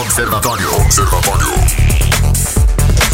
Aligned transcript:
Observatorio. 0.00 0.68
Observatorio. 0.76 1.73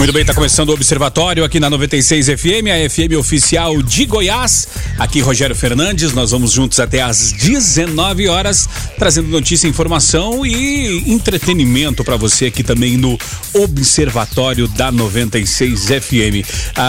Muito 0.00 0.14
bem, 0.14 0.22
está 0.22 0.32
começando 0.32 0.70
o 0.70 0.72
Observatório 0.72 1.44
aqui 1.44 1.60
na 1.60 1.68
96 1.68 2.28
FM, 2.28 2.68
a 2.72 2.88
FM 2.88 3.18
oficial 3.18 3.82
de 3.82 4.06
Goiás. 4.06 4.66
Aqui 4.98 5.20
Rogério 5.20 5.54
Fernandes, 5.54 6.14
nós 6.14 6.30
vamos 6.30 6.52
juntos 6.52 6.80
até 6.80 7.02
às 7.02 7.32
19 7.32 8.26
horas, 8.26 8.66
trazendo 8.98 9.28
notícia, 9.28 9.68
informação 9.68 10.46
e 10.46 11.04
entretenimento 11.12 12.02
para 12.02 12.16
você 12.16 12.46
aqui 12.46 12.62
também 12.62 12.96
no 12.96 13.18
Observatório 13.52 14.66
da 14.68 14.90
96 14.90 15.88
FM. 15.88 16.48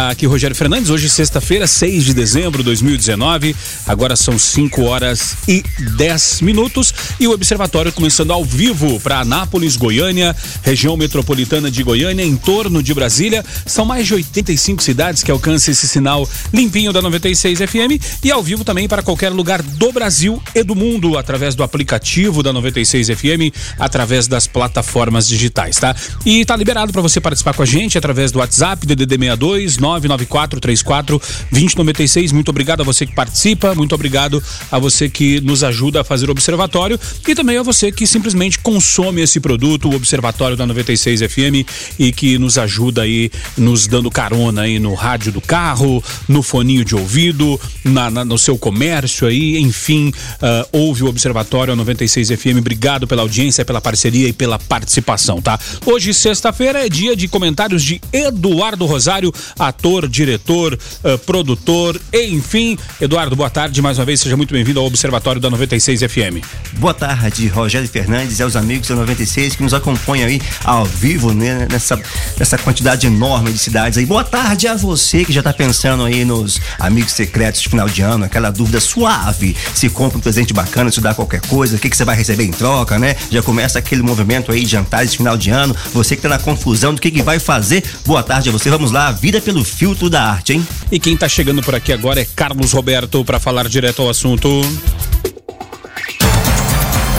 Aqui 0.09 0.25
Rogério 0.25 0.55
Fernandes, 0.55 0.89
hoje 0.89 1.09
sexta-feira, 1.09 1.67
6 1.67 2.05
de 2.05 2.13
dezembro 2.13 2.59
de 2.59 2.63
2019. 2.63 3.53
Agora 3.87 4.15
são 4.15 4.39
5 4.39 4.83
horas 4.83 5.35
e 5.49 5.61
10 5.97 6.39
minutos 6.39 6.93
e 7.19 7.27
o 7.27 7.31
Observatório 7.31 7.91
começando 7.91 8.31
ao 8.31 8.45
vivo 8.45 9.01
para 9.01 9.19
Anápolis, 9.19 9.75
Goiânia, 9.75 10.33
região 10.63 10.95
metropolitana 10.95 11.69
de 11.69 11.83
Goiânia, 11.83 12.23
em 12.23 12.37
torno 12.37 12.81
de 12.81 13.00
Brasília. 13.01 13.43
São 13.65 13.83
mais 13.83 14.05
de 14.05 14.13
85 14.13 14.83
cidades 14.83 15.23
que 15.23 15.31
alcançam 15.31 15.71
esse 15.71 15.87
sinal 15.87 16.29
limpinho 16.53 16.93
da 16.93 17.01
96 17.01 17.57
FM 17.57 18.23
e 18.23 18.29
ao 18.29 18.43
vivo 18.43 18.63
também 18.63 18.87
para 18.87 19.01
qualquer 19.01 19.29
lugar 19.29 19.63
do 19.63 19.91
Brasil 19.91 20.39
e 20.53 20.61
do 20.61 20.75
mundo 20.75 21.17
através 21.17 21.55
do 21.55 21.63
aplicativo 21.63 22.43
da 22.43 22.53
96 22.53 23.07
FM, 23.07 23.55
através 23.79 24.27
das 24.27 24.45
plataformas 24.45 25.27
digitais, 25.27 25.77
tá? 25.77 25.95
E 26.23 26.45
tá 26.45 26.55
liberado 26.55 26.91
para 26.91 27.01
você 27.01 27.19
participar 27.19 27.55
com 27.55 27.63
a 27.63 27.65
gente 27.65 27.97
através 27.97 28.31
do 28.31 28.37
WhatsApp 28.37 28.85
DDD 28.85 29.17
62 29.17 29.77
994 29.77 30.59
34 30.59 31.21
2096. 31.51 32.31
Muito 32.31 32.49
obrigado 32.49 32.81
a 32.81 32.83
você 32.83 33.07
que 33.07 33.15
participa, 33.15 33.73
muito 33.73 33.95
obrigado 33.95 34.43
a 34.71 34.77
você 34.77 35.09
que 35.09 35.41
nos 35.41 35.63
ajuda 35.63 36.01
a 36.01 36.03
fazer 36.03 36.29
o 36.29 36.31
observatório 36.31 36.99
e 37.27 37.33
também 37.33 37.57
a 37.57 37.63
você 37.63 37.91
que 37.91 38.05
simplesmente 38.05 38.59
consome 38.59 39.21
esse 39.21 39.39
produto, 39.39 39.89
o 39.89 39.95
Observatório 39.95 40.55
da 40.55 40.67
96 40.67 41.21
FM 41.21 41.65
e 41.97 42.11
que 42.11 42.37
nos 42.37 42.57
ajuda 42.57 42.90
ajuda 42.91 43.03
aí 43.03 43.31
nos 43.57 43.87
dando 43.87 44.11
carona 44.11 44.63
aí 44.63 44.77
no 44.77 44.93
rádio 44.93 45.31
do 45.31 45.41
carro, 45.41 46.03
no 46.27 46.43
foninho 46.43 46.83
de 46.83 46.95
ouvido, 46.95 47.59
na, 47.83 48.11
na 48.11 48.25
no 48.25 48.37
seu 48.37 48.57
comércio 48.57 49.27
aí, 49.27 49.57
enfim, 49.57 50.09
uh, 50.09 50.67
ouve 50.71 51.03
o 51.03 51.07
Observatório 51.07 51.75
96 51.75 52.29
FM. 52.29 52.57
Obrigado 52.59 53.07
pela 53.07 53.21
audiência, 53.21 53.65
pela 53.65 53.81
parceria 53.81 54.27
e 54.27 54.33
pela 54.33 54.59
participação, 54.59 55.41
tá? 55.41 55.59
Hoje, 55.85 56.13
sexta-feira, 56.13 56.85
é 56.85 56.89
dia 56.89 57.15
de 57.15 57.27
comentários 57.27 57.83
de 57.83 58.01
Eduardo 58.11 58.85
Rosário, 58.85 59.33
ator, 59.57 60.07
diretor, 60.07 60.73
uh, 60.73 61.17
produtor, 61.19 61.99
enfim. 62.13 62.77
Eduardo, 62.99 63.35
boa 63.35 63.49
tarde 63.49 63.81
mais 63.81 63.97
uma 63.97 64.05
vez, 64.05 64.19
seja 64.19 64.35
muito 64.35 64.53
bem-vindo 64.53 64.79
ao 64.79 64.85
Observatório 64.85 65.41
da 65.41 65.49
96 65.49 66.01
FM. 66.01 66.45
Boa 66.73 66.93
tarde, 66.93 67.47
Rogério 67.47 67.87
Fernandes 67.87 68.41
aos 68.41 68.55
amigos 68.55 68.87
da 68.87 68.95
96 68.95 69.55
que 69.55 69.63
nos 69.63 69.73
acompanham 69.73 70.27
aí 70.27 70.41
ao 70.63 70.85
vivo 70.85 71.33
né, 71.33 71.67
nessa, 71.69 71.99
nessa 72.37 72.57
quantidade 72.71 73.05
enorme 73.05 73.51
de 73.51 73.57
cidades 73.57 73.97
aí. 73.97 74.05
Boa 74.05 74.23
tarde 74.23 74.65
a 74.65 74.75
você 74.75 75.25
que 75.25 75.33
já 75.33 75.43
tá 75.43 75.51
pensando 75.51 76.05
aí 76.05 76.23
nos 76.23 76.61
amigos 76.79 77.11
secretos 77.11 77.61
de 77.61 77.67
final 77.67 77.89
de 77.89 78.01
ano, 78.01 78.23
aquela 78.23 78.49
dúvida 78.49 78.79
suave, 78.79 79.57
se 79.75 79.89
compra 79.89 80.17
um 80.17 80.21
presente 80.21 80.53
bacana, 80.53 80.89
se 80.89 81.01
dá 81.01 81.13
qualquer 81.13 81.41
coisa, 81.41 81.75
o 81.75 81.79
que, 81.79 81.89
que 81.89 81.97
você 81.97 82.05
vai 82.05 82.15
receber 82.15 82.45
em 82.45 82.51
troca, 82.51 82.97
né? 82.97 83.17
Já 83.29 83.43
começa 83.43 83.77
aquele 83.77 84.01
movimento 84.01 84.53
aí 84.53 84.61
de 84.61 84.67
jantares 84.67 85.11
de 85.11 85.17
final 85.17 85.35
de 85.35 85.49
ano, 85.49 85.75
você 85.93 86.15
que 86.15 86.21
tá 86.21 86.29
na 86.29 86.39
confusão 86.39 86.93
do 86.93 87.01
que, 87.01 87.11
que 87.11 87.21
vai 87.21 87.39
fazer. 87.39 87.83
Boa 88.05 88.23
tarde 88.23 88.47
a 88.47 88.53
você, 88.53 88.69
vamos 88.69 88.89
lá, 88.89 89.11
vida 89.11 89.41
pelo 89.41 89.65
filtro 89.65 90.09
da 90.09 90.23
arte, 90.23 90.53
hein? 90.53 90.65
E 90.89 90.97
quem 90.97 91.17
tá 91.17 91.27
chegando 91.27 91.61
por 91.61 91.75
aqui 91.75 91.91
agora 91.91 92.21
é 92.21 92.25
Carlos 92.25 92.71
Roberto 92.71 93.25
para 93.25 93.37
falar 93.37 93.67
direto 93.67 94.01
ao 94.01 94.09
assunto. 94.09 94.47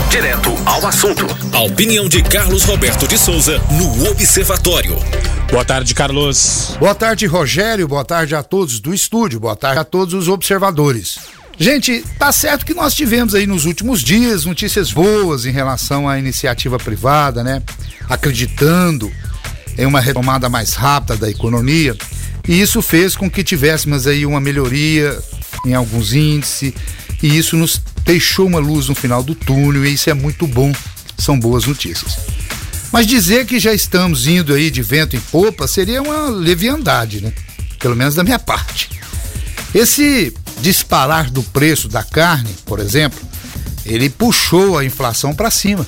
Direto 0.09 0.55
ao 0.65 0.87
assunto. 0.87 1.27
A 1.53 1.61
opinião 1.61 2.09
de 2.09 2.23
Carlos 2.23 2.65
Roberto 2.65 3.07
de 3.07 3.19
Souza 3.19 3.61
no 3.71 4.11
Observatório. 4.11 4.97
Boa 5.53 5.67
tarde, 5.67 5.95
Carlos. 5.95 6.79
Boa 6.81 6.95
tarde, 6.95 7.27
Rogério. 7.27 7.87
Boa 7.87 8.07
tarde 8.07 8.35
a 8.35 8.43
todos 8.43 8.81
do 8.81 8.95
estúdio. 8.95 9.39
Boa 9.39 9.55
tarde 9.55 9.81
a 9.81 9.85
todos 9.85 10.15
os 10.15 10.27
observadores. 10.27 11.19
Gente, 11.59 12.03
tá 12.19 12.33
certo 12.33 12.65
que 12.65 12.73
nós 12.73 12.95
tivemos 12.95 13.35
aí 13.35 13.47
nos 13.47 13.67
últimos 13.67 14.01
dias 14.01 14.47
notícias 14.47 14.91
boas 14.93 15.45
em 15.45 15.51
relação 15.51 16.09
à 16.09 16.19
iniciativa 16.19 16.79
privada, 16.79 17.45
né? 17.45 17.63
Acreditando 18.09 19.13
em 19.77 19.85
uma 19.85 20.01
retomada 20.01 20.49
mais 20.49 20.73
rápida 20.73 21.19
da 21.19 21.31
economia. 21.31 21.95
E 22.49 22.59
isso 22.59 22.81
fez 22.81 23.15
com 23.15 23.31
que 23.31 23.45
tivéssemos 23.45 24.07
aí 24.07 24.25
uma 24.25 24.41
melhoria 24.41 25.23
em 25.67 25.75
alguns 25.75 26.15
índices 26.15 26.73
e 27.23 27.37
isso 27.37 27.59
nos 27.59 27.79
deixou 28.07 28.47
uma 28.47 28.59
luz 28.59 28.89
no 28.89 28.95
final 28.95 29.23
do 29.23 29.35
túnel 29.35 29.85
e 29.85 29.93
isso 29.93 30.09
é 30.09 30.15
muito 30.15 30.47
bom, 30.47 30.73
são 31.19 31.39
boas 31.39 31.67
notícias. 31.67 32.32
Mas 32.93 33.07
dizer 33.07 33.47
que 33.47 33.59
já 33.59 33.73
estamos 33.73 34.27
indo 34.27 34.53
aí 34.53 34.71
de 34.71 34.83
vento 34.83 35.17
em 35.17 35.21
popa 35.21 35.67
seria 35.67 36.03
uma 36.03 36.29
leviandade, 36.29 37.23
né? 37.23 37.33
Pelo 37.79 37.97
menos 37.97 38.15
da 38.15 38.23
minha 38.23 38.39
parte. 38.39 38.91
Esse 39.75 40.33
disparar 40.61 41.31
do 41.31 41.43
preço 41.43 41.89
da 41.89 42.05
carne, 42.05 42.55
por 42.67 42.79
exemplo, 42.79 43.19
ele 43.87 44.11
puxou 44.11 44.79
a 44.79 44.85
inflação 44.85 45.35
para 45.35 45.51
cima. 45.51 45.87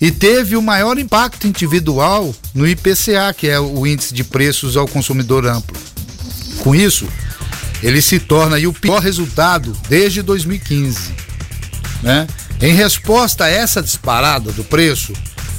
E 0.00 0.10
teve 0.10 0.56
o 0.56 0.60
maior 0.60 0.98
impacto 0.98 1.46
individual 1.46 2.34
no 2.52 2.66
IPCA, 2.66 3.32
que 3.34 3.48
é 3.48 3.58
o 3.60 3.86
índice 3.86 4.12
de 4.12 4.24
preços 4.24 4.76
ao 4.76 4.88
consumidor 4.88 5.46
amplo. 5.46 5.76
Com 6.58 6.74
isso, 6.74 7.08
ele 7.82 8.02
se 8.02 8.18
torna 8.18 8.58
o 8.68 8.72
pior 8.72 9.00
resultado 9.00 9.72
desde 9.88 10.20
2015. 10.20 11.12
Né? 12.02 12.26
Em 12.60 12.74
resposta 12.74 13.44
a 13.44 13.48
essa 13.48 13.80
disparada 13.80 14.50
do 14.52 14.64
preço 14.64 15.12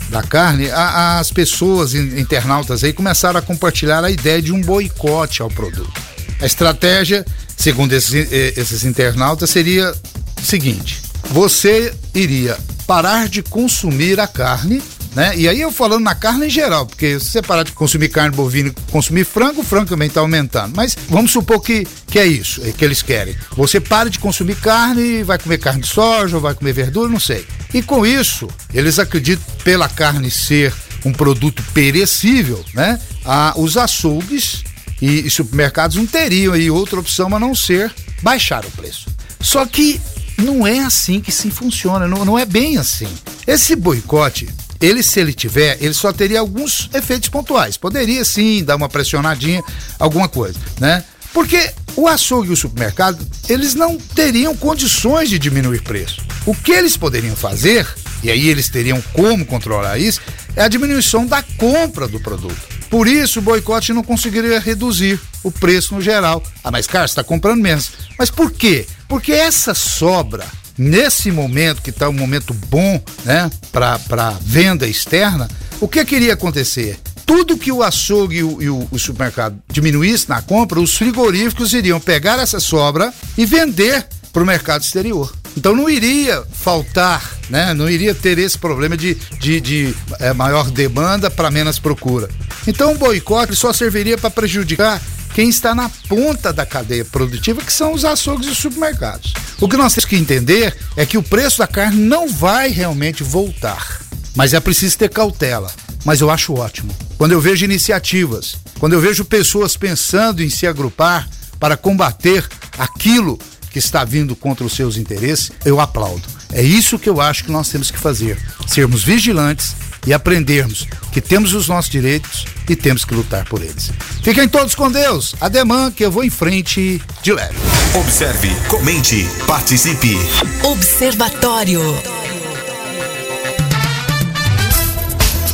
da 0.09 0.21
carne, 0.21 0.69
a, 0.69 1.19
as 1.19 1.31
pessoas 1.31 1.93
internautas 1.93 2.83
aí 2.83 2.93
começaram 2.93 3.39
a 3.39 3.41
compartilhar 3.41 4.03
a 4.03 4.11
ideia 4.11 4.41
de 4.41 4.51
um 4.51 4.61
boicote 4.61 5.41
ao 5.41 5.49
produto. 5.49 6.01
A 6.41 6.45
estratégia, 6.45 7.25
segundo 7.55 7.93
esses, 7.93 8.13
esses 8.31 8.83
internautas, 8.83 9.49
seria 9.49 9.91
o 9.91 10.45
seguinte: 10.45 11.01
você 11.31 11.93
iria 12.13 12.57
parar 12.85 13.27
de 13.27 13.41
consumir 13.41 14.19
a 14.19 14.27
carne 14.27 14.81
né? 15.15 15.33
E 15.37 15.47
aí 15.47 15.61
eu 15.61 15.71
falando 15.71 16.03
na 16.03 16.13
carne 16.13 16.47
em 16.47 16.49
geral, 16.49 16.85
porque 16.85 17.19
se 17.19 17.31
você 17.31 17.41
parar 17.41 17.63
de 17.63 17.71
consumir 17.71 18.09
carne 18.09 18.35
bovina 18.35 18.69
e 18.69 18.91
consumir 18.91 19.23
frango, 19.23 19.61
o 19.61 19.63
frango 19.63 19.89
também 19.89 20.09
está 20.09 20.19
aumentando. 20.19 20.75
Mas 20.75 20.95
vamos 21.07 21.31
supor 21.31 21.61
que, 21.61 21.87
que 22.07 22.19
é 22.19 22.25
isso 22.25 22.61
é 22.65 22.71
que 22.71 22.83
eles 22.83 23.01
querem. 23.01 23.35
Você 23.55 23.79
para 23.79 24.09
de 24.09 24.19
consumir 24.19 24.55
carne, 24.57 25.23
vai 25.23 25.39
comer 25.39 25.57
carne 25.57 25.81
de 25.81 25.87
soja, 25.87 26.35
ou 26.35 26.41
vai 26.41 26.53
comer 26.53 26.73
verdura, 26.73 27.09
não 27.09 27.19
sei. 27.19 27.47
E 27.73 27.81
com 27.81 28.05
isso, 28.05 28.47
eles 28.73 28.99
acreditam 28.99 29.45
pela 29.63 29.87
carne 29.87 30.29
ser 30.29 30.73
um 31.05 31.13
produto 31.13 31.63
perecível, 31.73 32.63
né? 32.73 32.99
Ah, 33.23 33.53
os 33.55 33.77
açougues 33.77 34.63
e, 35.01 35.25
e 35.25 35.29
supermercados 35.29 35.95
não 35.95 36.05
teriam 36.05 36.53
aí 36.53 36.69
outra 36.69 36.99
opção 36.99 37.33
a 37.33 37.39
não 37.39 37.55
ser 37.55 37.93
baixar 38.21 38.65
o 38.65 38.71
preço. 38.71 39.07
Só 39.39 39.65
que 39.65 40.01
não 40.37 40.67
é 40.67 40.79
assim 40.79 41.21
que 41.21 41.31
se 41.31 41.49
funciona, 41.49 42.07
não, 42.07 42.25
não 42.25 42.37
é 42.37 42.45
bem 42.45 42.77
assim. 42.77 43.07
Esse 43.47 43.75
boicote 43.75 44.49
ele, 44.81 45.01
se 45.01 45.19
ele 45.19 45.33
tiver, 45.33 45.77
ele 45.81 45.93
só 45.93 46.11
teria 46.11 46.39
alguns 46.39 46.89
efeitos 46.93 47.29
pontuais. 47.29 47.77
Poderia 47.77 48.23
sim 48.25 48.63
dar 48.63 48.75
uma 48.75 48.89
pressionadinha, 48.89 49.63
alguma 49.99 50.27
coisa, 50.27 50.59
né? 50.79 51.03
Porque 51.33 51.71
o 51.95 52.07
açougue 52.07 52.49
e 52.49 52.53
o 52.53 52.57
supermercado, 52.57 53.25
eles 53.49 53.73
não 53.73 53.97
teriam 53.97 54.55
condições 54.55 55.29
de 55.29 55.37
diminuir 55.37 55.81
preço. 55.81 56.21
O 56.45 56.55
que 56.55 56.71
eles 56.71 56.95
poderiam 56.95 57.35
fazer, 57.35 57.87
e 58.23 58.31
aí 58.31 58.47
eles 58.47 58.69
teriam 58.69 59.01
como 59.13 59.45
controlar 59.45 59.97
isso, 59.97 60.21
é 60.55 60.61
a 60.61 60.67
diminuição 60.67 61.25
da 61.25 61.43
compra 61.57 62.07
do 62.07 62.19
produto. 62.19 62.55
Por 62.89 63.07
isso, 63.07 63.39
o 63.39 63.41
boicote 63.41 63.91
não 63.91 64.03
conseguiria 64.03 64.59
reduzir 64.59 65.19
o 65.43 65.51
preço 65.51 65.95
no 65.95 66.01
geral. 66.01 66.41
Ah, 66.63 66.71
mas 66.71 66.87
cara, 66.87 67.05
está 67.05 67.23
comprando 67.23 67.61
menos. 67.61 67.91
Mas 68.17 68.29
por 68.29 68.51
quê? 68.51 68.87
Porque 69.07 69.33
essa 69.33 69.73
sobra 69.73 70.45
nesse 70.77 71.31
momento, 71.31 71.81
que 71.81 71.89
está 71.89 72.09
um 72.09 72.13
momento 72.13 72.53
bom 72.53 73.01
né, 73.23 73.49
para 73.71 74.37
venda 74.41 74.87
externa, 74.87 75.47
o 75.79 75.87
que 75.87 76.03
queria 76.05 76.33
acontecer? 76.33 76.99
Tudo 77.25 77.57
que 77.57 77.71
o 77.71 77.81
açougue 77.81 78.37
e 78.37 78.69
o, 78.69 78.87
o 78.91 78.99
supermercado 78.99 79.57
diminuísse 79.67 80.29
na 80.29 80.41
compra, 80.41 80.79
os 80.79 80.95
frigoríficos 80.95 81.73
iriam 81.73 81.99
pegar 81.99 82.39
essa 82.39 82.59
sobra 82.59 83.11
e 83.37 83.45
vender 83.45 84.05
para 84.31 84.43
o 84.43 84.45
mercado 84.45 84.83
exterior. 84.83 85.33
Então 85.57 85.73
não 85.73 85.89
iria 85.89 86.43
faltar, 86.51 87.35
né? 87.49 87.73
Não 87.73 87.89
iria 87.89 88.13
ter 88.13 88.37
esse 88.37 88.57
problema 88.57 88.97
de, 88.97 89.15
de, 89.39 89.61
de 89.61 89.95
é, 90.19 90.33
maior 90.33 90.69
demanda 90.69 91.31
para 91.31 91.49
menos 91.49 91.79
procura. 91.79 92.29
Então 92.67 92.91
o 92.91 92.97
boicote 92.97 93.55
só 93.55 93.71
serviria 93.71 94.17
para 94.17 94.29
prejudicar 94.29 95.01
quem 95.35 95.49
está 95.49 95.75
na 95.75 95.89
ponta 96.07 96.53
da 96.53 96.65
cadeia 96.65 97.03
produtiva, 97.03 97.61
que 97.61 97.73
são 97.73 97.91
os 97.91 98.05
açougues 98.05 98.47
e 98.47 98.51
os 98.51 98.57
supermercados. 98.57 99.33
O 99.59 99.67
que 99.67 99.75
nós 99.75 99.93
temos 99.93 100.05
que 100.05 100.15
entender 100.15 100.73
é 100.95 101.05
que 101.05 101.17
o 101.17 101.23
preço 101.23 101.57
da 101.57 101.67
carne 101.67 102.01
não 102.01 102.29
vai 102.29 102.69
realmente 102.69 103.21
voltar, 103.21 103.99
mas 104.33 104.53
é 104.53 104.61
preciso 104.61 104.97
ter 104.97 105.09
cautela. 105.09 105.69
Mas 106.05 106.21
eu 106.21 106.29
acho 106.29 106.53
ótimo. 106.53 106.95
Quando 107.17 107.33
eu 107.33 107.41
vejo 107.41 107.65
iniciativas, 107.65 108.55
quando 108.79 108.93
eu 108.93 109.01
vejo 109.01 109.25
pessoas 109.25 109.75
pensando 109.75 110.41
em 110.41 110.49
se 110.49 110.65
agrupar 110.65 111.27
para 111.59 111.75
combater 111.75 112.47
aquilo 112.77 113.37
que 113.71 113.79
está 113.79 114.05
vindo 114.05 114.37
contra 114.37 114.65
os 114.65 114.73
seus 114.73 114.95
interesses, 114.95 115.51
eu 115.65 115.81
aplaudo. 115.81 116.23
É 116.53 116.61
isso 116.61 116.97
que 116.97 117.09
eu 117.09 117.19
acho 117.19 117.43
que 117.43 117.51
nós 117.51 117.67
temos 117.67 117.91
que 117.91 117.99
fazer. 117.99 118.37
Sermos 118.67 119.03
vigilantes, 119.03 119.75
e 120.05 120.13
aprendermos 120.13 120.87
que 121.11 121.21
temos 121.21 121.53
os 121.53 121.67
nossos 121.67 121.89
direitos 121.89 122.45
e 122.69 122.75
temos 122.75 123.05
que 123.05 123.13
lutar 123.13 123.45
por 123.45 123.61
eles. 123.61 123.91
Fiquem 124.23 124.47
todos 124.47 124.75
com 124.75 124.91
Deus. 124.91 125.35
Ademã 125.39 125.91
que 125.91 126.03
eu 126.03 126.11
vou 126.11 126.23
em 126.23 126.29
frente 126.29 127.01
de 127.21 127.33
leve. 127.33 127.55
Observe, 127.95 128.49
comente, 128.67 129.27
participe. 129.47 130.17
Observatório. 130.63 131.81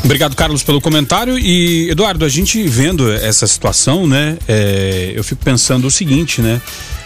Obrigado, 0.04 0.36
Carlos, 0.36 0.64
pelo 0.64 0.82
comentário. 0.82 1.38
E, 1.38 1.90
Eduardo, 1.90 2.26
a 2.26 2.30
gente 2.30 2.68
vendo 2.68 3.12
essa 3.12 3.46
situação, 3.46 4.08
né? 4.08 4.38
É, 4.48 5.14
eu 5.16 5.24
fico 5.24 5.44
pensando 5.44 5.86
o 5.88 5.92
seguinte, 5.92 6.42
né? 6.42 6.60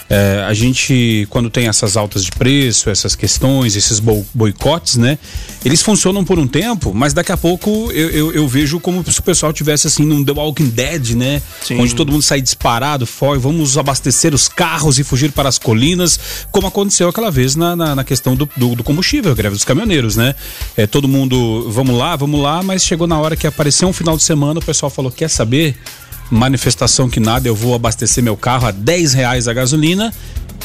É, 0.08 0.46
a 0.48 0.54
gente, 0.54 1.26
quando 1.32 1.50
tem 1.50 1.68
essas 1.68 1.98
altas 1.98 2.24
de 2.24 2.32
preço, 2.32 2.92
essas 2.92 3.16
questões, 3.16 3.76
esses 3.76 4.00
boicotes, 4.00 4.98
né? 4.98 5.18
Eles 5.64 5.82
funcionam 5.82 6.24
por 6.24 6.38
um 6.38 6.46
tempo, 6.46 6.94
mas 6.94 7.12
daqui 7.12 7.32
a 7.32 7.38
pouco 7.38 7.92
eu, 7.92 8.10
eu, 8.12 8.32
eu 8.32 8.48
vejo 8.48 8.80
como 8.80 9.04
se 9.12 9.20
o 9.20 9.24
pessoal 9.24 9.52
tivesse 9.52 9.88
assim 9.88 10.06
num 10.06 10.24
The 10.24 10.32
Walking 10.32 10.70
Dead, 10.70 11.16
né? 11.16 11.42
Sim. 11.64 11.80
Onde 11.80 11.96
todo 11.96 12.12
mundo 12.12 12.22
sai 12.22 12.40
disparado, 12.40 13.08
foi, 13.08 13.40
vamos 13.40 13.80
abastecer 13.80 14.36
os 14.36 14.48
carros 14.48 15.00
e 15.00 15.04
fugir 15.04 15.32
para 15.32 15.50
as 15.50 15.58
colinas, 15.58 16.20
como 16.52 16.68
aconteceu 16.68 17.10
aquela 17.10 17.32
vez 17.32 17.56
na, 17.56 17.76
na, 17.76 17.96
na 17.96 18.04
questão 18.04 18.36
do, 18.36 18.48
do, 18.56 18.76
do, 18.76 18.84
combustível, 18.84 19.32
a 19.32 19.36
greve 19.36 19.56
dos 19.56 19.66
caminhoneiros, 19.66 20.16
né? 20.16 20.36
É, 20.78 20.86
todo 20.86 21.08
mundo, 21.08 21.68
vamos 21.72 21.98
lá, 21.98 22.16
vamos 22.16 22.40
lá, 22.40 22.62
mas 22.62 22.84
chegou 22.84 23.08
na 23.08 23.18
hora 23.20 23.36
que 23.36 23.48
apareceu 23.48 23.88
um 23.88 23.94
final 23.94 24.16
de 24.16 24.22
semana, 24.22 24.60
o 24.60 24.64
pessoal 24.64 24.92
falou: 24.92 25.12
quer 25.12 25.30
saber? 25.30 25.76
Manifestação 26.30 27.10
que 27.10 27.20
nada, 27.20 27.48
eu 27.48 27.56
vou 27.56 27.76
abastecer 27.76 28.24
meu 28.24 28.36
carro 28.36 28.68
a 28.68 28.72
10 28.72 29.14
reais 29.14 29.48
a 29.48 29.54
gasolina 29.54 30.14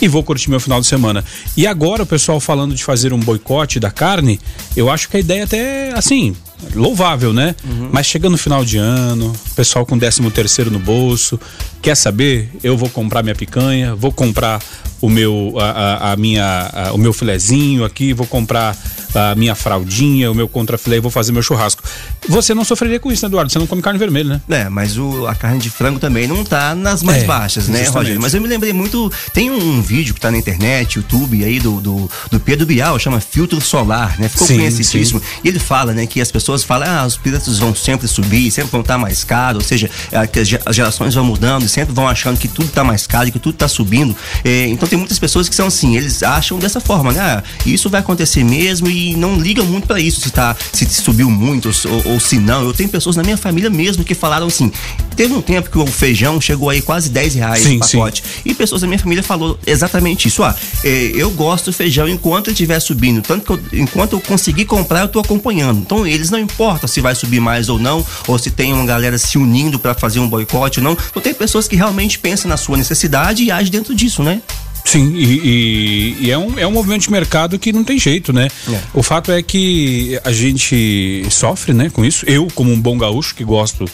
e 0.01 0.09
vou 0.09 0.25
curtir 0.25 0.51
meu 0.51 0.61
final 0.61 0.81
de 0.81 0.87
semana. 0.87 1.25
E 1.57 1.67
agora 1.67 2.03
o 2.03 2.07
pessoal 2.07 2.41
falando 2.41 2.75
de 2.75 2.83
fazer 2.83 3.13
um 3.13 3.21
boicote 3.21 3.79
da 3.79 3.91
carne, 3.91 4.41
eu 4.77 4.91
acho 4.91 5.09
que 5.09 5.17
a 5.17 5.21
ideia 5.21 5.45
até 5.45 5.93
assim, 5.95 6.35
louvável, 6.75 7.33
né? 7.33 7.55
Uhum. 7.65 7.91
Mas 7.93 8.07
chega 8.07 8.29
no 8.29 8.39
final 8.39 8.65
de 8.65 8.77
ano, 8.77 9.33
pessoal 9.55 9.85
com 9.87 9.99
13 9.99 10.31
terceiro 10.31 10.71
no 10.71 10.79
bolso, 10.79 11.39
quer 11.83 11.95
saber? 11.95 12.51
Eu 12.63 12.77
vou 12.77 12.89
comprar 12.89 13.23
minha 13.23 13.35
picanha, 13.35 13.95
vou 13.95 14.13
comprar 14.13 14.61
o 15.01 15.09
meu 15.09 15.55
a, 15.59 16.13
a, 16.13 16.17
minha 16.17 16.71
a, 16.73 16.93
o 16.93 16.99
meu 16.99 17.13
filezinho 17.13 17.85
aqui, 17.85 18.13
vou 18.13 18.27
comprar 18.27 18.77
a 19.15 19.35
minha 19.35 19.55
fraldinha, 19.55 20.31
o 20.31 20.35
meu 20.35 20.49
contrafilé, 20.49 21.01
vou 21.01 21.11
fazer 21.11 21.33
meu 21.33 21.43
churrasco. 21.43 21.83
Você 22.29 22.55
não 22.55 22.65
sofreria 22.65 23.01
com 23.01 23.11
isso, 23.11 23.25
né, 23.25 23.29
Eduardo? 23.29 23.51
Você 23.51 23.59
não 23.59 23.67
come 23.67 23.83
carne 23.83 23.99
vermelha, 23.99 24.41
né? 24.49 24.61
É, 24.61 24.69
mas 24.69 24.97
o, 24.99 25.27
a 25.27 25.35
carne 25.35 25.59
de 25.59 25.71
frango 25.71 25.99
também 25.99 26.27
não 26.27 26.45
tá 26.45 26.75
nas 26.75 27.03
mais 27.03 27.23
é, 27.23 27.27
baixas, 27.27 27.69
né, 27.69 27.79
justamente. 27.79 27.97
Rogério? 27.97 28.23
Mas 28.23 28.35
eu 28.35 28.41
me 28.41 28.49
lembrei 28.49 28.73
muito. 28.73 29.11
Tem 29.33 29.51
um 29.51 29.83
vídeo 29.83 30.15
que 30.15 30.21
tá 30.21 30.31
na 30.31 30.39
internet, 30.39 30.97
YouTube 30.97 31.45
aí 31.45 31.59
do, 31.59 31.81
do, 31.81 32.11
do 32.31 32.41
Pedro 32.41 32.67
Bial, 32.67 32.99
chama 32.99 33.21
Filtro 33.21 33.61
Solar, 33.61 34.19
né? 34.19 34.29
Ficou 34.29 34.47
sim, 34.47 34.57
conhecidíssimo. 34.57 35.21
Sim. 35.21 35.27
E 35.45 35.49
ele 35.49 35.59
fala, 35.59 35.93
né, 35.93 36.07
que 36.07 36.21
as 36.21 36.31
pessoas 36.31 36.50
falam, 36.59 36.89
ah, 36.89 37.07
os 37.07 37.17
preços 37.17 37.59
vão 37.59 37.75
sempre 37.75 38.07
subir, 38.07 38.51
sempre 38.51 38.71
vão 38.71 38.81
estar 38.81 38.99
mais 38.99 39.25
caros, 39.25 39.63
ou 39.63 39.69
seja, 39.69 39.91
é, 40.13 40.19
as 40.67 40.77
gerações 40.77 41.15
vão 41.15 41.25
mudando, 41.25 41.69
sempre 41.69 41.95
vão 41.95 42.09
achando 42.09 42.39
que 42.39 42.49
tudo 42.49 42.69
tá 42.69 42.85
mais 42.85 43.07
caro, 43.07 43.31
que 43.31 43.39
tudo 43.39 43.55
tá 43.55 43.69
subindo. 43.69 44.17
É, 44.45 44.67
então 44.69 44.89
tem 44.89 44.99
muitas 44.99 45.19
pessoas 45.19 45.49
que 45.49 45.55
são 45.55 45.67
assim, 45.67 45.97
eles 45.97 46.23
acham 46.23 46.59
dessa 46.59 46.81
forma, 46.81 47.13
né? 47.13 47.21
Ah, 47.21 47.43
isso 47.65 47.89
vai 47.89 48.01
acontecer 48.01 48.45
mesmo 48.45 48.89
e 48.89 49.15
não 49.17 49.39
ligam 49.39 49.65
muito 49.67 49.87
para 49.87 50.01
isso, 50.01 50.21
se 50.21 50.31
tá, 50.31 50.57
se 50.73 50.87
subiu 50.87 51.31
muito 51.31 51.71
ou, 51.87 52.13
ou, 52.13 52.21
se 52.21 52.39
não. 52.39 52.63
Eu 52.63 52.73
tenho 52.73 52.89
pessoas 52.89 53.17
na 53.17 53.23
minha 53.23 53.37
família 53.37 53.71
mesmo 53.71 54.05
que 54.05 54.15
falaram 54.15 54.47
assim, 54.47 54.73
teve 55.17 55.33
um 55.35 55.43
tempo 55.43 55.71
que 55.71 55.79
o 55.79 55.87
feijão 55.87 56.41
chegou 56.41 56.71
aí 56.71 56.83
quase 56.83 57.09
10 57.09 57.35
reais 57.35 57.63
sim, 57.63 57.79
pacote. 57.79 58.23
Sim. 58.23 58.41
E 58.45 58.55
pessoas 58.55 58.81
da 58.81 58.87
minha 58.87 58.99
família 58.99 59.23
falou 59.23 59.59
exatamente 59.67 60.29
isso. 60.29 60.43
Ah, 60.43 60.55
é, 60.85 61.13
eu 61.15 61.31
gosto 61.31 61.67
do 61.67 61.73
feijão 61.73 62.09
enquanto 62.09 62.49
ele 62.49 62.55
estiver 62.55 62.81
subindo, 62.81 63.23
tanto 63.23 63.45
que 63.45 63.53
eu, 63.53 63.81
enquanto 63.81 64.15
eu 64.15 64.21
conseguir 64.21 64.65
comprar, 64.65 65.03
eu 65.03 65.09
tô 65.09 65.21
acompanhando. 65.21 65.79
Então 65.79 66.07
eles 66.07 66.31
não 66.31 66.39
importa 66.41 66.87
se 66.87 67.01
vai 67.01 67.15
subir 67.15 67.41
mais 67.41 67.69
ou 67.69 67.79
não, 67.79 68.05
ou 68.27 68.39
se 68.39 68.51
tem 68.51 68.73
uma 68.73 68.87
galera 68.87 69.19
se 69.19 69.39
unindo 69.39 69.79
para 69.79 69.95
fazer 69.95 70.21
um 70.21 70.29
boicote 70.29 70.81
ou 70.81 70.85
não. 70.85 70.93
Então 70.93 71.23
tem 71.23 71.35
pessoas 71.35 71.69
que 71.69 71.77
realmente 71.77 72.19
pensam 72.19 72.49
na 72.49 72.57
sua 72.57 72.77
necessidade 72.77 73.43
e 73.43 73.51
agem 73.51 73.71
dentro 73.71 73.95
disso, 73.95 74.23
né? 74.23 74.43
Sim, 74.85 75.15
e, 75.15 75.25
e, 75.25 76.17
e, 76.21 76.31
é, 76.31 76.39
um, 76.39 76.59
é 76.59 76.67
um 76.67 76.71
movimento 76.71 77.03
de 77.03 77.11
mercado 77.11 77.59
que 77.59 77.73
não 77.73 77.85
tem 77.85 77.99
jeito, 77.99 78.33
né? 78.33 78.49
É. 78.69 78.81
O 78.95 79.03
fato 79.03 79.31
é 79.31 79.43
que 79.43 80.19
a 80.25 80.33
gente 80.33 81.25
sofre, 81.31 81.73
né, 81.73 81.91
com 81.91 82.05
isso. 82.05 82.25
Eu, 82.27 82.49
como 82.55 82.73
um 82.73 82.81
bom 82.81 82.97
gaúcho 82.99 83.35
que 83.35 83.45
gosto 83.45 83.85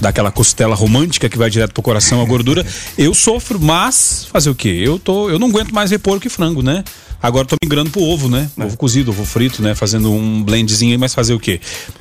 daquela 0.00 0.30
costela 0.30 0.74
romântica 0.74 1.28
que 1.28 1.38
vai 1.38 1.48
direto 1.48 1.72
pro 1.72 1.82
coração, 1.82 2.20
a 2.20 2.24
gordura, 2.24 2.66
eu 2.98 3.14
sofro, 3.14 3.60
mas 3.60 4.26
fazer 4.30 4.50
o 4.50 4.54
quê? 4.54 4.82
Eu 4.84 4.98
tô, 4.98 5.30
eu 5.30 5.38
não 5.38 5.48
aguento 5.48 5.72
mais 5.72 5.90
ver 5.90 5.98
porco 5.98 6.26
e 6.26 6.30
frango, 6.30 6.62
né? 6.62 6.82
Agora 7.22 7.46
tô 7.46 7.54
migrando 7.62 7.90
pro 7.90 8.02
ovo, 8.02 8.28
né? 8.28 8.50
É. 8.58 8.64
Ovo 8.64 8.76
cozido, 8.76 9.12
ovo 9.12 9.24
frito, 9.24 9.62
né? 9.62 9.76
Fazendo 9.76 10.12
um 10.12 10.42
blendzinho, 10.42 10.98
mas 10.98 11.14
fazer 11.14 11.32
o 11.34 11.38
quê? 11.38 11.60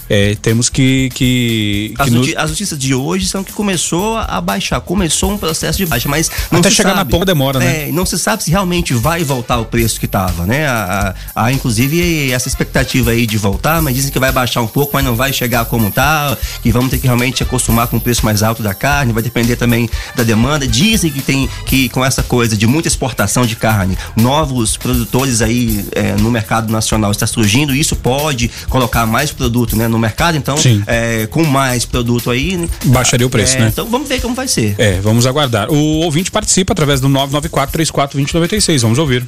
É, 0.09 0.35
temos 0.41 0.67
que. 0.67 1.09
que, 1.13 1.93
que 1.95 2.01
as, 2.01 2.09
nos... 2.09 2.35
as, 2.35 2.49
notícias 2.49 2.79
de 2.79 2.95
hoje 2.95 3.27
são 3.27 3.43
que 3.43 3.53
começou 3.53 4.17
a 4.17 4.41
baixar. 4.41 4.81
Começou 4.81 5.31
um 5.31 5.37
processo 5.37 5.77
de 5.77 5.85
baixa, 5.85 6.09
mas. 6.09 6.31
Até 6.51 6.71
chegar 6.71 6.89
sabe, 6.89 6.99
na 6.99 7.05
ponta 7.05 7.25
demora, 7.25 7.59
né? 7.59 7.89
É, 7.89 7.91
não 7.91 8.03
se 8.03 8.17
sabe 8.17 8.43
se 8.43 8.49
realmente 8.49 8.95
vai 8.95 9.23
voltar 9.23 9.59
o 9.59 9.65
preço 9.65 9.99
que 9.99 10.07
tava, 10.07 10.47
né? 10.47 10.65
Há, 10.65 11.13
há, 11.35 11.51
inclusive 11.51 12.31
essa 12.31 12.47
expectativa 12.47 13.11
aí 13.11 13.27
de 13.27 13.37
voltar, 13.37 13.79
mas 13.79 13.93
dizem 13.93 14.11
que 14.11 14.19
vai 14.19 14.31
baixar 14.31 14.61
um 14.61 14.67
pouco, 14.67 14.91
mas 14.93 15.05
não 15.05 15.15
vai 15.15 15.31
chegar 15.31 15.65
como 15.65 15.91
tá, 15.91 16.35
que 16.63 16.71
vamos 16.71 16.89
ter 16.89 16.97
que 16.97 17.05
realmente 17.05 17.43
acostumar 17.43 17.87
com 17.87 17.97
o 17.97 18.01
preço 18.01 18.25
mais 18.25 18.41
alto 18.41 18.63
da 18.63 18.73
carne, 18.73 19.13
vai 19.13 19.21
depender 19.21 19.55
também 19.55 19.87
da 20.15 20.23
demanda. 20.23 20.67
Dizem 20.67 21.11
que 21.11 21.21
tem 21.21 21.47
que 21.67 21.89
com 21.89 22.03
essa 22.03 22.23
coisa 22.23 22.57
de 22.57 22.65
muita 22.65 22.87
exportação 22.87 23.45
de 23.45 23.55
carne, 23.55 23.95
novos 24.15 24.77
produtores 24.77 25.10
aí 25.41 25.85
é, 25.91 26.13
no 26.13 26.31
mercado 26.31 26.71
nacional 26.71 27.11
está 27.11 27.27
surgindo, 27.27 27.75
isso 27.75 27.95
pode 27.95 28.49
colocar 28.69 29.05
mais 29.05 29.31
produto 29.31 29.75
né, 29.75 29.87
no 29.87 29.99
mercado, 29.99 30.37
então 30.37 30.55
é, 30.87 31.27
com 31.27 31.43
mais 31.43 31.85
produto 31.85 32.31
aí. 32.31 32.69
Baixaria 32.85 33.27
o 33.27 33.29
preço, 33.29 33.57
é, 33.57 33.61
né? 33.61 33.67
Então 33.67 33.85
vamos 33.87 34.07
ver 34.07 34.21
como 34.21 34.33
vai 34.33 34.47
ser. 34.47 34.75
É, 34.77 34.99
vamos 35.01 35.25
aguardar. 35.25 35.71
O 35.71 36.01
ouvinte 36.01 36.31
participa 36.31 36.73
através 36.73 37.01
do 37.01 37.09
994 37.09 37.73
34 37.73 38.17
2096. 38.17 38.81
Vamos 38.81 38.97
ouvir 38.97 39.25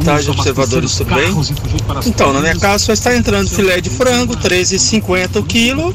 tarde, 0.00 0.30
observadores, 0.30 0.94
tudo 0.96 1.14
bem? 1.14 1.34
Então, 2.06 2.32
na 2.32 2.40
minha 2.40 2.56
casa 2.56 2.84
só 2.86 2.92
está 2.92 3.14
entrando 3.16 3.48
filé 3.48 3.80
de 3.80 3.90
frango, 3.90 4.36
13,50 4.36 5.40
o 5.40 5.42
quilo, 5.42 5.94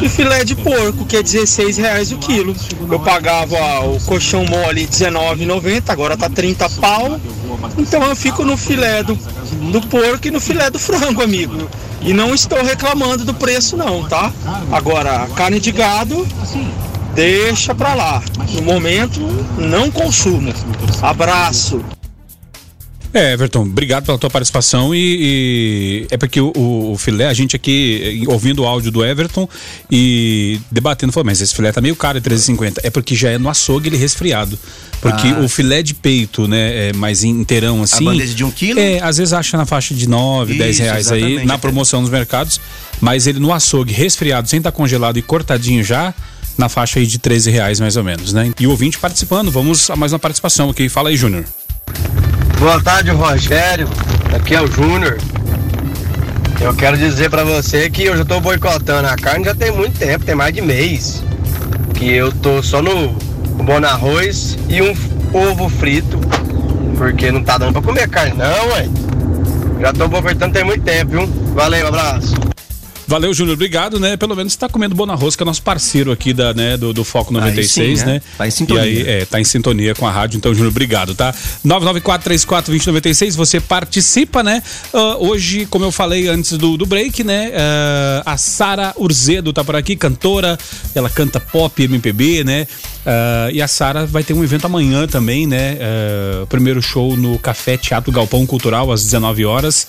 e 0.00 0.08
filé 0.08 0.44
de 0.44 0.54
porco, 0.54 1.04
que 1.04 1.16
é 1.16 1.22
16 1.22 1.76
reais 1.76 2.12
o 2.12 2.18
quilo. 2.18 2.54
Eu 2.90 3.00
pagava 3.00 3.56
o 3.84 4.00
colchão 4.00 4.44
mole 4.44 4.86
19,90, 4.86 5.82
agora 5.88 6.16
tá 6.16 6.28
30 6.28 6.68
pau. 6.70 7.20
Então 7.76 8.02
eu 8.02 8.16
fico 8.16 8.44
no 8.44 8.56
filé 8.56 9.02
do, 9.02 9.14
do 9.14 9.80
porco 9.86 10.28
e 10.28 10.30
no 10.30 10.40
filé 10.40 10.70
do 10.70 10.78
frango, 10.78 11.22
amigo. 11.22 11.68
E 12.00 12.12
não 12.12 12.34
estou 12.34 12.62
reclamando 12.62 13.24
do 13.24 13.34
preço 13.34 13.76
não, 13.76 14.04
tá? 14.04 14.32
Agora, 14.70 15.28
carne 15.34 15.58
de 15.58 15.72
gado, 15.72 16.26
deixa 17.14 17.74
pra 17.74 17.94
lá. 17.94 18.22
No 18.52 18.62
momento, 18.62 19.20
não 19.58 19.90
consumo. 19.90 20.52
Abraço. 21.02 21.80
É, 23.12 23.32
Everton, 23.32 23.62
obrigado 23.62 24.04
pela 24.04 24.18
tua 24.18 24.28
participação 24.28 24.94
e, 24.94 24.98
e 24.98 26.06
é 26.10 26.16
porque 26.16 26.40
o, 26.40 26.52
o, 26.54 26.92
o, 26.92 26.98
filé, 26.98 27.26
a 27.26 27.32
gente 27.32 27.56
aqui 27.56 28.22
ouvindo 28.26 28.62
o 28.62 28.66
áudio 28.66 28.90
do 28.90 29.04
Everton 29.04 29.48
e 29.90 30.60
debatendo, 30.70 31.12
falou, 31.12 31.24
mas 31.24 31.40
esse 31.40 31.54
filé 31.54 31.72
tá 31.72 31.80
meio 31.80 31.96
caro, 31.96 32.18
é 32.18 32.20
13,50. 32.20 32.78
É 32.82 32.90
porque 32.90 33.14
já 33.14 33.30
é 33.30 33.38
no 33.38 33.48
açougue 33.48 33.88
ele 33.88 33.96
resfriado. 33.96 34.58
Porque 35.00 35.28
ah. 35.28 35.40
o 35.40 35.48
filé 35.48 35.82
de 35.82 35.94
peito, 35.94 36.46
né, 36.46 36.88
é 36.88 36.92
mais 36.92 37.24
inteirão 37.24 37.82
assim. 37.82 38.06
A 38.06 38.10
bandeja 38.12 38.34
de 38.34 38.44
um 38.44 38.50
quilo? 38.50 38.78
É, 38.78 39.00
às 39.00 39.16
vezes 39.16 39.32
acha 39.32 39.56
na 39.56 39.64
faixa 39.64 39.94
de 39.94 40.08
9, 40.08 40.52
Isso, 40.52 40.62
10 40.62 40.78
reais 40.78 41.12
aí, 41.12 41.44
na 41.46 41.56
promoção 41.56 42.00
nos 42.02 42.10
mercados. 42.10 42.60
Mas 43.00 43.26
ele 43.26 43.38
no 43.38 43.52
açougue 43.52 43.92
resfriado, 43.92 44.48
sem 44.48 44.58
estar 44.58 44.72
tá 44.72 44.76
congelado 44.76 45.16
e 45.18 45.22
cortadinho 45.22 45.84
já, 45.84 46.12
na 46.58 46.68
faixa 46.68 46.98
aí 46.98 47.06
de 47.06 47.18
13 47.18 47.50
reais 47.50 47.80
mais 47.80 47.96
ou 47.96 48.02
menos, 48.02 48.32
né? 48.32 48.52
E 48.58 48.66
o 48.66 48.70
ouvinte 48.70 48.98
participando, 48.98 49.50
vamos 49.50 49.88
a 49.88 49.96
mais 49.96 50.12
uma 50.12 50.18
participação 50.18 50.68
aqui. 50.68 50.88
Fala 50.88 51.10
aí, 51.10 51.16
Júnior. 51.16 51.44
Boa 52.58 52.82
tarde, 52.82 53.10
Rogério. 53.10 53.88
Aqui 54.34 54.54
é 54.54 54.60
o 54.60 54.66
Júnior. 54.66 55.18
Eu 56.60 56.74
quero 56.74 56.96
dizer 56.96 57.30
para 57.30 57.44
você 57.44 57.88
que 57.88 58.04
eu 58.04 58.16
já 58.16 58.24
tô 58.24 58.40
boicotando 58.40 59.06
a 59.06 59.14
carne 59.14 59.44
já 59.44 59.54
tem 59.54 59.70
muito 59.70 59.96
tempo, 59.96 60.24
tem 60.24 60.34
mais 60.34 60.52
de 60.52 60.60
mês. 60.60 61.22
Que 61.94 62.10
eu 62.10 62.32
tô 62.32 62.62
só 62.62 62.82
no 62.82 63.10
bom 63.62 63.84
arroz 63.84 64.58
e 64.68 64.82
um 64.82 64.92
ovo 65.32 65.68
frito. 65.68 66.18
Porque 66.96 67.30
não 67.30 67.44
tá 67.44 67.58
dando 67.58 67.74
pra 67.74 67.82
comer 67.82 68.08
carne, 68.08 68.34
não, 68.36 68.68
ué. 68.72 68.88
Já 69.80 69.92
tô 69.92 70.08
boicotando 70.08 70.52
tem 70.52 70.64
muito 70.64 70.82
tempo, 70.82 71.12
viu? 71.12 71.26
Valeu, 71.54 71.84
um 71.84 71.88
abraço. 71.88 72.34
Valeu, 73.08 73.32
Júnior. 73.32 73.54
Obrigado, 73.54 73.98
né? 73.98 74.18
Pelo 74.18 74.36
menos 74.36 74.52
está 74.52 74.68
comendo 74.68 74.94
Bona 74.94 75.14
Rosca, 75.14 75.42
nosso 75.42 75.62
parceiro 75.62 76.12
aqui 76.12 76.34
da, 76.34 76.52
né, 76.52 76.76
do, 76.76 76.92
do 76.92 77.02
Foco 77.02 77.32
96, 77.32 78.00
sim, 78.00 78.04
né? 78.04 78.12
né? 78.12 78.22
Tá 78.36 78.46
em 78.46 78.50
sintonia. 78.50 78.84
E 78.84 78.86
aí, 78.86 79.08
é, 79.08 79.24
tá 79.24 79.40
em 79.40 79.44
sintonia 79.44 79.94
com 79.94 80.06
a 80.06 80.10
rádio. 80.10 80.36
Então, 80.36 80.52
Júnior, 80.52 80.70
obrigado, 80.70 81.14
tá? 81.14 81.34
994-34-2096, 81.66 83.34
você 83.34 83.60
participa, 83.60 84.42
né? 84.42 84.62
Uh, 84.92 85.26
hoje, 85.26 85.64
como 85.64 85.86
eu 85.86 85.90
falei 85.90 86.28
antes 86.28 86.58
do, 86.58 86.76
do 86.76 86.84
break, 86.84 87.24
né? 87.24 87.48
Uh, 87.48 88.22
a 88.26 88.36
Sara 88.36 88.92
Urzedo 88.94 89.54
tá 89.54 89.64
por 89.64 89.74
aqui, 89.74 89.96
cantora. 89.96 90.58
Ela 90.94 91.08
canta 91.08 91.40
pop, 91.40 91.82
MPB, 91.82 92.44
né? 92.44 92.66
Uh, 93.06 93.50
e 93.54 93.62
a 93.62 93.68
Sara 93.68 94.04
vai 94.04 94.22
ter 94.22 94.34
um 94.34 94.44
evento 94.44 94.66
amanhã 94.66 95.06
também, 95.06 95.46
né? 95.46 95.78
Primeiro 96.50 96.82
show 96.82 97.16
no 97.16 97.38
Café 97.38 97.78
Teatro 97.78 98.12
Galpão 98.12 98.44
Cultural 98.44 98.92
às 98.92 99.02
19 99.02 99.46
horas. 99.46 99.86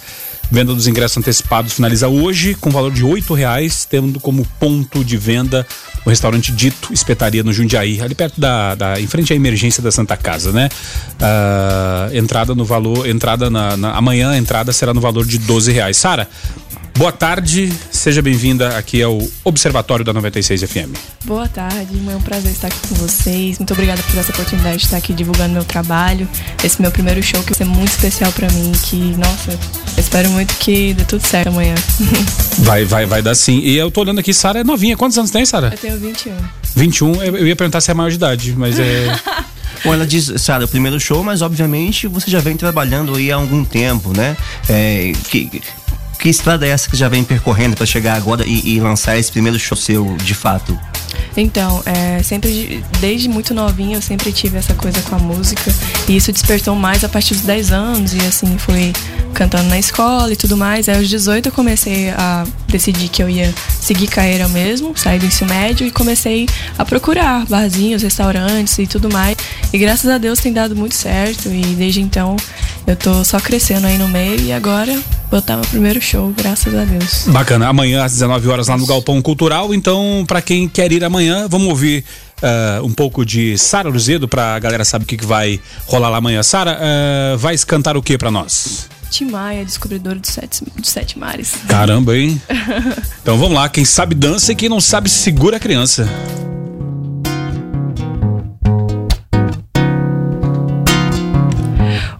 Venda 0.51 0.73
dos 0.73 0.87
ingressos 0.87 1.17
antecipados 1.17 1.73
finaliza 1.73 2.07
hoje 2.07 2.55
com 2.55 2.71
valor 2.71 2.91
de 2.91 3.03
oito 3.03 3.35
reais, 3.35 3.85
tendo 3.85 4.19
como 4.19 4.45
ponto 4.59 5.03
de 5.03 5.15
venda 5.15 5.65
o 6.03 6.09
restaurante 6.09 6.51
Dito 6.51 6.91
Espetaria 6.91 7.43
no 7.43 7.53
Jundiaí, 7.53 8.01
ali 8.01 8.15
perto 8.15 8.41
da, 8.41 8.73
da 8.73 8.99
em 8.99 9.05
frente 9.05 9.31
à 9.31 9.35
emergência 9.35 9.83
da 9.83 9.91
Santa 9.91 10.17
Casa, 10.17 10.51
né? 10.51 10.69
Uh, 11.21 12.15
entrada 12.15 12.55
no 12.55 12.65
valor, 12.65 13.07
entrada 13.07 13.49
na, 13.49 13.77
na, 13.77 13.91
amanhã 13.91 14.31
a 14.31 14.37
entrada 14.37 14.73
será 14.73 14.91
no 14.91 15.01
valor 15.01 15.25
de 15.25 15.37
doze 15.37 15.71
reais. 15.71 15.97
Sara, 15.97 16.27
Boa 16.99 17.13
tarde, 17.13 17.71
seja 17.89 18.21
bem-vinda 18.21 18.77
aqui 18.77 19.01
ao 19.01 19.17
Observatório 19.45 20.03
da 20.03 20.11
96 20.11 20.63
FM. 20.63 20.97
Boa 21.23 21.47
tarde, 21.47 21.97
é 21.97 22.13
um 22.13 22.21
prazer 22.21 22.51
estar 22.51 22.67
aqui 22.67 22.87
com 22.89 22.95
vocês. 22.95 23.57
Muito 23.57 23.71
obrigada 23.71 24.03
por 24.03 24.19
essa 24.19 24.33
oportunidade 24.33 24.79
de 24.79 24.83
estar 24.83 24.97
aqui 24.97 25.13
divulgando 25.13 25.53
meu 25.53 25.63
trabalho. 25.63 26.27
Esse 26.61 26.81
meu 26.81 26.91
primeiro 26.91 27.23
show 27.23 27.41
que 27.41 27.51
vai 27.51 27.57
ser 27.57 27.63
muito 27.63 27.91
especial 27.91 28.33
para 28.33 28.49
mim, 28.51 28.73
que, 28.83 28.97
nossa, 29.17 29.57
espero 29.97 30.29
muito 30.31 30.53
que 30.55 30.93
dê 30.93 31.05
tudo 31.05 31.25
certo 31.25 31.47
amanhã. 31.47 31.75
Vai, 32.59 32.83
vai, 32.83 33.05
vai 33.05 33.21
dar 33.21 33.33
sim. 33.33 33.59
E 33.59 33.77
eu 33.77 33.89
tô 33.89 34.01
olhando 34.01 34.19
aqui, 34.19 34.33
Sara 34.33 34.59
é 34.59 34.63
novinha. 34.65 34.97
Quantos 34.97 35.17
anos 35.17 35.31
tem, 35.31 35.45
Sara? 35.45 35.69
Eu 35.71 35.77
tenho 35.77 35.97
21. 35.97 36.35
21, 36.75 37.23
eu 37.23 37.47
ia 37.47 37.55
perguntar 37.55 37.79
se 37.79 37.89
é 37.89 37.93
maior 37.93 38.09
de 38.09 38.15
idade, 38.15 38.53
mas 38.57 38.77
é. 38.77 39.17
Bom, 39.85 39.93
ela 39.93 40.05
diz, 40.05 40.33
Sara, 40.41 40.65
o 40.65 40.67
primeiro 40.67 40.99
show, 40.99 41.23
mas 41.23 41.41
obviamente 41.41 42.05
você 42.07 42.29
já 42.29 42.39
vem 42.39 42.57
trabalhando 42.57 43.15
aí 43.15 43.31
há 43.31 43.35
algum 43.35 43.63
tempo, 43.63 44.11
né? 44.15 44.35
É, 44.67 45.13
que, 45.29 45.61
que 46.19 46.29
estrada 46.29 46.67
é 46.67 46.69
essa 46.69 46.89
que 46.89 46.97
já 46.97 47.07
vem 47.07 47.23
percorrendo 47.23 47.77
para 47.77 47.85
chegar 47.85 48.15
agora 48.15 48.45
e, 48.45 48.75
e, 48.75 48.79
lançar 48.79 49.17
esse 49.17 49.31
primeiro 49.31 49.57
show 49.57 49.77
seu 49.77 50.15
de 50.17 50.35
fato? 50.35 50.77
Então, 51.35 51.81
é, 51.85 52.21
sempre, 52.21 52.83
desde 52.99 53.29
muito 53.29 53.53
novinha, 53.53 53.97
eu 53.97 54.01
sempre 54.01 54.31
tive 54.31 54.57
essa 54.57 54.73
coisa 54.73 55.01
com 55.03 55.15
a 55.15 55.19
música. 55.19 55.73
E 56.07 56.17
isso 56.17 56.31
despertou 56.31 56.75
mais 56.75 57.03
a 57.03 57.09
partir 57.09 57.35
dos 57.35 57.43
10 57.43 57.71
anos. 57.71 58.13
E 58.13 58.19
assim, 58.19 58.57
fui 58.57 58.91
cantando 59.33 59.69
na 59.69 59.79
escola 59.79 60.33
e 60.33 60.35
tudo 60.35 60.57
mais. 60.57 60.89
Aí 60.89 60.97
aos 60.97 61.07
18 61.07 61.47
eu 61.47 61.51
comecei 61.51 62.09
a 62.09 62.45
decidir 62.69 63.09
que 63.09 63.21
eu 63.21 63.29
ia 63.29 63.53
seguir 63.79 64.07
carreira 64.07 64.47
mesmo, 64.47 64.97
sair 64.97 65.19
do 65.19 65.25
ensino 65.25 65.49
médio 65.49 65.85
e 65.85 65.91
comecei 65.91 66.47
a 66.77 66.85
procurar 66.85 67.45
barzinhos, 67.45 68.03
restaurantes 68.03 68.77
e 68.77 68.87
tudo 68.87 69.11
mais. 69.11 69.37
E 69.71 69.77
graças 69.77 70.09
a 70.09 70.17
Deus 70.17 70.39
tem 70.39 70.53
dado 70.53 70.75
muito 70.75 70.95
certo. 70.95 71.49
E 71.49 71.61
desde 71.75 72.01
então 72.01 72.35
eu 72.87 72.95
tô 72.95 73.23
só 73.23 73.39
crescendo 73.39 73.87
aí 73.87 73.97
no 73.97 74.07
meio 74.07 74.39
e 74.41 74.51
agora 74.51 74.97
botar 75.29 75.55
meu 75.55 75.65
primeiro 75.65 76.01
show, 76.01 76.33
graças 76.35 76.73
a 76.73 76.83
Deus. 76.83 77.25
Bacana. 77.27 77.67
Amanhã 77.67 78.03
às 78.03 78.13
19 78.13 78.47
horas 78.47 78.67
lá 78.67 78.77
no 78.77 78.85
Galpão 78.85 79.21
Cultural. 79.21 79.73
Então, 79.73 80.23
para 80.27 80.41
quem 80.41 80.67
quer 80.67 80.91
ir 80.91 81.03
amanhã, 81.03 81.47
vamos 81.47 81.67
ouvir 81.67 82.03
uh, 82.41 82.83
um 82.85 82.91
pouco 82.91 83.25
de 83.25 83.57
Sara 83.57 83.89
Luzedo 83.89 84.27
para 84.27 84.55
a 84.55 84.59
galera 84.59 84.83
saber 84.83 85.03
o 85.03 85.07
que, 85.07 85.17
que 85.17 85.25
vai 85.25 85.59
rolar 85.85 86.09
lá 86.09 86.17
amanhã. 86.17 86.41
Sara, 86.41 86.79
uh, 86.79 87.37
vai 87.37 87.57
cantar 87.59 87.95
o 87.95 88.01
que 88.01 88.17
para 88.17 88.31
nós? 88.31 88.89
Timaya, 89.09 89.65
descobridor 89.65 90.15
dos 90.15 90.29
sete, 90.31 90.63
dos 90.75 90.89
sete 90.89 91.17
mares. 91.17 91.53
Caramba, 91.67 92.17
hein? 92.17 92.41
então 93.21 93.37
vamos 93.37 93.55
lá, 93.55 93.67
quem 93.69 93.85
sabe 93.85 94.15
dança 94.15 94.51
e 94.51 94.55
quem 94.55 94.69
não 94.69 94.79
sabe 94.79 95.09
segura 95.09 95.57
a 95.57 95.59
criança. 95.59 96.07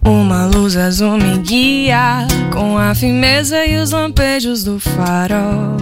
Uma 0.04 0.46
luz 0.46 0.76
azul 0.76 1.16
me 1.16 1.38
guia 1.38 2.26
com 2.52 2.76
a 2.76 2.94
firmeza 2.94 3.64
e 3.64 3.76
os 3.76 3.90
lampejos 3.90 4.64
do 4.64 4.80
farol. 4.80 5.76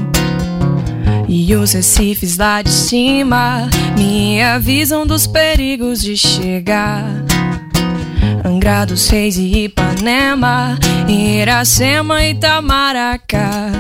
E 1.29 1.55
os 1.55 1.73
recifes 1.73 2.38
lá 2.38 2.62
de 2.62 2.71
cima 2.71 3.69
me 3.97 4.43
avisam 4.43 5.07
dos 5.07 5.27
perigos 5.27 6.00
de 6.00 6.17
chegar. 6.17 7.05
Angra 8.59 8.85
dos 8.85 9.09
Reis 9.09 9.37
e 9.38 9.67
Ipanema, 9.67 10.77
Iracema 11.09 12.25
e 12.25 12.33
Itamaracá. 12.33 13.71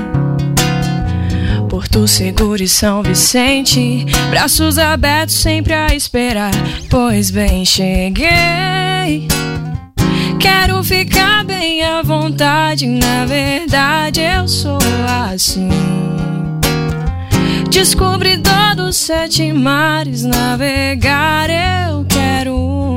Porto 1.68 2.06
Seguro 2.06 2.62
e 2.62 2.68
São 2.68 3.02
Vicente, 3.02 4.06
braços 4.30 4.78
abertos 4.78 5.34
sempre 5.34 5.74
a 5.74 5.92
esperar. 5.96 6.52
Pois 6.88 7.28
bem, 7.28 7.64
cheguei. 7.64 9.26
Quero 10.38 10.84
ficar 10.84 11.44
bem 11.44 11.82
à 11.82 12.00
vontade, 12.00 12.86
na 12.86 13.26
verdade 13.26 14.20
eu 14.20 14.46
sou 14.46 14.78
assim. 15.28 15.70
Descobridor 17.68 18.76
dos 18.76 18.94
sete 18.94 19.52
mares, 19.52 20.22
navegar 20.22 21.50
eu 21.50 22.04
quero. 22.04 22.87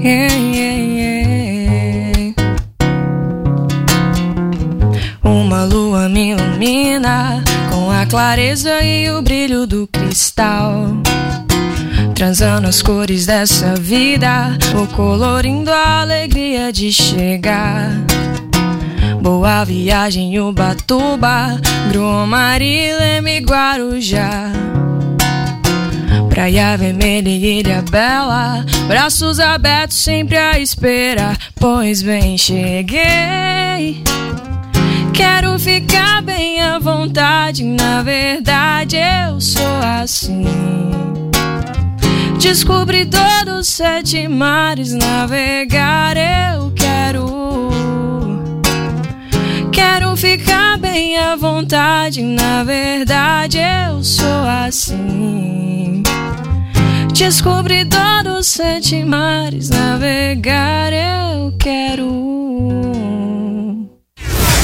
Yeah, 0.00 0.32
yeah, 0.32 0.76
yeah. 0.76 2.34
Uma 5.24 5.64
lua 5.64 6.08
me 6.08 6.30
ilumina 6.30 7.42
com 7.70 7.90
a 7.90 8.06
clareza 8.06 8.80
e 8.82 9.10
o 9.10 9.22
brilho 9.22 9.66
do 9.66 9.86
cristal 9.88 10.98
transando 12.18 12.66
as 12.66 12.82
cores 12.82 13.26
dessa 13.26 13.76
vida, 13.76 14.58
ou 14.76 14.88
colorindo 14.88 15.70
a 15.70 16.00
alegria 16.00 16.72
de 16.72 16.92
chegar. 16.92 17.92
Boa 19.22 19.62
viagem, 19.62 20.36
Ubatuba, 20.40 21.60
Grumari, 21.92 22.92
Leme, 22.92 23.38
Guarujá. 23.38 24.50
Praia 26.38 26.76
Vermelha 26.76 27.28
e 27.28 27.58
Ilha 27.58 27.82
Bela, 27.90 28.64
braços 28.86 29.40
abertos 29.40 29.96
sempre 29.96 30.36
a 30.36 30.56
esperar. 30.56 31.36
Pois 31.56 32.00
bem, 32.00 32.38
cheguei. 32.38 34.00
Quero 35.12 35.58
ficar 35.58 36.22
bem 36.22 36.60
à 36.60 36.78
vontade, 36.78 37.64
na 37.64 38.04
verdade 38.04 38.98
eu 38.98 39.40
sou 39.40 39.66
assim. 40.00 40.44
Descobridor 42.38 43.44
dos 43.44 43.66
sete 43.66 44.28
mares, 44.28 44.92
navegar 44.92 46.16
eu 46.16 46.70
quero. 46.70 47.68
Quero 49.72 50.16
ficar 50.16 50.78
bem 50.78 51.18
à 51.18 51.34
vontade, 51.34 52.22
na 52.22 52.62
verdade 52.62 53.58
eu 53.58 54.04
sou 54.04 54.44
assim. 54.46 56.04
Descobridor 57.18 58.22
dos 58.22 58.46
sete 58.46 59.04
mares, 59.04 59.70
navegar 59.70 60.92
eu 60.92 61.52
quero. 61.58 62.06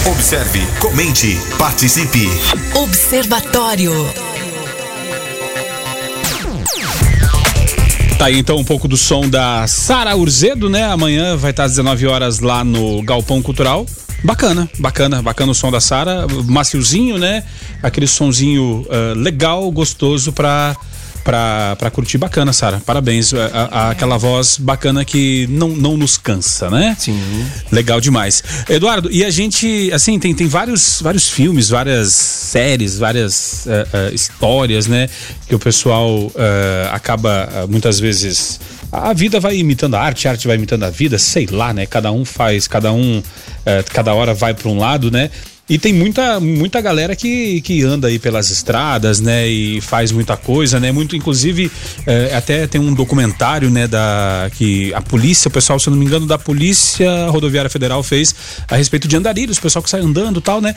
Observe, 0.07 0.61
comente, 0.79 1.37
participe. 1.59 2.29
Observatório. 2.77 3.91
Tá 8.17 8.27
aí 8.27 8.39
então 8.39 8.57
um 8.57 8.65
pouco 8.65 8.87
do 8.87 8.97
som 8.97 9.29
da 9.29 9.67
Sara 9.67 10.17
Urzedo, 10.17 10.71
né? 10.71 10.85
Amanhã 10.85 11.37
vai 11.37 11.51
estar 11.51 11.65
às 11.65 11.73
19 11.73 12.07
horas 12.07 12.39
lá 12.39 12.63
no 12.63 13.03
Galpão 13.03 13.43
Cultural. 13.43 13.85
Bacana, 14.23 14.71
bacana, 14.79 15.21
bacana 15.21 15.51
o 15.51 15.55
som 15.57 15.73
da 15.73 15.81
Sara, 15.81 16.25
maciozinho, 16.45 17.19
né? 17.19 17.43
Aquele 17.83 18.07
sonzinho 18.07 18.87
uh, 18.87 19.19
legal, 19.19 19.69
gostoso 19.73 20.33
pra 20.33 20.77
pra, 21.25 21.75
pra 21.77 21.91
curtir 21.91 22.19
bacana, 22.19 22.53
Sara. 22.53 22.81
Parabéns. 22.85 23.33
A, 23.33 23.47
a, 23.71 23.91
aquela 23.91 24.19
voz 24.19 24.59
bacana 24.59 25.05
que 25.05 25.47
não, 25.51 25.69
não 25.71 25.97
nos 25.97 26.19
cansa, 26.19 26.71
né? 26.71 26.95
Sim. 26.99 27.19
Legal 27.73 28.01
demais. 28.01 28.45
Eduardo, 28.69 29.11
e 29.11 29.25
a 29.25 29.31
gente, 29.31 29.91
assim, 29.93 30.19
tem, 30.19 30.35
tem 30.35 30.47
vários, 30.47 31.01
vários 31.01 31.29
filmes, 31.29 31.71
várias 31.71 32.13
séries, 32.13 32.99
várias 32.99 33.67
uh, 33.67 34.11
uh, 34.11 34.15
histórias, 34.15 34.87
né? 34.87 35.09
Que 35.49 35.55
o 35.55 35.59
pessoal 35.59 36.27
uh, 36.27 36.33
acaba 36.93 37.67
muitas 37.69 37.99
vezes. 37.99 38.61
A 38.93 39.13
vida 39.13 39.41
vai 39.41 39.57
imitando 39.57 39.95
a 39.95 40.01
arte, 40.01 40.29
a 40.29 40.33
arte 40.33 40.47
vai 40.47 40.57
imitando 40.57 40.85
a 40.85 40.91
vida, 40.91 41.19
sei 41.19 41.47
lá, 41.47 41.73
né? 41.73 41.87
Cada 41.87 42.13
um 42.13 42.25
faz, 42.25 42.69
cada 42.69 42.93
um, 42.93 43.21
cada 43.93 44.15
hora 44.15 44.35
vai 44.35 44.55
para 44.55 44.69
um 44.69 44.79
lado, 44.79 45.11
né? 45.11 45.31
E 45.67 45.79
tem 45.79 45.95
muita, 45.95 46.39
muita 46.41 46.79
galera 46.81 47.17
que, 47.17 47.63
que 47.63 47.83
anda 47.83 48.09
aí 48.09 48.19
pelas 48.19 48.51
estradas, 48.51 49.19
né? 49.19 49.49
E 49.49 49.81
faz 49.81 50.13
muita 50.13 50.37
coisa, 50.37 50.79
né? 50.79 50.93
Muito, 50.93 51.17
inclusive, 51.17 51.73
é, 52.07 52.35
até 52.37 52.67
tem 52.67 52.79
um 52.79 52.93
documentário, 52.93 53.71
né? 53.71 53.89
Da, 53.89 54.51
que 54.55 54.93
a 54.93 55.01
polícia, 55.01 55.49
o 55.49 55.51
pessoal, 55.51 55.79
se 55.79 55.89
eu 55.89 55.93
não 55.93 55.99
me 55.99 56.05
engano, 56.05 56.27
da 56.27 56.37
Polícia 56.37 57.29
Rodoviária 57.31 57.71
Federal 57.71 58.03
fez 58.03 58.35
a 58.69 58.77
respeito 58.77 59.09
de 59.09 59.17
andarilhos, 59.17 59.57
o 59.57 59.63
pessoal 59.63 59.83
que 59.83 59.89
sai 59.89 60.01
andando 60.01 60.39
e 60.39 60.43
tal, 60.43 60.61
né? 60.61 60.75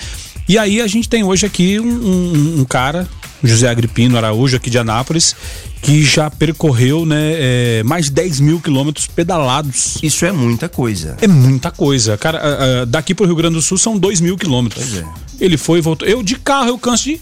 E 0.48 0.58
aí 0.58 0.80
a 0.80 0.88
gente 0.88 1.10
tem 1.10 1.22
hoje 1.22 1.46
aqui 1.46 1.78
um, 1.82 1.86
um, 1.86 2.60
um 2.62 2.66
cara, 2.66 3.06
José 3.44 3.68
Agripino 3.68 4.18
Araújo, 4.18 4.58
aqui 4.58 4.70
de 4.70 4.78
Anápolis, 4.78 5.36
que 5.82 6.04
já 6.04 6.30
percorreu 6.30 7.06
né, 7.06 7.34
é, 7.36 7.84
mais 7.84 8.06
de 8.06 8.12
10 8.12 8.40
mil 8.40 8.60
quilômetros 8.60 9.08
pedalados. 9.08 9.98
Isso 10.02 10.26
é 10.26 10.32
muita 10.32 10.68
coisa. 10.68 11.18
É 11.22 11.28
muita 11.28 11.72
coisa. 11.72 12.18
Cara, 12.18 12.40
uh, 12.40 12.84
uh, 12.84 12.86
daqui 12.86 13.14
pro 13.14 13.26
Rio 13.26 13.36
Grande 13.36 13.56
do 13.56 13.62
Sul 13.62 13.78
são 13.78 13.98
2 13.98 14.22
mil 14.22 14.38
quilômetros. 14.38 14.84
Pois 14.84 15.04
é. 15.04 15.06
Ele 15.40 15.58
foi 15.58 15.80
e 15.80 15.82
voltou. 15.82 16.08
Eu 16.08 16.24
de 16.24 16.36
carro 16.36 16.70
eu 16.70 16.78
canso 16.78 17.04
de. 17.04 17.22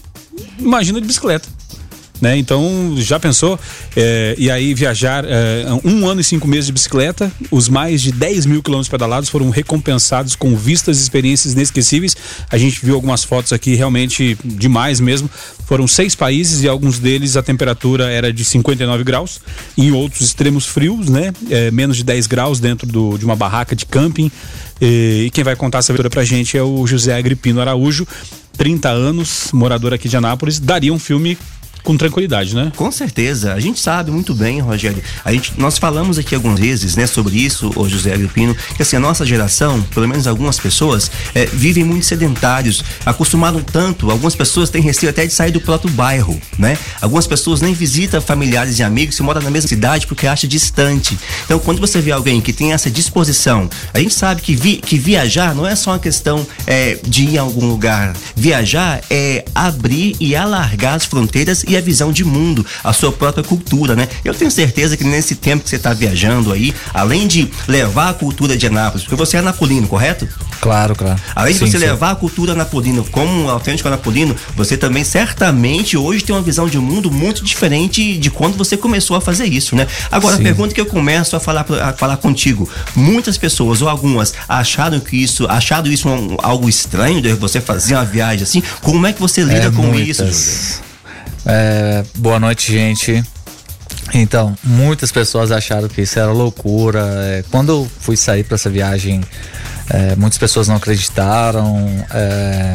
Imagina 0.58 1.00
de 1.00 1.06
bicicleta. 1.06 1.48
Né? 2.20 2.36
Então, 2.36 2.94
já 2.96 3.18
pensou? 3.18 3.58
É, 3.94 4.34
e 4.38 4.50
aí 4.50 4.74
viajar 4.74 5.24
é, 5.24 5.64
um 5.84 6.06
ano 6.08 6.20
e 6.20 6.24
cinco 6.24 6.46
meses 6.46 6.66
de 6.66 6.72
bicicleta, 6.72 7.30
os 7.50 7.68
mais 7.68 8.00
de 8.02 8.12
10 8.12 8.46
mil 8.46 8.62
quilômetros 8.62 8.88
pedalados 8.88 9.28
foram 9.28 9.50
recompensados 9.50 10.34
com 10.34 10.56
vistas 10.56 10.98
e 10.98 11.02
experiências 11.02 11.54
inesquecíveis. 11.54 12.16
A 12.50 12.58
gente 12.58 12.84
viu 12.84 12.94
algumas 12.94 13.24
fotos 13.24 13.52
aqui 13.52 13.74
realmente 13.74 14.36
demais 14.44 15.00
mesmo. 15.00 15.28
Foram 15.66 15.86
seis 15.86 16.14
países 16.14 16.62
e 16.62 16.68
alguns 16.68 16.98
deles 16.98 17.36
a 17.36 17.42
temperatura 17.42 18.10
era 18.10 18.32
de 18.32 18.44
59 18.44 19.04
graus, 19.04 19.40
em 19.76 19.90
outros 19.90 20.22
extremos 20.22 20.66
frios, 20.66 21.08
né? 21.08 21.32
É, 21.50 21.70
menos 21.70 21.96
de 21.96 22.04
10 22.04 22.26
graus 22.26 22.60
dentro 22.60 22.86
do, 22.86 23.18
de 23.18 23.24
uma 23.24 23.36
barraca 23.36 23.74
de 23.74 23.84
camping. 23.84 24.30
E, 24.80 25.30
quem 25.32 25.42
vai 25.42 25.56
contar 25.56 25.78
essa 25.78 25.92
aventura 25.92 26.10
pra 26.10 26.24
gente 26.24 26.56
é 26.56 26.62
o 26.62 26.86
José 26.86 27.16
Agripino 27.16 27.60
Araújo, 27.60 28.06
30 28.56 28.88
anos, 28.88 29.48
morador 29.52 29.92
aqui 29.92 30.08
de 30.08 30.16
Anápolis. 30.16 30.58
Daria 30.58 30.92
um 30.92 30.98
filme 30.98 31.36
com 31.86 31.96
tranquilidade, 31.96 32.54
né? 32.54 32.72
Com 32.74 32.90
certeza. 32.90 33.54
A 33.54 33.60
gente 33.60 33.78
sabe 33.78 34.10
muito 34.10 34.34
bem, 34.34 34.58
Rogério. 34.60 35.00
A 35.24 35.32
gente, 35.32 35.52
nós 35.56 35.78
falamos 35.78 36.18
aqui 36.18 36.34
algumas 36.34 36.58
vezes, 36.58 36.96
né, 36.96 37.06
sobre 37.06 37.36
isso, 37.36 37.70
o 37.76 37.88
José 37.88 38.12
Agripino, 38.12 38.56
que 38.74 38.82
assim, 38.82 38.96
a 38.96 39.00
nossa 39.00 39.24
geração, 39.24 39.80
pelo 39.94 40.08
menos 40.08 40.26
algumas 40.26 40.58
pessoas, 40.58 41.08
é, 41.32 41.46
vivem 41.46 41.84
muito 41.84 42.04
sedentários, 42.04 42.82
acostumaram 43.04 43.62
tanto, 43.62 44.10
algumas 44.10 44.34
pessoas 44.34 44.68
têm 44.68 44.82
receio 44.82 45.10
até 45.10 45.24
de 45.24 45.32
sair 45.32 45.52
do 45.52 45.60
próprio 45.60 45.88
bairro, 45.92 46.40
né? 46.58 46.76
Algumas 47.00 47.26
pessoas 47.26 47.60
nem 47.60 47.72
visitam 47.72 48.20
familiares 48.20 48.80
e 48.80 48.82
amigos 48.82 49.14
se 49.14 49.22
moram 49.22 49.40
na 49.40 49.50
mesma 49.50 49.68
cidade 49.68 50.08
porque 50.08 50.26
acha 50.26 50.48
distante. 50.48 51.16
Então, 51.44 51.60
quando 51.60 51.80
você 51.80 52.00
vê 52.00 52.10
alguém 52.10 52.40
que 52.40 52.52
tem 52.52 52.72
essa 52.72 52.90
disposição, 52.90 53.70
a 53.94 54.00
gente 54.00 54.14
sabe 54.14 54.42
que, 54.42 54.56
vi, 54.56 54.78
que 54.78 54.98
viajar 54.98 55.54
não 55.54 55.64
é 55.64 55.76
só 55.76 55.92
uma 55.92 56.00
questão 56.00 56.44
é, 56.66 56.98
de 57.06 57.26
ir 57.26 57.38
a 57.38 57.42
algum 57.42 57.66
lugar. 57.66 58.16
Viajar 58.34 59.02
é 59.08 59.44
abrir 59.54 60.16
e 60.18 60.34
alargar 60.34 60.94
as 60.94 61.04
fronteiras 61.04 61.62
e 61.68 61.75
a 61.76 61.80
visão 61.80 62.12
de 62.12 62.24
mundo, 62.24 62.64
a 62.82 62.92
sua 62.92 63.12
própria 63.12 63.44
cultura, 63.44 63.94
né? 63.94 64.08
Eu 64.24 64.34
tenho 64.34 64.50
certeza 64.50 64.96
que 64.96 65.04
nesse 65.04 65.34
tempo 65.34 65.64
que 65.64 65.70
você 65.70 65.76
está 65.76 65.92
viajando 65.92 66.52
aí, 66.52 66.74
além 66.92 67.26
de 67.26 67.48
levar 67.66 68.10
a 68.10 68.14
cultura 68.14 68.56
de 68.56 68.66
Anápolis, 68.66 69.04
porque 69.04 69.16
você 69.16 69.36
é 69.36 69.42
napolino, 69.42 69.86
correto? 69.86 70.28
Claro, 70.60 70.94
claro. 70.94 71.20
Além 71.34 71.52
de 71.52 71.58
sim, 71.58 71.66
você 71.66 71.78
sim. 71.78 71.84
levar 71.84 72.12
a 72.12 72.14
cultura 72.14 72.54
napolina 72.54 73.02
como 73.10 73.30
um 73.44 73.50
autêntico 73.50 73.88
napolino, 73.88 74.34
você 74.56 74.76
também 74.76 75.04
certamente 75.04 75.96
hoje 75.96 76.24
tem 76.24 76.34
uma 76.34 76.42
visão 76.42 76.68
de 76.68 76.78
mundo 76.78 77.10
muito 77.10 77.44
diferente 77.44 78.16
de 78.16 78.30
quando 78.30 78.56
você 78.56 78.76
começou 78.76 79.16
a 79.16 79.20
fazer 79.20 79.46
isso, 79.46 79.76
né? 79.76 79.86
Agora, 80.10 80.36
sim. 80.36 80.42
a 80.42 80.44
pergunta 80.44 80.74
que 80.74 80.80
eu 80.80 80.86
começo 80.86 81.36
a 81.36 81.40
falar, 81.40 81.66
a 81.82 81.92
falar 81.92 82.16
contigo, 82.16 82.68
muitas 82.94 83.36
pessoas 83.36 83.82
ou 83.82 83.88
algumas 83.88 84.34
acharam 84.48 85.00
que 85.00 85.16
isso, 85.16 85.46
acharam 85.46 85.90
isso 85.90 86.08
um, 86.08 86.36
algo 86.42 86.68
estranho 86.68 87.20
de 87.20 87.32
você 87.34 87.60
fazer 87.60 87.94
uma 87.94 88.04
viagem 88.04 88.42
assim, 88.42 88.62
como 88.82 89.06
é 89.06 89.12
que 89.12 89.20
você 89.20 89.42
lida 89.42 89.66
é, 89.66 89.70
com 89.70 89.82
muitas. 89.82 90.08
isso, 90.08 90.26
José? 90.26 90.85
É, 91.46 92.04
boa 92.16 92.40
noite, 92.40 92.72
gente. 92.72 93.22
Então, 94.12 94.56
muitas 94.64 95.12
pessoas 95.12 95.52
acharam 95.52 95.88
que 95.88 96.02
isso 96.02 96.18
era 96.18 96.32
loucura. 96.32 97.00
É, 97.00 97.44
quando 97.50 97.70
eu 97.70 97.90
fui 98.00 98.16
sair 98.16 98.44
para 98.44 98.56
essa 98.56 98.68
viagem, 98.68 99.20
é, 99.90 100.16
muitas 100.16 100.38
pessoas 100.38 100.66
não 100.66 100.76
acreditaram. 100.76 101.86
É, 102.10 102.74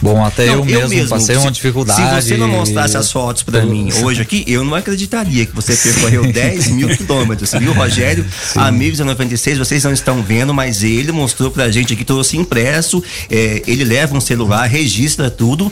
bom, 0.00 0.24
até 0.24 0.46
não, 0.46 0.54
eu, 0.54 0.64
mesmo 0.64 0.80
eu, 0.80 0.88
mesmo 0.88 1.08
passei 1.08 1.36
se, 1.36 1.40
uma 1.40 1.50
dificuldade. 1.50 2.22
Se 2.22 2.28
você 2.30 2.36
não 2.36 2.48
mostrasse 2.48 2.96
as 2.96 3.10
fotos 3.12 3.42
para 3.44 3.64
mim 3.64 3.90
hoje 4.02 4.22
aqui, 4.22 4.44
eu 4.46 4.64
não 4.64 4.74
acreditaria 4.74 5.46
que 5.46 5.54
você 5.54 5.76
percorreu 5.76 6.26
10 6.32 6.68
mil 6.68 6.88
quilômetros, 6.96 7.52
viu, 7.52 7.72
Rogério? 7.72 8.24
Sim. 8.52 8.60
Amigos 8.60 8.98
da 8.98 9.04
96, 9.04 9.58
vocês 9.58 9.84
não 9.84 9.92
estão 9.92 10.22
vendo, 10.22 10.52
mas 10.52 10.82
ele 10.82 11.12
mostrou 11.12 11.50
pra 11.50 11.70
gente 11.70 11.92
aqui, 11.92 12.04
trouxe 12.04 12.36
impresso, 12.36 13.02
é, 13.30 13.62
ele 13.66 13.84
leva 13.84 14.16
um 14.16 14.20
celular, 14.20 14.66
registra 14.66 15.30
tudo, 15.30 15.70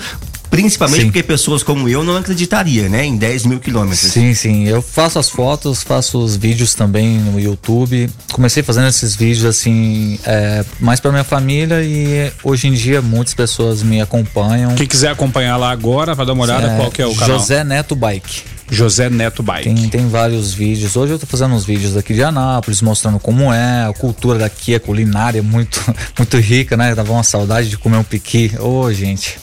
Principalmente 0.56 1.00
sim. 1.00 1.06
porque 1.06 1.22
pessoas 1.22 1.62
como 1.62 1.88
eu 1.88 2.02
não 2.02 2.16
acreditaria, 2.16 2.88
né? 2.88 3.04
Em 3.04 3.16
10 3.16 3.44
mil 3.44 3.60
quilômetros. 3.60 4.00
Sim, 4.12 4.32
sim. 4.32 4.66
Eu 4.66 4.80
faço 4.80 5.18
as 5.18 5.28
fotos, 5.28 5.82
faço 5.82 6.18
os 6.18 6.34
vídeos 6.34 6.74
também 6.74 7.18
no 7.18 7.38
YouTube. 7.38 8.08
Comecei 8.32 8.62
fazendo 8.62 8.88
esses 8.88 9.14
vídeos 9.14 9.44
assim, 9.44 10.18
é, 10.24 10.64
mais 10.80 10.98
para 10.98 11.10
minha 11.10 11.24
família 11.24 11.82
e 11.82 12.32
hoje 12.42 12.68
em 12.68 12.72
dia 12.72 13.02
muitas 13.02 13.34
pessoas 13.34 13.82
me 13.82 14.00
acompanham. 14.00 14.74
Quem 14.74 14.86
quiser 14.86 15.10
acompanhar 15.10 15.58
lá 15.58 15.70
agora, 15.70 16.14
vai 16.14 16.24
dar 16.24 16.32
uma 16.32 16.44
olhada, 16.44 16.72
é, 16.72 16.76
qual 16.76 16.90
que 16.90 17.02
é 17.02 17.06
o 17.06 17.14
canal? 17.14 17.38
José 17.38 17.62
Neto 17.62 17.94
Bike. 17.94 18.56
José 18.70 19.08
Neto 19.08 19.42
Bike. 19.42 19.64
Tem, 19.64 19.88
tem 19.88 20.08
vários 20.08 20.52
vídeos. 20.52 20.96
Hoje 20.96 21.12
eu 21.12 21.18
tô 21.18 21.26
fazendo 21.26 21.54
uns 21.54 21.64
vídeos 21.64 21.94
daqui 21.94 22.14
de 22.14 22.22
Anápolis, 22.22 22.82
mostrando 22.82 23.18
como 23.18 23.52
é, 23.52 23.86
a 23.86 23.92
cultura 23.92 24.38
daqui, 24.38 24.74
a 24.74 24.80
culinária 24.80 25.42
muito, 25.42 25.80
muito 26.18 26.36
rica, 26.38 26.76
né? 26.76 26.94
Dava 26.94 27.12
uma 27.12 27.22
saudade 27.22 27.68
de 27.68 27.78
comer 27.78 27.98
um 27.98 28.04
piqui. 28.04 28.52
Ô, 28.58 28.80
oh, 28.80 28.92
gente. 28.92 29.38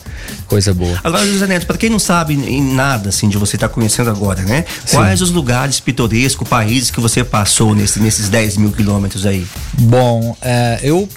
Coisa 0.47 0.73
boa. 0.73 0.99
Agora, 1.03 1.25
José 1.25 1.47
Neto, 1.47 1.65
para 1.65 1.77
quem 1.77 1.89
não 1.89 1.99
sabe 1.99 2.33
em 2.33 2.61
nada 2.73 3.09
assim 3.09 3.29
de 3.29 3.37
você 3.37 3.55
estar 3.55 3.67
tá 3.67 3.73
conhecendo 3.73 4.09
agora, 4.09 4.41
né? 4.41 4.65
Sim. 4.85 4.97
Quais 4.97 5.21
os 5.21 5.31
lugares 5.31 5.79
pitorescos, 5.79 6.47
países 6.47 6.91
que 6.91 6.99
você 6.99 7.23
passou 7.23 7.73
nesse, 7.73 7.99
nesses 7.99 8.29
10 8.29 8.57
mil 8.57 8.71
quilômetros 8.71 9.25
aí? 9.25 9.45
Bom, 9.73 10.35
é, 10.41 10.79
eu 10.83 11.07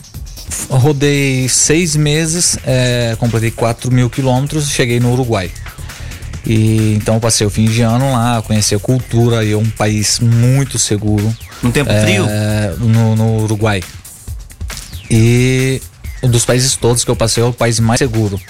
rodei 0.69 1.49
seis 1.49 1.97
meses, 1.97 2.59
é, 2.65 3.17
completei 3.19 3.51
4 3.51 3.93
mil 3.93 4.09
quilômetros, 4.09 4.71
cheguei 4.71 5.01
no 5.01 5.13
Uruguai. 5.13 5.51
E 6.47 6.95
então 6.95 7.19
passei 7.19 7.45
o 7.47 7.51
fim 7.51 7.65
de 7.65 7.83
ano 7.83 8.13
lá, 8.13 8.41
conheci 8.41 8.75
a 8.75 8.79
cultura 8.79 9.45
e 9.45 9.53
é 9.53 9.57
um 9.57 9.69
país 9.69 10.21
muito 10.21 10.79
seguro. 10.79 11.35
No 11.63 11.73
tempo 11.73 11.91
é, 11.91 12.03
frio? 12.03 12.27
No, 12.79 13.17
no 13.17 13.43
Uruguai. 13.43 13.83
E 15.11 15.81
um 16.23 16.29
dos 16.29 16.45
países 16.45 16.77
todos 16.77 17.05
que 17.05 17.11
eu 17.11 17.17
passei 17.17 17.43
é 17.43 17.47
o 17.47 17.53
país 17.53 17.79
mais 17.79 17.99
seguro. 17.99 18.41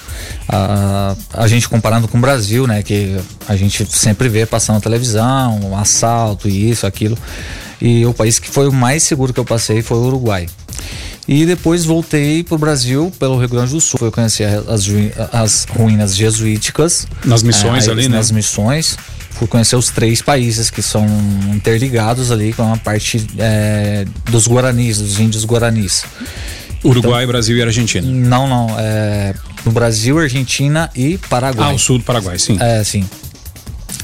a 0.49 1.17
a 1.33 1.47
gente 1.47 1.69
comparando 1.69 2.09
com 2.09 2.19
o 2.19 2.21
Brasil, 2.21 2.67
né, 2.67 2.83
que 2.83 3.17
a 3.49 3.57
gente 3.57 3.87
sempre 3.91 4.29
vê 4.29 4.47
passando 4.47 4.77
na 4.77 4.81
televisão, 4.81 5.61
um 5.61 5.77
assalto, 5.77 6.49
isso, 6.49 6.87
aquilo. 6.87 7.17
E 7.81 8.07
o 8.07 8.15
país 8.15 8.39
que 8.39 8.49
foi 8.49 8.69
o 8.69 8.73
mais 8.73 9.03
seguro 9.03 9.33
que 9.33 9.41
eu 9.41 9.45
passei 9.45 9.83
foi 9.83 9.99
o 9.99 10.07
Uruguai. 10.07 10.47
E 11.29 11.45
depois 11.45 11.85
voltei 11.85 12.45
para 12.45 12.55
o 12.55 12.59
Brasil, 12.59 13.13
pelo 13.19 13.37
Rio 13.39 13.49
Grande 13.49 13.73
do 13.73 13.81
Sul. 13.81 13.99
Eu 14.01 14.13
conheci 14.13 14.45
as, 14.45 14.89
as 15.33 15.67
ruínas 15.69 16.15
jesuíticas. 16.15 17.07
Nas 17.25 17.43
missões 17.43 17.89
é, 17.89 17.91
ali, 17.91 18.09
né? 18.09 18.17
Nas 18.17 18.31
missões. 18.31 18.97
Fui 19.33 19.47
conhecer 19.47 19.77
os 19.77 19.91
três 19.91 20.23
países 20.23 20.71
que 20.71 20.81
são 20.81 21.05
interligados 21.53 22.31
ali 22.31 22.53
com 22.53 22.73
a 22.73 22.77
parte 22.77 23.27
é, 23.39 24.07
dos 24.31 24.47
Guaranis, 24.47 24.99
dos 24.99 25.19
índios 25.19 25.45
Guaranis. 25.45 26.05
Uruguai, 26.89 27.25
então, 27.25 27.33
Brasil 27.33 27.57
e 27.57 27.63
Argentina. 27.63 28.07
Não, 28.07 28.47
não. 28.47 28.75
É, 28.79 29.35
no 29.65 29.73
Brasil, 29.73 30.19
Argentina 30.19 30.91
e 30.95 31.19
Paraguai. 31.19 31.73
Ah, 31.73 31.75
o 31.75 31.79
sul 31.79 31.99
do 31.99 32.05
Paraguai, 32.05 32.39
sim. 32.39 32.57
É, 32.61 32.83
sim. 32.85 33.05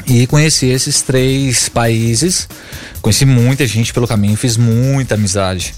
E 0.06 0.26
conheci 0.26 0.66
esses 0.66 1.00
três 1.02 1.68
países, 1.68 2.48
conheci 3.00 3.24
muita 3.24 3.66
gente 3.66 3.92
pelo 3.92 4.06
caminho, 4.06 4.36
fiz 4.36 4.56
muita 4.56 5.14
amizade. 5.14 5.74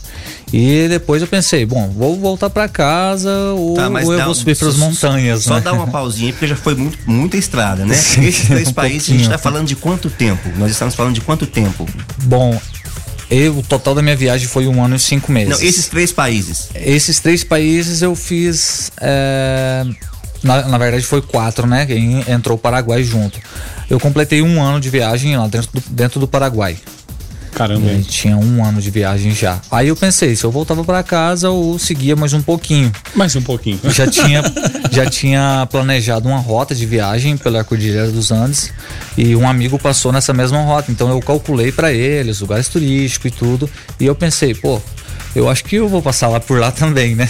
E 0.53 0.87
depois 0.88 1.21
eu 1.21 1.29
pensei, 1.29 1.67
bom, 1.67 1.90
vou 1.90 2.19
voltar 2.19 2.49
para 2.49 2.69
casa 2.69 3.31
ou, 3.57 3.75
tá, 3.75 3.88
ou 3.88 4.12
eu 4.12 4.25
vou 4.25 4.35
subir 4.35 4.57
para 4.57 4.69
as 4.69 4.77
montanhas. 4.77 5.43
Só 5.43 5.57
né? 5.57 5.61
dar 5.61 5.73
uma 5.73 5.88
pausinha, 5.88 6.33
porque 6.33 6.47
já 6.47 6.57
foi 6.57 6.75
muito, 6.75 6.99
muita 7.07 7.37
estrada, 7.37 7.85
né? 7.85 7.95
Sim, 7.99 8.25
Esses 8.25 8.47
três 8.47 8.69
um 8.69 8.73
países, 8.73 8.99
pouquinho. 8.99 9.17
a 9.17 9.23
gente 9.23 9.33
está 9.33 9.38
falando 9.38 9.67
de 9.67 9.77
quanto 9.77 10.09
tempo? 10.09 10.49
Nós 10.57 10.71
estamos 10.71 10.95
falando 10.95 11.14
de 11.14 11.21
quanto 11.21 11.47
tempo? 11.47 11.87
Bom, 12.25 12.59
eu, 13.31 13.59
o 13.59 13.63
total 13.63 13.95
da 13.95 14.03
minha 14.03 14.17
viagem 14.17 14.47
foi 14.47 14.67
um 14.67 14.83
ano 14.85 14.97
e 14.97 14.99
cinco 14.99 15.33
meses. 15.33 15.59
Não, 15.59 15.67
esses 15.67 15.89
três 15.89 16.13
países? 16.13 16.69
Esses 16.75 17.21
três 17.21 17.43
países 17.43 18.03
eu 18.03 18.15
fiz. 18.15 18.91
É, 19.01 19.85
na, 20.43 20.69
na 20.69 20.79
verdade 20.79 21.05
foi 21.05 21.23
quatro, 21.23 21.67
né? 21.67 21.87
Quem 21.87 22.25
entrou 22.29 22.57
o 22.57 22.61
Paraguai 22.61 23.03
junto. 23.03 23.39
Eu 23.89 23.99
completei 23.99 24.43
um 24.43 24.63
ano 24.63 24.81
de 24.81 24.91
viagem 24.91 25.37
lá 25.37 25.47
dentro 25.47 25.71
do, 25.73 25.83
dentro 25.89 26.21
do 26.21 26.29
Paraguai. 26.29 26.77
Caramba. 27.55 27.88
Tinha 28.09 28.37
um 28.37 28.64
ano 28.64 28.81
de 28.81 28.90
viagem 28.90 29.33
já. 29.33 29.61
Aí 29.71 29.88
eu 29.88 29.97
pensei, 29.97 30.35
se 30.35 30.45
eu 30.45 30.51
voltava 30.51 30.85
para 30.85 31.03
casa, 31.03 31.47
eu 31.47 31.77
seguia 31.79 32.17
mais 32.17 32.33
um 32.33 32.43
pouquinho. 32.43 32.93
Mais 33.14 33.37
um 33.37 33.43
pouquinho. 33.43 33.79
Já 33.85 34.09
tinha, 34.09 34.43
já 34.90 35.07
tinha 35.07 35.67
planejado 35.71 36.29
uma 36.29 36.38
rota 36.38 36.75
de 36.75 36.85
viagem 36.85 37.37
pela 37.37 37.62
Cordilheira 37.62 38.11
dos 38.11 38.33
Andes 38.33 38.73
e 39.17 39.37
um 39.37 39.49
amigo 39.49 39.79
passou 39.79 40.12
nessa 40.12 40.33
mesma 40.33 40.62
rota. 40.62 40.90
Então 40.90 41.09
eu 41.09 41.21
calculei 41.21 41.71
para 41.71 41.93
ele 41.93 42.31
os 42.31 42.40
lugares 42.40 42.69
turísticos 42.69 43.31
e 43.31 43.35
tudo. 43.35 43.71
E 44.01 44.07
eu 44.07 44.14
pensei, 44.14 44.53
pô, 44.55 44.83
eu 45.35 45.49
acho 45.49 45.64
que 45.64 45.77
eu 45.77 45.88
vou 45.88 46.03
passar 46.03 46.29
lá 46.29 46.40
por 46.40 46.59
lá 46.59 46.71
também, 46.73 47.14
né? 47.14 47.29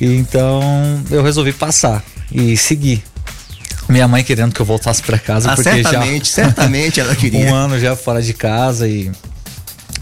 E 0.00 0.06
então 0.06 0.62
eu 1.10 1.22
resolvi 1.22 1.52
passar 1.52 2.02
e 2.32 2.56
seguir. 2.56 3.02
Minha 3.88 4.08
mãe 4.08 4.24
querendo 4.24 4.54
que 4.54 4.60
eu 4.60 4.66
voltasse 4.66 5.02
para 5.02 5.18
casa 5.18 5.50
ah, 5.50 5.54
porque 5.54 5.70
certamente, 5.70 6.28
já 6.28 6.34
certamente 6.34 7.00
ela 7.00 7.14
queria. 7.16 7.46
um 7.46 7.54
ano 7.54 7.78
já 7.78 7.94
fora 7.94 8.22
de 8.22 8.32
casa 8.32 8.88
e 8.88 9.12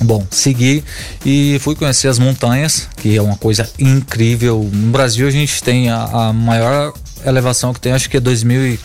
Bom, 0.03 0.27
segui 0.31 0.83
e 1.25 1.59
fui 1.61 1.75
conhecer 1.75 2.09
as 2.09 2.19
montanhas, 2.19 2.89
que 2.97 3.17
é 3.17 3.23
uma 3.23 3.37
coisa 3.37 3.69
incrível. 3.79 4.69
No 4.73 4.91
Brasil 4.91 5.27
a 5.27 5.31
gente 5.31 5.63
tem 5.63 5.91
a, 5.91 6.03
a 6.03 6.33
maior 6.33 6.93
elevação 7.25 7.73
que 7.73 7.81
tem, 7.81 7.93
acho 7.93 8.11
que 8.11 8.17
é 8.17 8.21
2.400, 8.21 8.79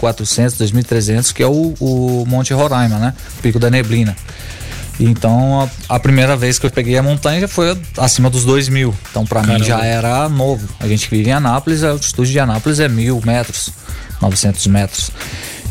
2.300, 0.58 1.34
que 1.34 1.42
é 1.42 1.48
o, 1.48 1.74
o 1.80 2.26
Monte 2.28 2.54
Roraima, 2.54 2.98
né? 3.00 3.14
O 3.40 3.42
Pico 3.42 3.60
da 3.60 3.70
Neblina. 3.70 4.16
Então 5.00 5.62
a, 5.62 5.96
a, 5.96 6.00
primeira 6.00 6.36
vez 6.36 6.58
que 6.58 6.66
eu 6.66 6.72
peguei 6.72 6.98
a 6.98 7.04
montanha 7.04 7.42
já 7.42 7.48
foi 7.48 7.78
acima 7.98 8.30
dos 8.30 8.44
2 8.46 8.70
mil. 8.70 8.94
Então 9.10 9.26
para 9.26 9.44
mim 9.44 9.64
já 9.64 9.84
era 9.84 10.28
novo. 10.28 10.68
A 10.80 10.88
gente 10.88 11.10
vive 11.10 11.30
em 11.30 11.34
Anápolis, 11.34 11.84
a 11.84 11.92
altitude 11.92 12.32
de 12.32 12.40
Anápolis 12.40 12.80
é 12.80 12.88
mil 12.88 13.22
metros, 13.24 13.72
900 14.22 14.66
metros. 14.68 15.12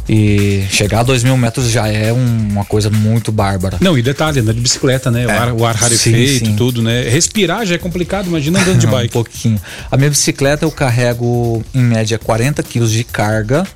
E 0.08 0.64
chegar 0.70 1.00
a 1.00 1.02
2 1.02 1.24
mil 1.24 1.36
metros 1.36 1.68
já 1.70 1.88
é 1.88 2.12
um- 2.12 2.48
uma 2.50 2.64
coisa 2.64 2.88
muito 2.88 3.32
bárbara. 3.32 3.76
Não, 3.80 3.98
e 3.98 4.02
detalhe, 4.02 4.38
andar 4.40 4.52
de 4.54 4.60
bicicleta, 4.60 5.10
né? 5.10 5.26
O 5.26 5.30
ar, 5.30 5.52
o 5.52 5.66
ar 5.66 5.74
rarefeito, 5.74 6.46
sim. 6.46 6.54
tudo, 6.56 6.80
né? 6.80 7.02
Respirar 7.08 7.66
já 7.66 7.74
é 7.74 7.78
complicado, 7.78 8.26
imagina 8.28 8.60
andando 8.60 8.78
de 8.78 8.86
um 8.88 8.90
bike. 8.90 9.12
pouquinho. 9.12 9.60
A 9.90 9.96
minha 9.96 10.10
bicicleta 10.10 10.64
eu 10.64 10.70
carrego 10.70 11.64
em 11.74 11.82
média 11.82 12.18
40 12.18 12.62
quilos 12.62 12.92
de 12.92 13.02
carga, 13.02 13.66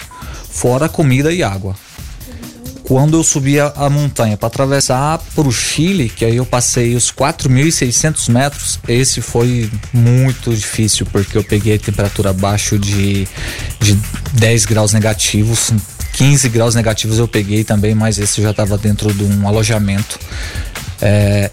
fora 0.49 0.89
comida 0.89 1.33
e 1.33 1.43
água. 1.43 1.75
Quando 2.85 3.17
eu 3.17 3.23
subi 3.23 3.59
a, 3.61 3.73
a 3.77 3.89
montanha 3.89 4.37
para 4.37 4.49
atravessar 4.49 5.19
para 5.35 5.47
o 5.47 5.53
Chile, 5.53 6.09
que 6.09 6.25
aí 6.25 6.37
eu 6.37 6.45
passei 6.47 6.97
os 6.97 7.11
4.600 7.13 8.29
metros, 8.31 8.81
esse 8.89 9.21
foi 9.21 9.71
muito 9.93 10.53
difícil 10.53 11.07
porque 11.07 11.39
eu 11.39 11.45
peguei 11.45 11.79
temperatura 11.79 12.31
abaixo 12.31 12.77
de, 12.79 13.29
de 13.81 13.97
10 14.33 14.65
graus 14.65 14.93
negativos, 14.93 15.73
15 16.15 16.49
graus 16.49 16.75
negativos 16.75 17.19
eu 17.19 17.29
peguei 17.29 17.65
também, 17.65 17.95
mas 17.95 18.19
esse 18.19 18.43
já 18.43 18.51
estava 18.51 18.77
dentro 18.77 19.13
de 19.13 19.25
um 19.25 19.47
alojamento. 19.47 20.19
É, 21.01 21.51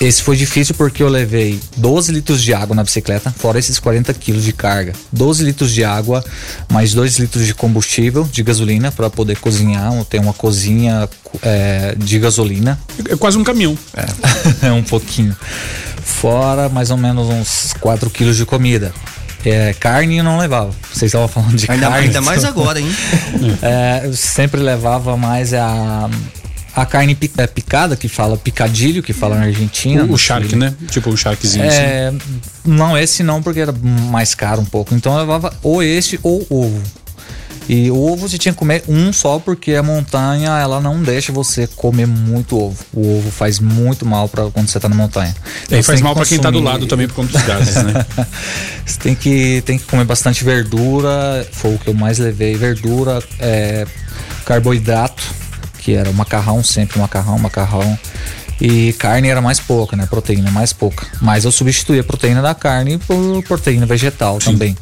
esse 0.00 0.22
foi 0.22 0.36
difícil 0.36 0.76
porque 0.76 1.02
eu 1.02 1.08
levei 1.08 1.58
12 1.76 2.12
litros 2.12 2.40
de 2.40 2.54
água 2.54 2.74
na 2.74 2.84
bicicleta, 2.84 3.34
fora 3.36 3.58
esses 3.58 3.80
40 3.80 4.14
quilos 4.14 4.44
de 4.44 4.52
carga. 4.52 4.92
12 5.10 5.42
litros 5.42 5.72
de 5.72 5.82
água, 5.82 6.24
mais 6.70 6.94
2 6.94 7.18
litros 7.18 7.44
de 7.44 7.52
combustível, 7.52 8.22
de 8.22 8.44
gasolina, 8.44 8.92
para 8.92 9.10
poder 9.10 9.38
cozinhar. 9.38 9.92
Tem 10.04 10.20
uma 10.20 10.32
cozinha 10.32 11.08
é, 11.42 11.96
de 11.98 12.18
gasolina. 12.20 12.78
É 13.08 13.16
quase 13.16 13.36
um 13.38 13.42
caminhão. 13.42 13.76
É, 14.62 14.70
um 14.70 14.84
pouquinho. 14.84 15.36
Fora 16.04 16.68
mais 16.68 16.90
ou 16.90 16.96
menos 16.96 17.26
uns 17.28 17.72
4 17.80 18.08
quilos 18.10 18.36
de 18.36 18.46
comida. 18.46 18.92
É, 19.44 19.72
carne 19.78 20.18
eu 20.18 20.24
não 20.24 20.38
levava. 20.38 20.70
Vocês 20.92 21.08
estavam 21.10 21.28
falando 21.28 21.56
de 21.56 21.70
Ainda- 21.70 21.88
carne. 21.88 22.06
ainda 22.06 22.20
mais 22.20 22.44
agora, 22.44 22.80
hein? 22.80 22.90
É, 23.62 24.02
eu 24.04 24.12
sempre 24.14 24.60
levava 24.60 25.16
mais 25.16 25.54
a, 25.54 26.08
a 26.74 26.84
carne 26.86 27.16
é, 27.36 27.46
picada, 27.46 27.96
que 27.96 28.08
fala 28.08 28.36
picadilho, 28.36 29.02
que 29.02 29.12
fala 29.12 29.36
na 29.36 29.44
Argentina. 29.46 30.04
O, 30.04 30.12
o 30.12 30.18
shark, 30.18 30.48
Chile. 30.48 30.60
né? 30.60 30.74
Tipo 30.90 31.10
um 31.10 31.16
sharkzinho 31.16 31.66
assim. 31.66 31.78
É, 31.80 32.12
não, 32.64 32.96
esse 32.98 33.22
não, 33.22 33.42
porque 33.42 33.60
era 33.60 33.72
mais 33.72 34.34
caro 34.34 34.60
um 34.60 34.64
pouco. 34.64 34.94
Então 34.94 35.12
eu 35.14 35.20
levava 35.20 35.52
ou 35.62 35.82
esse 35.82 36.18
ou 36.22 36.44
ovo. 36.50 36.82
E 37.68 37.90
o 37.90 38.00
ovo 38.00 38.28
você 38.28 38.38
tinha 38.38 38.52
que 38.52 38.58
comer 38.58 38.82
um 38.88 39.12
só, 39.12 39.38
porque 39.38 39.74
a 39.74 39.82
montanha 39.82 40.58
ela 40.58 40.80
não 40.80 41.02
deixa 41.02 41.30
você 41.30 41.66
comer 41.66 42.06
muito 42.06 42.58
ovo. 42.58 42.78
O 42.94 43.18
ovo 43.18 43.30
faz 43.30 43.60
muito 43.60 44.06
mal 44.06 44.26
para 44.26 44.50
quando 44.50 44.68
você 44.68 44.80
tá 44.80 44.88
na 44.88 44.96
montanha. 44.96 45.34
E 45.70 45.74
aí 45.74 45.82
você 45.82 45.86
faz 45.86 46.00
mal 46.00 46.14
pra 46.14 46.24
quem 46.24 46.38
tá 46.38 46.50
do 46.50 46.60
lado 46.60 46.86
também 46.86 47.06
por 47.06 47.14
conta 47.14 47.32
dos 47.32 47.46
gases, 47.46 47.74
né? 47.76 48.06
você 48.86 48.98
tem 48.98 49.14
que, 49.14 49.62
tem 49.66 49.78
que 49.78 49.84
comer 49.84 50.04
bastante 50.04 50.42
verdura, 50.42 51.46
foi 51.52 51.74
o 51.74 51.78
que 51.78 51.88
eu 51.88 51.94
mais 51.94 52.18
levei. 52.18 52.54
Verdura, 52.56 53.22
é, 53.38 53.86
carboidrato, 54.46 55.22
que 55.78 55.92
era 55.92 56.08
o 56.08 56.14
macarrão, 56.14 56.64
sempre 56.64 56.98
macarrão, 56.98 57.38
macarrão. 57.38 57.98
E 58.60 58.92
carne 58.94 59.28
era 59.28 59.40
mais 59.40 59.60
pouca, 59.60 59.94
né? 59.94 60.06
Proteína 60.06 60.50
mais 60.50 60.72
pouca. 60.72 61.06
Mas 61.20 61.44
eu 61.44 61.52
substituí 61.52 61.98
a 62.00 62.04
proteína 62.04 62.42
da 62.42 62.54
carne 62.54 62.98
por 62.98 63.42
proteína 63.44 63.86
vegetal 63.86 64.38
também. 64.38 64.76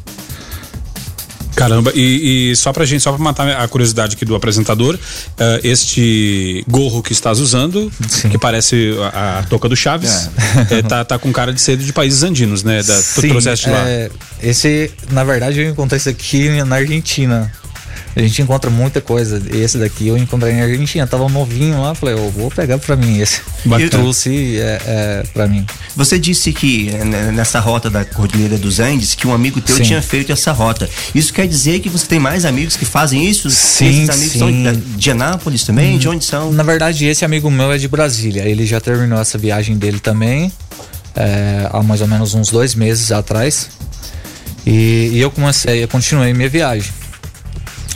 Caramba, 1.57 1.91
e, 1.95 2.51
e 2.51 2.55
só 2.55 2.71
pra 2.71 2.85
gente, 2.85 3.01
só 3.01 3.11
pra 3.11 3.19
matar 3.19 3.49
a 3.49 3.67
curiosidade 3.67 4.15
aqui 4.15 4.23
do 4.23 4.35
apresentador, 4.35 4.97
eh, 5.39 5.61
este 5.63 6.63
gorro 6.69 7.01
que 7.01 7.11
estás 7.11 7.39
usando, 7.39 7.91
que 8.29 8.37
parece 8.37 8.95
a, 9.11 9.39
a 9.39 9.43
touca 9.43 9.67
do 9.67 9.75
Chaves, 9.75 10.29
eh, 10.69 10.83
tá, 10.83 11.03
tá 11.03 11.17
com 11.17 11.33
cara 11.33 11.51
de 11.51 11.59
ser 11.59 11.75
de 11.75 11.91
países 11.91 12.21
andinos, 12.21 12.63
né? 12.63 12.83
Da, 12.83 12.95
tu 12.95 13.21
Sim, 13.21 13.29
trouxeste 13.29 13.65
de 13.65 13.71
lá. 13.71 13.89
é, 13.89 14.11
esse, 14.43 14.91
na 15.09 15.23
verdade, 15.23 15.59
eu 15.59 15.69
encontrei 15.71 15.97
isso 15.97 16.09
aqui 16.09 16.63
na 16.63 16.75
Argentina. 16.75 17.51
A 18.17 18.21
gente 18.23 18.41
encontra 18.41 18.71
muita 18.71 18.99
coisa. 18.99 19.39
Esse 19.53 19.77
daqui 19.77 20.07
eu 20.07 20.17
encontrei 20.17 20.51
na 20.53 20.63
Argentina. 20.63 21.05
Tava 21.05 21.29
novinho 21.29 21.79
lá, 21.79 21.93
falei, 21.93 22.15
eu 22.15 22.31
vou 22.31 22.49
pegar 22.49 22.79
pra 22.79 22.95
mim 22.95 23.19
esse. 23.19 23.41
Bacana. 23.63 23.89
Trouxe 23.91 24.57
é, 24.57 24.81
é, 24.87 25.23
pra 25.31 25.47
mim. 25.47 25.63
Você 25.95 26.17
disse 26.17 26.51
que 26.51 26.89
né, 26.89 27.31
nessa 27.31 27.59
rota 27.59 27.91
da 27.91 28.03
Cordilheira 28.03 28.57
dos 28.57 28.79
Andes, 28.79 29.13
que 29.13 29.27
um 29.27 29.33
amigo 29.33 29.61
teu 29.61 29.75
Sim. 29.75 29.83
tinha 29.83 30.01
feito 30.01 30.31
essa 30.31 30.51
rota. 30.51 30.89
Isso 31.13 31.31
quer 31.31 31.47
dizer 31.47 31.79
que 31.79 31.89
você 31.89 32.07
tem 32.07 32.17
mais 32.17 32.43
amigos 32.43 32.75
que 32.75 32.85
fazem 32.85 33.23
isso? 33.23 33.51
Sim, 33.51 33.89
Esses 33.89 34.09
amigos 34.09 34.33
sim. 34.33 34.39
são 34.39 34.81
de 34.97 35.11
Anápolis 35.11 35.63
também? 35.63 35.99
De 35.99 36.09
onde 36.09 36.25
são? 36.25 36.51
Na 36.51 36.63
verdade, 36.63 37.05
esse 37.05 37.23
amigo 37.23 37.51
meu 37.51 37.71
é 37.71 37.77
de 37.77 37.87
Brasília. 37.87 38.41
Ele 38.43 38.65
já 38.65 38.81
terminou 38.81 39.19
essa 39.19 39.37
viagem 39.37 39.77
dele 39.77 39.99
também, 39.99 40.51
é, 41.15 41.69
há 41.71 41.83
mais 41.83 42.01
ou 42.01 42.07
menos 42.07 42.33
uns 42.33 42.49
dois 42.49 42.73
meses 42.73 43.11
atrás. 43.11 43.69
E, 44.65 45.11
e 45.13 45.19
eu 45.19 45.29
comecei, 45.29 45.83
eu 45.83 45.87
continuei 45.87 46.33
minha 46.33 46.49
viagem. 46.49 46.91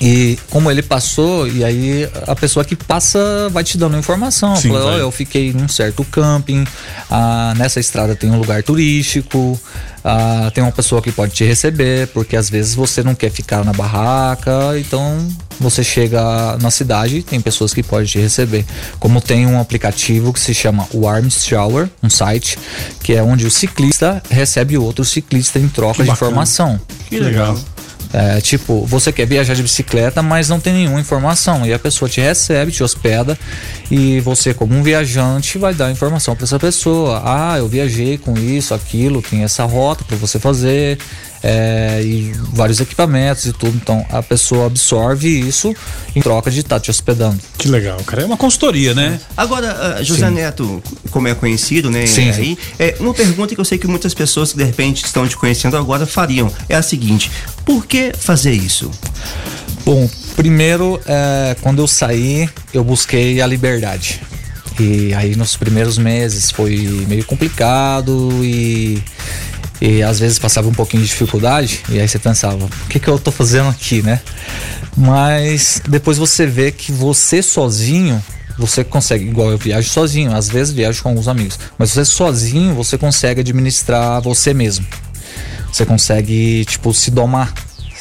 E 0.03 0.35
como 0.49 0.71
ele 0.71 0.81
passou, 0.81 1.47
e 1.47 1.63
aí 1.63 2.09
a 2.25 2.35
pessoa 2.35 2.65
que 2.65 2.75
passa 2.75 3.47
vai 3.51 3.63
te 3.63 3.77
dando 3.77 3.95
informação. 3.95 4.55
Sim, 4.55 4.69
Fala. 4.69 4.93
"Ó, 4.93 4.97
eu 4.97 5.11
fiquei 5.11 5.53
num 5.53 5.67
certo 5.67 6.03
camping, 6.05 6.65
ah, 7.09 7.53
nessa 7.55 7.79
estrada 7.79 8.15
tem 8.15 8.31
um 8.31 8.39
lugar 8.39 8.63
turístico, 8.63 9.59
ah, 10.03 10.49
tem 10.55 10.63
uma 10.63 10.71
pessoa 10.71 11.03
que 11.03 11.11
pode 11.11 11.33
te 11.33 11.43
receber, 11.43 12.07
porque 12.07 12.35
às 12.35 12.49
vezes 12.49 12.73
você 12.73 13.03
não 13.03 13.13
quer 13.13 13.29
ficar 13.29 13.63
na 13.63 13.73
barraca, 13.73 14.73
então 14.79 15.27
você 15.59 15.83
chega 15.83 16.57
na 16.59 16.71
cidade 16.71 17.17
e 17.17 17.21
tem 17.23 17.39
pessoas 17.39 17.71
que 17.71 17.83
podem 17.83 18.07
te 18.07 18.17
receber. 18.17 18.65
Como 18.99 19.21
tem 19.21 19.45
um 19.45 19.61
aplicativo 19.61 20.33
que 20.33 20.39
se 20.39 20.55
chama 20.55 20.87
Warms 20.91 21.45
Shower, 21.45 21.87
um 22.01 22.09
site, 22.09 22.57
que 23.03 23.13
é 23.13 23.21
onde 23.21 23.45
o 23.45 23.51
ciclista 23.51 24.23
recebe 24.31 24.79
outro 24.79 25.05
ciclista 25.05 25.59
em 25.59 25.67
troca 25.67 26.01
de 26.01 26.09
bacana. 26.09 26.13
informação. 26.31 26.79
Que 27.07 27.19
legal. 27.19 27.55
É, 28.13 28.41
tipo, 28.41 28.85
você 28.85 29.11
quer 29.11 29.25
viajar 29.25 29.53
de 29.53 29.63
bicicleta, 29.63 30.21
mas 30.21 30.49
não 30.49 30.59
tem 30.59 30.73
nenhuma 30.73 30.99
informação. 30.99 31.65
E 31.65 31.73
a 31.73 31.79
pessoa 31.79 32.09
te 32.09 32.19
recebe, 32.19 32.71
te 32.71 32.83
hospeda, 32.83 33.37
e 33.89 34.19
você, 34.19 34.53
como 34.53 34.75
um 34.75 34.83
viajante, 34.83 35.57
vai 35.57 35.73
dar 35.73 35.91
informação 35.91 36.35
para 36.35 36.43
essa 36.43 36.59
pessoa. 36.59 37.21
Ah, 37.25 37.57
eu 37.57 37.67
viajei 37.67 38.17
com 38.17 38.37
isso, 38.37 38.73
aquilo, 38.73 39.21
tem 39.21 39.43
essa 39.43 39.63
rota 39.63 40.03
para 40.03 40.17
você 40.17 40.39
fazer, 40.39 40.97
é, 41.43 42.01
e 42.03 42.33
vários 42.53 42.79
equipamentos 42.79 43.45
e 43.45 43.53
tudo. 43.53 43.75
Então 43.75 44.05
a 44.09 44.21
pessoa 44.21 44.67
absorve 44.67 45.27
isso 45.27 45.73
em 46.15 46.21
troca 46.21 46.51
de 46.51 46.59
estar 46.59 46.79
te 46.79 46.89
hospedando. 46.89 47.39
Que 47.57 47.67
legal, 47.67 47.97
cara. 48.03 48.23
É 48.23 48.25
uma 48.25 48.37
consultoria, 48.37 48.93
né? 48.93 49.19
Agora, 49.35 49.97
ah, 49.97 50.03
José 50.03 50.27
Sim. 50.27 50.33
Neto, 50.33 50.83
como 51.09 51.27
é 51.27 51.35
conhecido, 51.35 51.89
né? 51.89 52.05
Sim, 52.05 52.29
aí, 52.29 52.57
é, 52.77 52.95
uma 52.99 53.13
pergunta 53.13 53.53
que 53.55 53.61
eu 53.61 53.65
sei 53.65 53.77
que 53.77 53.87
muitas 53.87 54.13
pessoas 54.13 54.51
que 54.51 54.57
de 54.57 54.63
repente 54.63 55.05
estão 55.05 55.27
te 55.27 55.37
conhecendo 55.37 55.77
agora 55.77 56.05
fariam 56.05 56.51
é 56.69 56.75
a 56.75 56.81
seguinte: 56.81 57.31
por 57.65 57.85
que 57.85 58.11
fazer 58.17 58.53
isso? 58.53 58.91
Bom, 59.83 60.07
primeiro, 60.35 61.01
é, 61.05 61.55
quando 61.61 61.79
eu 61.79 61.87
saí, 61.87 62.47
eu 62.73 62.83
busquei 62.83 63.41
a 63.41 63.47
liberdade. 63.47 64.21
E 64.79 65.13
aí 65.13 65.35
nos 65.35 65.55
primeiros 65.57 65.97
meses 65.97 66.49
foi 66.49 67.05
meio 67.07 67.25
complicado 67.25 68.29
e, 68.41 69.03
e 69.81 70.03
às 70.03 70.19
vezes 70.19 70.37
passava 70.37 70.69
um 70.69 70.73
pouquinho 70.73 71.01
de 71.01 71.09
dificuldade. 71.09 71.81
E 71.89 71.99
aí 71.99 72.07
você 72.07 72.19
pensava, 72.19 72.65
o 72.65 72.87
que, 72.87 72.99
que 72.99 73.07
eu 73.07 73.17
tô 73.17 73.31
fazendo 73.31 73.67
aqui, 73.69 74.03
né? 74.03 74.21
Mas 74.95 75.81
depois 75.87 76.19
você 76.19 76.45
vê 76.45 76.71
que 76.71 76.91
você 76.91 77.41
sozinho, 77.41 78.23
você 78.59 78.83
consegue, 78.83 79.25
igual 79.25 79.49
eu 79.49 79.57
viajo 79.57 79.89
sozinho, 79.89 80.35
às 80.35 80.47
vezes 80.47 80.71
viajo 80.71 81.01
com 81.01 81.09
alguns 81.09 81.27
amigos, 81.27 81.57
mas 81.79 81.91
você 81.91 82.05
sozinho, 82.05 82.75
você 82.75 82.95
consegue 82.95 83.41
administrar 83.41 84.21
você 84.21 84.53
mesmo. 84.53 84.85
Você 85.71 85.85
consegue, 85.85 86.63
tipo, 86.65 86.93
se 86.93 87.09
domar, 87.09 87.51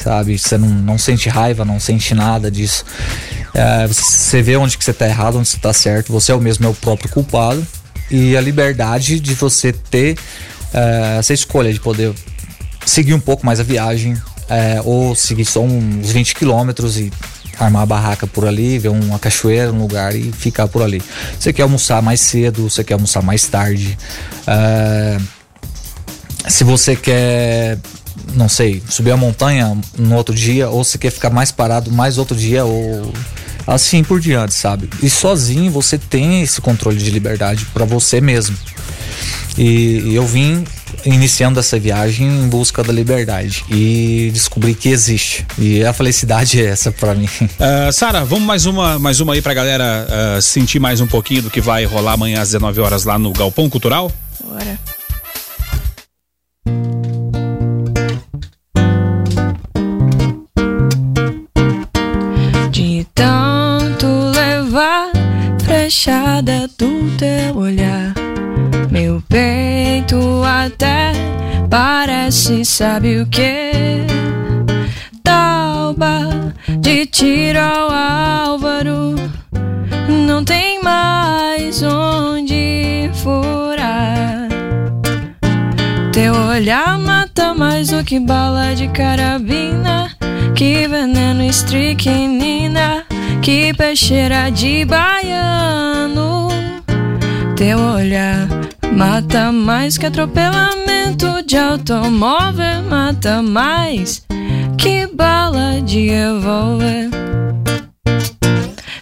sabe? 0.03 0.37
Você 0.37 0.57
não, 0.57 0.67
não 0.67 0.97
sente 0.97 1.29
raiva, 1.29 1.65
não 1.65 1.79
sente 1.79 2.13
nada 2.13 2.51
disso. 2.51 2.85
É, 3.53 3.87
você 3.87 4.41
vê 4.41 4.55
onde 4.57 4.77
que 4.77 4.83
você 4.83 4.93
tá 4.93 5.07
errado, 5.07 5.39
onde 5.39 5.47
você 5.47 5.57
tá 5.57 5.73
certo. 5.73 6.11
Você 6.11 6.31
é 6.31 6.35
o 6.35 6.41
mesmo, 6.41 6.67
é 6.67 6.69
o 6.69 6.73
próprio 6.73 7.09
culpado. 7.09 7.65
E 8.09 8.35
a 8.35 8.41
liberdade 8.41 9.21
de 9.21 9.33
você 9.33 9.71
ter 9.71 10.17
é, 10.73 11.17
essa 11.19 11.33
escolha 11.33 11.71
de 11.71 11.79
poder 11.79 12.13
seguir 12.85 13.13
um 13.13 13.19
pouco 13.19 13.45
mais 13.45 13.59
a 13.59 13.63
viagem, 13.63 14.15
é, 14.49 14.81
ou 14.83 15.15
seguir 15.15 15.45
só 15.45 15.61
uns 15.61 16.11
20 16.11 16.35
quilômetros 16.35 16.97
e 16.97 17.11
armar 17.59 17.83
a 17.83 17.85
barraca 17.85 18.27
por 18.27 18.45
ali, 18.45 18.79
ver 18.79 18.89
uma 18.89 19.19
cachoeira, 19.19 19.71
um 19.71 19.79
lugar 19.79 20.15
e 20.15 20.31
ficar 20.31 20.67
por 20.67 20.81
ali. 20.81 21.01
Você 21.39 21.53
quer 21.53 21.63
almoçar 21.63 22.01
mais 22.01 22.19
cedo, 22.19 22.69
você 22.69 22.83
quer 22.83 22.95
almoçar 22.95 23.21
mais 23.21 23.45
tarde. 23.47 23.97
É, 24.47 25.17
se 26.47 26.63
você 26.63 26.95
quer, 26.95 27.77
não 28.33 28.49
sei, 28.49 28.81
subir 28.89 29.11
a 29.11 29.17
montanha 29.17 29.77
no 29.97 30.15
outro 30.15 30.33
dia, 30.33 30.69
ou 30.69 30.83
se 30.83 30.97
quer 30.97 31.11
ficar 31.11 31.29
mais 31.29 31.51
parado 31.51 31.91
mais 31.91 32.17
outro 32.17 32.35
dia, 32.35 32.65
ou 32.65 33.13
assim 33.67 34.03
por 34.03 34.19
diante, 34.19 34.53
sabe? 34.53 34.89
E 35.01 35.09
sozinho 35.09 35.71
você 35.71 35.97
tem 35.97 36.41
esse 36.41 36.59
controle 36.59 36.97
de 36.97 37.09
liberdade 37.09 37.65
para 37.73 37.85
você 37.85 38.19
mesmo. 38.19 38.57
E, 39.57 39.99
e 40.05 40.15
eu 40.15 40.25
vim 40.25 40.63
iniciando 41.05 41.59
essa 41.59 41.79
viagem 41.79 42.27
em 42.27 42.47
busca 42.47 42.83
da 42.83 42.91
liberdade 42.93 43.63
e 43.69 44.29
descobri 44.33 44.73
que 44.73 44.89
existe. 44.89 45.45
E 45.57 45.83
a 45.83 45.93
felicidade 45.93 46.61
é 46.61 46.65
essa 46.67 46.91
para 46.91 47.13
mim. 47.13 47.29
Ah, 47.59 47.91
Sara, 47.91 48.25
vamos 48.25 48.45
mais 48.45 48.65
uma, 48.65 48.97
mais 48.97 49.19
uma 49.19 49.33
aí 49.33 49.41
pra 49.41 49.53
galera 49.53 50.07
ah, 50.09 50.41
sentir 50.41 50.79
mais 50.79 50.99
um 50.99 51.07
pouquinho 51.07 51.43
do 51.43 51.49
que 51.49 51.61
vai 51.61 51.85
rolar 51.85 52.13
amanhã 52.13 52.41
às 52.41 52.49
19 52.49 52.81
horas 52.81 53.03
lá 53.03 53.19
no 53.19 53.31
Galpão 53.31 53.69
Cultural? 53.69 54.11
Bora. 54.43 54.79
Sabe 72.81 73.21
o 73.21 73.27
que? 73.27 73.71
Tauba 75.23 76.29
de 76.79 77.05
tiro 77.05 77.59
ao 77.59 77.91
Álvaro, 77.91 79.15
não 80.27 80.43
tem 80.43 80.81
mais 80.81 81.83
onde 81.83 83.09
furar. 83.13 84.47
Teu 86.11 86.33
olhar 86.33 86.97
mata 86.97 87.53
mais 87.53 87.89
do 87.89 88.03
que 88.03 88.19
bala 88.19 88.73
de 88.73 88.87
carabina, 88.87 90.09
que 90.55 90.87
veneno 90.87 91.43
estricnina, 91.43 93.05
que 93.41 93.73
peixeira 93.73 94.49
de 94.49 94.85
baiano. 94.85 96.49
Teu 97.55 97.77
olhar 97.77 98.47
mata 98.95 99.51
mais 99.51 99.97
que 99.97 100.05
atropelamento 100.05 101.41
de 101.45 101.57
automóvel, 101.57 102.83
mata 102.89 103.41
mais 103.41 104.25
que 104.77 105.07
bala 105.07 105.81
de 105.81 106.09
revólver. 106.09 107.09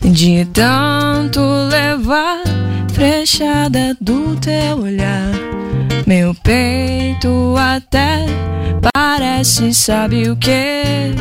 De 0.02 0.46
tanto 0.54 1.40
levar 1.70 2.44
frechada 2.94 3.96
do 4.02 4.36
teu 4.38 4.80
olhar, 4.82 5.32
meu 6.06 6.34
peito 6.44 7.56
até 7.58 8.26
parece, 8.94 9.74
sabe 9.74 10.30
o 10.30 10.36
que? 10.36 11.14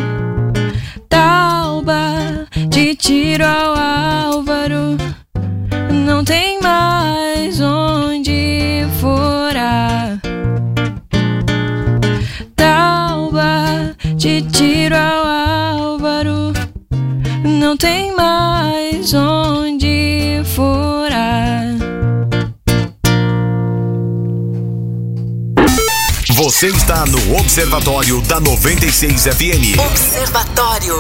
Tauba 1.08 2.46
de 2.68 2.94
tiro 2.94 3.44
ao 3.44 3.76
Álvaro, 3.76 4.96
não 6.04 6.24
tem 6.24 6.60
mais 6.60 7.07
tem 17.78 18.14
mais 18.14 19.14
onde 19.14 20.42
furar. 20.54 21.64
Você 26.34 26.68
está 26.68 27.06
no 27.06 27.36
Observatório 27.38 28.20
da 28.22 28.40
96 28.40 29.24
FM. 29.24 29.78
Observatório. 29.90 30.94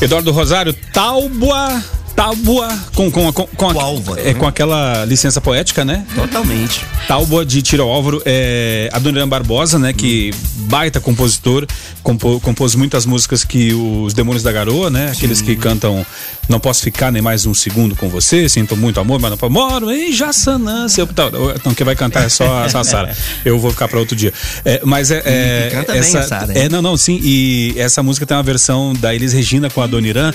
Eduardo 0.00 0.30
Rosário, 0.30 0.74
Tálbua. 0.92 1.95
Tálbua 2.16 2.68
com, 2.94 3.10
com, 3.10 3.30
com, 3.30 3.46
com, 3.46 3.70
a- 3.78 3.82
Álvaro, 3.82 4.18
é, 4.20 4.24
né? 4.32 4.34
com 4.34 4.46
aquela 4.46 5.04
licença 5.04 5.38
poética, 5.40 5.84
né? 5.84 6.04
Totalmente. 6.14 6.82
Tálbua 7.06 7.44
de 7.44 7.60
Tiro 7.60 7.82
ao 7.82 7.90
Álvaro, 7.90 8.22
é, 8.24 8.88
Adoniran 8.92 9.28
Barbosa, 9.28 9.78
né? 9.78 9.92
Que 9.92 10.32
baita 10.60 10.98
compositor, 10.98 11.66
compo- 12.02 12.40
compôs 12.40 12.74
muitas 12.74 13.04
músicas 13.06 13.44
que 13.44 13.72
os 13.74 14.14
Demônios 14.14 14.42
da 14.42 14.50
Garoa, 14.50 14.88
né? 14.90 15.10
Aqueles 15.12 15.40
que 15.42 15.54
cantam 15.56 16.04
Não 16.48 16.58
Posso 16.58 16.82
Ficar 16.82 17.12
Nem 17.12 17.20
Mais 17.22 17.44
Um 17.46 17.52
Segundo 17.54 17.94
Com 17.94 18.08
Você, 18.08 18.48
Sinto 18.48 18.76
Muito 18.76 18.98
Amor, 18.98 19.20
mas 19.20 19.30
não 19.30 19.36
posso, 19.38 19.52
moro 19.52 19.90
em 19.90 20.10
Jaçanã, 20.10 20.88
seu... 20.88 21.04
Então, 21.04 21.74
quem 21.74 21.84
vai 21.84 21.94
cantar 21.94 22.24
é 22.24 22.28
só, 22.30 22.64
a 22.64 22.82
Sara. 22.84 23.14
Eu 23.44 23.58
vou 23.58 23.70
ficar 23.70 23.88
pra 23.88 23.98
outro 24.00 24.16
dia. 24.16 24.32
É, 24.64 24.80
mas 24.84 25.10
é... 25.10 25.22
é 25.24 25.68
E 25.68 25.70
canta 25.76 25.92
bem 25.92 26.00
essa, 26.00 26.18
a 26.20 26.22
Sara, 26.22 26.52
É, 26.58 26.68
não, 26.68 26.80
não, 26.80 26.96
sim, 26.96 27.20
e 27.22 27.74
essa 27.76 28.02
música 28.02 28.24
tem 28.26 28.36
uma 28.36 28.42
versão 28.42 28.94
da 28.94 29.14
Elis 29.14 29.32
Regina 29.34 29.68
com 29.70 29.80
a 29.80 29.84
Adoniran, 29.84 30.32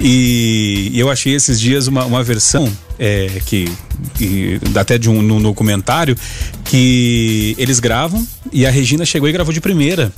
e 0.00 0.90
eu 0.94 1.10
achei 1.12 1.34
esses 1.34 1.60
dias 1.60 1.86
uma, 1.86 2.04
uma 2.04 2.22
versão 2.22 2.70
é, 2.98 3.40
que, 3.46 3.70
que 4.14 4.60
até 4.74 4.98
de 4.98 5.08
um 5.08 5.22
num 5.22 5.40
documentário 5.40 6.16
que 6.64 7.54
eles 7.58 7.78
gravam 7.80 8.26
e 8.52 8.66
a 8.66 8.70
Regina 8.70 9.04
chegou 9.04 9.28
e 9.28 9.32
gravou 9.32 9.52
de 9.52 9.60
primeira. 9.60 10.12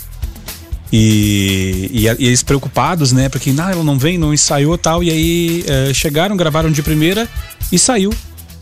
E, 0.92 1.90
e, 1.92 2.04
e 2.04 2.26
eles 2.26 2.42
preocupados, 2.42 3.10
né? 3.10 3.28
Porque 3.28 3.52
não, 3.52 3.68
ela 3.68 3.82
não 3.82 3.98
vem, 3.98 4.16
não 4.16 4.32
ensaiou 4.32 4.78
tal. 4.78 5.02
E 5.02 5.10
aí 5.10 5.64
é, 5.66 5.92
chegaram, 5.92 6.36
gravaram 6.36 6.70
de 6.70 6.82
primeira 6.82 7.28
e 7.72 7.78
saiu. 7.78 8.12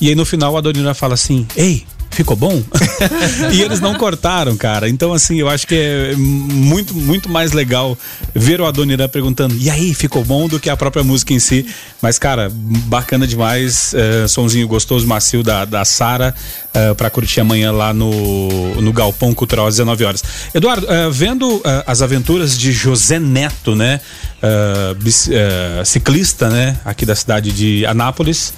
E 0.01 0.09
aí 0.09 0.15
no 0.15 0.25
final 0.25 0.57
a 0.57 0.59
Adoniran 0.59 0.95
fala 0.95 1.15
assim: 1.15 1.47
Ei, 1.57 1.85
ficou 2.15 2.37
bom? 2.37 2.63
e 3.53 3.63
eles 3.63 3.81
não 3.81 3.95
cortaram, 3.95 4.57
cara. 4.57 4.89
Então, 4.89 5.13
assim, 5.13 5.41
eu 5.41 5.49
acho 5.49 5.67
que 5.67 5.75
é 5.75 6.15
muito, 6.17 6.95
muito 6.95 7.29
mais 7.29 7.53
legal 7.53 7.97
ver 8.35 8.61
o 8.61 8.67
Adoniran 8.67 9.09
perguntando: 9.09 9.57
E 9.59 9.69
aí, 9.69 9.95
ficou 9.95 10.25
bom? 10.25 10.43
do 10.53 10.61
que 10.61 10.71
a 10.71 10.77
própria 10.77 11.03
música 11.03 11.33
em 11.33 11.39
si. 11.39 11.67
Mas, 12.01 12.19
cara, 12.19 12.51
bacana 12.53 13.27
demais. 13.27 13.95
é, 13.95 14.27
sonzinho 14.29 14.67
gostoso, 14.69 15.07
macio 15.07 15.43
da, 15.43 15.65
da 15.65 15.85
Sara. 15.85 16.35
É, 16.75 16.95
pra 16.95 17.11
curtir 17.11 17.41
amanhã 17.41 17.71
lá 17.71 17.93
no, 17.93 18.81
no 18.81 18.93
Galpão 18.93 19.35
Cultural 19.35 19.67
às 19.67 19.75
19 19.75 20.05
horas. 20.05 20.25
Eduardo, 20.55 20.91
é, 20.91 21.11
vendo 21.11 21.61
é, 21.65 21.85
as 21.87 22.01
aventuras 22.01 22.57
de 22.57 22.73
José 22.73 23.19
Neto, 23.19 23.75
né? 23.75 24.01
é, 25.31 25.85
ciclista, 25.85 26.49
né? 26.49 26.77
Aqui 26.85 27.07
da 27.07 27.15
cidade 27.15 27.53
de 27.53 27.87
Anápolis. 27.87 28.53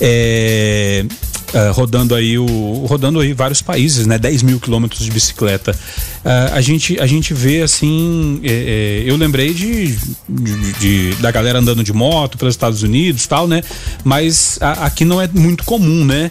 é, 0.00 1.04
é, 1.52 1.70
rodando 1.70 2.14
aí 2.14 2.38
o 2.38 2.84
rodando 2.88 3.20
aí 3.20 3.32
vários 3.32 3.60
países, 3.62 4.06
né? 4.06 4.18
10 4.18 4.42
mil 4.42 4.60
quilômetros 4.60 5.04
de 5.04 5.10
bicicleta. 5.10 5.76
É, 6.24 6.50
a 6.52 6.60
gente 6.60 6.98
a 7.00 7.06
gente 7.06 7.32
vê 7.34 7.62
assim, 7.62 8.40
é, 8.42 9.02
é, 9.06 9.10
eu 9.10 9.16
lembrei 9.16 9.52
de, 9.54 9.96
de- 10.28 10.72
de- 10.74 11.14
da 11.20 11.30
galera 11.30 11.58
andando 11.58 11.82
de 11.82 11.92
moto 11.92 12.36
pelos 12.38 12.54
Estados 12.54 12.82
Unidos, 12.82 13.26
tal, 13.26 13.46
né? 13.48 13.62
Mas 14.04 14.58
a- 14.60 14.86
aqui 14.86 15.04
não 15.04 15.20
é 15.20 15.28
muito 15.32 15.64
comum, 15.64 16.04
né? 16.04 16.30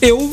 Eu 0.00 0.32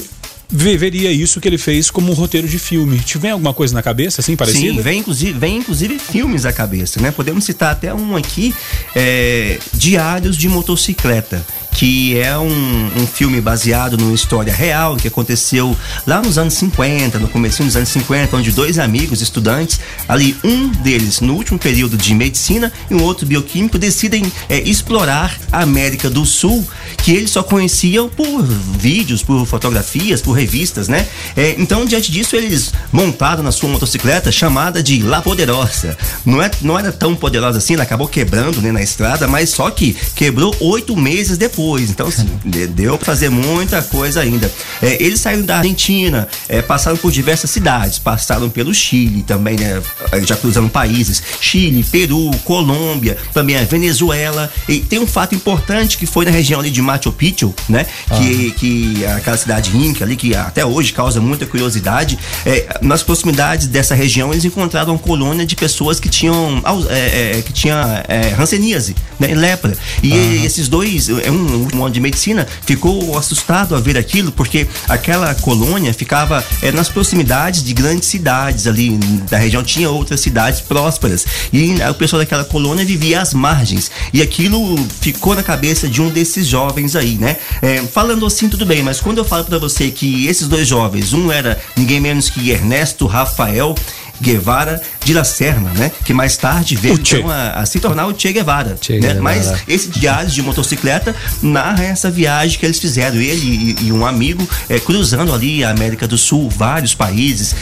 ve- 0.50 0.78
veria 0.78 1.12
isso 1.12 1.41
que 1.41 1.47
ele 1.47 1.58
fez 1.58 1.89
como 1.91 2.10
um 2.12 2.13
roteiro 2.13 2.47
de 2.47 2.58
filme. 2.58 3.00
Te 3.00 3.17
vem 3.17 3.32
alguma 3.32 3.54
coisa 3.54 3.73
na 3.73 3.82
cabeça 3.84 4.21
assim 4.21 4.36
parecida? 4.36 4.76
Sim, 4.76 4.82
vem 4.82 5.00
inclusive, 5.00 5.34
vem 5.38 5.58
inclusive 5.58 6.00
filmes 6.00 6.45
à 6.45 6.54
cabeça, 6.54 7.02
né? 7.02 7.12
Podemos 7.12 7.43
citar 7.43 7.71
até 7.73 7.93
um 7.93 8.15
aqui, 8.15 8.54
é, 8.95 9.60
Diários 9.73 10.38
de 10.38 10.47
Motocicleta, 10.47 11.45
que 11.71 12.17
é 12.17 12.38
um, 12.38 12.91
um 12.97 13.08
filme 13.08 13.39
baseado 13.39 13.97
numa 13.97 14.13
história 14.13 14.51
real 14.51 14.95
que 14.95 15.08
aconteceu 15.08 15.77
lá 16.06 16.21
nos 16.21 16.38
anos 16.38 16.56
50, 16.56 17.19
no 17.19 17.27
começo 17.27 17.63
dos 17.63 17.75
anos 17.75 17.89
50, 17.89 18.36
onde 18.36 18.51
dois 18.51 18.80
amigos 18.80 19.21
estudantes, 19.21 19.80
ali 20.08 20.36
um 20.43 20.69
deles 20.69 21.21
no 21.21 21.34
último 21.34 21.60
período 21.60 21.95
de 21.97 22.13
medicina 22.13 22.71
e 22.89 22.95
um 22.95 23.03
outro 23.03 23.25
bioquímico, 23.25 23.77
decidem 23.77 24.23
é, 24.49 24.60
explorar 24.60 25.38
a 25.51 25.62
América 25.62 26.10
do 26.10 26.25
Sul, 26.25 26.65
que 27.03 27.12
eles 27.12 27.32
só 27.32 27.43
conheciam 27.43 28.10
por 28.10 28.43
vídeos, 28.43 29.21
por 29.21 29.45
fotografias, 29.45 30.21
por 30.21 30.32
revistas, 30.32 30.88
né? 30.88 31.08
É, 31.36 31.56
então, 31.58 31.86
diante 31.86 32.12
disso, 32.12 32.36
eles 32.36 32.73
montaram 32.91 33.43
na 33.43 33.51
sua 33.51 33.69
motocicleta 33.69 34.32
chamada 34.32 34.82
de 34.82 35.03
La 35.03 35.21
Poderosa. 35.21 35.97
Não, 36.25 36.41
é, 36.41 36.49
não 36.62 36.77
era 36.77 36.91
tão 36.91 37.15
poderosa 37.15 37.60
assim, 37.60 37.75
ela 37.75 37.84
acabou 37.84 38.08
quebrando 38.08 38.62
né, 38.62 38.71
na 38.71 38.82
estrada, 38.82 39.27
mas 39.27 39.49
só 39.51 39.69
que 39.69 39.95
quebrou 40.15 40.56
oito 40.60 40.95
meses 40.95 41.38
depois. 41.38 41.57
Então, 41.89 42.08
assim, 42.08 42.30
de- 42.46 42.67
deu 42.67 42.98
pra 42.98 43.06
fazer 43.06 43.30
muita 43.30 43.82
coisa 43.82 44.22
ainda. 44.22 44.52
É, 44.82 45.02
eles 45.04 45.20
saíram 45.20 45.43
da 45.43 45.58
Argentina, 45.58 46.28
é, 46.48 46.62
passaram 46.62 46.98
por 46.98 47.12
diversas 47.12 47.50
cidades, 47.50 47.98
passaram 48.00 48.50
pelo 48.50 48.74
Chile 48.74 49.24
também, 49.24 49.56
né? 49.58 49.82
Já 50.26 50.36
cruzando 50.36 50.70
países. 50.70 51.22
Chile, 51.41 51.84
Peru, 51.84 52.32
Colômbia, 52.43 53.17
também 53.34 53.58
a 53.58 53.63
Venezuela. 53.63 54.52
E 54.67 54.80
tem 54.80 55.00
um 55.00 55.08
fato 55.08 55.34
importante 55.36 55.98
que 55.98 56.06
foi 56.06 56.26
na 56.26 56.32
região 56.32 56.60
ali 56.60 56.70
de 56.70 56.82
Machu 56.82 57.12
Picchu, 57.12 57.54
né? 57.67 57.86
Que, 58.17 58.52
que 58.52 59.04
é 59.04 59.13
aquela 59.13 59.38
cidade 59.38 59.76
inca 59.76 60.04
ali, 60.06 60.15
que 60.15 60.36
até 60.36 60.65
hoje 60.65 60.93
causa 60.93 61.20
muita 61.20 61.46
curiosidade. 61.46 62.17
É, 62.46 62.78
nas 62.82 63.02
proximidades 63.04 63.67
dessa 63.67 63.96
região, 63.96 64.32
eles 64.32 64.46
encontraram 64.46 64.93
uma 64.93 65.00
colônia 65.00 65.46
de 65.46 65.56
pessoas 65.56 66.00
que 66.00 66.10
tinham, 66.10 66.62
é, 66.89 67.38
é, 67.38 67.41
que 67.41 67.52
tinha 67.54 68.04
é, 68.08 68.34
hanseníase, 68.39 68.96
né? 69.20 69.34
Lepra. 69.34 69.76
E 70.04 70.46
esses 70.46 70.67
dois, 70.67 71.10
é, 71.10 71.30
um, 71.48 71.68
um 71.74 71.78
monte 71.78 71.96
de 71.96 72.00
medicina, 72.00 72.48
ficou 72.66 73.18
assustado 73.18 73.76
a 73.76 73.80
ver 73.80 73.98
aquilo, 73.98 74.32
porque 74.32 74.68
aquela 74.88 75.34
colônia 75.36 75.94
ficava 75.94 76.44
é, 76.62 76.72
nas 76.72 76.90
proximidades 76.90 77.64
de 77.64 77.74
grandes 77.74 78.08
cidades 78.08 78.68
ali 78.68 78.98
da 79.30 79.38
região, 79.38 79.64
tinha 79.64 79.90
outras 79.90 80.20
cidades 80.20 80.62
prósperas. 80.62 81.26
E 81.52 81.76
o 81.90 81.94
pessoal 81.96 82.22
daquela 82.22 82.44
colônia 82.44 82.86
vivia 82.86 83.22
às 83.22 83.34
margens. 83.34 83.92
E 84.14 84.22
aquilo 84.22 84.78
ficou 85.02 85.36
na 85.36 85.44
cabeça 85.44 85.88
de 85.88 86.02
um 86.02 86.10
desses 86.10 86.48
jovens 86.48 86.96
aí, 86.96 87.16
né? 87.16 87.38
É, 87.62 87.82
falando 87.82 88.26
assim, 88.26 88.50
tudo 88.50 88.66
bem, 88.66 88.84
mas 88.84 89.00
quando 89.00 89.20
eu 89.20 89.26
falo 89.26 89.46
pra 89.46 89.58
você 89.58 89.92
que 89.92 90.28
esses 90.28 90.48
dois 90.48 90.68
jovens, 90.68 91.14
um 91.14 91.32
era 91.32 91.60
ninguém 91.76 92.00
menos 92.00 92.30
que 92.30 92.50
Ernesto 92.50 93.06
Rafael. 93.06 93.76
Guevara 94.21 94.82
de 95.03 95.13
La 95.13 95.23
Serna, 95.23 95.71
né? 95.73 95.91
Que 96.03 96.13
mais 96.13 96.38
tarde 96.38 96.75
veio 96.75 96.95
então, 96.95 97.30
a, 97.30 97.51
a 97.51 97.65
se 97.65 97.80
tornar 97.80 98.08
o 98.08 98.17
Che 98.17 98.32
Guevara. 98.32 98.77
Che 98.80 98.93
né? 98.93 98.99
Guevara. 98.99 99.21
Mas 99.21 99.53
esse 99.67 99.89
diário 99.89 100.30
de 100.30 100.41
motocicleta 100.41 101.15
narra 101.41 101.84
essa 101.84 102.10
viagem 102.10 102.60
que 102.60 102.65
eles 102.65 102.80
fizeram. 102.80 103.17
Ele 103.17 103.75
e, 103.80 103.88
e 103.88 103.91
um 103.91 104.06
amigo 104.06 104.47
é, 104.69 104.80
cruzando 104.80 105.34
ali 105.34 105.63
a 105.63 105.69
América 105.69 106.08
do 106.08 106.17
Sul, 106.17 106.49
vários 106.49 106.93
países, 106.93 107.56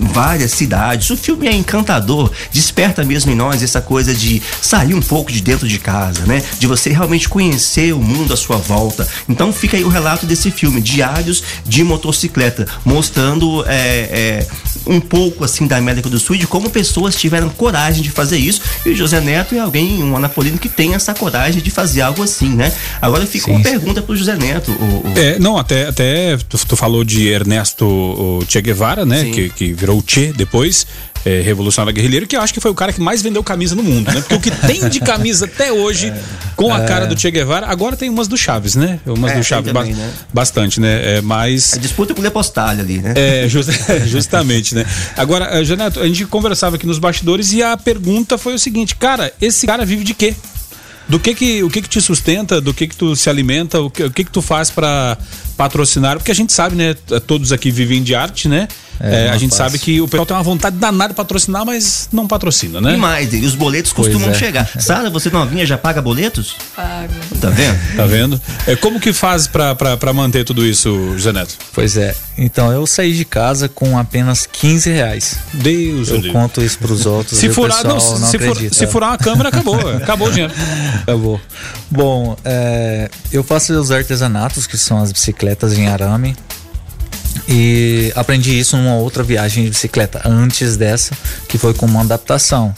várias 0.00 0.52
cidades. 0.52 1.10
O 1.10 1.16
filme 1.16 1.46
é 1.46 1.54
encantador, 1.54 2.30
desperta 2.52 3.04
mesmo 3.04 3.30
em 3.30 3.34
nós 3.34 3.62
essa 3.62 3.80
coisa 3.80 4.14
de 4.14 4.42
sair 4.60 4.94
um 4.94 5.02
pouco 5.02 5.30
de 5.30 5.42
dentro 5.42 5.68
de 5.68 5.78
casa, 5.78 6.24
né? 6.26 6.42
De 6.58 6.66
você 6.66 6.90
realmente 6.90 7.28
conhecer 7.28 7.92
o 7.92 7.98
mundo 7.98 8.32
à 8.32 8.36
sua 8.36 8.56
volta. 8.56 9.06
Então 9.28 9.52
fica 9.52 9.76
aí 9.76 9.84
o 9.84 9.88
relato 9.88 10.26
desse 10.26 10.50
filme, 10.50 10.80
Diários 10.80 11.42
de 11.66 11.84
Motocicleta, 11.84 12.66
mostrando 12.84 13.64
é, 13.66 13.76
é, 13.76 14.46
um 14.86 15.00
pouco 15.00 15.44
assim 15.44 15.66
da 15.66 15.80
América 15.82 16.08
do 16.08 16.18
Sul 16.18 16.36
e 16.36 16.38
de 16.38 16.46
como 16.46 16.70
pessoas 16.70 17.14
tiveram 17.14 17.48
coragem 17.50 18.02
de 18.02 18.10
fazer 18.10 18.38
isso. 18.38 18.60
E 18.84 18.90
o 18.90 18.96
José 18.96 19.20
Neto 19.20 19.54
é 19.54 19.58
alguém, 19.58 20.02
um 20.02 20.16
anapolino 20.16 20.58
que 20.58 20.68
tem 20.68 20.94
essa 20.94 21.14
coragem 21.14 21.60
de 21.62 21.70
fazer 21.70 22.00
algo 22.00 22.22
assim, 22.22 22.50
né? 22.50 22.72
Agora 23.00 23.26
fica 23.26 23.46
sim, 23.46 23.50
uma 23.52 23.58
sim. 23.58 23.64
pergunta 23.64 24.02
pro 24.02 24.16
José 24.16 24.36
Neto. 24.36 24.72
O, 24.72 25.08
o... 25.08 25.12
É, 25.16 25.38
não, 25.38 25.58
até, 25.58 25.88
até 25.88 26.36
tu, 26.48 26.58
tu, 26.66 26.76
falou 26.76 27.04
de 27.04 27.28
Ernesto 27.28 28.44
Che 28.48 28.60
Guevara, 28.60 29.04
né? 29.04 29.24
Que, 29.30 29.50
que 29.50 29.72
virou 29.72 30.02
Che 30.06 30.32
depois 30.32 30.86
é, 31.24 31.40
revolucionário 31.40 31.94
guerrilheiro, 31.94 32.26
que 32.26 32.36
eu 32.36 32.40
acho 32.40 32.52
que 32.52 32.60
foi 32.60 32.70
o 32.70 32.74
cara 32.74 32.92
que 32.92 33.00
mais 33.00 33.22
vendeu 33.22 33.42
camisa 33.42 33.74
no 33.74 33.82
mundo, 33.82 34.10
né? 34.12 34.20
Porque 34.20 34.34
o 34.34 34.40
que 34.40 34.50
tem 34.50 34.88
de 34.88 35.00
camisa 35.00 35.44
até 35.46 35.72
hoje 35.72 36.08
é, 36.10 36.14
com 36.56 36.72
a 36.72 36.82
é. 36.82 36.86
cara 36.86 37.06
do 37.06 37.18
Che 37.18 37.30
Guevara, 37.30 37.66
agora 37.66 37.96
tem 37.96 38.10
umas 38.10 38.28
do 38.28 38.36
Chaves, 38.36 38.74
né? 38.74 38.98
Umas 39.06 39.32
é, 39.32 39.38
do 39.38 39.44
Chaves 39.44 39.72
também, 39.72 39.94
né? 39.94 40.12
bastante, 40.32 40.80
né? 40.80 41.16
É, 41.16 41.20
mas... 41.20 41.74
A 41.74 41.78
disputa 41.78 42.14
com 42.14 42.20
o 42.20 42.24
Lepostalho 42.24 42.80
ali, 42.80 42.98
né? 42.98 43.14
É, 43.16 43.48
just, 43.48 43.70
justamente, 44.06 44.74
né? 44.74 44.84
Agora, 45.16 45.60
eh, 45.60 45.64
Janeto, 45.64 46.00
a 46.00 46.06
gente 46.06 46.24
conversava 46.26 46.76
aqui 46.76 46.86
nos 46.86 46.98
bastidores 46.98 47.52
e 47.52 47.62
a 47.62 47.76
pergunta 47.76 48.36
foi 48.36 48.54
o 48.54 48.58
seguinte, 48.58 48.96
cara, 48.96 49.32
esse 49.40 49.66
cara 49.66 49.84
vive 49.84 50.04
de 50.04 50.14
quê? 50.14 50.34
Do 51.08 51.18
que 51.18 51.34
que, 51.34 51.62
o 51.62 51.68
que 51.68 51.82
que 51.82 51.88
te 51.88 52.00
sustenta, 52.00 52.60
do 52.60 52.72
que 52.72 52.86
que 52.86 52.96
tu 52.96 53.14
se 53.16 53.28
alimenta, 53.28 53.80
o 53.80 53.90
que, 53.90 54.04
o 54.04 54.10
que 54.10 54.24
que 54.24 54.30
tu 54.30 54.40
faz 54.40 54.70
para 54.70 55.18
patrocinar? 55.56 56.16
Porque 56.16 56.30
a 56.30 56.34
gente 56.34 56.52
sabe, 56.52 56.76
né? 56.76 56.94
Todos 57.26 57.52
aqui 57.52 57.70
vivem 57.70 58.02
de 58.02 58.14
arte, 58.14 58.48
né? 58.48 58.68
É, 59.02 59.26
é, 59.26 59.30
a 59.30 59.36
gente 59.36 59.50
fácil. 59.50 59.64
sabe 59.64 59.78
que 59.80 60.00
o 60.00 60.06
pessoal 60.06 60.24
tem 60.24 60.36
uma 60.36 60.44
vontade 60.44 60.76
danada 60.76 61.08
de 61.08 61.16
patrocinar, 61.16 61.66
mas 61.66 62.08
não 62.12 62.28
patrocina, 62.28 62.80
né? 62.80 62.94
E 62.94 62.96
mais, 62.96 63.34
e 63.34 63.44
os 63.44 63.56
boletos 63.56 63.92
costumam 63.92 64.30
é. 64.30 64.34
chegar. 64.34 64.70
Sara, 64.80 65.10
você 65.10 65.28
novinha 65.28 65.66
já 65.66 65.76
paga 65.76 66.00
boletos? 66.00 66.54
Pago. 66.76 67.12
Tá 67.40 67.50
vendo? 67.50 67.96
Tá 67.96 68.06
vendo? 68.06 68.40
É, 68.64 68.76
como 68.76 69.00
que 69.00 69.12
faz 69.12 69.48
para 69.48 70.12
manter 70.12 70.44
tudo 70.44 70.64
isso, 70.64 71.14
José 71.14 71.32
Neto? 71.32 71.56
Pois 71.72 71.96
é. 71.96 72.14
Então, 72.38 72.70
eu 72.70 72.86
saí 72.86 73.12
de 73.12 73.24
casa 73.24 73.68
com 73.68 73.98
apenas 73.98 74.46
15 74.46 74.90
reais. 74.90 75.36
Deus 75.52 76.08
Eu 76.08 76.20
Deus. 76.20 76.32
conto 76.32 76.62
isso 76.62 76.78
pros 76.78 77.04
outros. 77.04 77.38
Se 77.40 77.48
furar, 77.48 77.82
não, 77.84 77.94
não 77.94 78.00
se, 78.00 78.38
for, 78.38 78.56
se 78.56 78.86
furar 78.86 79.10
uma 79.10 79.18
câmera, 79.18 79.48
acabou. 79.48 79.76
acabou 79.98 80.28
o 80.28 80.30
dinheiro. 80.30 80.52
Acabou. 81.02 81.40
Bom, 81.90 82.36
é, 82.44 83.10
eu 83.32 83.42
faço 83.42 83.72
os 83.72 83.90
artesanatos, 83.90 84.66
que 84.66 84.78
são 84.78 85.02
as 85.02 85.10
bicicletas 85.10 85.76
em 85.76 85.88
arame. 85.88 86.36
E 87.48 88.12
aprendi 88.14 88.58
isso 88.58 88.76
numa 88.76 88.96
outra 88.96 89.22
viagem 89.22 89.64
de 89.64 89.70
bicicleta, 89.70 90.20
antes 90.24 90.76
dessa, 90.76 91.14
que 91.48 91.58
foi 91.58 91.74
com 91.74 91.86
uma 91.86 92.00
adaptação. 92.00 92.74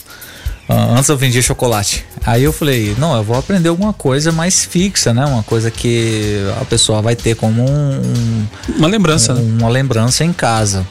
Uh, 0.68 0.96
antes 0.96 1.08
eu 1.10 1.16
vendia 1.16 1.42
chocolate. 1.42 2.06
Aí 2.24 2.42
eu 2.42 2.52
falei, 2.52 2.94
não, 2.98 3.14
eu 3.14 3.22
vou 3.22 3.36
aprender 3.36 3.68
alguma 3.68 3.92
coisa 3.92 4.32
mais 4.32 4.64
fixa, 4.64 5.12
né? 5.12 5.24
Uma 5.26 5.42
coisa 5.42 5.70
que 5.70 6.38
a 6.60 6.64
pessoa 6.64 7.02
vai 7.02 7.14
ter 7.14 7.36
como 7.36 7.62
um, 7.62 8.46
uma 8.76 8.88
lembrança, 8.88 9.34
um, 9.34 9.36
né? 9.36 9.56
uma 9.60 9.68
lembrança 9.68 10.24
em 10.24 10.32
casa. 10.32 10.86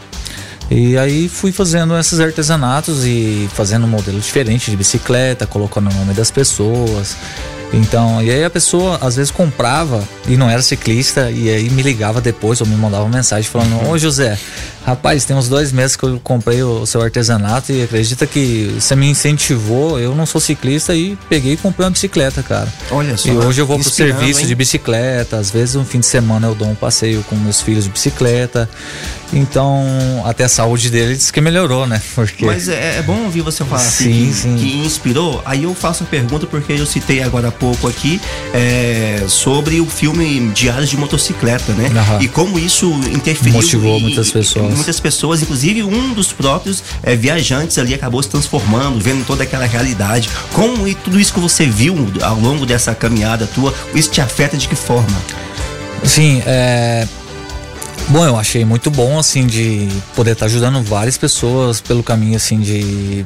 E 0.70 0.98
aí 0.98 1.28
fui 1.28 1.52
fazendo 1.52 1.98
esses 1.98 2.20
artesanatos 2.20 3.06
e 3.06 3.50
fazendo 3.54 3.86
um 3.86 3.90
modelo 3.90 4.20
diferente 4.20 4.70
de 4.70 4.78
bicicleta, 4.78 5.46
colocando 5.48 5.90
o 5.90 5.94
nome 5.94 6.14
das 6.14 6.30
pessoas. 6.30 7.16
Então, 7.74 8.22
e 8.22 8.30
aí 8.30 8.44
a 8.44 8.50
pessoa 8.52 9.00
às 9.02 9.16
vezes 9.16 9.32
comprava 9.32 10.08
e 10.28 10.38
não 10.38 10.48
era 10.48 10.62
ciclista 10.62 11.32
e 11.32 11.50
aí 11.50 11.70
me 11.72 11.82
ligava 11.82 12.22
depois 12.22 12.62
ou 12.62 12.68
me 12.68 12.76
mandava 12.76 13.04
uma 13.04 13.18
mensagem 13.18 13.50
falando: 13.50 13.90
Ô 13.90 13.98
José, 13.98 14.38
rapaz, 14.86 15.26
tem 15.26 15.36
uns 15.36 15.48
dois 15.48 15.72
meses 15.72 15.96
que 15.96 16.04
eu 16.04 16.20
comprei 16.24 16.62
o 16.64 16.86
seu 16.86 17.02
artesanato 17.02 17.72
e 17.72 17.84
acredita 17.84 18.26
que 18.26 18.76
você 18.80 18.96
me 18.96 19.10
incentivou. 19.10 20.00
Eu 20.00 20.16
não 20.16 20.26
sou 20.26 20.40
ciclista 20.40 20.96
e 20.96 21.18
peguei 21.30 21.54
e 21.54 21.58
comprei 21.58 21.86
uma 21.86 21.92
bicicleta, 21.92 22.44
cara. 22.44 22.68
Olha 22.92 23.18
só. 23.18 23.30
E 23.30 23.32
hoje 23.32 23.62
eu 23.62 23.66
vou 23.66 23.80
pro 23.80 23.90
serviço 23.90 24.42
hein? 24.42 24.48
de 24.48 24.56
bicicleta. 24.56 25.38
Às 25.38 25.52
vezes, 25.52 25.76
um 25.76 25.86
fim 25.86 26.00
de 26.00 26.06
semana 26.06 26.48
eu 26.48 26.56
dou 26.56 26.68
um 26.68 26.76
passeio 26.76 27.24
com 27.24 27.36
meus 27.36 27.62
filhos 27.62 27.86
de 27.86 27.90
bicicleta. 27.90 28.70
Então, 29.36 30.22
até 30.26 30.44
a 30.44 30.50
saúde 30.50 30.90
deles 30.90 31.32
que 31.32 31.42
melhorou, 31.42 31.88
né? 31.88 32.02
Porque... 32.14 32.46
Mas 32.46 32.68
é, 32.68 32.98
é 33.00 33.02
bom 33.02 33.24
ouvir 33.24 33.42
você 33.42 33.64
falar 33.66 33.82
sim, 33.82 34.30
assim, 34.30 34.30
que, 34.30 34.34
sim. 34.34 34.56
que 34.56 34.78
inspirou. 34.86 35.42
Aí 35.46 35.64
eu 35.64 35.74
faço 35.74 36.04
a 36.04 36.06
pergunta 36.06 36.46
porque 36.46 36.74
eu 36.74 36.86
citei 36.86 37.24
agora 37.24 37.48
há 37.48 37.52
pouco 37.52 37.88
aqui 37.88 38.22
é, 38.54 39.24
sobre 39.28 39.80
o 39.82 39.86
filme 39.86 40.52
Diários 40.54 40.90
de 40.90 40.98
Motocicleta, 40.98 41.74
né? 41.74 41.90
Aham. 41.96 42.22
E 42.22 42.28
como 42.28 42.60
isso 42.60 42.92
interferiu. 43.12 43.54
Motivou 43.54 43.98
e, 43.98 44.02
muitas 44.02 44.32
pessoas. 44.32 44.73
Muitas 44.74 45.00
pessoas, 45.00 45.42
inclusive 45.42 45.84
um 45.84 46.14
dos 46.14 46.32
próprios 46.32 46.84
é, 47.02 47.16
viajantes 47.16 47.78
ali 47.78 47.94
acabou 47.94 48.22
se 48.22 48.30
transformando, 48.30 49.00
vendo 49.00 49.26
toda 49.26 49.44
aquela 49.44 49.66
realidade. 49.66 50.30
Como 50.54 50.88
e 50.88 50.96
tudo 50.96 51.20
isso 51.20 51.34
que 51.34 51.40
você 51.40 51.66
viu 51.66 51.96
ao 52.22 52.40
longo 52.40 52.66
dessa 52.66 52.94
caminhada 52.94 53.48
tua, 53.48 53.74
isso 53.94 54.10
te 54.12 54.22
afeta 54.22 54.58
de 54.58 54.68
que 54.68 54.76
forma? 54.76 55.22
Sim, 56.04 56.42
é. 56.46 57.08
Bom, 58.10 58.26
eu 58.26 58.38
achei 58.38 58.66
muito 58.66 58.92
bom, 58.92 59.18
assim, 59.18 59.48
de 59.48 59.88
poder 60.16 60.32
estar 60.32 60.46
ajudando 60.48 60.84
várias 60.84 61.18
pessoas 61.18 61.80
pelo 61.80 62.04
caminho, 62.04 62.36
assim, 62.36 62.60
de 62.60 63.26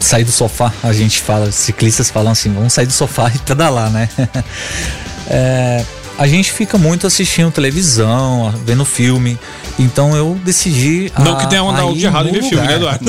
sair 0.00 0.24
do 0.24 0.32
sofá. 0.32 0.72
A 0.82 0.92
gente 0.92 1.20
fala, 1.20 1.52
ciclistas 1.52 2.10
falam 2.10 2.32
assim, 2.32 2.52
vamos 2.52 2.72
sair 2.72 2.86
do 2.86 2.92
sofá 2.92 3.30
e 3.34 3.38
pedalar, 3.38 3.90
né? 3.90 4.08
é, 5.30 5.84
a 6.18 6.26
gente 6.26 6.52
fica 6.52 6.78
muito 6.78 7.06
assistindo 7.06 7.50
televisão, 7.50 8.52
vendo 8.64 8.84
filme. 8.84 9.38
Então 9.78 10.16
eu 10.16 10.38
decidi. 10.44 11.12
Não 11.18 11.36
a, 11.36 11.40
que 11.40 11.48
tenha 11.48 11.62
um 11.62 11.94
de 11.94 12.06
errado 12.06 12.28
em 12.28 12.32
ver 12.32 12.42
filme, 12.42 12.66
né, 12.66 12.76
Eduardo? 12.76 13.04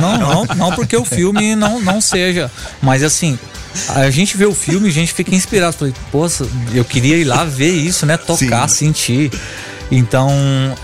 Não, 0.00 0.18
não, 0.18 0.18
não, 0.18 0.54
não 0.56 0.72
porque 0.72 0.96
o 0.96 1.04
filme 1.04 1.54
não, 1.54 1.80
não 1.80 2.00
seja. 2.00 2.50
Mas 2.82 3.02
assim, 3.02 3.38
a 3.88 4.10
gente 4.10 4.36
vê 4.36 4.46
o 4.46 4.54
filme 4.54 4.86
e 4.86 4.90
a 4.90 4.92
gente 4.92 5.12
fica 5.12 5.34
inspirado. 5.34 5.76
Falei, 5.76 5.94
poxa, 6.10 6.46
eu 6.72 6.84
queria 6.84 7.16
ir 7.16 7.24
lá 7.24 7.44
ver 7.44 7.72
isso, 7.72 8.06
né? 8.06 8.16
Tocar, 8.16 8.68
Sim. 8.68 8.86
sentir. 8.86 9.32
Então, 9.90 10.30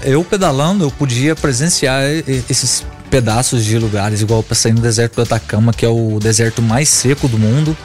eu 0.02 0.22
pedalando, 0.22 0.84
eu 0.84 0.90
podia 0.90 1.34
presenciar 1.34 2.02
esses 2.48 2.84
pedaços 3.10 3.64
de 3.64 3.76
lugares, 3.76 4.20
igual 4.20 4.40
eu 4.40 4.44
passei 4.44 4.72
no 4.72 4.80
deserto 4.80 5.16
do 5.16 5.22
Atacama, 5.22 5.72
que 5.72 5.84
é 5.84 5.88
o 5.88 6.18
deserto 6.20 6.62
mais 6.62 6.88
seco 6.88 7.26
do 7.26 7.38
mundo. 7.38 7.76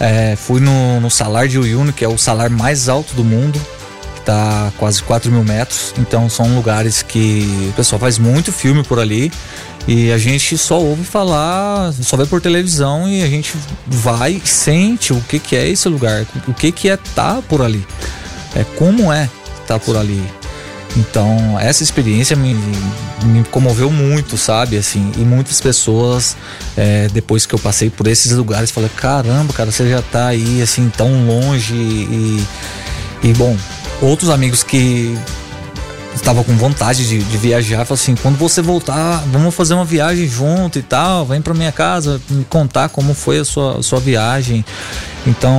É, 0.00 0.36
fui 0.36 0.60
no, 0.60 1.00
no 1.00 1.10
Salar 1.10 1.48
de 1.48 1.58
Uyuni, 1.58 1.92
que 1.92 2.04
é 2.04 2.08
o 2.08 2.18
salar 2.18 2.50
mais 2.50 2.88
alto 2.88 3.14
do 3.14 3.24
mundo, 3.24 3.60
que 4.14 4.20
tá 4.22 4.72
quase 4.76 5.02
4 5.02 5.30
mil 5.30 5.44
metros. 5.44 5.94
Então, 5.98 6.28
são 6.28 6.54
lugares 6.54 7.02
que 7.02 7.68
o 7.70 7.72
pessoal 7.72 7.98
faz 7.98 8.18
muito 8.18 8.52
filme 8.52 8.82
por 8.82 8.98
ali. 8.98 9.32
E 9.88 10.10
a 10.10 10.18
gente 10.18 10.58
só 10.58 10.80
ouve 10.80 11.04
falar, 11.04 11.92
só 11.92 12.16
vê 12.16 12.26
por 12.26 12.40
televisão 12.40 13.08
e 13.08 13.22
a 13.22 13.28
gente 13.28 13.54
vai 13.86 14.32
e 14.44 14.46
sente 14.46 15.12
o 15.12 15.20
que, 15.20 15.38
que 15.38 15.54
é 15.54 15.68
esse 15.68 15.88
lugar, 15.88 16.26
o 16.48 16.52
que, 16.52 16.72
que 16.72 16.88
é 16.88 16.94
estar 16.94 17.36
tá 17.36 17.42
por 17.42 17.62
ali, 17.62 17.86
é 18.56 18.64
como 18.76 19.12
é 19.12 19.30
estar 19.62 19.78
tá 19.78 19.78
por 19.78 19.96
ali. 19.96 20.20
Então, 20.96 21.58
essa 21.60 21.82
experiência 21.82 22.34
me, 22.34 22.54
me 23.24 23.44
comoveu 23.50 23.90
muito, 23.90 24.36
sabe? 24.38 24.78
Assim, 24.78 25.12
e 25.16 25.20
muitas 25.20 25.60
pessoas, 25.60 26.36
é, 26.76 27.08
depois 27.12 27.44
que 27.44 27.54
eu 27.54 27.58
passei 27.58 27.90
por 27.90 28.06
esses 28.06 28.32
lugares, 28.32 28.70
falaram: 28.70 28.94
caramba, 28.94 29.52
cara, 29.52 29.70
você 29.70 29.88
já 29.90 30.00
tá 30.00 30.28
aí, 30.28 30.62
assim, 30.62 30.90
tão 30.96 31.26
longe. 31.26 31.74
E, 31.74 32.46
e 33.22 33.34
bom, 33.34 33.56
outros 34.00 34.30
amigos 34.30 34.62
que 34.62 35.14
estava 36.14 36.42
com 36.42 36.56
vontade 36.56 37.06
de, 37.06 37.22
de 37.22 37.36
viajar, 37.36 37.84
falou 37.84 38.00
assim: 38.00 38.14
quando 38.14 38.36
você 38.38 38.62
voltar, 38.62 39.22
vamos 39.30 39.54
fazer 39.54 39.74
uma 39.74 39.84
viagem 39.84 40.26
junto 40.26 40.78
e 40.78 40.82
tal, 40.82 41.26
vem 41.26 41.42
para 41.42 41.52
minha 41.52 41.72
casa 41.72 42.20
me 42.30 42.44
contar 42.44 42.88
como 42.88 43.12
foi 43.12 43.40
a 43.40 43.44
sua, 43.44 43.78
a 43.78 43.82
sua 43.82 44.00
viagem. 44.00 44.64
Então, 45.26 45.58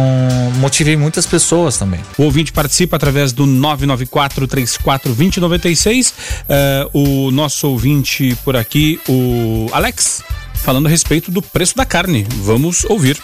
motivei 0.59 0.95
muitas 0.95 1.25
pessoas 1.25 1.77
também. 1.77 1.99
O 2.17 2.23
ouvinte 2.23 2.53
participa 2.53 2.95
através 2.95 3.33
do 3.33 3.45
994-34-2096. 3.45 6.13
É, 6.47 6.87
o 6.93 7.29
nosso 7.31 7.67
ouvinte 7.67 8.37
por 8.45 8.55
aqui, 8.55 8.97
o 9.09 9.67
Alex, 9.73 10.23
falando 10.53 10.85
a 10.87 10.89
respeito 10.89 11.29
do 11.31 11.41
preço 11.41 11.75
da 11.75 11.85
carne. 11.85 12.25
Vamos 12.43 12.85
ouvir. 12.85 13.17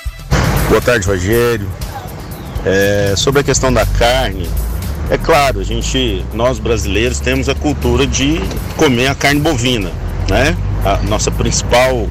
Boa 0.69 0.81
tarde, 0.81 1.07
Rogério. 1.07 1.69
É, 2.65 3.13
sobre 3.17 3.41
a 3.41 3.43
questão 3.43 3.71
da 3.71 3.85
carne, 3.85 4.49
é 5.09 5.17
claro, 5.17 5.59
a 5.59 5.63
gente, 5.63 6.25
nós 6.33 6.59
brasileiros 6.59 7.19
temos 7.19 7.49
a 7.49 7.55
cultura 7.55 8.07
de 8.07 8.39
comer 8.77 9.07
a 9.07 9.15
carne 9.15 9.41
bovina, 9.41 9.91
né? 10.29 10.55
A 10.85 10.97
nossa 11.03 11.29
principal 11.29 12.07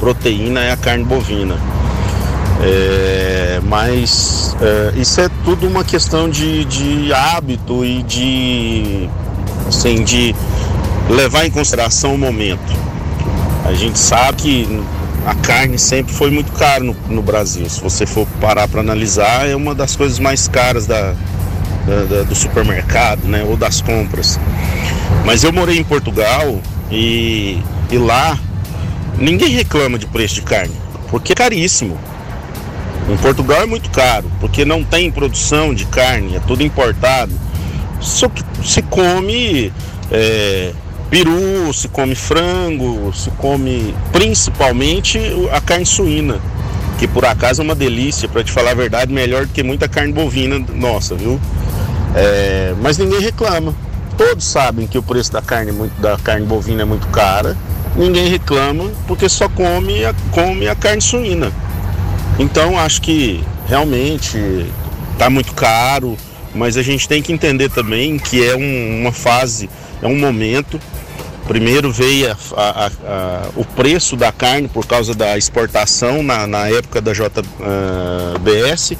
proteína 0.00 0.60
é 0.60 0.72
a 0.72 0.76
carne 0.76 1.04
bovina. 1.04 1.56
Mas 3.60 4.56
é, 4.60 4.92
isso 4.96 5.20
é 5.20 5.28
tudo 5.44 5.66
uma 5.66 5.84
questão 5.84 6.28
de, 6.28 6.64
de 6.64 7.12
hábito 7.12 7.84
e 7.84 8.02
de, 8.02 9.08
assim, 9.68 10.02
de 10.04 10.34
levar 11.08 11.46
em 11.46 11.50
consideração 11.50 12.14
o 12.14 12.18
momento. 12.18 12.72
A 13.64 13.72
gente 13.72 13.98
sabe 13.98 14.42
que 14.42 14.82
a 15.26 15.34
carne 15.34 15.78
sempre 15.78 16.12
foi 16.12 16.30
muito 16.30 16.52
cara 16.52 16.82
no, 16.82 16.96
no 17.08 17.22
Brasil. 17.22 17.68
Se 17.68 17.80
você 17.80 18.06
for 18.06 18.26
parar 18.40 18.68
para 18.68 18.80
analisar, 18.80 19.48
é 19.48 19.54
uma 19.54 19.74
das 19.74 19.94
coisas 19.96 20.18
mais 20.18 20.48
caras 20.48 20.86
da, 20.86 21.14
da, 21.86 22.04
da, 22.08 22.22
do 22.22 22.34
supermercado, 22.34 23.24
né, 23.26 23.44
ou 23.44 23.56
das 23.56 23.80
compras. 23.80 24.38
Mas 25.24 25.44
eu 25.44 25.52
morei 25.52 25.78
em 25.78 25.84
Portugal 25.84 26.60
e 26.90 27.58
e 27.92 27.98
lá 27.98 28.38
ninguém 29.18 29.50
reclama 29.50 29.98
de 29.98 30.06
preço 30.06 30.36
de 30.36 30.42
carne, 30.42 30.74
porque 31.10 31.32
é 31.32 31.36
caríssimo. 31.36 31.98
Em 33.08 33.16
Portugal 33.16 33.62
é 33.62 33.66
muito 33.66 33.90
caro, 33.90 34.30
porque 34.40 34.64
não 34.64 34.84
tem 34.84 35.10
produção 35.10 35.74
de 35.74 35.84
carne, 35.86 36.36
é 36.36 36.40
tudo 36.40 36.62
importado. 36.62 37.32
Só 38.00 38.28
que 38.28 38.42
se 38.64 38.82
come 38.82 39.72
é, 40.10 40.72
peru, 41.10 41.72
se 41.74 41.88
come 41.88 42.14
frango, 42.14 43.12
se 43.12 43.30
come 43.32 43.94
principalmente 44.12 45.18
a 45.52 45.60
carne 45.60 45.84
suína, 45.84 46.40
que 46.98 47.06
por 47.06 47.24
acaso 47.24 47.60
é 47.60 47.64
uma 47.64 47.74
delícia, 47.74 48.28
para 48.28 48.42
te 48.42 48.52
falar 48.52 48.70
a 48.70 48.74
verdade, 48.74 49.12
melhor 49.12 49.46
do 49.46 49.52
que 49.52 49.62
muita 49.62 49.88
carne 49.88 50.12
bovina 50.12 50.58
nossa, 50.74 51.14
viu? 51.14 51.40
É, 52.14 52.74
mas 52.80 52.98
ninguém 52.98 53.20
reclama. 53.20 53.74
Todos 54.16 54.44
sabem 54.44 54.86
que 54.86 54.98
o 54.98 55.02
preço 55.02 55.32
da 55.32 55.42
carne, 55.42 55.70
é 55.70 56.00
da 56.02 56.16
carne 56.18 56.46
bovina 56.46 56.82
é 56.82 56.84
muito 56.84 57.06
cara. 57.08 57.56
Ninguém 57.96 58.28
reclama 58.28 58.90
porque 59.06 59.28
só 59.28 59.48
come 59.48 60.04
a, 60.04 60.14
come 60.30 60.68
a 60.68 60.74
carne 60.74 61.02
suína. 61.02 61.52
Então 62.42 62.76
acho 62.76 63.00
que 63.02 63.40
realmente 63.68 64.36
está 65.12 65.30
muito 65.30 65.54
caro, 65.54 66.16
mas 66.52 66.76
a 66.76 66.82
gente 66.82 67.08
tem 67.08 67.22
que 67.22 67.32
entender 67.32 67.70
também 67.70 68.18
que 68.18 68.44
é 68.44 68.56
um, 68.56 69.00
uma 69.00 69.12
fase, 69.12 69.70
é 70.02 70.08
um 70.08 70.18
momento. 70.18 70.80
Primeiro 71.46 71.92
veio 71.92 72.32
a, 72.32 72.36
a, 72.56 72.86
a, 72.86 73.48
o 73.54 73.64
preço 73.64 74.16
da 74.16 74.32
carne 74.32 74.66
por 74.66 74.84
causa 74.84 75.14
da 75.14 75.38
exportação 75.38 76.20
na, 76.20 76.44
na 76.48 76.68
época 76.68 77.00
da 77.00 77.12
JBS, 77.12 78.94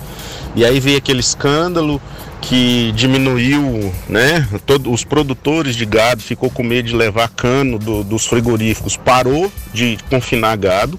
e 0.55 0.65
aí 0.65 0.79
veio 0.79 0.99
aquele 0.99 1.21
escândalo 1.21 2.01
que 2.41 2.93
diminuiu, 2.95 3.93
né? 4.09 4.47
Todos 4.65 4.93
os 4.93 5.03
produtores 5.03 5.75
de 5.75 5.85
gado 5.85 6.23
ficou 6.23 6.49
com 6.49 6.63
medo 6.63 6.87
de 6.87 6.95
levar 6.95 7.29
cano 7.29 7.77
do, 7.77 8.05
dos 8.05 8.25
frigoríficos, 8.25 8.97
parou 8.97 9.53
de 9.75 9.99
confinar 10.09 10.57
gado 10.57 10.97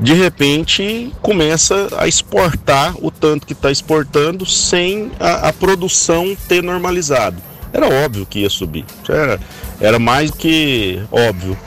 de 0.00 0.14
repente 0.14 1.12
começa 1.20 1.88
a 1.98 2.06
exportar 2.06 2.94
o 3.04 3.10
tanto 3.10 3.46
que 3.46 3.52
está 3.52 3.70
exportando 3.70 4.46
sem 4.46 5.10
a, 5.18 5.48
a, 5.48 5.52
produção 5.52 6.36
ter 6.46 6.62
normalizado. 6.62 7.36
Era 7.72 7.88
óbvio 8.04 8.24
que 8.24 8.40
ia 8.40 8.50
subir, 8.50 8.84
era, 9.08 9.40
era 9.80 9.98
mais 9.98 10.30
que 10.30 11.02
óbvio. 11.10 11.58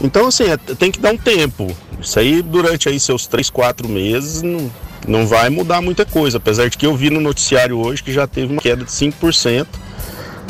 Então, 0.00 0.28
assim, 0.28 0.44
é, 0.44 0.56
tem 0.56 0.90
que 0.90 1.00
dar 1.00 1.12
um 1.12 1.16
tempo. 1.16 1.74
Isso 2.00 2.18
aí, 2.18 2.42
durante 2.42 2.88
aí 2.88 3.00
seus 3.00 3.26
3, 3.26 3.50
4 3.50 3.88
meses, 3.88 4.42
não, 4.42 4.70
não 5.06 5.26
vai 5.26 5.50
mudar 5.50 5.80
muita 5.80 6.04
coisa. 6.04 6.36
Apesar 6.36 6.68
de 6.68 6.78
que 6.78 6.86
eu 6.86 6.96
vi 6.96 7.10
no 7.10 7.20
noticiário 7.20 7.78
hoje 7.78 8.02
que 8.02 8.12
já 8.12 8.26
teve 8.26 8.52
uma 8.52 8.62
queda 8.62 8.84
de 8.84 8.90
5%, 8.90 9.66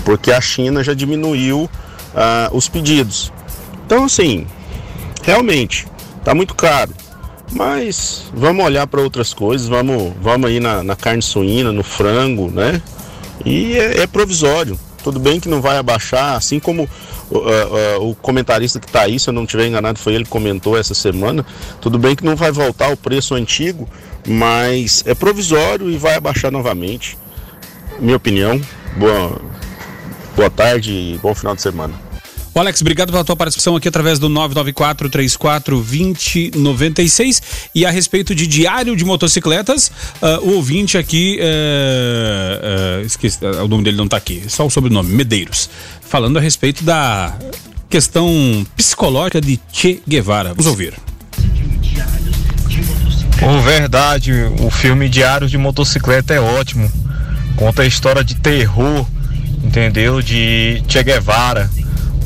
porque 0.04 0.30
a 0.32 0.40
China 0.40 0.84
já 0.84 0.92
diminuiu 0.92 1.70
ah, 2.14 2.50
os 2.52 2.68
pedidos. 2.68 3.32
Então, 3.86 4.04
assim, 4.04 4.46
realmente, 5.22 5.86
está 6.18 6.34
muito 6.34 6.54
caro. 6.54 6.92
Mas 7.50 8.24
vamos 8.32 8.64
olhar 8.64 8.86
para 8.86 9.00
outras 9.00 9.32
coisas, 9.32 9.66
vamos, 9.66 10.12
vamos 10.20 10.50
aí 10.50 10.60
na, 10.60 10.82
na, 10.82 10.94
carne 10.94 11.22
suína, 11.22 11.72
no 11.72 11.82
frango, 11.82 12.50
né? 12.50 12.82
E 13.44 13.76
é, 13.76 14.02
é, 14.02 14.06
provisório. 14.06 14.78
Tudo 15.02 15.18
bem 15.18 15.40
que 15.40 15.48
não 15.48 15.60
vai 15.60 15.78
abaixar, 15.78 16.36
assim 16.36 16.60
como 16.60 16.82
uh, 17.30 17.38
uh, 17.38 18.10
o 18.10 18.14
comentarista 18.16 18.78
que 18.78 18.86
está 18.86 19.02
aí, 19.02 19.18
se 19.18 19.30
eu 19.30 19.32
não 19.32 19.44
estiver 19.44 19.66
enganado, 19.66 19.98
foi 19.98 20.14
ele 20.14 20.24
que 20.24 20.30
comentou 20.30 20.76
essa 20.76 20.92
semana. 20.92 21.46
Tudo 21.80 21.98
bem 21.98 22.14
que 22.14 22.24
não 22.24 22.36
vai 22.36 22.50
voltar 22.50 22.86
ao 22.86 22.96
preço 22.96 23.34
antigo, 23.34 23.88
mas 24.26 25.02
é 25.06 25.14
provisório 25.14 25.88
e 25.88 25.96
vai 25.96 26.16
abaixar 26.16 26.50
novamente. 26.50 27.16
Minha 27.98 28.16
opinião. 28.16 28.60
Boa, 28.96 29.40
boa 30.36 30.50
tarde 30.50 30.92
e 30.92 31.18
bom 31.22 31.34
final 31.34 31.54
de 31.54 31.62
semana. 31.62 32.07
Alex, 32.58 32.80
obrigado 32.80 33.10
pela 33.12 33.24
tua 33.24 33.36
participação 33.36 33.76
aqui 33.76 33.88
através 33.88 34.18
do 34.18 34.28
994 34.28 35.08
34 35.08 35.76
2096 35.76 37.42
e 37.74 37.86
a 37.86 37.90
respeito 37.90 38.34
de 38.34 38.46
diário 38.46 38.96
de 38.96 39.04
motocicletas, 39.04 39.92
uh, 40.20 40.40
o 40.42 40.54
ouvinte 40.54 40.98
aqui, 40.98 41.38
uh, 41.40 43.02
uh, 43.02 43.06
esqueci, 43.06 43.38
o 43.44 43.68
nome 43.68 43.84
dele 43.84 43.96
não 43.96 44.06
está 44.06 44.16
aqui, 44.16 44.42
só 44.48 44.66
o 44.66 44.70
sobrenome, 44.70 45.12
Medeiros, 45.12 45.70
falando 46.00 46.38
a 46.38 46.40
respeito 46.40 46.82
da 46.82 47.36
questão 47.88 48.66
psicológica 48.76 49.40
de 49.40 49.60
Che 49.72 50.02
Guevara. 50.06 50.50
Vamos 50.50 50.66
ouvir. 50.66 50.94
Por 53.38 53.60
verdade, 53.62 54.32
o 54.60 54.70
filme 54.70 55.08
Diário 55.08 55.48
de 55.48 55.56
Motocicleta 55.56 56.34
é 56.34 56.40
ótimo. 56.40 56.90
Conta 57.56 57.82
a 57.82 57.86
história 57.86 58.24
de 58.24 58.34
terror, 58.34 59.06
entendeu? 59.62 60.20
De 60.20 60.82
Che 60.88 61.02
Guevara 61.04 61.70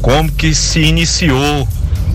como 0.02 0.30
que 0.30 0.52
se 0.52 0.80
iniciou, 0.80 1.66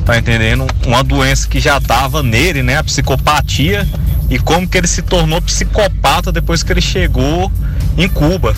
tá 0.06 0.18
entendendo? 0.18 0.68
Uma 0.86 1.04
doença 1.04 1.48
que 1.48 1.60
já 1.60 1.78
estava 1.78 2.22
nele, 2.22 2.62
né? 2.62 2.78
A 2.78 2.84
psicopatia 2.84 3.88
e 4.30 4.38
como 4.38 4.68
que 4.68 4.78
ele 4.78 4.88
se 4.88 5.02
tornou 5.02 5.42
psicopata 5.42 6.32
depois 6.32 6.62
que 6.62 6.72
ele 6.74 6.82
chegou 6.82 7.50
em 7.98 8.10
Cuba. 8.10 8.56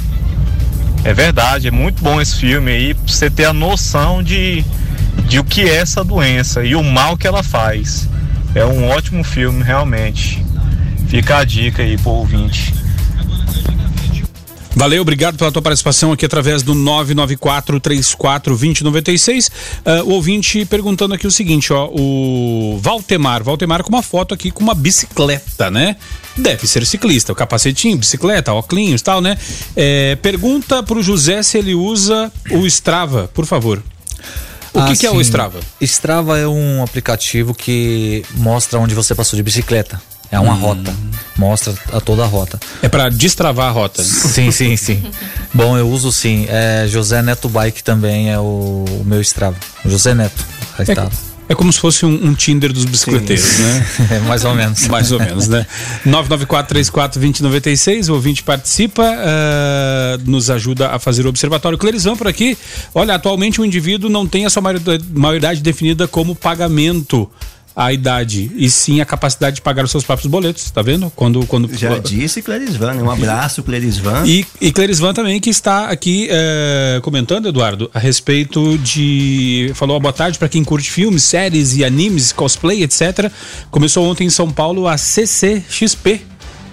É 1.04 1.14
verdade, 1.14 1.68
é 1.68 1.72
muito 1.72 2.04
bom 2.04 2.20
esse 2.20 2.36
filme 2.36 2.72
aí, 2.72 2.94
pra 2.94 3.08
você 3.08 3.30
ter 3.30 3.46
a 3.46 3.54
noção 3.54 4.22
de, 4.22 4.66
de 5.28 5.40
o 5.40 5.44
que 5.44 5.62
é 5.62 5.76
essa 5.76 6.04
doença 6.04 6.66
e 6.66 6.76
o 6.76 6.84
mal 6.84 7.16
que 7.16 7.28
ela 7.28 7.44
faz. 7.44 8.10
É 8.56 8.66
um 8.66 8.90
ótimo 8.90 9.24
filme, 9.24 9.64
realmente. 9.64 10.44
Fica 11.08 11.38
a 11.38 11.46
dica 11.46 11.84
aí 11.84 11.98
pro 11.98 12.10
ouvinte. 12.12 12.74
Valeu, 14.80 15.02
obrigado 15.02 15.38
pela 15.38 15.52
tua 15.52 15.62
participação 15.62 16.14
aqui 16.14 16.26
através 16.26 16.64
do 16.64 16.74
994 16.74 17.82
34 17.82 18.54
2096. 18.56 19.48
Uh, 19.48 19.52
o 20.06 20.12
ouvinte 20.12 20.64
perguntando 20.64 21.14
aqui 21.14 21.28
o 21.28 21.32
seguinte, 21.32 21.74
ó, 21.74 21.90
o 21.92 22.80
Valtemar, 22.82 23.44
Valtemar 23.44 23.84
com 23.84 23.90
uma 23.90 24.02
foto 24.02 24.34
aqui 24.34 24.52
com 24.52 24.64
uma 24.64 24.74
bicicleta, 24.74 25.70
né? 25.70 25.98
Deve 26.38 26.66
ser 26.66 26.86
ciclista, 26.86 27.34
o 27.34 27.36
capacetinho, 27.36 27.98
bicicleta, 27.98 28.54
óculos 28.54 29.02
tal, 29.02 29.20
né? 29.20 29.38
É, 29.76 30.16
pergunta 30.16 30.82
pro 30.82 31.04
José 31.04 31.44
se 31.44 31.58
ele 31.58 31.76
usa 31.76 32.32
o 32.50 32.66
Strava, 32.66 33.30
por 33.34 33.46
favor. 33.46 33.84
O 34.74 34.86
que, 34.86 34.96
que 34.96 35.06
é 35.06 35.12
o 35.12 35.20
Strava? 35.20 35.60
Strava 35.82 36.38
é 36.38 36.48
um 36.48 36.82
aplicativo 36.82 37.54
que 37.54 38.24
mostra 38.34 38.80
onde 38.80 38.96
você 38.96 39.14
passou 39.14 39.36
de 39.36 39.44
bicicleta. 39.44 40.02
É 40.32 40.40
uma 40.40 40.54
hum. 40.54 40.60
rota. 40.60 40.94
Mostra 41.38 41.74
a 41.94 42.02
toda 42.02 42.24
a 42.24 42.28
rota. 42.28 42.60
É 42.82 42.90
para 42.90 43.10
destravar 43.10 43.70
a 43.70 43.72
rota. 43.72 44.04
Sim, 44.04 44.52
sim, 44.52 44.76
sim. 44.76 45.02
Bom, 45.54 45.78
eu 45.78 45.90
uso 45.90 46.12
sim. 46.12 46.46
É, 46.50 46.86
José 46.88 47.22
Neto 47.22 47.48
Bike 47.48 47.84
também 47.84 48.30
é 48.30 48.38
o, 48.38 48.86
o 48.90 49.04
meu 49.06 49.22
Strava. 49.22 49.56
José 49.86 50.14
Neto. 50.14 50.46
É, 50.78 50.84
é 51.50 51.56
como 51.56 51.74
se 51.74 51.80
fosse 51.80 52.06
um, 52.06 52.28
um 52.28 52.36
Tinder 52.36 52.72
dos 52.72 52.86
bicicleteiros, 52.86 53.44
sim. 53.44 53.64
né? 53.64 53.86
É, 54.18 54.20
mais 54.20 54.46
ou 54.46 54.54
menos. 54.54 54.88
mais 54.88 55.12
ou 55.12 55.20
menos, 55.20 55.48
né? 55.48 55.66
994-34-2096, 56.06 58.10
o 58.10 58.14
ouvinte 58.14 58.44
participa, 58.44 59.04
uh, 59.04 60.30
nos 60.30 60.52
ajuda 60.52 60.90
a 60.90 61.00
fazer 61.00 61.26
o 61.26 61.30
observatório. 61.30 61.78
Clerizão 61.78 62.16
por 62.16 62.28
aqui. 62.28 62.56
Olha, 62.94 63.16
atualmente 63.16 63.60
o 63.60 63.66
indivíduo 63.66 64.10
não 64.10 64.28
tem 64.28 64.46
a 64.46 64.50
sua 64.50 64.62
maioridade 65.12 65.62
definida 65.62 66.08
como 66.08 66.36
pagamento 66.36 67.30
a 67.80 67.94
idade, 67.94 68.52
e 68.58 68.70
sim 68.70 69.00
a 69.00 69.06
capacidade 69.06 69.56
de 69.56 69.62
pagar 69.62 69.86
os 69.86 69.92
seus 69.92 70.04
próprios 70.04 70.30
boletos, 70.30 70.70
tá 70.70 70.82
vendo? 70.82 71.10
Quando, 71.16 71.46
quando... 71.46 71.74
Já 71.74 71.98
disse 71.98 72.42
Clerisvan, 72.42 72.96
né? 72.96 73.02
um 73.02 73.10
abraço 73.10 73.64
Clerisvan. 73.64 74.26
E, 74.26 74.46
e 74.60 74.74
Clerisvan 74.74 75.14
também 75.14 75.40
que 75.40 75.50
está 75.50 75.88
aqui 75.88 76.28
é, 76.30 77.00
comentando, 77.02 77.48
Eduardo, 77.48 77.90
a 77.94 77.98
respeito 77.98 78.78
de, 78.80 79.72
falou 79.76 79.98
boa 79.98 80.12
tarde 80.12 80.38
para 80.38 80.50
quem 80.50 80.62
curte 80.62 80.92
filmes, 80.92 81.24
séries 81.24 81.78
e 81.78 81.86
animes, 81.86 82.34
cosplay, 82.34 82.84
etc. 82.84 83.32
Começou 83.72 84.12
ontem 84.12 84.28
em 84.28 84.30
São 84.30 84.52
Paulo 84.52 84.86
a 84.86 84.98
CCXP, 84.98 86.26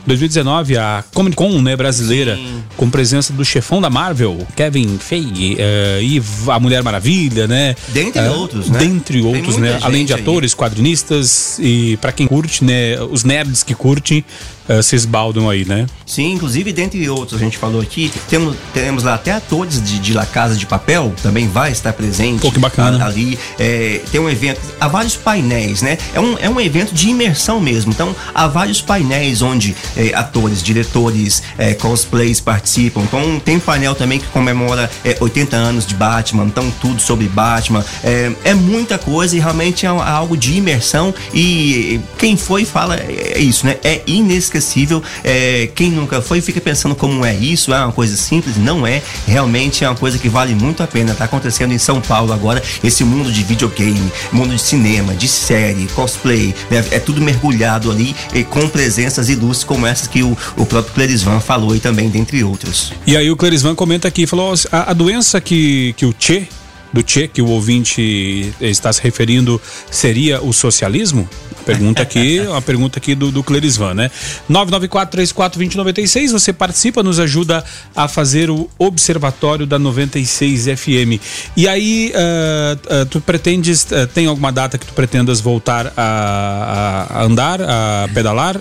2019, 0.06 0.76
a 0.76 1.04
Comic 1.12 1.36
Con 1.36 1.60
né, 1.60 1.76
brasileira, 1.76 2.36
Sim. 2.36 2.62
com 2.76 2.88
presença 2.88 3.32
do 3.32 3.44
chefão 3.44 3.80
da 3.80 3.90
Marvel, 3.90 4.38
Kevin 4.54 4.98
Feige, 4.98 5.54
uh, 5.54 6.02
e 6.02 6.22
a 6.48 6.60
Mulher 6.60 6.82
Maravilha, 6.82 7.46
né? 7.46 7.74
Dentre 7.88 8.22
uh, 8.22 8.38
outros, 8.38 8.70
né? 8.70 8.78
Dentre 8.78 9.22
outros, 9.22 9.56
né? 9.56 9.78
Além 9.82 10.04
de 10.04 10.12
atores, 10.12 10.52
aí. 10.52 10.56
quadrinistas 10.56 11.58
e 11.58 11.96
para 12.00 12.12
quem 12.12 12.26
curte, 12.26 12.64
né? 12.64 13.00
Os 13.10 13.24
nerds 13.24 13.62
que 13.62 13.74
curtem, 13.74 14.24
uh, 14.68 14.82
se 14.82 14.96
esbaldam 14.96 15.48
aí, 15.48 15.64
né? 15.64 15.86
Sim, 16.04 16.32
inclusive, 16.32 16.72
dentre 16.72 17.08
outros, 17.08 17.40
a 17.40 17.44
gente 17.44 17.58
falou 17.58 17.80
aqui, 17.80 18.12
temos, 18.28 18.56
temos 18.72 19.02
lá 19.02 19.14
até 19.14 19.32
atores 19.32 19.82
de, 19.82 19.98
de 19.98 20.12
La 20.12 20.26
Casa 20.26 20.56
de 20.56 20.66
Papel, 20.66 21.12
também 21.22 21.48
vai 21.48 21.72
estar 21.72 21.92
presente. 21.92 22.40
Pô, 22.40 22.52
que 22.52 22.58
bacana. 22.58 23.04
Ali, 23.04 23.38
é, 23.58 24.00
tem 24.10 24.20
um 24.20 24.28
evento, 24.28 24.60
há 24.80 24.88
vários 24.88 25.16
painéis, 25.16 25.82
né? 25.82 25.98
É 26.14 26.20
um, 26.20 26.38
é 26.38 26.48
um 26.48 26.60
evento 26.60 26.94
de 26.94 27.08
imersão 27.08 27.60
mesmo, 27.60 27.92
então 27.92 28.14
há 28.34 28.46
vários 28.46 28.80
painéis 28.80 29.42
onde 29.42 29.74
é, 29.96 30.14
atores, 30.14 30.62
diretores, 30.62 31.42
é, 31.58 31.74
cosplays 31.74 32.40
participam, 32.40 33.02
então 33.02 33.40
tem 33.40 33.56
um 33.56 33.60
painel 33.60 33.94
também 33.94 34.18
que 34.18 34.26
comemora 34.26 34.90
80 35.20 35.56
anos 35.56 35.86
de 35.86 35.94
Batman, 35.94 36.44
então 36.44 36.70
tudo 36.80 37.00
sobre 37.00 37.28
Batman, 37.28 37.84
é, 38.02 38.32
é 38.44 38.54
muita 38.54 38.98
coisa 38.98 39.36
e 39.36 39.40
realmente 39.40 39.86
é 39.86 39.88
algo 39.88 40.36
de 40.36 40.54
imersão 40.54 41.14
e 41.32 42.00
quem 42.18 42.36
foi 42.36 42.64
fala 42.64 42.96
é 42.96 43.38
isso, 43.38 43.66
né? 43.66 43.76
É 43.82 44.02
inesquecível 44.06 44.55
inesquecível. 44.56 45.02
É, 45.22 45.68
quem 45.74 45.90
nunca 45.90 46.20
foi 46.20 46.40
fica 46.40 46.60
pensando 46.60 46.94
como 46.94 47.24
é 47.24 47.34
isso, 47.34 47.72
é 47.72 47.78
uma 47.78 47.92
coisa 47.92 48.16
simples, 48.16 48.56
não 48.56 48.86
é. 48.86 49.02
Realmente 49.26 49.84
é 49.84 49.88
uma 49.88 49.96
coisa 49.96 50.18
que 50.18 50.28
vale 50.28 50.54
muito 50.54 50.82
a 50.82 50.86
pena. 50.86 51.14
Tá 51.14 51.24
acontecendo 51.24 51.72
em 51.72 51.78
São 51.78 52.00
Paulo 52.00 52.32
agora 52.32 52.62
esse 52.82 53.04
mundo 53.04 53.30
de 53.30 53.42
videogame, 53.42 54.12
mundo 54.32 54.54
de 54.54 54.60
cinema, 54.60 55.14
de 55.14 55.28
série, 55.28 55.86
cosplay, 55.88 56.54
né? 56.70 56.84
é 56.90 56.98
tudo 56.98 57.20
mergulhado 57.20 57.90
ali 57.90 58.14
e 58.34 58.42
com 58.42 58.68
presenças 58.68 59.28
ilustres 59.28 59.64
como 59.64 59.86
essas 59.86 60.06
que 60.08 60.22
o, 60.22 60.36
o 60.56 60.66
próprio 60.66 60.94
Clerisvan 60.94 61.40
falou 61.40 61.74
e 61.76 61.80
também 61.80 62.08
dentre 62.08 62.42
outros. 62.42 62.92
E 63.06 63.16
aí 63.16 63.30
o 63.30 63.36
Clerisvan 63.36 63.74
comenta 63.74 64.08
aqui, 64.08 64.26
falou 64.26 64.54
a, 64.72 64.90
a 64.90 64.92
doença 64.92 65.40
que, 65.40 65.94
que 65.96 66.06
o 66.06 66.14
Che 66.18 66.48
do 66.92 67.02
Che 67.06 67.28
que 67.28 67.42
o 67.42 67.48
ouvinte 67.48 68.54
está 68.60 68.92
se 68.92 69.02
referindo 69.02 69.60
seria 69.90 70.42
o 70.42 70.52
socialismo? 70.52 71.28
Pergunta 71.64 72.00
aqui, 72.02 72.40
uma 72.46 72.62
pergunta 72.62 72.98
aqui 72.98 73.14
do, 73.14 73.32
do 73.32 73.42
Clerisvan, 73.42 73.94
né? 73.94 74.10
994-34-2096, 74.48 76.30
você 76.30 76.52
participa, 76.52 77.02
nos 77.02 77.18
ajuda 77.18 77.64
a 77.94 78.06
fazer 78.06 78.50
o 78.50 78.70
observatório 78.78 79.66
da 79.66 79.78
96 79.78 80.66
FM. 80.66 81.20
E 81.56 81.66
aí, 81.66 82.12
uh, 82.14 83.02
uh, 83.02 83.06
tu 83.06 83.20
pretendes, 83.20 83.84
uh, 83.84 84.06
tem 84.06 84.26
alguma 84.26 84.52
data 84.52 84.78
que 84.78 84.86
tu 84.86 84.92
pretendas 84.92 85.40
voltar 85.40 85.92
a, 85.96 87.06
a 87.10 87.24
andar, 87.24 87.60
a 87.60 88.08
pedalar, 88.14 88.56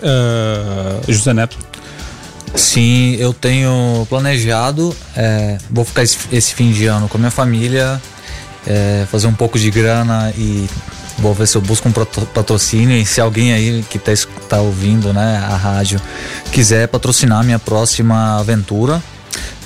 José 1.07 1.33
Neto? 1.33 1.57
Sim, 2.55 3.15
eu 3.19 3.33
tenho 3.33 4.07
planejado, 4.09 4.95
é, 5.15 5.57
vou 5.69 5.83
ficar 5.83 6.03
esse, 6.03 6.17
esse, 6.31 6.53
fim 6.53 6.71
de 6.71 6.85
ano 6.85 7.09
com 7.09 7.17
a 7.17 7.19
minha 7.19 7.31
família, 7.31 8.01
é, 8.65 9.05
fazer 9.09 9.27
um 9.27 9.33
pouco 9.33 9.57
de 9.57 9.69
grana 9.69 10.31
e 10.37 10.67
vou 11.17 11.33
ver 11.33 11.47
se 11.47 11.55
eu 11.55 11.61
busco 11.61 11.87
um 11.87 11.91
patrocínio. 11.91 12.95
E 12.97 13.05
se 13.05 13.21
alguém 13.21 13.53
aí 13.53 13.85
que 13.89 13.97
está 13.97 14.11
tá 14.49 14.61
ouvindo 14.61 15.13
né, 15.13 15.37
a 15.37 15.55
rádio 15.55 15.99
quiser 16.51 16.87
patrocinar 16.87 17.43
minha 17.43 17.59
próxima 17.59 18.39
aventura, 18.39 19.01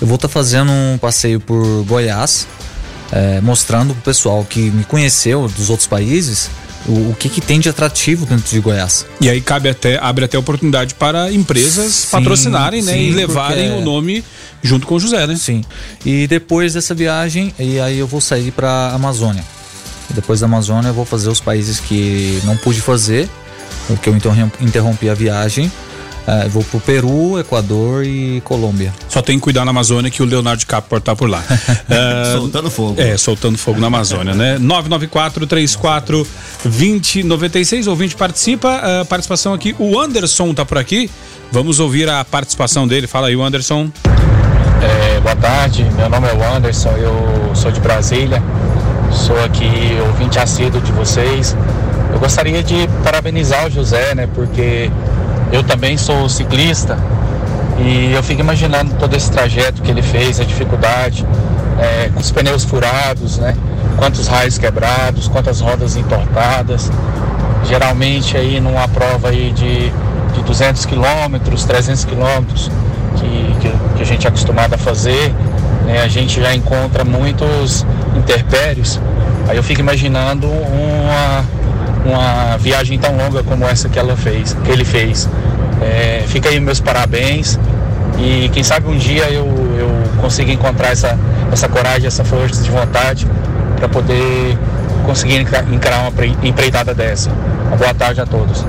eu 0.02 0.08
vou 0.08 0.16
estar 0.16 0.28
tá 0.28 0.34
fazendo 0.34 0.72
um 0.72 0.98
passeio 0.98 1.40
por 1.40 1.84
Goiás, 1.86 2.48
é, 3.12 3.42
mostrando 3.42 3.94
pro 3.94 4.04
pessoal 4.04 4.46
que 4.46 4.70
me 4.72 4.84
conheceu 4.84 5.48
dos 5.48 5.70
outros 5.70 5.88
países 5.88 6.50
o, 6.90 7.12
o 7.12 7.16
que, 7.18 7.30
que, 7.30 7.40
tem 7.40 7.60
de 7.60 7.70
atrativo 7.70 8.26
dentro 8.26 8.50
de 8.50 8.60
Goiás. 8.60 9.06
E 9.22 9.30
aí 9.30 9.40
cabe 9.40 9.70
até, 9.70 9.98
abre 10.02 10.26
até 10.26 10.38
oportunidade 10.38 10.96
para 10.96 11.32
empresas 11.32 11.94
sim, 11.94 12.12
patrocinarem, 12.12 12.82
né? 12.82 12.94
Sim, 12.94 13.00
e 13.00 13.12
levarem 13.12 13.70
porque... 13.70 13.82
o 13.82 13.86
nome 13.86 14.24
junto 14.62 14.88
com 14.88 14.96
o 14.96 15.00
José, 15.00 15.26
né? 15.28 15.36
Sim. 15.36 15.64
E 16.06 16.28
depois 16.28 16.74
dessa 16.74 16.94
viagem, 16.94 17.54
e 17.60 17.80
aí 17.80 17.98
eu 18.00 18.08
vou 18.08 18.20
sair 18.20 18.52
para 18.52 18.92
Amazônia. 18.94 19.44
Depois 20.10 20.40
da 20.40 20.48
Amazônia 20.48 20.90
eu 20.90 20.94
vou 20.94 21.06
fazer 21.06 21.30
os 21.30 21.40
países 21.40 21.80
que 21.80 22.42
não 22.44 22.58
pude 22.58 22.82
fazer, 22.82 23.30
porque 23.88 24.10
eu 24.10 24.16
interrompi 24.60 25.10
a 25.10 25.14
viagem 25.14 25.72
Uh, 26.30 26.48
vou 26.50 26.64
pro 26.64 26.80
Peru, 26.80 27.40
Equador 27.40 28.06
e 28.06 28.40
Colômbia. 28.42 28.94
Só 29.08 29.20
tem 29.20 29.38
que 29.40 29.44
cuidar 29.44 29.66
na 29.66 29.72
Amazônia 29.72 30.12
que 30.12 30.22
o 30.22 30.26
Leonardo 30.26 30.60
DiCaprio 30.60 31.02
tá 31.02 31.16
por 31.16 31.28
lá. 31.28 31.40
uh, 31.40 32.38
soltando 32.38 32.70
fogo. 32.70 33.02
É, 33.02 33.18
soltando 33.18 33.58
fogo 33.58 33.80
na 33.80 33.88
Amazônia, 33.88 34.36
né? 34.36 34.60
994 34.60 35.48
34 35.48 36.28
2096 36.64 37.88
ouvinte 37.88 38.16
participa. 38.16 38.80
Uh, 39.02 39.06
participação 39.06 39.56
aqui, 39.56 39.76
o 39.80 40.00
Anderson 40.00 40.54
tá 40.54 40.64
por 40.64 40.78
aqui. 40.78 41.10
Vamos 41.52 41.80
ouvir 41.80 42.08
a 42.08 42.24
participação 42.24 42.88
dele. 42.88 43.08
Fala 43.08 43.30
aí, 43.30 43.42
Anderson. 43.42 43.90
É, 44.82 45.20
boa 45.20 45.36
tarde, 45.36 45.84
meu 45.98 46.10
nome 46.10 46.28
é 46.28 46.34
o 46.34 46.56
Anderson, 46.56 46.92
eu 46.92 47.54
sou 47.54 47.70
de 47.70 47.82
Brasília, 47.82 48.42
sou 49.12 49.38
aqui 49.44 49.70
ouvinte 50.08 50.40
assíduo 50.40 50.80
de 50.80 50.92
vocês. 50.94 51.58
Eu 52.14 52.20
gostaria 52.20 52.64
de 52.64 52.88
parabenizar 53.04 53.68
o 53.68 53.70
José, 53.70 54.16
né, 54.16 54.28
porque 54.34 54.90
eu 55.52 55.64
também 55.64 55.98
sou 55.98 56.30
ciclista 56.30 56.98
e 57.80 58.12
eu 58.14 58.22
fico 58.22 58.42
imaginando 58.42 58.94
todo 58.96 59.16
esse 59.16 59.32
trajeto 59.32 59.82
que 59.82 59.90
ele 59.90 60.02
fez, 60.02 60.40
a 60.40 60.44
dificuldade, 60.44 61.26
é, 61.80 62.10
com 62.14 62.20
os 62.20 62.30
pneus 62.30 62.64
furados, 62.64 63.38
né? 63.38 63.56
Quantos 63.98 64.28
raios 64.28 64.58
quebrados, 64.58 65.28
quantas 65.28 65.62
rodas 65.62 65.96
entortadas. 65.96 66.92
Geralmente 67.66 68.36
aí 68.38 68.60
numa 68.60 68.88
prova 68.88 69.30
aí 69.30 69.52
de, 69.52 69.90
de 70.34 70.44
200 70.46 70.86
quilômetros, 70.86 71.64
300 71.66 72.06
quilômetros 72.06 72.72
que, 73.16 73.70
que, 73.96 74.02
a 74.02 74.06
gente 74.06 74.26
é 74.26 74.30
acostumado 74.30 74.74
a 74.74 74.78
fazer, 74.78 75.34
né? 75.86 76.02
a 76.02 76.08
gente 76.08 76.42
já 76.42 76.54
encontra 76.54 77.04
muitos 77.04 77.86
interpérios. 78.16 79.00
Aí 79.48 79.58
eu 79.58 79.64
fico 79.64 79.82
imaginando 79.82 80.48
uma, 80.48 81.46
uma 82.06 82.58
viagem 82.58 82.98
tão 82.98 83.16
longa 83.16 83.44
como 83.44 83.66
essa 83.66 83.90
que 83.90 84.00
ela 84.00 84.16
fez, 84.16 84.56
que 84.64 84.72
ele 84.72 84.86
fez. 84.86 85.30
É, 85.82 86.24
fica 86.28 86.50
aí 86.50 86.60
meus 86.60 86.80
parabéns 86.80 87.60
e 88.18 88.50
quem 88.50 88.64
sabe 88.64 88.88
um 88.88 88.98
dia 88.98 89.30
eu, 89.30 89.46
eu 89.78 89.90
consiga 90.22 90.52
encontrar 90.52 90.90
essa, 90.90 91.18
essa 91.52 91.70
coragem, 91.70 92.08
essa 92.08 92.24
força 92.24 92.62
de 92.62 92.70
vontade 92.70 93.28
para 93.78 93.88
poder 93.88 94.58
conseguir 95.06 95.38
encarar 95.72 96.02
uma 96.02 96.26
empreitada 96.44 96.94
dessa. 96.94 97.30
Uma 97.68 97.78
boa 97.78 97.94
tarde 97.94 98.22
a 98.22 98.26
todos. 98.26 98.66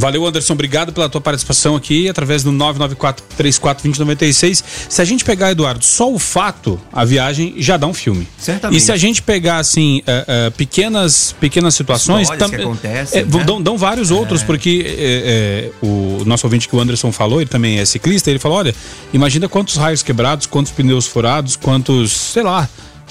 Valeu, 0.00 0.26
Anderson. 0.26 0.54
Obrigado 0.54 0.92
pela 0.94 1.10
tua 1.10 1.20
participação 1.20 1.76
aqui 1.76 2.08
através 2.08 2.42
do 2.42 2.50
994-34-2096. 2.52 4.64
Se 4.88 5.02
a 5.02 5.04
gente 5.04 5.22
pegar, 5.24 5.52
Eduardo, 5.52 5.84
só 5.84 6.10
o 6.10 6.18
fato, 6.18 6.80
a 6.90 7.04
viagem 7.04 7.56
já 7.58 7.76
dá 7.76 7.86
um 7.86 7.92
filme. 7.92 8.26
Certamente. 8.38 8.78
E 8.78 8.80
se 8.80 8.90
a 8.90 8.96
gente 8.96 9.20
pegar, 9.20 9.58
assim, 9.58 9.98
uh, 9.98 10.48
uh, 10.48 10.52
pequenas, 10.52 11.36
pequenas 11.38 11.74
situações. 11.74 12.30
Tam, 12.30 12.48
que 12.48 12.56
acontecem, 12.56 13.20
é, 13.20 13.24
né? 13.24 13.44
dão, 13.44 13.60
dão, 13.60 13.76
vários 13.76 14.10
é. 14.10 14.14
outros, 14.14 14.42
porque 14.42 14.86
é, 14.86 15.70
o 15.82 16.22
nosso 16.24 16.46
ouvinte 16.46 16.66
que 16.66 16.74
o 16.74 16.80
Anderson 16.80 17.12
falou, 17.12 17.42
ele 17.42 17.50
também 17.50 17.78
é 17.78 17.84
ciclista, 17.84 18.30
ele 18.30 18.38
falou: 18.38 18.56
olha, 18.56 18.74
imagina 19.12 19.50
quantos 19.50 19.76
raios 19.76 20.02
quebrados, 20.02 20.46
quantos 20.46 20.72
pneus 20.72 21.06
furados, 21.06 21.56
quantos, 21.56 22.10
sei 22.10 22.42
lá. 22.42 22.66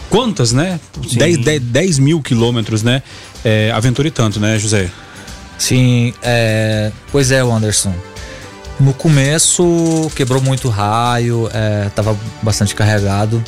Quantas, 0.09 0.51
né? 0.51 0.79
10, 1.13 1.37
10, 1.37 1.61
10 1.61 1.99
mil 1.99 2.19
quilômetros, 2.19 2.81
né? 2.81 3.03
É, 3.45 3.71
aventura 3.71 4.07
e 4.07 4.11
tanto, 4.11 4.39
né, 4.39 4.57
José? 4.57 4.89
Sim, 5.59 6.13
é, 6.23 6.91
pois 7.11 7.29
é, 7.31 7.41
Anderson. 7.41 7.93
No 8.79 8.93
começo 8.93 10.09
quebrou 10.15 10.41
muito 10.41 10.69
raio, 10.69 11.49
é, 11.53 11.89
tava 11.93 12.17
bastante 12.41 12.73
carregado. 12.73 13.43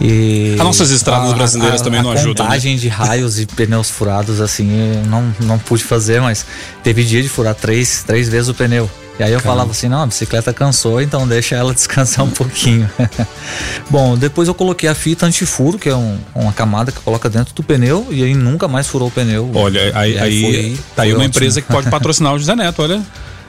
E 0.00 0.54
As 0.58 0.64
nossas 0.64 0.90
estradas 0.90 1.32
a, 1.32 1.34
brasileiras 1.34 1.80
a, 1.80 1.84
também 1.84 2.02
não 2.02 2.12
ajudam. 2.12 2.44
A 2.44 2.48
né? 2.48 2.54
contagem 2.54 2.74
né? 2.74 2.80
de 2.80 2.88
raios 2.88 3.40
e 3.40 3.46
pneus 3.46 3.90
furados, 3.90 4.40
assim, 4.40 4.70
não, 5.08 5.34
não 5.40 5.58
pude 5.58 5.82
fazer, 5.82 6.20
mas 6.20 6.46
teve 6.82 7.02
dia 7.02 7.22
de 7.22 7.28
furar 7.28 7.54
três, 7.54 8.04
três 8.06 8.28
vezes 8.28 8.48
o 8.48 8.54
pneu. 8.54 8.88
E 9.18 9.22
aí 9.22 9.32
eu 9.32 9.38
Caramba. 9.38 9.42
falava 9.42 9.70
assim, 9.70 9.88
não, 9.88 10.02
a 10.02 10.06
bicicleta 10.06 10.52
cansou, 10.52 11.00
então 11.00 11.26
deixa 11.26 11.56
ela 11.56 11.72
descansar 11.74 12.24
um 12.24 12.30
pouquinho. 12.30 12.88
Bom, 13.88 14.16
depois 14.16 14.48
eu 14.48 14.54
coloquei 14.54 14.88
a 14.88 14.94
fita 14.94 15.26
antifuro, 15.26 15.78
que 15.78 15.88
é 15.88 15.96
um, 15.96 16.18
uma 16.34 16.52
camada 16.52 16.92
que 16.92 17.00
coloca 17.00 17.28
dentro 17.28 17.54
do 17.54 17.62
pneu, 17.62 18.06
e 18.10 18.22
aí 18.22 18.34
nunca 18.34 18.68
mais 18.68 18.86
furou 18.86 19.08
o 19.08 19.10
pneu. 19.10 19.50
Olha, 19.54 19.92
aí, 19.94 20.18
aí, 20.18 20.18
aí 20.18 20.40
foi, 20.42 20.78
tá 20.94 21.02
aí 21.02 21.12
uma 21.12 21.18
ótimo. 21.18 21.28
empresa 21.28 21.62
que 21.62 21.68
pode 21.68 21.88
patrocinar 21.88 22.34
o 22.34 22.38
José 22.38 22.54
Neto, 22.54 22.82
olha. 22.82 23.02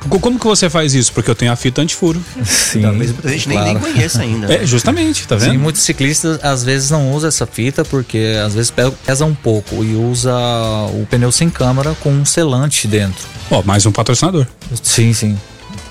Como 0.09 0.39
que 0.39 0.45
você 0.45 0.69
faz 0.69 0.93
isso? 0.93 1.11
Porque 1.11 1.29
eu 1.29 1.35
tenho 1.35 1.51
a 1.51 1.55
fita 1.55 1.81
antifuro. 1.81 2.21
Sim. 2.45 2.81
Talvez 2.81 3.11
muita 3.11 3.29
gente 3.29 3.49
claro. 3.49 3.65
nem, 3.65 3.73
nem 3.73 3.83
conheça 3.83 4.21
ainda. 4.21 4.53
É, 4.53 4.65
justamente, 4.65 5.27
tá 5.27 5.35
vendo? 5.35 5.51
Sim, 5.51 5.57
muitos 5.57 5.81
ciclistas 5.81 6.39
às 6.43 6.63
vezes 6.63 6.91
não 6.91 7.11
usam 7.11 7.27
essa 7.27 7.45
fita 7.45 7.83
porque 7.83 8.35
às 8.45 8.53
vezes 8.53 8.71
pesa 9.03 9.25
um 9.25 9.33
pouco 9.33 9.83
e 9.83 9.95
usa 9.95 10.33
o 10.93 11.05
pneu 11.09 11.31
sem 11.31 11.49
câmara 11.49 11.95
com 11.99 12.11
um 12.11 12.23
selante 12.23 12.87
dentro. 12.87 13.27
Ó, 13.49 13.59
oh, 13.59 13.63
mais 13.63 13.85
um 13.85 13.91
patrocinador. 13.91 14.45
Sim, 14.81 15.11
sim. 15.13 15.37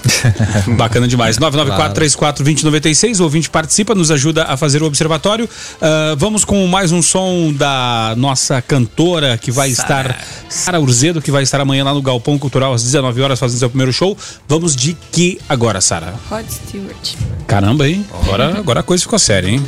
Bacana 0.77 1.07
demais. 1.09 1.39
994-34-2096. 1.39 3.21
O 3.21 3.25
ouvinte 3.25 3.51
participa, 3.51 3.95
nos 3.95 4.11
ajuda 4.11 4.45
a 4.45 4.57
fazer 4.57 4.83
o 4.83 4.87
observatório. 4.87 5.45
Uh, 5.47 6.17
vamos 6.17 6.45
com 6.45 6.67
mais 6.67 6.93
um 6.93 7.03
som 7.03 7.53
da 7.53 8.15
nossa 8.17 8.61
cantora 8.63 9.39
que 9.39 9.51
vai 9.51 9.71
Sarah. 9.71 10.11
estar, 10.11 10.27
Sara 10.49 10.81
Urzedo, 10.81 11.21
que 11.23 11.31
vai 11.31 11.43
estar 11.43 11.61
amanhã 11.61 11.85
lá 11.85 11.95
no 11.95 12.03
Galpão 12.03 12.39
Cultural 12.39 12.73
às 12.73 12.83
19 12.83 13.21
horas 13.23 13.39
fazendo 13.39 13.59
seu 13.59 13.69
primeiro 13.69 13.93
show. 13.93 14.17
Vamos 14.49 14.75
de 14.75 14.97
que 15.13 15.39
agora, 15.49 15.81
Sara? 15.81 16.15
Rod 16.29 16.47
Stewart. 16.49 17.15
Caramba, 17.47 17.89
hein? 17.89 18.05
Agora, 18.23 18.59
agora 18.59 18.81
a 18.81 18.83
coisa 18.83 19.03
ficou 19.03 19.19
séria, 19.19 19.49
hein? 19.49 19.63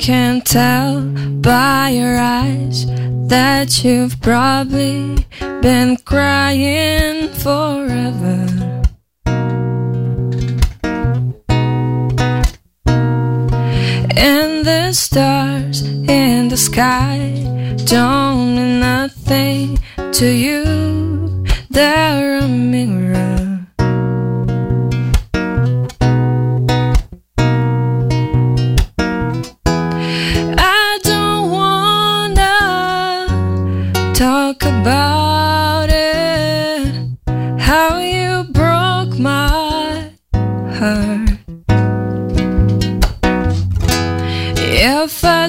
Can 0.00 0.40
tell 0.40 1.02
by 1.42 1.90
your 1.90 2.16
eyes 2.16 2.86
that 3.28 3.84
you've 3.84 4.18
probably 4.22 5.26
been 5.60 5.94
crying 5.98 7.28
forever. 7.28 8.46
And 14.16 14.64
the 14.64 14.92
stars 14.92 15.82
in 15.82 16.48
the 16.48 16.56
sky 16.56 17.42
don't 17.84 18.54
mean 18.56 18.80
nothing 18.80 19.78
to 20.12 20.26
you. 20.26 21.44
They're 21.68 22.38
a 22.38 22.48
mirror. 22.48 22.99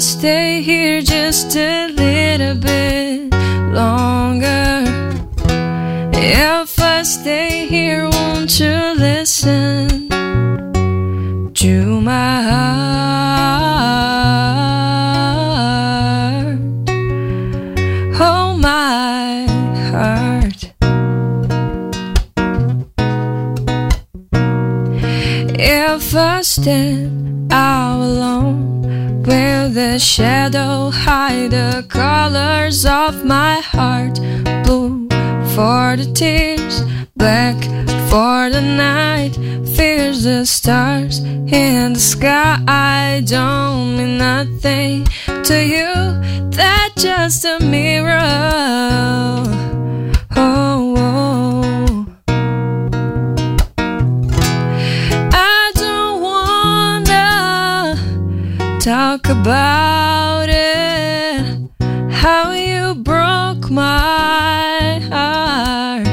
Stay 0.01 0.63
here 0.63 0.99
just 1.03 1.55
a 1.55 1.87
little 1.89 2.55
bit 2.55 3.31
longer, 3.71 4.83
if 6.13 6.79
I 6.79 7.03
stay 7.03 7.67
here, 7.67 8.09
won't 8.09 8.59
you 8.59 8.95
listen 8.97 10.09
to 11.53 12.01
my 12.01 12.41
heart? 12.41 13.11
Oh, 18.19 18.57
my 18.57 19.45
heart. 19.91 20.73
If 25.59 26.15
I 26.15 26.41
stand 26.41 27.53
out 27.53 27.80
the 29.81 29.97
shadow 29.97 30.91
hide 30.91 31.49
the 31.49 31.83
colors 31.89 32.85
of 32.85 33.25
my 33.25 33.55
heart? 33.61 34.15
Blue 34.63 35.07
for 35.55 35.97
the 35.97 36.11
tears, 36.13 36.81
black 37.15 37.57
for 38.11 38.49
the 38.55 38.61
night, 38.61 39.33
fears 39.75 40.23
the 40.23 40.45
stars 40.45 41.19
in 41.19 41.93
the 41.93 41.99
sky 41.99 42.59
I 42.67 43.23
don't 43.25 43.97
mean 43.97 44.19
nothing 44.19 45.07
to 45.49 45.57
you. 45.73 45.91
That's 46.51 47.01
just 47.01 47.45
a 47.45 47.59
mirror. 47.59 49.50
Talk 59.21 59.37
about 59.37 60.47
it. 60.49 61.69
How 62.11 62.51
you 62.53 62.95
broke 62.95 63.69
my 63.69 64.99
heart. 65.09 66.07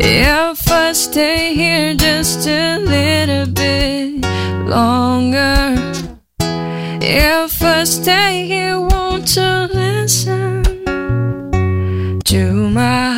If 0.00 0.70
I 0.70 0.92
stay 0.92 1.54
here 1.54 1.94
just 1.94 2.46
a 2.46 2.78
little 2.78 3.52
bit 3.52 4.24
longer, 4.66 5.74
if 7.02 7.62
I 7.62 7.84
stay 7.84 8.46
here, 8.46 8.80
won't 8.80 9.36
you 9.36 9.68
listen 9.72 10.62
to 12.24 12.70
my 12.70 13.09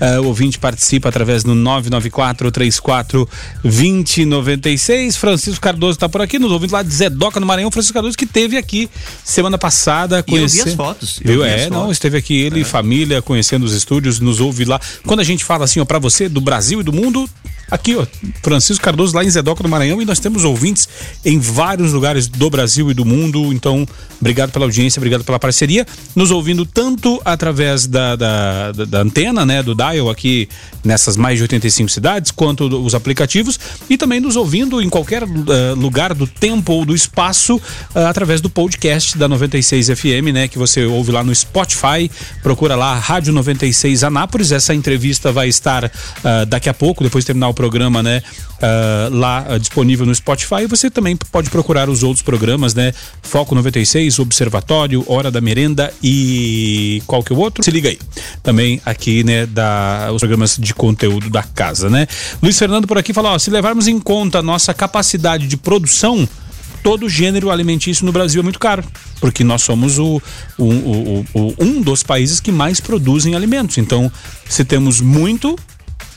É, 0.00 0.18
o 0.18 0.24
ouvinte 0.26 0.58
participa 0.58 1.08
através 1.10 1.44
do 1.44 1.54
994 1.54 2.50
34 2.50 3.28
2096. 3.62 5.16
Francisco 5.16 5.60
Cardoso 5.60 5.92
está 5.92 6.08
por 6.08 6.20
aqui, 6.22 6.38
nos 6.38 6.50
ouvindo 6.52 6.72
lá 6.72 6.82
de 6.82 6.92
Zedoca, 6.92 7.38
no 7.38 7.46
Maranhão. 7.46 7.70
Francisco 7.70 7.94
Cardoso 7.94 8.16
que 8.16 8.24
esteve 8.24 8.56
aqui 8.56 8.88
semana 9.24 9.58
passada. 9.58 10.16
E 10.16 10.18
eu 10.18 10.24
vi 10.24 10.30
conhecer- 10.32 10.68
as 10.70 10.74
fotos, 10.74 11.20
eu 11.24 11.32
Viu? 11.32 11.42
vi 11.44 11.48
É, 11.50 11.70
não, 11.70 11.90
esteve 11.92 12.16
aqui 12.16 12.34
ele 12.34 12.60
e 12.60 12.64
família, 12.64 13.20
conhecendo 13.22 13.64
os 13.64 13.72
estúdios, 13.74 14.20
nos 14.20 14.40
ouve 14.40 14.64
lá. 14.64 14.80
Quando 15.06 15.20
a 15.20 15.24
gente 15.24 15.44
fala 15.44 15.64
assim, 15.64 15.80
ó, 15.80 15.84
pra 15.84 15.98
você, 15.98 16.28
do 16.28 16.40
Brasil 16.40 16.80
e 16.80 16.82
do 16.82 16.92
mundo, 16.92 17.28
aqui, 17.70 17.96
ó, 17.96 18.06
Francisco 18.42 18.82
Cardoso 18.84 19.14
lá 19.14 19.24
em 19.24 19.30
Zedoca, 19.30 19.62
no 19.62 19.68
Maranhão, 19.68 20.00
e 20.00 20.04
nós 20.04 20.18
temos 20.18 20.44
ouvintes 20.44 20.88
em 21.24 21.38
vários 21.38 21.92
lugares 21.92 22.26
do 22.28 22.48
Brasil 22.50 22.90
e 22.90 22.94
do 22.94 23.04
mundo. 23.04 23.52
Então, 23.52 23.86
obrigado 24.20 24.50
pela 24.50 24.64
audiência, 24.64 24.98
obrigado 24.98 25.24
pela 25.24 25.38
parceria. 25.38 25.86
Nos 26.14 26.30
ouvindo 26.30 26.64
tanto 26.66 27.20
através 27.24 27.86
da, 27.86 28.16
da, 28.16 28.72
da- 28.72 28.84
da 28.84 29.00
antena, 29.02 29.44
né, 29.46 29.62
do 29.62 29.74
Dial 29.74 30.10
aqui 30.10 30.48
nessas 30.84 31.16
mais 31.16 31.36
de 31.38 31.42
85 31.42 31.88
cidades, 31.90 32.30
quanto 32.30 32.68
do- 32.68 32.82
os 32.84 32.94
aplicativos, 32.94 33.58
e 33.88 33.96
também 33.96 34.20
nos 34.20 34.36
ouvindo 34.36 34.80
em 34.80 34.88
qualquer 34.88 35.22
eh, 35.22 35.74
lugar 35.76 36.14
do 36.14 36.26
tempo 36.26 36.72
ou 36.72 36.84
do 36.84 36.94
espaço 36.94 37.60
eh, 37.94 38.04
através 38.04 38.40
do 38.40 38.48
podcast 38.50 39.16
da 39.18 39.28
96 39.28 39.88
FM, 39.88 40.32
né, 40.32 40.48
que 40.48 40.58
você 40.58 40.84
ouve 40.84 41.12
lá 41.12 41.22
no 41.22 41.34
Spotify. 41.34 42.10
Procura 42.42 42.74
lá 42.76 42.98
Rádio 42.98 43.32
96 43.32 44.02
Anápolis. 44.04 44.52
Essa 44.52 44.74
entrevista 44.74 45.30
vai 45.32 45.48
estar 45.48 45.90
ah, 46.24 46.44
daqui 46.44 46.68
a 46.68 46.74
pouco, 46.74 47.02
depois 47.04 47.22
de 47.22 47.26
terminar 47.26 47.48
o 47.48 47.54
programa, 47.60 48.02
né, 48.02 48.22
ah, 48.62 49.08
lá 49.12 49.44
ah, 49.48 49.58
disponível 49.58 50.06
no 50.06 50.14
Spotify. 50.14 50.66
Você 50.68 50.90
também 50.90 51.14
pode 51.16 51.50
procurar 51.50 51.88
os 51.90 52.02
outros 52.02 52.22
programas, 52.22 52.74
né? 52.74 52.92
Foco 53.22 53.54
96, 53.54 54.18
Observatório, 54.18 55.04
Hora 55.06 55.30
da 55.30 55.40
Merenda 55.40 55.92
e 56.02 57.02
qual 57.06 57.22
que 57.22 57.32
é 57.32 57.36
o 57.36 57.38
outro? 57.38 57.62
Se 57.62 57.70
liga 57.70 57.88
aí. 57.90 57.98
Também 58.42 58.80
aqui, 58.86 59.22
né, 59.22 59.44
da 59.46 60.08
os 60.12 60.20
programas 60.20 60.56
de 60.56 60.72
conteúdo 60.74 61.28
da 61.28 61.42
casa, 61.42 61.90
né? 61.90 62.06
Luiz 62.42 62.58
Fernando 62.58 62.86
por 62.86 62.96
aqui 62.96 63.12
falou, 63.12 63.32
ó, 63.32 63.38
se 63.38 63.50
levarmos 63.50 63.86
em 63.88 63.98
conta 64.00 64.38
a 64.38 64.42
nossa 64.42 64.72
capacidade 64.72 65.46
de 65.46 65.56
produção, 65.56 66.26
todo 66.82 67.08
gênero 67.10 67.50
alimentício 67.50 68.06
no 68.06 68.12
Brasil 68.12 68.40
é 68.40 68.42
muito 68.42 68.58
caro, 68.58 68.82
porque 69.20 69.44
nós 69.44 69.60
somos 69.62 69.98
o, 69.98 70.20
o- 70.58 70.64
o- 70.64 71.26
o- 71.34 71.54
um 71.60 71.82
dos 71.82 72.02
países 72.02 72.40
que 72.40 72.50
mais 72.50 72.80
produzem 72.80 73.34
alimentos. 73.34 73.76
Então, 73.76 74.10
se 74.48 74.64
temos 74.64 75.00
muito, 75.00 75.58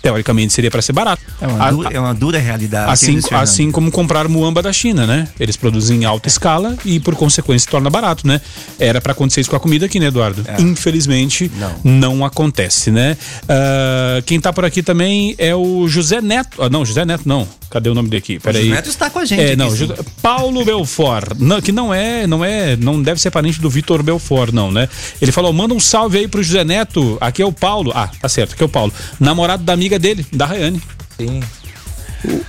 teoricamente 0.03 0.51
seria 0.53 0.69
para 0.69 0.81
ser 0.81 0.91
barato. 0.91 1.23
É 1.41 1.47
uma, 1.47 1.65
A- 1.65 1.71
dura, 1.71 1.89
é 1.93 1.99
uma 1.99 2.13
dura 2.13 2.37
realidade. 2.37 2.91
Assim, 2.91 3.19
assim 3.31 3.71
como 3.71 3.89
comprar 3.89 4.27
muamba 4.27 4.61
da 4.61 4.71
China, 4.73 5.07
né? 5.07 5.29
Eles 5.39 5.55
produzem 5.55 6.01
em 6.01 6.05
alta 6.05 6.27
escala 6.27 6.75
e 6.83 6.99
por 6.99 7.15
consequência 7.15 7.65
se 7.65 7.71
torna 7.71 7.89
barato, 7.89 8.27
né? 8.27 8.41
Era 8.77 8.99
para 8.99 9.13
acontecer 9.13 9.39
isso 9.41 9.49
com 9.49 9.55
a 9.55 9.59
comida 9.61 9.85
aqui, 9.85 9.99
né, 10.01 10.07
Eduardo? 10.07 10.43
Infelizmente 10.59 11.49
não, 11.83 12.25
acontece, 12.25 12.91
né? 12.91 13.17
Ah, 13.47 14.21
quem 14.25 14.39
tá 14.41 14.51
por 14.51 14.65
aqui 14.65 14.83
também 14.83 15.33
é 15.37 15.55
o 15.55 15.87
José 15.87 16.19
Neto. 16.21 16.61
Ah, 16.61 16.69
não, 16.69 16.85
José 16.85 17.05
Neto 17.05 17.23
não. 17.25 17.47
Cadê 17.69 17.89
o 17.89 17.95
nome 17.95 18.07
dele 18.09 18.19
aqui? 18.19 18.39
Peraí. 18.39 18.63
José 18.65 18.75
Neto 18.75 18.89
está 18.89 19.09
com 19.09 19.19
a 19.19 19.25
gente 19.25 19.41
É, 19.41 19.55
não. 19.55 19.73
José- 19.75 19.95
Paulo 20.21 20.63
Belfort, 20.65 21.31
não, 21.39 21.59
que 21.61 21.71
não 21.71 21.93
é, 21.93 22.27
não 22.27 22.43
é, 22.45 22.75
não 22.75 23.01
deve 23.01 23.19
ser 23.21 23.31
parente 23.31 23.59
do 23.59 23.69
Vitor 23.69 24.03
Belfort, 24.03 24.51
não, 24.53 24.71
né? 24.71 24.87
Ele 25.21 25.31
falou, 25.31 25.51
manda 25.53 25.73
um 25.73 25.79
salve 25.79 26.17
aí 26.19 26.27
pro 26.27 26.43
José 26.43 26.63
Neto, 26.63 27.17
aqui 27.21 27.41
é 27.41 27.45
o 27.45 27.51
Paulo, 27.51 27.91
ah, 27.95 28.09
tá 28.21 28.29
certo, 28.29 28.53
aqui 28.53 28.61
é 28.61 28.65
o 28.65 28.69
Paulo, 28.69 28.93
namorado 29.19 29.63
da 29.63 29.73
amiga 29.73 29.92
dele, 29.99 30.25
da 30.31 30.45
Rayane. 30.45 30.81
Sim. 31.17 31.41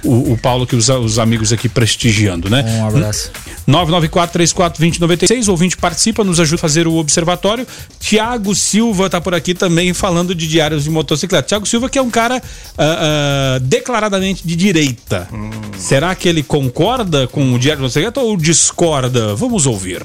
O, 0.04 0.32
o 0.32 0.38
Paulo 0.38 0.66
que 0.66 0.76
os, 0.76 0.88
os 0.88 1.18
amigos 1.18 1.52
aqui 1.52 1.68
prestigiando, 1.68 2.48
né? 2.48 2.64
Um 2.78 2.86
abraço. 2.86 3.30
994-34-2096, 3.68 5.48
o 5.48 5.50
ouvinte 5.52 5.76
participa, 5.76 6.22
nos 6.22 6.38
ajuda 6.38 6.56
a 6.56 6.60
fazer 6.60 6.86
o 6.86 6.94
observatório. 6.94 7.66
Tiago 7.98 8.54
Silva 8.54 9.10
tá 9.10 9.20
por 9.20 9.34
aqui 9.34 9.54
também 9.54 9.92
falando 9.92 10.34
de 10.34 10.46
diários 10.46 10.84
de 10.84 10.90
motocicleta. 10.90 11.48
Tiago 11.48 11.66
Silva 11.66 11.88
que 11.88 11.98
é 11.98 12.02
um 12.02 12.10
cara 12.10 12.40
ah, 12.78 13.56
ah, 13.56 13.58
declaradamente 13.62 14.46
de 14.46 14.54
direita. 14.54 15.28
Será 15.76 16.14
que 16.14 16.28
ele 16.28 16.42
concorda 16.42 17.26
com 17.26 17.52
o 17.52 17.58
diário 17.58 17.78
de 17.78 17.82
motocicleta 17.82 18.20
ou 18.20 18.36
discorda? 18.36 19.34
Vamos 19.34 19.66
ouvir. 19.66 20.02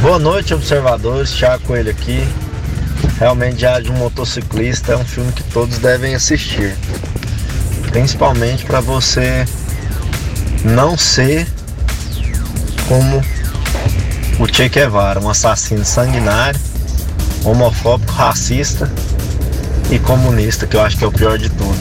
Boa 0.00 0.18
noite, 0.18 0.54
observadores. 0.54 1.32
Thiago 1.32 1.64
Coelho 1.64 1.90
aqui. 1.90 2.20
Realmente, 3.18 3.56
Diário 3.56 3.86
de 3.86 3.90
um 3.90 3.96
Motociclista 3.96 4.92
é 4.92 4.96
um 4.96 5.04
filme 5.04 5.32
que 5.32 5.42
todos 5.42 5.78
devem 5.78 6.14
assistir. 6.14 6.76
Principalmente 7.90 8.64
para 8.64 8.80
você 8.80 9.44
não 10.64 10.96
ser 10.96 11.46
como 12.86 13.20
o 14.38 14.46
Che 14.46 14.68
Guevara, 14.68 15.20
um 15.20 15.28
assassino 15.28 15.84
sanguinário, 15.84 16.60
homofóbico, 17.44 18.12
racista 18.12 18.88
e 19.90 19.98
comunista, 19.98 20.66
que 20.66 20.76
eu 20.76 20.80
acho 20.80 20.96
que 20.96 21.02
é 21.02 21.06
o 21.06 21.12
pior 21.12 21.38
de 21.38 21.50
tudo. 21.50 21.78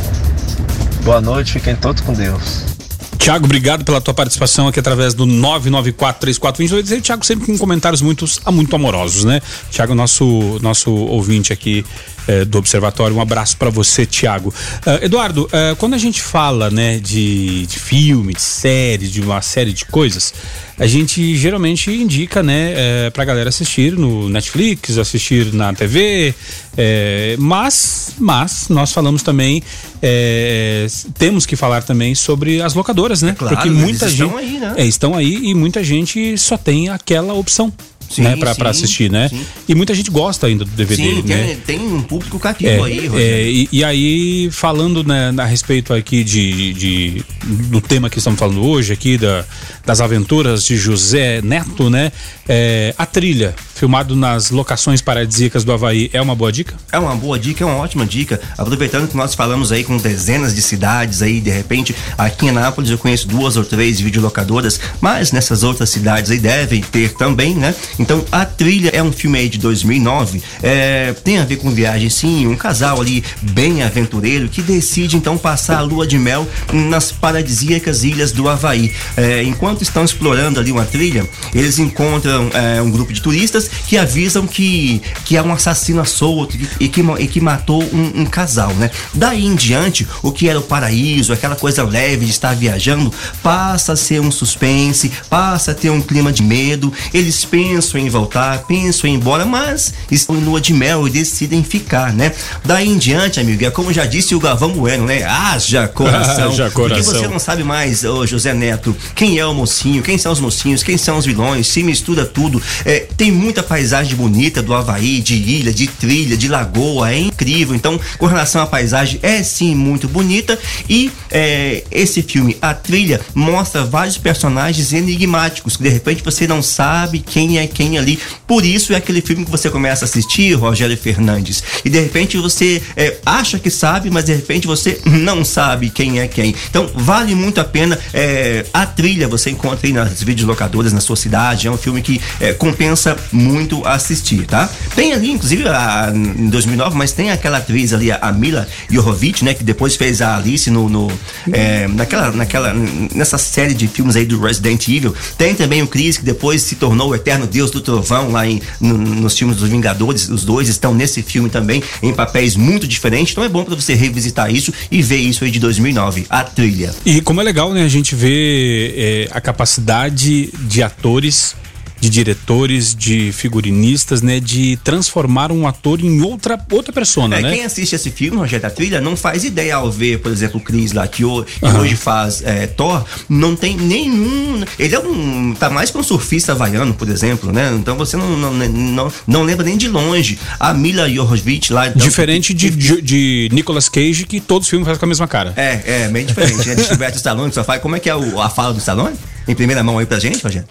Boa 1.04 1.22
noite, 1.22 1.54
fiquem 1.54 1.76
todos 1.76 2.02
com 2.02 2.14
Deus. 2.14 2.77
Tiago, 3.18 3.46
obrigado 3.46 3.84
pela 3.84 4.00
tua 4.00 4.14
participação 4.14 4.68
aqui 4.68 4.80
através 4.80 5.14
do 5.14 5.26
994-3420. 5.26 7.02
Tiago 7.02 7.26
sempre 7.26 7.46
com 7.46 7.58
comentários 7.58 8.02
muito, 8.02 8.26
muito 8.52 8.76
amorosos, 8.76 9.24
né? 9.24 9.42
Tiago, 9.70 9.94
nosso, 9.96 10.60
nosso 10.62 10.92
ouvinte 10.92 11.52
aqui 11.52 11.84
eh, 12.28 12.46
do 12.46 12.58
Observatório. 12.58 13.16
Um 13.16 13.22
abraço 13.22 13.58
para 13.58 13.70
você, 13.70 14.06
Tiago. 14.06 14.54
Uh, 14.86 15.06
Eduardo, 15.06 15.46
uh, 15.46 15.76
quando 15.78 15.94
a 15.94 15.98
gente 15.98 16.22
fala 16.22 16.70
né, 16.70 17.00
de, 17.00 17.66
de 17.66 17.80
filme, 17.80 18.34
de 18.34 18.42
série, 18.42 19.08
de 19.08 19.22
uma 19.22 19.42
série 19.42 19.72
de 19.72 19.86
coisas, 19.86 20.34
a 20.80 20.86
gente 20.86 21.36
geralmente 21.36 21.90
indica, 21.90 22.44
né, 22.44 22.74
é, 22.76 23.10
pra 23.10 23.26
galera 23.26 23.50
assistir 23.50 23.94
no 23.94 24.30
Netflix, 24.30 24.98
assistir 24.98 25.52
na 25.52 25.74
TV, 25.74 26.36
é, 26.78 27.36
mas, 27.40 28.12
mas 28.20 28.70
nós 28.70 28.92
falamos 28.92 29.24
também, 29.24 29.64
é, 30.02 30.86
temos 31.18 31.48
que 31.48 31.56
falar 31.56 31.82
também 31.82 32.14
sobre 32.14 32.62
as 32.62 32.76
locadoras, 32.76 33.24
né? 33.24 33.36
claro, 33.38 33.56
Porque 33.56 33.70
muita 33.70 34.08
gente 34.08 34.22
estão 34.22 34.38
aí, 34.38 34.60
né? 34.60 34.74
é, 34.78 34.86
estão 34.86 35.16
aí 35.16 35.40
e 35.46 35.54
muita 35.56 35.84
gente 35.84 36.38
só 36.38 36.58
tem 36.58 36.90
aquela 36.90 37.34
opção. 37.34 37.74
Sim, 38.10 38.22
né, 38.24 38.36
pra 38.36 38.70
assistir, 38.70 39.12
né? 39.12 39.30
sim. 39.30 39.46
E 39.68 39.76
muita 39.76 39.94
gente 39.94 40.10
gosta 40.10 40.48
ainda 40.48 40.64
do 40.66 40.72
DVD, 40.72 40.96
Sim, 41.04 41.22
né? 41.24 41.58
tem, 41.66 41.78
tem 41.78 41.88
um 41.88 42.02
público 42.02 42.40
cativo 42.40 42.70
É, 42.70 42.84
aí, 42.84 43.06
é, 43.06 43.08
Rogério. 43.08 43.48
e, 43.52 43.70
e 43.72 43.84
aí, 43.84 44.50
falando 44.52 45.04
né, 45.04 45.34
a 45.38 45.46
respeito 45.46 45.94
aqui 45.94 46.24
de, 46.24 46.74
de- 46.74 47.26
do 47.46 47.82
tema 47.82 48.10
que 48.10 48.18
estamos 48.18 48.40
falando 48.40 48.64
hoje, 48.64 48.94
aqui 48.94 49.18
da, 49.18 49.44
das 49.86 50.00
aventuras 50.02 50.64
de 50.66 50.78
José 50.78 51.42
Neto, 51.42 51.90
né? 51.90 52.12
É, 52.50 52.94
a 52.98 53.06
trilha, 53.06 53.54
filmado 53.76 54.16
nas 54.16 54.52
locações 54.52 55.02
paradisíacas 55.02 55.64
do 55.66 55.72
Havaí, 55.74 56.10
é 56.14 56.22
uma 56.22 56.34
boa 56.34 56.52
dica? 56.52 56.76
É 56.92 56.98
uma 56.98 57.14
boa 57.16 57.38
dica, 57.38 57.64
é 57.64 57.68
uma 57.68 57.76
ótima 57.76 58.06
dica. 58.06 58.40
Aproveitando 58.58 59.08
que 59.10 59.18
nós 59.18 59.36
falamos 59.36 59.72
aí 59.72 59.84
com 59.84 59.98
dezenas 59.98 60.56
de 60.56 60.62
cidades 60.62 61.22
aí, 61.22 61.42
de 61.42 61.50
repente, 61.50 61.94
aqui 62.18 62.46
em 62.46 62.50
Anápolis 62.50 62.90
eu 62.90 62.98
conheço 62.98 63.28
duas 63.28 63.58
ou 63.58 63.66
três 63.66 64.00
videolocadoras, 64.00 64.80
mas 65.02 65.32
nessas 65.34 65.62
outras 65.64 65.90
cidades 65.90 66.32
aí 66.32 66.40
devem 66.40 66.82
ter 66.82 67.14
também, 67.16 67.54
né? 67.54 67.76
Então, 68.00 68.24
A 68.32 68.46
Trilha 68.46 68.90
é 68.94 69.02
um 69.02 69.12
filme 69.12 69.40
aí 69.40 69.50
de 69.50 69.58
2009, 69.58 70.42
é, 70.62 71.14
tem 71.24 71.40
a 71.40 71.46
ver 71.46 71.58
com 71.58 71.72
viagem 71.72 72.10
sim, 72.10 72.48
um 72.48 72.56
casal 72.56 73.02
ali 73.02 73.24
bem 73.42 73.84
aventureiro 73.84 74.50
que 74.50 74.62
decide 74.62 75.18
então 75.18 75.38
passar 75.38 75.78
a 75.78 75.82
lua 75.82 76.06
de 76.06 76.18
mel 76.18 76.48
nas 76.72 77.12
paradisíacas 77.12 78.04
ilhas 78.04 78.32
do 78.32 78.48
Havaí. 78.48 78.94
É, 79.16 79.44
enquanto 79.44 79.82
estão 79.82 80.04
explorando 80.04 80.60
ali 80.60 80.72
uma 80.72 80.86
trilha, 80.86 81.28
eles 81.54 81.80
encontram 81.80 82.50
é, 82.54 82.82
um 82.82 82.92
grupo 82.92 83.12
de 83.12 83.22
turistas 83.22 83.70
que 83.88 83.98
avisam 83.98 84.46
que, 84.46 85.02
que 85.26 85.36
é 85.38 85.42
um 85.42 85.52
assassino 85.52 86.06
solto 86.06 86.58
e, 86.80 86.88
que, 86.88 87.02
e 87.20 87.28
que 87.28 87.42
matou 87.42 87.84
um, 87.84 88.22
um 88.22 88.26
casal, 88.26 88.74
né? 88.76 88.92
Daí 89.14 89.46
em 89.46 89.56
diante, 89.56 90.08
o 90.22 90.32
que 90.32 90.48
era 90.48 90.60
o 90.60 90.64
paraíso, 90.64 91.34
aquela 91.34 91.56
coisa 91.56 91.84
leve 91.84 92.26
de 92.26 92.32
estar 92.32 92.56
viajando, 92.56 93.12
passa 93.42 93.94
a 93.94 93.96
ser 93.96 94.22
um 94.22 94.32
suspense, 94.32 95.12
passa 95.30 95.72
a 95.72 95.76
ter 95.76 95.90
um 95.90 96.02
clima 96.02 96.32
de 96.32 96.44
medo. 96.44 96.94
Eles 97.14 97.44
pensam 97.46 97.87
em 97.96 98.10
voltar, 98.10 98.64
pensam 98.64 99.10
em 99.10 99.14
ir 99.14 99.18
embora, 99.18 99.46
mas 99.46 99.94
estão 100.10 100.36
em 100.36 100.44
lua 100.44 100.60
de 100.60 100.74
mel 100.74 101.08
e 101.08 101.12
decidem 101.12 101.64
ficar, 101.64 102.12
né? 102.12 102.34
Daí 102.66 102.88
em 102.88 102.98
diante, 102.98 103.40
amigo, 103.40 103.64
é 103.64 103.70
como 103.70 103.94
já 103.94 104.06
disse 104.06 104.34
o 104.34 104.40
Galvão 104.40 104.72
Bueno, 104.72 105.06
né? 105.06 105.24
Haja 105.24 105.88
coração. 105.94 106.50
Haja 106.50 106.72
Porque 106.72 106.90
coração. 106.90 107.14
você 107.14 107.28
não 107.28 107.40
sabe 107.40 107.64
mais, 107.64 108.04
ô 108.04 108.26
José 108.26 108.54
Neto, 108.54 108.96
quem 109.16 109.38
é 109.38 109.46
o 109.46 109.54
mocinho, 109.54 110.02
quem 110.02 110.18
são 110.18 110.32
os 110.32 110.40
mocinhos, 110.40 110.84
quem 110.84 110.98
são 110.98 111.18
os 111.18 111.26
vilões, 111.26 111.68
se 111.68 111.84
mistura 111.84 112.26
tudo. 112.26 112.62
É, 112.84 113.08
tem 113.16 113.32
muita 113.32 113.62
paisagem 113.62 114.16
bonita 114.16 114.62
do 114.62 114.74
Havaí, 114.74 115.22
de 115.22 115.36
ilha, 115.36 115.74
de 115.74 115.88
trilha, 115.88 116.36
de 116.36 116.48
lagoa, 116.48 117.12
é 117.12 117.20
incrível. 117.20 117.76
Então, 117.76 118.00
com 118.18 118.26
relação 118.26 118.62
à 118.62 118.66
paisagem, 118.66 119.20
é 119.22 119.44
sim 119.44 119.76
muito 119.76 120.08
bonita. 120.08 120.58
E 120.90 121.12
é, 121.32 121.84
esse 121.92 122.22
filme, 122.22 122.58
A 122.62 122.74
Trilha, 122.74 123.22
mostra 123.34 123.84
vários 123.84 124.18
personagens 124.18 124.94
enigmáticos, 124.94 125.78
que 125.78 125.84
de 125.84 125.90
repente 125.90 126.24
você 126.24 126.48
não 126.48 126.62
sabe 126.62 127.20
quem 127.20 127.60
é 127.60 127.68
quem 127.78 127.96
ali. 128.00 128.18
Por 128.48 128.66
isso 128.66 128.92
é 128.92 128.96
aquele 128.96 129.22
filme 129.22 129.46
que 129.46 129.52
você 129.52 129.70
começa 129.70 130.04
a 130.04 130.08
assistir, 130.08 130.54
Rogério 130.54 130.98
Fernandes, 130.98 131.64
e 131.86 131.90
de 131.92 132.00
repente 132.00 132.36
você 132.38 132.82
é, 132.96 133.18
acha 133.24 133.60
que 133.60 133.70
sabe, 133.70 134.10
mas 134.10 134.26
de 134.26 134.34
repente 134.34 134.66
você 134.66 135.00
não 135.06 135.46
sabe 135.46 135.92
quem 135.92 136.20
é 136.20 136.28
quem. 136.28 136.56
Então, 136.70 136.90
vale 136.96 137.36
muito 137.36 137.62
a 137.62 137.64
pena. 137.64 137.98
é, 138.12 138.66
a 138.74 138.84
trilha 138.86 139.28
você 139.28 139.52
encontra 139.52 139.86
aí 139.86 139.94
nas 139.94 140.24
videolocadoras 140.24 140.92
na 140.92 141.00
sua 141.00 141.16
cidade. 141.16 141.68
É 141.68 141.72
um 141.72 141.78
filme 141.78 142.02
que 142.02 142.20
é, 142.42 142.52
compensa 142.54 143.16
muito 143.32 143.86
assistir, 143.86 144.48
tá? 144.48 144.68
Tem 144.96 145.14
ali, 145.14 145.30
inclusive, 145.30 145.68
a, 145.68 146.12
em 146.14 146.50
2009, 146.50 146.98
mas 146.98 147.12
tem 147.12 147.30
aquela 147.30 147.60
atriz 147.60 147.94
ali, 147.94 148.12
a 148.12 148.32
Mila 148.32 148.68
Jovovich, 148.90 149.46
né? 149.46 149.54
Que 149.54 149.64
depois 149.64 149.96
fez 149.96 150.20
a 150.20 150.36
Alice 150.36 150.72
no, 150.72 150.90
no, 150.90 151.12
é, 151.52 151.88
naquela, 151.88 152.32
naquela, 152.32 152.74
nessa 153.14 153.38
série 153.38 153.76
de 153.76 153.88
filmes 153.88 154.16
aí 154.16 154.26
do 154.26 154.42
Resident 154.42 154.88
Evil. 154.88 155.14
Tem 155.38 155.54
também 155.54 155.84
o 155.84 155.88
Chris, 155.88 156.18
que 156.18 156.26
depois 156.26 156.64
se 156.64 156.76
tornou 156.76 157.10
o 157.10 157.16
eterno 157.16 157.46
deus 157.46 157.67
do 157.72 157.82
trovão 157.82 158.32
lá 158.32 158.48
em, 158.48 158.62
no- 158.80 158.98
nos 158.98 159.38
filmes 159.38 159.58
dos 159.58 159.70
Vingadores. 159.70 160.30
Os 160.30 160.44
dois 160.44 160.68
estão 160.70 160.94
nesse 160.94 161.22
filme 161.22 161.50
também, 161.50 161.82
em 162.02 162.14
papéis 162.14 162.56
muito 162.56 162.88
diferentes. 162.88 163.32
Então 163.32 163.44
é 163.44 163.50
bom 163.50 163.64
pra 163.64 163.76
você 163.76 163.94
revisitar 163.94 164.54
isso 164.54 164.74
e 164.92 165.02
ver 165.02 165.18
isso 165.18 165.44
aí 165.44 165.52
de 165.52 165.60
2009, 165.60 166.26
a 166.30 166.44
trilha. 166.44 166.94
E 167.06 167.22
como 167.22 167.42
é 167.42 167.44
legal, 167.44 167.74
né, 167.74 167.84
a 167.84 167.88
gente 167.90 168.16
vê 168.16 168.94
é, 168.96 169.28
a 169.32 169.40
capacidade 169.42 170.50
de 170.68 170.82
atores, 170.84 171.56
de 172.00 172.10
diretores, 172.10 172.94
de 172.96 173.32
figurinistas, 173.32 174.22
né, 174.22 174.40
de 174.40 174.78
transformar 174.84 175.52
um 175.52 175.68
ator 175.68 176.00
em 176.02 176.22
outra 176.22 176.60
outra 176.72 176.94
persona, 176.94 177.38
É, 177.38 177.42
né? 177.42 177.52
Quem 177.54 177.64
assiste 177.66 177.94
esse 177.96 178.12
filme, 178.12 178.38
Rogério 178.38 178.62
da 178.64 178.70
Trilha, 178.70 179.02
não 179.02 179.16
faz 179.16 179.44
ideia 179.44 179.76
ao 179.76 179.92
ver, 179.92 180.20
por 180.20 180.32
exemplo, 180.32 180.60
o 180.60 180.64
Chris 180.64 180.92
lá, 180.94 181.08
que, 181.08 181.24
ho- 181.26 181.44
que 181.44 181.66
Aham. 181.66 181.80
hoje 181.82 181.96
faz 181.96 182.42
é, 182.44 182.68
Thor, 182.68 183.04
não 183.28 183.56
tem 183.56 183.76
nenhum. 183.78 184.64
Ele 184.78 184.96
é 184.96 185.00
um. 185.00 185.54
tá 185.58 185.70
mais 185.70 185.92
que 185.92 185.98
um 185.98 186.04
surfista 186.04 186.52
havaiano, 186.52 186.94
por 186.94 187.10
exemplo, 187.10 187.52
né? 187.52 187.72
Então 187.74 187.96
você 187.98 188.16
não, 188.18 188.38
não, 188.38 188.54
não, 188.54 189.12
não 189.26 189.44
lembra 189.44 189.66
nem 189.66 189.78
de 189.78 189.88
longe. 189.88 190.38
A 190.60 190.74
Mila 190.74 191.10
Jovovich 191.10 191.72
lá. 191.74 191.88
então, 191.88 192.02
Diferente 192.02 192.54
de, 192.54 192.70
de, 192.70 193.02
de 193.02 193.50
Nicolas 193.52 193.90
Cage, 193.90 194.26
que 194.26 194.40
todos 194.40 194.68
os 194.68 194.70
filmes 194.70 194.86
fazem 194.86 195.00
com 195.00 195.06
a 195.06 195.10
mesma 195.10 195.28
cara. 195.28 195.54
É, 195.56 196.04
é, 196.04 196.08
meio 196.10 196.26
diferente, 196.26 196.68
né? 196.68 196.76
De 196.76 196.84
Gilberto 196.84 197.18
Stallone, 197.18 197.52
só 197.54 197.64
faz. 197.64 197.82
Como 197.82 197.96
é 197.96 198.00
que 198.00 198.10
é 198.10 198.16
o- 198.16 198.40
a 198.42 198.50
fala 198.50 198.74
do 198.74 198.80
Stallone? 198.80 199.16
Em 199.48 199.56
primeira 199.56 199.82
mão 199.84 199.98
aí 199.98 200.06
pra 200.06 200.20
gente, 200.20 200.44
Rogério? 200.44 200.68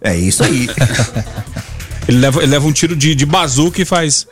É 0.00 0.16
isso 0.16 0.42
aí. 0.42 0.68
Ele 2.08 2.18
leva, 2.18 2.42
ele 2.42 2.50
leva 2.50 2.66
um 2.66 2.72
tiro 2.72 2.96
de, 2.96 3.14
de 3.14 3.24
bazuca 3.24 3.80
e 3.80 3.84
faz. 3.84 4.26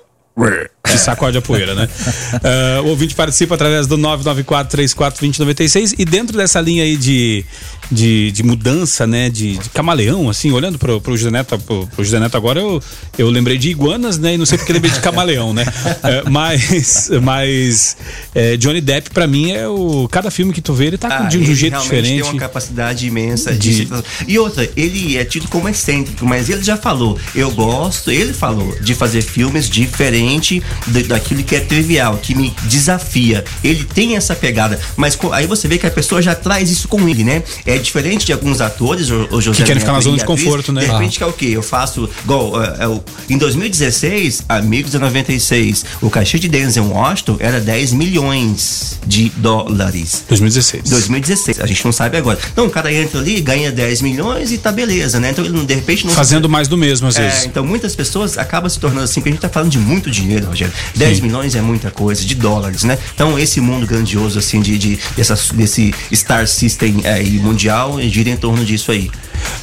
E 0.89 0.99
sacode 0.99 1.37
a 1.39 1.43
poeira, 1.43 1.74
né? 1.74 1.89
Ah, 2.43 2.81
o 2.83 2.87
ouvinte 2.89 3.14
participa 3.14 3.55
através 3.55 3.87
do 3.87 3.99
994-34-2096 3.99 5.95
e 5.99 6.05
dentro 6.05 6.37
dessa 6.37 6.61
linha 6.61 6.85
aí 6.85 6.97
de, 6.97 7.45
de, 7.91 8.31
de 8.33 8.43
mudança, 8.43 9.07
né? 9.07 9.28
De, 9.28 9.59
de 9.59 9.68
camaleão, 9.70 10.28
assim, 10.31 10.51
olhando 10.53 10.78
pro, 10.78 11.01
pro 11.01 11.16
José 11.16 11.31
Neto, 11.31 11.59
pro, 11.59 11.87
pro 11.89 12.05
José 12.05 12.18
Neto 12.18 12.37
agora, 12.37 12.61
eu, 12.61 12.83
eu 13.18 13.28
lembrei 13.28 13.59
de 13.59 13.68
iguanas, 13.70 14.18
né? 14.18 14.35
E 14.35 14.39
não 14.39 14.47
sei 14.47 14.59
porque 14.59 14.72
lembrei 14.72 14.91
de 14.93 15.01
camaleão, 15.01 15.53
né? 15.53 15.64
Ah, 16.03 16.28
mas 16.31 17.11
mas 17.22 17.97
é, 18.35 18.57
Johnny 18.57 18.81
Depp, 18.81 19.11
pra 19.11 19.26
mim, 19.26 19.51
é 19.53 19.68
o. 19.68 20.09
Cada 20.11 20.31
filme 20.31 20.53
que 20.53 20.61
tu 20.62 20.72
vê, 20.72 20.87
ele 20.87 20.99
tá 20.99 21.09
Ah, 21.11 21.22
de 21.24 21.39
um 21.39 21.43
ele 21.43 21.55
jeito 21.55 21.72
realmente 21.72 21.91
diferente. 21.91 22.22
tem 22.22 22.33
uma 22.33 22.41
capacidade 22.41 23.07
imensa 23.07 23.53
De- 23.55 23.85
de... 23.87 23.89
E 24.26 24.39
outra, 24.39 24.68
ele 24.76 25.16
é 25.16 25.24
tido 25.24 25.49
como 25.49 25.68
excêntrico, 25.68 26.24
mas 26.26 26.49
ele 26.49 26.62
já 26.62 26.76
falou, 26.76 27.18
eu 27.35 27.51
gosto, 27.51 28.11
ele 28.11 28.33
falou 28.33 28.74
de 28.81 28.95
fazer 28.95 29.22
filmes 29.22 29.68
diferente 29.68 30.62
de- 30.86 31.04
daquilo 31.04 31.42
que 31.42 31.56
é 31.56 31.60
trivial, 31.60 32.16
que 32.18 32.34
me 32.34 32.54
desafia. 32.64 33.44
Ele 33.62 33.84
tem 33.84 34.16
essa 34.16 34.34
pegada, 34.34 34.78
mas 34.96 35.14
co- 35.16 35.32
aí 35.32 35.46
você 35.46 35.66
vê 35.68 35.78
que 35.78 35.86
a 35.86 35.90
pessoa 35.90 36.20
já 36.22 36.34
traz 36.34 36.70
isso 36.70 36.88
com 36.88 37.08
ele, 37.08 37.24
né? 37.24 37.42
É 37.66 37.78
diferente 37.78 38.26
de 38.26 38.32
alguns 38.32 38.60
atores, 38.60 39.10
o, 39.10 39.28
o 39.30 39.40
José 39.40 39.58
Que 39.58 39.64
querem 39.64 39.80
ficar 39.80 39.92
na 39.92 40.00
zona 40.00 40.16
de 40.16 40.22
atriz, 40.22 40.42
conforto, 40.42 40.72
né? 40.72 40.80
De 40.82 40.86
repente 40.86 41.18
que 41.18 41.24
é 41.24 41.26
o 41.26 41.32
quê? 41.32 41.46
Eu 41.52 41.62
faço 41.62 42.08
igual, 42.24 42.62
é, 42.62 42.86
o- 42.88 43.02
em 43.28 43.36
2016, 43.38 44.42
Amigos 44.48 44.92
da 44.92 44.98
96, 44.98 45.84
o 46.00 46.10
cachê 46.10 46.38
de 46.38 46.48
Denzel 46.48 46.84
Washington 46.88 47.36
era 47.38 47.60
10 47.60 47.92
milhões 47.92 48.98
de 49.06 49.30
dólares. 49.36 50.24
2016. 50.28 50.88
2016, 50.90 51.60
a 51.60 51.66
gente 51.66 51.84
não 51.84 51.92
sabe 51.92 52.16
agora. 52.16 52.38
Então 52.52 52.66
o 52.66 52.70
cara 52.70 52.92
entra 52.92 53.20
ali, 53.20 53.40
ganha 53.40 53.70
10 53.70 54.02
milhões 54.02 54.52
e 54.52 54.58
tá 54.58 54.70
beleza, 54.72 55.18
né? 55.20 55.30
Então 55.30 55.44
ele 55.44 55.64
de 55.64 55.74
repente 55.74 56.06
não. 56.06 56.12
Fazendo 56.14 56.48
mais 56.48 56.68
do 56.68 56.76
mesmo, 56.76 57.06
às 57.08 57.16
É, 57.16 57.22
vezes. 57.28 57.46
então 57.46 57.64
muitas 57.64 57.94
pessoas 57.94 58.38
acabam 58.38 58.68
se 58.68 58.78
tornando 58.78 59.04
assim, 59.04 59.20
porque 59.20 59.28
a 59.30 59.32
gente 59.32 59.40
tá 59.42 59.48
falando 59.48 59.70
de 59.70 59.78
muito 59.78 60.10
dinheiro, 60.10 60.46
Rogério. 60.61 60.72
10 60.94 61.16
Sim. 61.16 61.22
milhões 61.22 61.54
é 61.54 61.61
muita 61.61 61.90
coisa, 61.90 62.24
de 62.24 62.34
dólares, 62.34 62.84
né? 62.84 62.98
Então 63.14 63.38
esse 63.38 63.61
mundo 63.61 63.86
grandioso, 63.86 64.38
assim, 64.38 64.61
de, 64.61 64.76
de 64.78 64.98
dessa, 65.16 65.38
desse 65.54 65.94
Star 66.12 66.46
System 66.46 67.02
aí, 67.04 67.38
mundial, 67.38 68.00
gira 68.02 68.30
em 68.30 68.36
torno 68.36 68.64
disso 68.64 68.90
aí. 68.92 69.11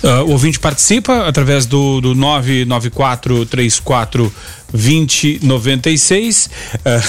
Ah, 0.04 0.24
o 0.24 0.32
ouvinte 0.32 0.60
participa 0.60 1.28
através 1.28 1.66
do, 1.66 2.02
do 2.02 2.16
994 2.16 3.46
34 3.46 4.34
2096. 4.74 6.50
Ah, 6.86 7.02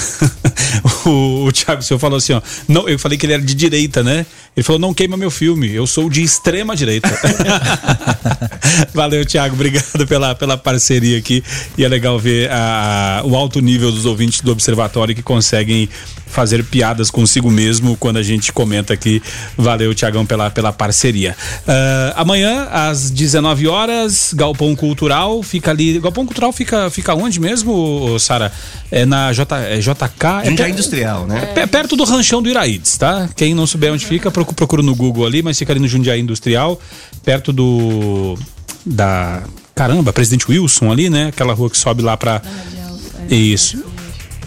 o, 1.09 1.45
o 1.45 1.51
Thiago 1.51 1.81
Seu 1.81 1.99
falou 1.99 2.17
assim: 2.17 2.33
ó. 2.33 2.41
Não, 2.67 2.87
eu 2.87 2.97
falei 2.99 3.17
que 3.17 3.25
ele 3.25 3.33
era 3.33 3.41
de 3.41 3.53
direita, 3.53 4.03
né? 4.03 4.25
Ele 4.55 4.63
falou: 4.63 4.79
não 4.79 4.93
queima 4.93 5.15
meu 5.17 5.31
filme, 5.31 5.73
eu 5.73 5.85
sou 5.87 6.09
de 6.09 6.21
extrema 6.21 6.75
direita. 6.75 7.09
Valeu, 8.93 9.25
Thiago, 9.25 9.55
obrigado 9.55 10.05
pela, 10.07 10.35
pela 10.35 10.57
parceria 10.57 11.17
aqui. 11.17 11.43
E 11.77 11.83
é 11.83 11.87
legal 11.87 12.19
ver 12.19 12.49
a- 12.51 13.21
o 13.25 13.35
alto 13.35 13.59
nível 13.61 13.91
dos 13.91 14.05
ouvintes 14.05 14.41
do 14.41 14.51
Observatório 14.51 15.15
que 15.15 15.21
conseguem 15.23 15.89
fazer 16.29 16.63
piadas 16.63 17.09
consigo 17.09 17.49
mesmo 17.51 17.97
quando 17.97 18.17
a 18.17 18.23
gente 18.23 18.53
comenta 18.53 18.93
aqui. 18.93 19.21
Valeu, 19.57 19.93
Tiagão, 19.93 20.25
pela, 20.25 20.49
pela 20.49 20.71
parceria. 20.71 21.35
Uh, 21.61 22.13
amanhã, 22.15 22.67
às 22.71 23.09
19 23.09 23.67
horas, 23.67 24.33
Galpão 24.33 24.75
Cultural 24.75 25.41
fica 25.43 25.71
ali. 25.71 25.99
Galpão 25.99 26.25
Cultural 26.25 26.53
fica, 26.53 26.89
fica 26.89 27.13
onde 27.15 27.39
mesmo, 27.39 28.17
Sara? 28.19 28.51
É 28.91 29.05
na 29.05 29.33
J, 29.33 29.57
é 29.57 29.79
JK. 29.79 30.45
Jundiaí 30.45 30.69
é 30.69 30.73
Industrial, 30.73 31.27
né? 31.27 31.53
É 31.55 31.65
perto 31.65 31.95
do 31.95 32.03
ranchão 32.03 32.41
do 32.41 32.49
Iraídes, 32.49 32.97
tá? 32.97 33.29
Quem 33.35 33.53
não 33.53 33.67
souber 33.67 33.91
onde 33.91 34.05
fica, 34.05 34.31
procura 34.31 34.81
no 34.81 34.95
Google 34.95 35.25
ali, 35.25 35.41
mas 35.41 35.57
fica 35.57 35.73
ali 35.73 35.79
no 35.79 35.87
Jundiaí 35.87 36.19
Industrial, 36.19 36.79
perto 37.23 37.51
do. 37.51 38.37
Da. 38.85 39.43
Caramba, 39.75 40.11
Presidente 40.11 40.45
Wilson 40.49 40.91
ali, 40.91 41.09
né? 41.09 41.27
Aquela 41.27 41.53
rua 41.53 41.69
que 41.69 41.77
sobe 41.77 42.01
lá 42.01 42.17
pra. 42.17 42.41
Isso. 43.29 43.83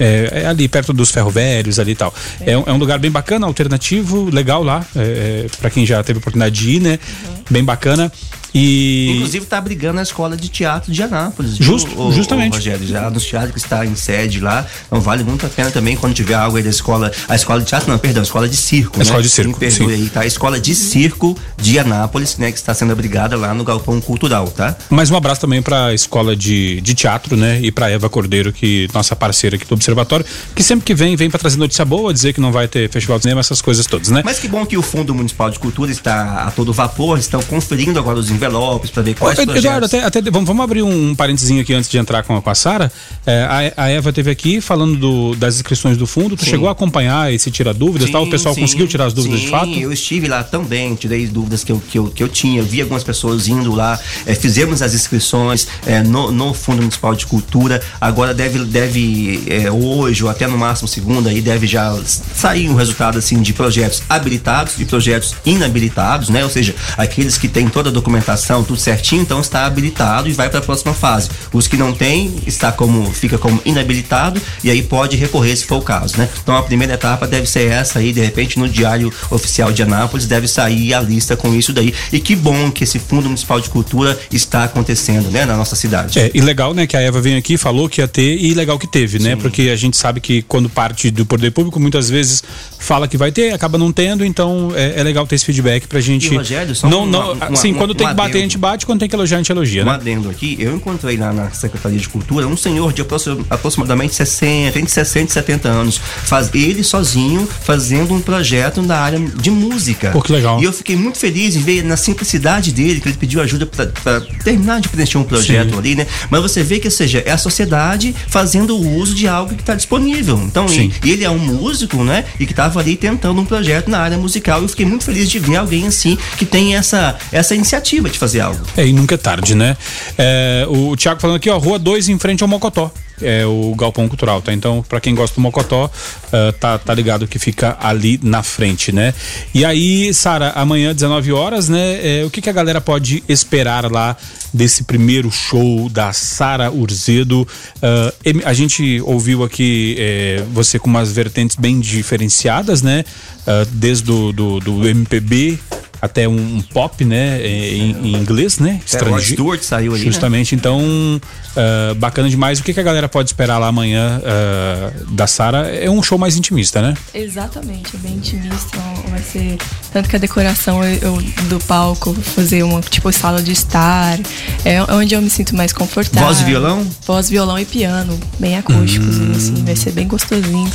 É, 0.03 0.42
é, 0.42 0.46
ali 0.46 0.66
perto 0.66 0.92
dos 0.92 1.12
ferroviários 1.12 1.78
ali 1.78 1.92
e 1.92 1.94
tal. 1.94 2.12
É, 2.40 2.59
um, 2.59 2.64
é 2.66 2.72
um 2.72 2.76
lugar 2.76 2.98
bem 2.98 3.11
bacana, 3.11 3.46
alternativo, 3.46 4.28
legal 4.30 4.64
lá, 4.64 4.84
é, 4.96 5.46
para 5.61 5.70
quem 5.70 5.86
já 5.86 6.03
teve 6.03 6.18
oportunidade 6.18 6.57
de 6.57 6.70
ir, 6.70 6.80
né? 6.80 6.98
Uhum. 7.24 7.34
Bem 7.50 7.64
bacana. 7.64 8.11
E... 8.55 9.14
Inclusive 9.16 9.44
está 9.44 9.61
brigando 9.61 9.94
na 9.94 10.03
escola 10.03 10.36
de 10.36 10.48
teatro 10.48 10.92
de 10.92 11.03
Anápolis. 11.03 11.57
Justo, 11.57 12.00
o, 12.00 12.12
justamente. 12.12 12.53
O 12.53 12.57
Rogério, 12.57 12.86
já 12.86 13.09
nos 13.11 13.24
teatros 13.24 13.53
que 13.53 13.59
está 13.59 13.84
em 13.86 13.94
sede 13.94 14.40
lá. 14.40 14.66
Então 14.86 15.00
vale 15.00 15.24
muito 15.24 15.46
a 15.46 15.48
pena 15.48 15.70
também 15.70 15.96
quando 15.96 16.14
tiver 16.14 16.34
algo 16.34 16.57
aí 16.57 16.62
da 16.62 16.70
escola. 16.70 17.11
A 17.28 17.34
escola 17.34 17.61
de 17.61 17.66
teatro, 17.66 17.90
não, 17.90 17.98
perdão, 17.98 18.22
a 18.22 18.24
escola 18.24 18.48
de 18.48 18.57
circo. 18.57 18.96
A 18.96 18.98
né? 18.98 19.05
escola 19.05 19.22
de 19.22 19.28
circo. 19.28 19.53
Me 19.53 19.59
perdoe 19.59 19.94
aí, 19.94 20.09
tá? 20.09 20.20
A 20.20 20.26
escola 20.26 20.61
de 20.61 20.74
circo 20.74 21.36
de 21.57 21.78
Anápolis, 21.78 22.36
né? 22.36 22.50
Que 22.50 22.59
está 22.59 22.74
sendo 22.74 22.92
abrigada 22.92 23.36
lá 23.36 23.55
no 23.55 23.64
Galpão 23.64 24.00
Cultural, 24.00 24.48
tá? 24.48 24.76
Mais 24.90 25.11
um 25.11 25.16
abraço 25.16 25.40
também 25.40 25.62
para 25.62 25.86
a 25.86 25.94
escola 25.94 26.36
de, 26.36 26.80
de 26.80 26.94
teatro, 26.94 27.36
né? 27.36 27.61
E 27.62 27.70
para 27.70 27.90
Eva 27.90 28.09
Cordeiro, 28.09 28.53
que 28.53 28.88
nossa 28.92 29.16
parceira 29.16 29.57
aqui 29.57 29.66
do 29.66 29.74
Observatório, 29.74 30.24
que 30.55 30.62
sempre 30.62 30.84
que 30.84 30.94
vem, 30.94 31.16
vem 31.16 31.30
para 31.30 31.38
trazer 31.38 31.57
notícia 31.57 31.84
boa, 31.84 32.12
dizer 32.12 32.32
que 32.32 32.40
não 32.40 32.53
vai 32.53 32.68
ter 32.68 32.90
festival 32.90 33.18
de 33.18 33.22
cinema, 33.22 33.40
essas 33.40 33.62
coisas 33.62 33.86
todas, 33.86 34.09
né? 34.09 34.22
Mas 34.24 34.38
que 34.38 34.48
bom 34.48 34.64
que 34.66 34.76
o 34.76 34.82
Fundo 34.82 35.14
Municipal 35.14 35.50
de 35.50 35.59
Cultura 35.59 35.90
está 35.90 36.44
a 36.44 36.50
todo 36.50 36.72
vapor, 36.72 37.18
estão 37.18 37.42
conferindo 37.42 37.98
agora 37.98 38.18
os 38.18 38.30
envelopes 38.43 38.90
para 38.90 39.03
ver 39.03 39.14
quais 39.14 39.36
projetos. 39.36 39.64
Eduardo, 39.64 39.86
até, 39.86 40.05
até 40.05 40.20
vamos, 40.30 40.47
vamos, 40.47 40.64
abrir 40.64 40.82
um 40.82 41.14
parênteses 41.14 41.59
aqui 41.59 41.74
antes 41.74 41.88
de 41.88 41.99
entrar 41.99 42.22
com, 42.22 42.40
com 42.40 42.51
a 42.51 42.55
Sara. 42.55 42.93
É, 43.26 43.72
a, 43.76 43.84
a, 43.84 43.88
Eva 43.88 44.12
teve 44.12 44.30
aqui 44.30 44.61
falando 44.61 44.97
do, 44.97 45.34
das 45.36 45.57
inscrições 45.57 45.97
do 45.97 46.07
fundo. 46.07 46.36
Tu 46.36 46.45
sim. 46.45 46.51
chegou 46.51 46.68
a 46.68 46.72
acompanhar 46.72 47.32
esse 47.32 47.51
tira 47.51 47.72
dúvidas, 47.72 48.07
sim, 48.07 48.12
tal? 48.12 48.24
O 48.24 48.30
pessoal 48.30 48.55
sim, 48.55 48.61
conseguiu 48.61 48.86
tirar 48.86 49.07
as 49.07 49.12
dúvidas 49.12 49.40
de 49.40 49.49
fato? 49.49 49.72
eu 49.72 49.93
estive 49.93 50.28
lá 50.28 50.43
também, 50.43 50.95
tirei 50.95 51.26
dúvidas 51.26 51.64
que 51.64 51.72
eu, 51.72 51.82
que 51.88 51.99
eu, 51.99 52.07
que 52.09 52.22
eu 52.22 52.28
tinha, 52.28 52.62
vi 52.62 52.80
algumas 52.80 53.03
pessoas 53.03 53.49
indo 53.49 53.74
lá, 53.74 53.99
é, 54.26 54.34
fizemos 54.34 54.82
as 54.82 54.95
inscrições 54.95 55.66
é, 55.86 56.03
no, 56.03 56.30
no 56.30 56.55
Fundo 56.55 56.78
Municipal 56.78 57.14
de 57.14 57.26
Cultura. 57.26 57.80
Agora 58.01 58.34
deve, 58.34 58.64
deve 58.64 59.43
é, 59.49 59.70
hoje 59.70 60.24
ou 60.24 60.30
até 60.30 60.47
no 60.47 60.57
máximo 60.59 60.88
segunda 60.88 61.30
aí 61.30 61.40
deve 61.40 61.66
já 61.66 61.97
sair 62.34 62.68
um 62.68 62.74
resultado 62.74 63.18
assim 63.18 63.40
de 63.40 63.53
projetos 63.53 64.03
habilitados 64.09 64.78
e 64.78 64.84
projetos 64.84 65.34
inabilitados, 65.45 66.28
né? 66.28 66.45
Ou 66.45 66.51
seja, 66.51 66.74
aqueles 66.97 67.38
que 67.38 67.49
têm 67.49 67.68
toda 67.68 67.88
a 67.90 67.93
documentação, 67.93 68.32
tudo 68.37 68.76
certinho, 68.76 69.22
então 69.22 69.41
está 69.41 69.66
habilitado 69.66 70.28
e 70.28 70.33
vai 70.33 70.49
para 70.49 70.59
a 70.59 70.62
próxima 70.62 70.95
fase. 70.95 71.28
Os 71.53 71.66
que 71.66 71.76
não 71.76 71.93
têm, 71.93 72.35
está 72.47 72.72
como 72.72 73.11
fica 73.12 73.39
como 73.39 73.61
inabilitado 73.64 74.41
e 74.62 74.70
aí 74.70 74.83
pode 74.83 75.16
recorrer 75.16 75.57
se 75.57 75.64
for 75.64 75.76
o 75.76 75.83
caso, 75.83 76.18
né? 76.18 76.28
Então 76.43 76.57
a 76.57 76.62
primeira 76.62 76.95
etapa 76.95 77.26
deve 77.26 77.47
ser 77.47 77.70
essa 77.70 77.99
aí, 77.99 78.12
de 78.12 78.20
repente 78.20 78.59
no 78.59 78.68
Diário 78.68 79.12
Oficial 79.30 79.72
de 79.72 79.83
Anápolis 79.83 80.26
deve 80.26 80.49
sair 80.49 80.95
a 80.95 81.01
lista 81.01 81.37
com 81.37 81.55
isso 81.55 81.72
daí. 81.72 81.95
E 82.12 82.20
que 82.20 82.37
bom 82.37 82.70
que 82.70 82.85
esse 82.85 82.99
Fundo 82.99 83.24
Municipal 83.24 83.61
de 83.61 83.68
Cultura 83.68 84.18
está 84.30 84.64
acontecendo, 84.64 85.30
né, 85.30 85.45
na 85.45 85.57
nossa 85.57 85.76
cidade. 85.76 86.18
É, 86.18 86.30
e 86.33 86.41
legal, 86.41 86.74
né, 86.74 86.87
que 86.87 86.97
a 86.97 87.01
Eva 87.01 87.20
veio 87.20 87.39
aqui, 87.39 87.57
falou 87.57 87.89
que 87.89 88.01
ia 88.01 88.09
ter 88.09 88.37
e 88.37 88.55
legal 88.55 88.78
que 88.78 88.87
teve, 88.87 89.18
né? 89.18 89.30
Sim. 89.30 89.30
né? 89.30 89.37
Porque 89.37 89.62
a 89.62 89.76
gente 89.76 89.97
sabe 89.97 90.20
que 90.20 90.43
quando 90.43 90.68
parte 90.68 91.11
do 91.11 91.24
poder 91.26 91.51
público, 91.51 91.78
muitas 91.78 92.09
vezes 92.09 92.43
fala 92.78 93.07
que 93.07 93.16
vai 93.16 93.30
ter, 93.30 93.53
acaba 93.53 93.78
não 93.78 93.93
tendo, 93.93 94.24
então 94.24 94.72
é, 94.74 95.01
é 95.01 95.03
legal 95.03 95.26
ter 95.26 95.37
esse 95.37 95.45
feedback 95.45 95.87
pra 95.87 96.01
gente. 96.01 96.33
E, 96.33 96.37
Rogério, 96.37 96.74
só 96.74 96.89
não, 96.89 97.07
não, 97.07 97.33
uma, 97.33 97.47
assim, 97.47 97.70
uma, 97.70 97.78
quando 97.78 97.95
tem 97.95 98.07
que 98.07 98.14
bater, 98.27 98.39
a 98.39 98.43
gente 98.43 98.59
bate, 98.59 98.87
quando 98.87 99.01
tem 99.01 99.09
que 99.09 99.14
elogiar, 99.14 99.39
a 99.39 99.41
gente 99.41 99.53
elogia, 99.53 99.83
um 99.83 99.87
né? 99.87 99.93
adendo 99.93 100.31
aqui, 100.31 100.57
eu 100.59 100.75
encontrei 100.75 101.16
lá 101.16 101.33
na 101.33 101.51
Secretaria 101.51 101.99
de 101.99 102.09
Cultura 102.09 102.47
um 102.47 102.57
senhor 102.57 102.93
de 102.93 103.03
aproximadamente 103.51 104.14
60, 104.14 104.79
entre 104.79 104.91
60 104.91 105.31
e 105.31 105.33
70 105.33 105.68
anos, 105.68 105.99
faz, 105.99 106.51
ele 106.55 106.83
sozinho 106.83 107.47
fazendo 107.47 108.14
um 108.14 108.20
projeto 108.20 108.83
na 108.83 108.99
área 108.99 109.18
de 109.18 109.51
música. 109.51 110.11
Pô, 110.11 110.20
que 110.20 110.33
legal. 110.33 110.61
E 110.61 110.64
eu 110.64 110.73
fiquei 110.73 110.97
muito 110.97 111.18
feliz 111.18 111.57
em 111.57 111.61
ver 111.61 111.83
na 111.83 111.97
simplicidade 111.97 112.73
dele, 112.73 113.01
que 113.01 113.09
ele 113.09 113.16
pediu 113.16 113.41
ajuda 113.41 113.66
para 113.66 114.20
terminar 114.45 114.81
de 114.81 114.89
preencher 114.89 115.18
um 115.18 115.25
projeto 115.25 115.73
Sim. 115.73 115.79
ali, 115.79 115.95
né? 115.95 116.07
Mas 116.31 116.43
você 116.43 116.62
vê 116.62 116.79
que, 116.79 116.87
ou 116.87 116.93
seja, 116.93 117.23
é 117.25 117.31
a 117.31 117.39
sociedade 117.39 118.14
fazendo 118.29 118.77
o 118.77 118.97
uso 118.97 119.14
de 119.14 119.27
algo 119.27 119.55
que 119.55 119.62
está 119.62 119.75
disponível. 119.75 120.41
Então, 120.43 120.66
e 121.05 121.11
ele 121.11 121.25
é 121.25 121.31
um 121.31 121.39
músico, 121.39 122.03
né? 122.05 122.25
E 122.39 122.47
que 122.47 122.53
estava 122.53 122.81
ali 122.81 122.97
tentando 122.97 123.41
um 123.41 123.45
projeto 123.45 123.89
na 123.89 123.99
área 123.99 124.18
musical. 124.18 124.61
E 124.61 124.64
eu 124.64 124.68
fiquei 124.68 124.87
muito 124.87 125.05
feliz 125.05 125.31
de 125.31 125.39
ver 125.39 125.57
alguém 125.57 125.87
assim 125.87 126.16
que 126.37 126.45
tem 126.45 126.77
essa, 126.77 127.16
essa 127.31 127.55
iniciativa 127.55 128.09
de 128.13 128.19
fazer 128.19 128.41
algo. 128.41 128.61
É, 128.77 128.87
e 128.87 128.93
nunca 128.93 129.15
é 129.15 129.19
tarde, 129.19 129.55
né? 129.55 129.77
É, 130.17 130.67
o 130.69 130.97
Thiago 130.97 131.21
falando 131.21 131.37
aqui, 131.37 131.51
ó, 131.51 131.59
Rua 131.59 131.79
2 131.79 132.09
em 132.09 132.19
frente 132.19 132.43
ao 132.43 132.49
Mocotó 132.49 132.93
é 133.23 133.47
o 133.47 133.75
Galpão 133.75 134.09
Cultural, 134.09 134.43
tá? 134.43 134.53
Então, 134.53 134.85
para 134.89 135.01
quem 135.01 135.15
gosta 135.15 135.35
do 135.35 135.41
Mocotó, 135.41 135.87
uh, 135.87 136.53
tá, 136.59 136.79
tá 136.79 136.93
ligado 136.93 137.27
que 137.27 137.39
fica 137.39 137.77
ali 137.81 138.19
na 138.23 138.43
frente, 138.43 138.93
né? 138.93 139.15
E 139.55 139.65
aí, 139.65 140.13
Sara, 140.13 140.51
amanhã, 140.51 140.95
19 140.95 141.33
horas, 141.33 141.69
né? 141.69 142.21
É, 142.21 142.25
o 142.25 142.31
que, 142.31 142.41
que 142.41 142.51
a 142.51 142.53
galera 142.53 142.81
pode 142.81 143.23
esperar 143.29 143.91
lá 143.91 144.17
desse 144.53 144.85
primeiro 144.85 145.31
show 145.31 145.89
da 145.89 146.13
Sara 146.13 146.71
Urzedo? 146.71 147.43
Uh, 147.43 148.43
a 148.45 148.53
gente 148.53 149.01
ouviu 149.03 149.43
aqui 149.45 149.97
é, 149.99 150.45
você 150.53 150.79
com 150.79 150.89
umas 150.89 151.13
vertentes 151.13 151.57
bem 151.57 151.81
diferenciadas, 151.81 152.83
né? 152.83 153.05
Uh, 153.43 153.67
desde 153.73 154.05
do, 154.05 154.33
do, 154.33 154.61
do 154.61 154.89
MPB 154.89 155.59
até 156.03 156.26
um, 156.26 156.57
um 156.57 156.61
pop, 156.61 157.05
né? 157.05 157.40
Em, 157.46 157.92
em 158.09 158.16
inglês, 158.16 158.59
né? 158.59 158.80
Estrangeiro. 158.84 159.20
É, 159.20 159.24
Stewart 159.24 159.62
saiu 159.62 159.94
ali. 159.94 160.03
Justamente. 160.05 160.57
Né? 160.57 160.59
Então, 160.59 160.80
uh, 160.80 161.94
bacana 161.94 162.28
demais. 162.28 162.59
O 162.59 162.64
que, 162.64 162.74
que, 162.74 162.80
a 162.80 162.82
galera 162.82 163.09
pode 163.09 163.28
esperar 163.28 163.59
lá 163.59 163.68
amanhã 163.68 164.20
uh, 164.20 165.07
da 165.12 165.28
Sara? 165.28 165.68
É 165.68 165.88
um 165.88 166.03
show 166.03 166.18
mais 166.18 166.36
intimista, 166.36 166.82
né? 166.82 166.94
Exatamente, 167.14 167.94
é 167.94 167.98
bem 168.00 168.14
intimista. 168.14 168.76
Vai 169.11 169.22
ser. 169.22 169.57
Tanto 169.92 170.09
que 170.09 170.16
a 170.16 170.18
decoração 170.18 170.82
eu, 170.82 170.98
eu, 171.03 171.22
do 171.48 171.61
palco, 171.61 172.12
fazer 172.14 172.64
uma 172.64 172.80
tipo 172.80 173.12
sala 173.12 173.40
de 173.40 173.53
estar. 173.53 174.18
É 174.64 174.82
onde 174.92 175.14
eu 175.14 175.22
me 175.22 175.30
sinto 175.30 175.55
mais 175.55 175.72
confortável. 175.72 176.26
Voz 176.26 176.40
e 176.40 176.44
violão? 176.44 176.86
Voz, 177.07 177.30
violão 177.30 177.59
e 177.61 177.64
piano. 177.64 178.18
Bem 178.40 178.57
acústicos, 178.57 179.18
hum. 179.18 179.32
assim. 179.36 179.64
Vai 179.64 179.76
ser 179.76 179.92
bem 179.92 180.09
gostosinho. 180.09 180.68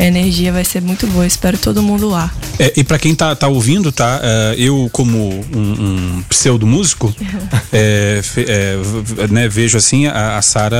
A 0.00 0.04
energia 0.06 0.50
vai 0.50 0.64
ser 0.64 0.80
muito 0.80 1.06
boa. 1.08 1.26
Espero 1.26 1.58
todo 1.58 1.82
mundo 1.82 2.08
lá. 2.08 2.32
É, 2.58 2.72
e 2.74 2.82
para 2.82 2.98
quem 2.98 3.14
tá, 3.14 3.36
tá 3.36 3.48
ouvindo, 3.48 3.92
tá? 3.92 4.18
Uh, 4.18 4.54
eu, 4.58 4.88
como 4.90 5.28
um, 5.54 6.18
um 6.18 6.22
pseudo 6.26 6.66
músico, 6.66 7.14
é, 7.70 8.22
é, 8.48 9.26
né, 9.28 9.46
vejo 9.46 9.76
assim 9.76 10.06
a, 10.06 10.38
a 10.38 10.42
Sara 10.42 10.78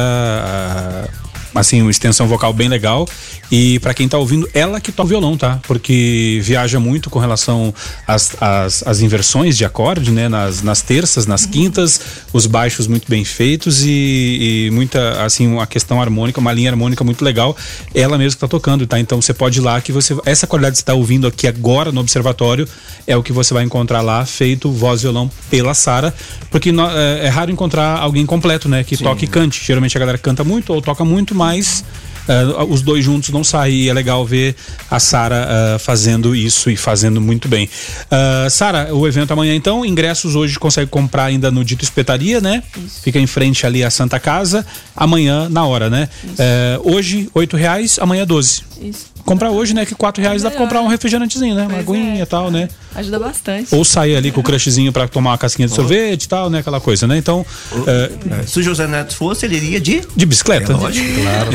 assim, 1.54 1.82
uma 1.82 1.90
extensão 1.90 2.26
vocal 2.26 2.52
bem 2.52 2.68
legal. 2.68 3.06
E 3.50 3.80
para 3.80 3.92
quem 3.92 4.08
tá 4.08 4.16
ouvindo, 4.16 4.48
ela 4.54 4.80
que 4.80 4.92
toca 4.92 5.08
violão, 5.08 5.36
tá? 5.36 5.58
Porque 5.66 6.40
viaja 6.42 6.78
muito 6.78 7.10
com 7.10 7.18
relação 7.18 7.74
às, 8.06 8.36
às, 8.40 8.86
às 8.86 9.00
inversões 9.00 9.56
de 9.56 9.64
acorde, 9.64 10.10
né? 10.10 10.28
Nas, 10.28 10.62
nas 10.62 10.82
terças, 10.82 11.26
nas 11.26 11.44
uhum. 11.44 11.50
quintas, 11.50 12.00
os 12.32 12.46
baixos 12.46 12.86
muito 12.86 13.08
bem 13.08 13.24
feitos 13.24 13.82
e, 13.84 14.68
e, 14.68 14.70
muita, 14.70 15.24
assim, 15.24 15.48
uma 15.48 15.66
questão 15.66 16.00
harmônica, 16.00 16.38
uma 16.38 16.52
linha 16.52 16.70
harmônica 16.70 17.02
muito 17.02 17.24
legal. 17.24 17.56
Ela 17.92 18.16
mesma 18.16 18.36
que 18.36 18.40
tá 18.40 18.48
tocando, 18.48 18.86
tá? 18.86 19.00
Então 19.00 19.20
você 19.20 19.34
pode 19.34 19.58
ir 19.58 19.62
lá 19.62 19.80
que 19.80 19.90
você. 19.90 20.16
Essa 20.24 20.46
qualidade 20.46 20.74
que 20.74 20.78
você 20.78 20.84
tá 20.84 20.94
ouvindo 20.94 21.26
aqui 21.26 21.48
agora 21.48 21.90
no 21.90 22.00
Observatório 22.00 22.68
é 23.06 23.16
o 23.16 23.22
que 23.22 23.32
você 23.32 23.52
vai 23.52 23.64
encontrar 23.64 24.00
lá, 24.00 24.24
feito 24.24 24.70
voz 24.70 25.00
e 25.00 25.02
violão 25.02 25.30
pela 25.50 25.74
Sara. 25.74 26.14
Porque 26.50 26.70
no, 26.70 26.88
é, 26.88 27.26
é, 27.26 27.28
raro 27.28 27.50
encontrar 27.50 27.98
alguém 27.98 28.24
completo, 28.24 28.68
né? 28.68 28.84
Que 28.84 28.96
Sim. 28.96 29.04
toque 29.04 29.24
e 29.24 29.28
cante. 29.28 29.64
Geralmente 29.64 29.96
a 29.96 30.00
galera 30.00 30.18
canta 30.18 30.44
muito 30.44 30.72
ou 30.72 30.80
toca 30.80 31.04
muito, 31.04 31.34
mas 31.40 31.82
uh, 32.28 32.64
os 32.64 32.82
dois 32.82 33.04
juntos 33.04 33.30
não 33.30 33.44
saem. 33.44 33.88
É 33.88 33.92
legal 33.92 34.24
ver 34.26 34.54
a 34.90 34.98
Sara 34.98 35.46
uh, 35.46 35.78
fazendo 35.78 36.34
isso 36.34 36.70
e 36.70 36.76
fazendo 36.76 37.20
muito 37.20 37.48
bem. 37.48 37.68
Uh, 38.06 38.50
Sara, 38.50 38.94
o 38.94 39.06
evento 39.06 39.32
amanhã 39.32 39.54
então, 39.54 39.84
ingressos 39.84 40.34
hoje 40.34 40.58
consegue 40.58 40.90
comprar 40.90 41.24
ainda 41.24 41.50
no 41.50 41.64
Dito 41.64 41.84
Espetaria, 41.84 42.40
né? 42.40 42.62
Isso. 42.76 43.02
Fica 43.02 43.18
em 43.18 43.26
frente 43.26 43.66
ali 43.66 43.84
à 43.84 43.90
Santa 43.90 44.18
Casa, 44.18 44.66
amanhã 44.96 45.48
na 45.48 45.64
hora, 45.64 45.88
né? 45.88 46.08
Uh, 46.24 46.94
hoje, 46.94 47.28
oito 47.34 47.56
reais, 47.56 47.98
amanhã 48.00 48.26
doze. 48.26 48.62
Isso. 48.80 49.10
Comprar 49.24 49.50
hoje, 49.50 49.74
né? 49.74 49.84
Que 49.84 49.94
quatro 49.94 50.22
reais 50.22 50.42
é 50.42 50.44
dá 50.44 50.50
pra 50.50 50.58
comprar 50.58 50.80
um 50.80 50.88
refrigerantezinho, 50.88 51.54
né? 51.54 51.66
Uma 51.66 51.78
aguinha 51.78 52.16
e 52.16 52.20
é. 52.20 52.26
tal, 52.26 52.50
né? 52.50 52.68
Ajuda 52.94 53.18
bastante. 53.18 53.72
Ou 53.74 53.84
sair 53.84 54.16
ali 54.16 54.32
com 54.32 54.40
o 54.40 54.42
crushzinho 54.42 54.92
pra 54.92 55.06
tomar 55.06 55.30
uma 55.30 55.38
casquinha 55.38 55.68
de 55.68 55.74
sorvete 55.74 56.24
e 56.24 56.28
tal, 56.28 56.50
né? 56.50 56.58
Aquela 56.58 56.80
coisa, 56.80 57.06
né? 57.06 57.16
Então. 57.16 57.44
É, 57.86 58.46
se 58.46 58.58
o 58.58 58.62
José 58.62 58.86
Neto 58.86 59.14
fosse, 59.14 59.46
ele 59.46 59.56
iria 59.56 59.80
de. 59.80 60.02
De 60.16 60.26
bicicleta. 60.26 60.72
É, 60.72 60.76
lógico, 60.76 61.06
claro. 61.20 61.50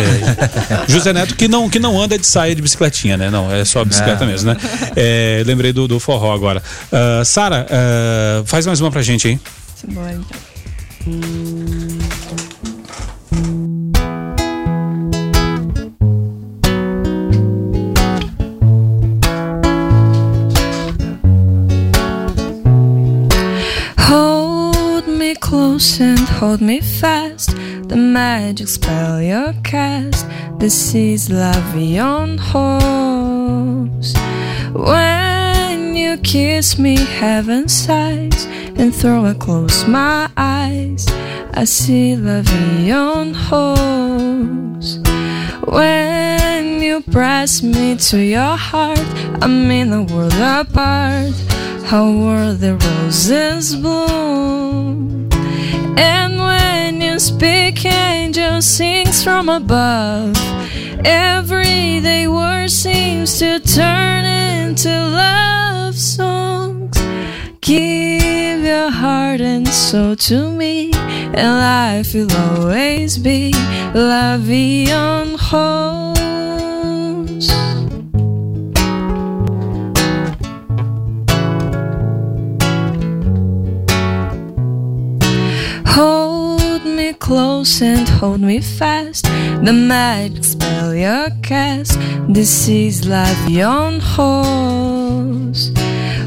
José 0.88 1.14
Neto 1.14 1.36
que 1.36 1.48
não, 1.48 1.70
que 1.70 1.80
não 1.80 2.00
anda 2.00 2.18
de 2.18 2.26
saia 2.26 2.56
de 2.56 2.62
bicicletinha, 2.62 3.18
né? 3.18 3.30
Não, 3.30 3.52
é 3.52 3.66
só 3.66 3.84
bicicleta 3.84 4.26
não. 4.26 4.32
mesmo, 4.32 4.52
né? 4.52 4.58
É, 4.96 5.44
lembrei 5.46 5.74
do, 5.74 5.88
do 5.88 6.00
forró 6.00 6.34
agora. 6.34 6.62
Uh, 6.92 7.26
Sara, 7.26 7.66
uh, 7.66 8.46
faz 8.46 8.66
mais 8.66 8.82
uma 8.82 8.92
pra 8.92 9.02
gente 9.02 9.28
aí. 9.28 9.40
Então. 9.84 10.26
Hold 23.98 25.08
me 25.08 25.36
close 25.36 26.02
and 26.02 26.20
hold 26.40 26.62
me 26.62 26.82
fast. 26.82 27.54
The 27.88 27.96
magic 27.96 28.68
spell 28.68 29.22
you 29.22 29.54
cast. 29.64 30.26
This 30.60 30.96
is 30.96 31.30
love 31.30 31.76
en 31.76 32.38
rose. 32.54 34.14
When 34.74 35.96
you 35.96 36.18
kiss 36.18 36.80
me, 36.80 36.96
heaven 36.96 37.70
sighs. 37.70 38.46
And 38.76 38.94
throw 38.94 39.26
I 39.26 39.36
close 39.36 39.88
my 39.88 40.30
eyes. 40.36 41.06
I 41.54 41.66
see 41.66 42.16
love 42.16 42.50
en 42.50 43.34
rose. 43.52 45.00
When 45.68 46.82
you 46.82 47.02
press 47.02 47.62
me 47.62 47.98
to 47.98 48.18
your 48.18 48.58
heart, 48.58 49.08
I'm 49.42 49.70
in 49.70 49.94
a 49.94 50.04
world 50.04 50.34
apart. 50.34 51.34
How 51.86 52.12
were 52.12 52.54
the 52.54 52.76
roses 52.78 53.76
bloom? 53.76 55.30
And 55.98 56.35
speak, 57.20 57.86
angel 57.86 58.62
sings 58.62 59.24
from 59.24 59.50
above. 59.50 60.36
Everyday 61.06 62.28
word 62.28 62.70
seems 62.70 63.40
to 63.40 63.60
turn 63.60 64.26
into 64.26 64.90
love 64.90 65.96
songs. 65.96 66.98
Give 67.62 68.64
your 68.64 68.90
heart 68.90 69.42
and 69.42 69.68
soul 69.68 70.16
to 70.16 70.52
me, 70.52 70.92
and 70.94 71.36
life 71.36 72.14
will 72.14 72.32
always 72.32 73.18
be 73.18 73.52
la 73.94 74.38
vie 74.38 74.90
en 74.92 75.38
close 87.26 87.82
and 87.82 88.08
hold 88.08 88.40
me 88.40 88.62
fast. 88.62 89.24
The 89.66 89.74
magic 89.74 90.44
spell 90.44 90.94
you 90.94 91.26
cast. 91.42 91.98
This 92.30 92.68
is 92.68 93.08
la 93.08 93.26
vie 93.46 93.62
en 93.62 94.00
rose. 94.16 95.72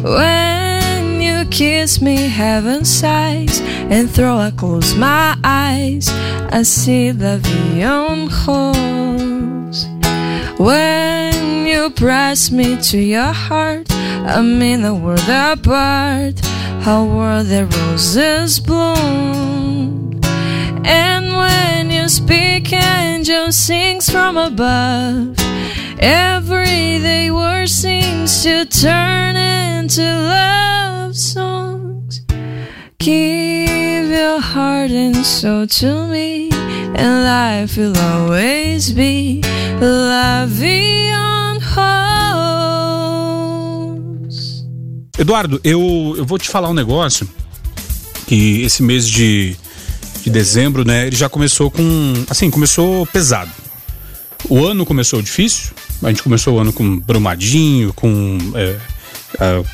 When 0.03 1.21
you 1.21 1.45
kiss 1.51 2.03
me, 2.03 2.17
heaven 2.27 2.85
sighs. 2.85 3.61
And 3.95 4.11
throw 4.11 4.39
I 4.39 4.51
close 4.51 4.97
my 4.97 5.37
eyes. 5.45 6.09
I 6.51 6.63
see 6.65 7.13
vie 7.13 7.83
en 7.83 8.29
rose. 8.43 9.87
When 10.59 11.65
you 11.69 11.91
press 11.91 12.51
me 12.51 12.77
to 12.91 12.99
your 12.99 13.33
heart, 13.33 13.87
I'm 14.35 14.61
in 14.61 14.85
a 14.85 14.95
world 14.97 15.29
apart. 15.29 16.41
How 16.83 17.05
were 17.05 17.45
the 17.45 17.67
roses 17.67 18.59
bloom? 18.59 19.28
And 20.85 21.37
when 21.37 21.91
you 21.91 22.09
speak, 22.09 22.73
angel 22.73 23.53
sings 23.53 24.11
from 24.11 24.37
above. 24.37 25.37
Everyday 25.99 27.31
word 27.31 27.69
seems 27.69 28.43
to 28.43 28.65
turn 28.65 29.37
into 29.37 30.03
love 30.03 31.17
songs. 31.17 32.23
Give 32.99 34.09
your 34.09 34.41
heart 34.41 34.91
and 34.91 35.25
soul 35.25 35.67
to 35.67 36.07
me, 36.07 36.51
and 36.53 37.25
life 37.25 37.77
will 37.77 37.97
always 37.97 38.93
be 38.93 39.43
vie 40.49 41.11
en 41.11 41.59
rose. 43.81 44.39
Eduardo, 45.19 45.61
eu, 45.65 46.15
eu 46.17 46.25
vou 46.25 46.39
te 46.39 46.49
falar 46.49 46.71
um 46.71 46.75
negócio 46.75 47.29
que 48.27 48.63
esse 48.63 48.83
mês 48.83 49.09
de, 49.09 49.57
de 50.29 50.35
dezembro, 50.35 50.85
né, 50.85 51.07
ele 51.07 51.17
já 51.17 51.29
começou 51.29 51.71
com, 51.71 52.13
assim, 52.29 52.51
começou 52.51 53.07
pesado. 53.07 53.51
O 54.49 54.65
ano 54.65 54.87
começou 54.87 55.21
difícil, 55.21 55.71
a 56.03 56.09
gente 56.09 56.23
começou 56.23 56.55
o 56.57 56.59
ano 56.61 56.73
com 56.73 56.99
Brumadinho, 56.99 57.93
com 57.93 58.39
é, 58.55 58.77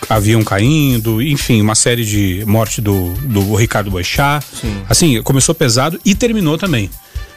a- 0.08 0.14
avião 0.16 0.42
caindo, 0.42 1.20
enfim, 1.20 1.60
uma 1.60 1.74
série 1.74 2.04
de 2.04 2.42
morte 2.46 2.80
do, 2.80 3.12
do 3.24 3.54
Ricardo 3.54 3.90
Boechat. 3.90 4.44
Assim, 4.88 5.20
começou 5.22 5.54
pesado 5.54 6.00
e 6.04 6.14
terminou 6.14 6.56
também. 6.56 6.88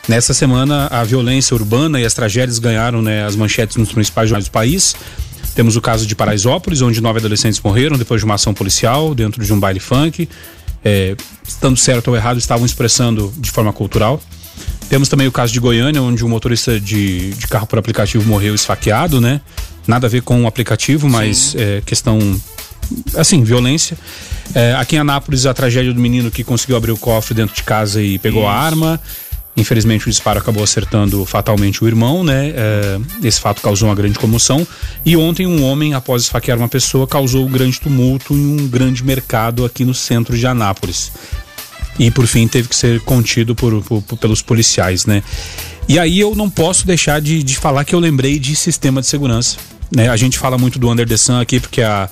Nessa 0.08 0.34
semana, 0.34 0.88
a 0.90 1.04
violência 1.04 1.54
urbana 1.54 2.00
e 2.00 2.06
as 2.06 2.14
tragédias 2.14 2.60
ganharam 2.60 3.02
né, 3.02 3.26
as 3.26 3.36
manchetes 3.36 3.76
nos 3.76 3.92
principais 3.92 4.30
jornais 4.30 4.46
do 4.46 4.52
país. 4.52 4.96
Temos 5.54 5.76
o 5.76 5.82
caso 5.82 6.06
de 6.08 6.16
Paraisópolis, 6.16 6.82
onde 6.82 7.02
nove 7.02 7.20
adolescentes 7.20 7.60
morreram 7.62 7.98
depois 7.98 8.22
de 8.22 8.26
uma 8.26 8.36
ação 8.36 8.54
policial 8.54 9.14
dentro 9.14 9.44
de 9.44 9.52
um 9.52 9.60
baile 9.60 9.82
funk. 9.82 10.30
É, 10.86 11.14
estando 11.48 11.78
certo 11.78 12.10
ou 12.10 12.16
errado, 12.16 12.38
estavam 12.38 12.66
expressando 12.66 13.34
de 13.38 13.50
forma 13.52 13.72
cultural. 13.72 14.22
Temos 14.90 15.10
também 15.10 15.28
o 15.28 15.32
caso 15.32 15.52
de 15.52 15.60
Goiânia, 15.60 16.02
onde 16.02 16.24
um 16.24 16.30
motorista 16.30 16.80
de, 16.80 17.32
de 17.32 17.48
carro 17.48 17.68
por 17.68 17.78
aplicativo 17.78 18.28
morreu 18.28 18.56
esfaqueado, 18.56 19.20
né? 19.20 19.42
Nada 19.86 20.08
a 20.08 20.10
ver 20.10 20.22
com 20.22 20.44
o 20.44 20.48
aplicativo, 20.48 21.10
mas 21.10 21.56
é, 21.56 21.82
questão. 21.86 22.20
Assim, 23.16 23.44
violência. 23.44 23.98
É, 24.56 24.74
aqui 24.76 24.96
em 24.96 25.00
Anápolis, 25.00 25.46
a 25.46 25.54
tragédia 25.54 25.94
do 25.94 26.00
menino 26.00 26.32
que 26.32 26.44
conseguiu 26.44 26.78
abrir 26.78 26.92
o 26.92 26.98
cofre 26.98 27.34
dentro 27.34 27.54
de 27.54 27.64
casa 27.64 28.02
e 28.02 28.18
pegou 28.18 28.48
a 28.48 28.52
Isso. 28.52 28.66
arma. 28.66 29.02
Infelizmente, 29.58 30.08
o 30.08 30.12
disparo 30.12 30.38
acabou 30.38 30.64
acertando 30.64 31.26
fatalmente 31.26 31.84
o 31.84 31.88
irmão, 31.88 32.24
né? 32.24 32.54
É, 32.56 33.00
esse 33.24 33.42
fato 33.42 33.60
causou 33.60 33.90
uma 33.90 33.96
grande 33.96 34.20
comoção. 34.20 34.66
E 35.04 35.18
ontem, 35.18 35.48
um 35.48 35.64
homem, 35.64 35.96
após 35.96 36.22
esfaquear 36.22 36.60
uma 36.60 36.70
pessoa, 36.70 37.08
causou 37.08 37.44
um 37.44 37.50
grande 37.52 37.80
tumulto 37.80 38.36
em 38.36 38.62
um 38.62 38.68
grande 38.68 39.04
mercado 39.04 39.66
aqui 39.66 39.84
no 39.84 39.96
centro 39.96 40.38
de 40.38 40.46
Anápolis. 40.46 41.12
E 41.98 42.12
por 42.12 42.28
fim 42.28 42.48
teve 42.48 42.68
que 42.68 42.76
ser 42.76 43.02
contido 43.02 43.56
por, 43.56 43.82
por- 43.82 44.04
pelos 44.18 44.44
policiais, 44.44 45.08
né? 45.08 45.24
E 45.90 45.98
aí 45.98 46.20
eu 46.20 46.36
não 46.36 46.52
posso 46.52 46.86
deixar 46.86 47.20
de, 47.20 47.42
de 47.42 47.58
falar 47.58 47.84
que 47.84 47.96
eu 47.96 48.00
lembrei 48.00 48.38
de 48.38 48.56
sistema 48.56 49.02
de 49.02 49.08
segurança. 49.08 49.58
Né? 49.90 50.08
A 50.10 50.18
gente 50.18 50.38
fala 50.38 50.58
muito 50.58 50.78
do 50.78 50.88
Under 50.92 51.08
the 51.08 51.18
Sun 51.18 51.40
aqui, 51.40 51.60
porque 51.60 51.82
a, 51.82 52.08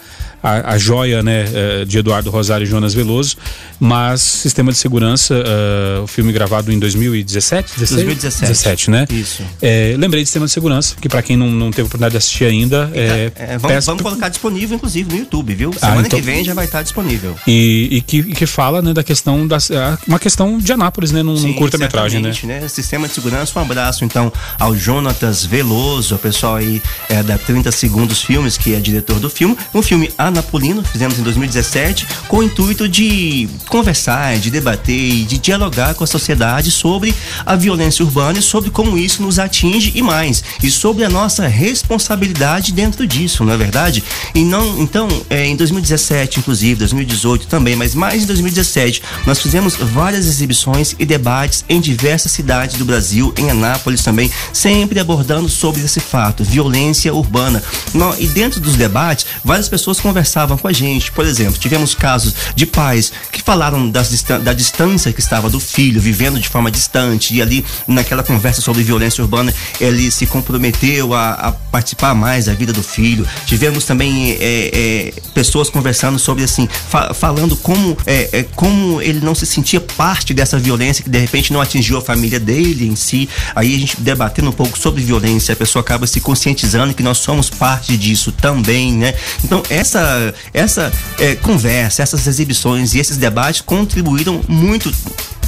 a, 0.46 0.74
a 0.74 0.78
joia 0.78 1.24
né, 1.24 1.46
eh, 1.54 1.86
de 1.86 1.98
Eduardo 1.98 2.30
Rosário 2.30 2.64
e 2.66 2.70
Jonas 2.70 2.94
Veloso, 2.94 3.36
mas 3.80 4.22
Sistema 4.22 4.72
de 4.72 4.78
Segurança, 4.78 5.34
eh, 5.36 6.00
o 6.04 6.08
filme 6.08 6.32
gravado 6.32 6.72
em 6.72 6.78
2017? 6.80 7.72
16? 7.78 7.90
2017. 8.06 8.48
17, 8.52 8.92
né? 8.92 9.08
Isso. 9.10 9.44
Eh, 9.62 9.96
lembrei 9.98 10.22
de 10.24 10.28
Sistema 10.28 10.46
de 10.46 10.52
Segurança, 10.52 10.96
que 11.02 11.10
para 11.10 11.22
quem 11.22 11.36
não, 11.36 11.50
não 11.50 11.72
teve 11.72 11.84
oportunidade 11.84 12.12
de 12.12 12.18
assistir 12.18 12.46
ainda, 12.46 12.90
é, 12.94 13.32
É, 13.36 13.58
vamos, 13.58 13.76
peço- 13.76 13.88
vamos 13.88 14.04
colocar 14.04 14.30
disponível, 14.30 14.76
inclusive, 14.76 15.12
no 15.12 15.18
YouTube, 15.20 15.54
viu? 15.56 15.72
Ah, 15.82 15.88
Semana 15.88 16.08
então- 16.08 16.20
que 16.20 16.26
vem 16.26 16.44
já 16.44 16.54
vai 16.54 16.66
estar 16.66 16.82
disponível. 16.84 17.36
e, 17.48 17.88
e 17.92 18.02
que, 18.02 18.24
que 18.24 18.46
fala 18.46 18.82
né, 18.82 18.94
da 18.94 19.04
questão 19.04 19.48
da 19.48 19.58
ah, 19.58 19.98
uma 20.08 20.20
questão 20.20 20.58
de 20.58 20.72
Anápolis, 20.72 21.12
né, 21.12 21.24
num, 21.24 21.34
num 21.40 21.54
curta-metragem, 21.54 22.22
né? 22.22 22.32
né? 22.44 22.68
Sistema 22.68 23.08
de 23.08 23.14
segurança, 23.14 23.58
um 23.58 23.62
abraço 23.62 24.06
então 24.06 24.32
ao 24.60 24.76
Jonatas 24.76 25.44
Veloso, 25.46 26.16
o 26.16 26.20
pessoal 26.20 26.56
aí 26.56 26.82
é, 27.10 27.24
da 27.24 27.38
30 27.38 27.72
Segundos 27.72 28.22
Filmes, 28.22 28.58
que 28.58 28.74
é 28.76 28.80
diretor 28.80 29.20
do 29.20 29.30
filme. 29.30 29.58
Um 29.74 29.82
filme 29.82 30.12
anapolino, 30.40 30.84
fizemos 30.84 31.18
em 31.18 31.24
2017, 31.24 32.06
com 32.28 32.38
o 32.38 32.44
intuito 32.44 32.88
de 32.88 33.48
conversar, 33.70 34.38
de 34.38 34.52
debater 34.52 34.94
e 34.96 35.24
de 35.24 35.38
dialogar 35.38 35.96
com 35.96 36.04
a 36.04 36.08
sociedade 36.08 36.70
sobre 36.72 37.16
a 37.46 37.56
violência 37.56 38.04
urbana 38.04 38.40
e 38.40 38.42
sobre 38.42 38.70
como 38.70 38.98
isso 38.98 39.22
nos 39.22 39.40
atinge 39.40 39.92
e 39.96 40.02
mais, 40.02 40.44
e 40.62 40.70
sobre 40.70 41.04
a 41.06 41.10
nossa 41.10 41.48
responsabilidade 41.48 42.72
dentro 42.74 43.08
disso, 43.08 43.44
não 43.44 43.54
é 43.54 43.58
verdade? 43.58 44.04
E 44.34 44.44
não, 44.44 44.80
então, 44.82 45.08
é, 45.30 45.46
em 45.46 45.56
2017, 45.56 46.40
inclusive, 46.40 46.76
2018 46.80 47.48
também, 47.48 47.76
mas 47.76 47.96
mais 47.96 48.24
em 48.24 48.26
2017, 48.26 49.02
nós 49.26 49.40
fizemos 49.40 49.76
várias 49.76 50.26
exibições 50.28 50.96
e 51.00 51.06
debates 51.06 51.64
em 51.70 51.80
diversas 51.80 52.32
cidades 52.32 52.78
do 52.78 52.86
Brasil, 52.86 53.34
em 53.38 53.50
Anápolis 53.50 54.04
também, 54.04 54.30
sempre 54.52 55.00
abordando 55.00 55.48
sobre 55.48 55.82
esse 55.82 56.00
fato, 56.00 56.44
violência 56.44 57.14
urbana. 57.14 57.64
Nó- 57.94 58.16
e 58.20 58.28
dentro 58.28 58.60
dos 58.60 58.76
debates, 58.76 59.26
várias 59.44 59.70
pessoas 59.70 60.00
conversavam 60.26 60.58
com 60.58 60.68
a 60.68 60.74
gente. 60.74 61.12
Por 61.12 61.26
exemplo, 61.26 61.60
tivemos 61.60 61.94
casos 61.94 62.34
de 62.56 62.66
pais 62.66 63.12
que 63.32 63.42
falaram 63.42 63.90
da 63.90 64.54
distância 64.54 65.14
que 65.14 65.20
estava 65.20 65.50
do 65.50 65.60
filho, 65.60 66.02
vivendo 66.02 66.40
de 66.40 66.50
forma 66.50 66.72
distante, 66.72 67.36
e 67.36 67.42
ali 67.42 67.64
naquela 67.88 68.24
conversa 68.24 68.60
sobre 68.62 68.82
violência 68.84 69.24
urbana, 69.24 69.54
ele 69.80 70.10
se 70.10 70.26
comprometeu 70.26 71.14
a, 71.14 71.32
a 71.34 71.52
participar 71.52 72.16
mais 72.16 72.46
da 72.46 72.54
vida 72.54 72.74
do 72.74 72.82
filho. 72.82 73.26
Tivemos 73.46 73.86
também 73.86 74.32
é, 74.32 74.72
é, 74.74 75.14
pessoas 75.34 75.70
conversando 75.70 76.18
sobre 76.18 76.44
assim, 76.44 76.68
fa- 76.90 77.14
falando 77.14 77.56
como, 77.56 77.96
é, 78.08 78.30
é, 78.32 78.44
como 78.56 79.02
ele 79.02 79.20
não 79.20 79.36
se 79.36 79.46
sentia 79.46 79.80
parte 79.80 80.34
dessa 80.34 80.58
violência 80.58 81.04
que 81.04 81.10
de 81.10 81.20
repente 81.20 81.54
não 81.54 81.62
atingiu 81.62 81.98
a 81.98 82.02
família 82.02 82.40
dele 82.40 82.88
em 82.88 82.96
si. 82.96 83.30
Aí 83.56 83.76
a 83.76 83.80
gente 83.80 84.02
debatendo 84.02 84.50
um 84.50 84.54
pouco 84.54 84.78
sobre 84.78 85.04
violência, 85.04 85.54
a 85.54 85.56
pessoa 85.56 85.82
acaba 85.82 86.08
se 86.08 86.20
conscientizando 86.20 86.94
que 86.94 87.04
nós 87.04 87.20
somos 87.20 87.50
parte 87.50 87.96
disso 87.96 88.32
também, 88.32 88.94
né? 88.94 89.14
Então 89.44 89.62
essa 89.70 90.05
essa 90.54 90.92
é, 91.20 91.36
conversa, 91.36 92.04
essas 92.04 92.26
exibições 92.28 92.94
e 92.94 93.00
esses 93.00 93.18
debates 93.18 93.62
contribuíram 93.62 94.42
muito 94.48 94.92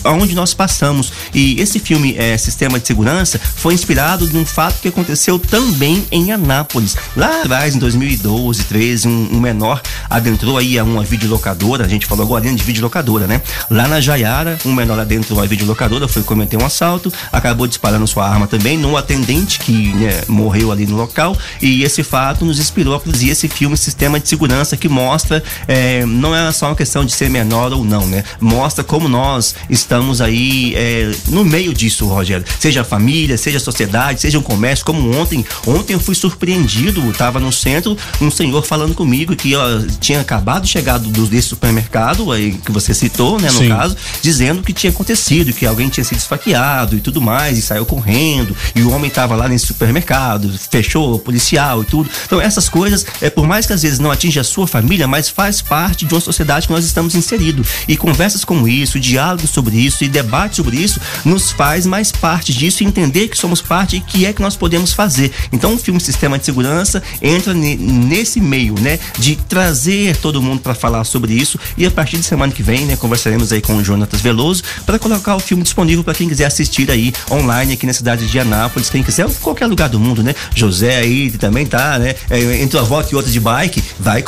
onde 0.04 0.36
nós 0.36 0.54
passamos. 0.54 1.12
E 1.34 1.60
esse 1.60 1.80
filme, 1.80 2.16
é, 2.18 2.38
Sistema 2.38 2.80
de 2.80 2.88
Segurança, 2.88 3.40
foi 3.40 3.74
inspirado 3.74 4.28
num 4.28 4.46
fato 4.46 4.80
que 4.82 4.88
aconteceu 4.88 5.38
também 5.40 6.06
em 6.12 6.32
Anápolis. 6.32 6.96
Lá 7.16 7.42
atrás, 7.42 7.76
em 7.76 7.80
2012, 7.80 8.64
13, 8.64 9.08
um, 9.08 9.30
um 9.34 9.40
menor 9.40 9.82
adentrou 10.10 10.58
aí 10.58 10.78
a 10.80 10.84
uma 10.84 11.04
videolocadora, 11.04 11.86
a 11.86 11.88
gente 11.88 12.06
falou 12.06 12.26
agora 12.26 12.48
de 12.48 12.64
videolocadora, 12.64 13.28
né? 13.28 13.42
Lá 13.70 13.88
na 13.88 14.00
Jaiara, 14.00 14.58
um 14.66 14.74
menor 14.74 15.00
adentrou 15.00 15.42
a 15.42 15.46
videolocadora, 15.46 16.08
foi 16.08 16.24
cometer 16.24 16.62
um 16.62 16.66
assalto, 16.66 17.12
acabou 17.32 17.68
disparando 17.68 18.08
sua 18.08 18.28
arma 18.28 18.48
também 18.48 18.78
num 18.78 18.96
atendente 18.96 19.60
que 19.60 19.94
né, 19.94 20.22
morreu 20.28 20.72
ali 20.72 20.86
no 20.86 20.96
local. 20.96 21.36
E 21.62 21.84
esse 21.84 22.04
fato 22.04 22.46
nos 22.46 22.60
inspirou 22.60 22.96
a 22.96 23.00
produzir 23.00 23.30
esse 23.30 23.48
filme 23.48 23.76
Sistema 23.76 24.20
de 24.20 24.30
Segurança 24.30 24.78
que 24.78 24.88
mostra, 24.88 25.44
é, 25.68 26.06
não 26.06 26.36
é 26.36 26.52
só 26.52 26.68
uma 26.68 26.76
questão 26.76 27.04
de 27.04 27.12
ser 27.12 27.30
menor 27.30 27.74
ou 27.74 27.84
não, 27.84 28.06
né? 28.06 28.24
Mostra 28.40 28.84
como 28.84 29.08
nós 29.10 29.56
estamos 29.70 29.87
aí 30.22 30.74
é, 30.76 31.12
no 31.30 31.44
meio 31.44 31.74
disso, 31.74 32.06
Rogério. 32.06 32.46
Seja 32.60 32.82
a 32.82 32.84
família, 32.84 33.38
seja 33.38 33.58
a 33.58 33.62
sociedade, 33.62 34.22
seja 34.22 34.38
um 34.38 34.42
comércio, 34.42 34.86
como 34.86 35.16
ontem. 35.16 35.46
Ontem 35.66 35.94
eu 35.94 36.00
fui 36.00 36.16
surpreendido, 36.16 37.10
estava 37.10 37.40
no 37.40 37.52
centro, 37.52 37.98
um 38.22 38.30
senhor 38.30 38.66
falando 38.66 38.94
comigo 38.94 39.36
que 39.36 39.56
ó, 39.56 39.82
tinha 40.00 40.22
acabado 40.22 40.64
de 40.64 40.70
chegar 40.70 40.98
do, 40.98 41.28
desse 41.28 41.50
supermercado 41.50 42.32
aí 42.32 42.54
que 42.54 42.72
você 42.72 42.94
citou, 42.94 43.40
né, 43.40 43.50
no 43.52 43.60
Sim. 43.60 43.70
caso, 43.70 43.96
dizendo 44.22 44.62
que 44.62 44.74
tinha 44.74 44.92
acontecido, 44.92 45.54
que 45.54 45.66
alguém 45.66 45.90
tinha 45.90 46.04
sido 46.04 46.18
esfaqueado 46.18 46.96
e 46.96 47.00
tudo 47.00 47.22
mais, 47.22 47.58
e 47.58 47.62
saiu 47.62 47.86
correndo, 47.86 48.56
e 48.76 48.82
o 48.82 48.92
homem 48.92 49.08
estava 49.08 49.36
lá 49.36 49.48
nesse 49.48 49.68
supermercado, 49.68 50.52
fechou 50.70 51.16
o 51.16 51.20
policial 51.20 51.82
e 51.82 51.86
tudo. 51.86 52.10
Então 52.26 52.42
essas 52.42 52.70
coisas, 52.70 53.06
é 53.22 53.30
por 53.30 53.48
mais 53.48 53.66
que 53.66 53.74
às 53.74 53.82
vezes 53.82 54.00
não 54.00 54.12
atinja 54.12 54.42
a 54.42 54.44
sua 54.44 54.68
família, 54.68 55.08
mas 55.08 55.30
faz 55.30 55.62
parte 55.62 56.06
de 56.06 56.14
uma 56.14 56.22
sociedade 56.22 56.68
que 56.68 56.74
nós 56.74 56.86
estamos 56.86 57.16
inseridos. 57.16 57.68
E 57.88 57.96
conversas 57.96 58.44
como 58.44 58.68
isso, 58.68 59.00
diálogos 59.00 59.50
sobre 59.50 59.77
isso 59.78 60.04
e 60.04 60.08
debates 60.10 60.58
sobre 60.58 60.78
isso 60.78 61.00
nos 61.26 61.52
faz 61.52 61.86
mais 61.86 62.12
parte 62.12 62.54
disso 62.54 62.84
entender 62.84 63.28
que 63.28 63.38
somos 63.38 63.62
parte 63.62 63.98
e 63.98 64.00
que 64.02 64.26
é 64.26 64.34
que 64.34 64.42
nós 64.42 64.56
podemos 64.56 64.94
fazer. 64.94 65.32
Então 65.52 65.74
o 65.74 65.78
filme 65.78 66.00
Sistema 66.00 66.38
de 66.38 66.46
Segurança 66.46 67.02
entra 67.22 67.54
ne- 67.54 67.76
nesse 67.76 68.40
meio, 68.40 68.76
né, 68.80 69.00
de 69.18 69.36
trazer 69.36 70.16
todo 70.18 70.42
mundo 70.42 70.62
para 70.62 70.74
falar 70.76 71.04
sobre 71.04 71.34
isso 71.34 71.60
e 71.78 71.86
a 71.86 71.92
partir 71.92 72.18
de 72.18 72.24
semana 72.24 72.52
que 72.52 72.64
vem, 72.64 72.86
né, 72.86 72.96
conversaremos 72.96 73.52
aí 73.52 73.62
com 73.62 73.76
o 73.78 73.84
Jonatas 73.84 74.22
Veloso 74.22 74.64
para 74.86 74.98
colocar 75.00 75.36
o 75.36 75.40
filme 75.40 75.64
disponível 75.64 76.04
para 76.04 76.14
quem 76.14 76.28
quiser 76.28 76.46
assistir 76.46 76.90
aí 76.92 77.14
online 77.32 77.74
aqui 77.74 77.86
na 77.86 77.94
cidade 77.94 78.28
de 78.28 78.40
Anápolis, 78.40 78.90
quem 78.90 79.04
quiser, 79.04 79.28
qualquer 79.42 79.68
lugar 79.68 79.90
do 79.90 80.00
mundo, 80.00 80.24
né? 80.24 80.34
José 80.56 80.98
aí 80.98 81.32
também 81.32 81.66
tá, 81.66 81.98
né? 82.00 82.16
É, 82.30 82.62
entre 82.62 82.78
uma 82.78 82.86
volta 82.86 83.10
e 83.12 83.16
outra 83.16 83.32
de 83.32 83.40
bike, 83.40 83.84
vai, 84.00 84.24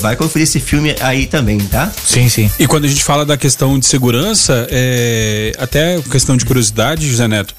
vai 0.00 0.16
conferir 0.16 0.44
esse 0.44 0.60
filme 0.60 0.94
aí 1.00 1.26
também, 1.26 1.58
tá? 1.58 1.90
Sim, 2.04 2.28
sim. 2.28 2.50
E 2.58 2.66
quando 2.66 2.84
a 2.84 2.88
gente 2.88 3.02
fala 3.02 3.24
da 3.24 3.36
questão 3.36 3.78
de 3.78 3.86
segurança, 3.86 4.66
é, 4.70 4.85
até 5.58 6.00
questão 6.10 6.36
de 6.36 6.44
curiosidade, 6.44 7.08
José 7.08 7.26
Neto. 7.28 7.54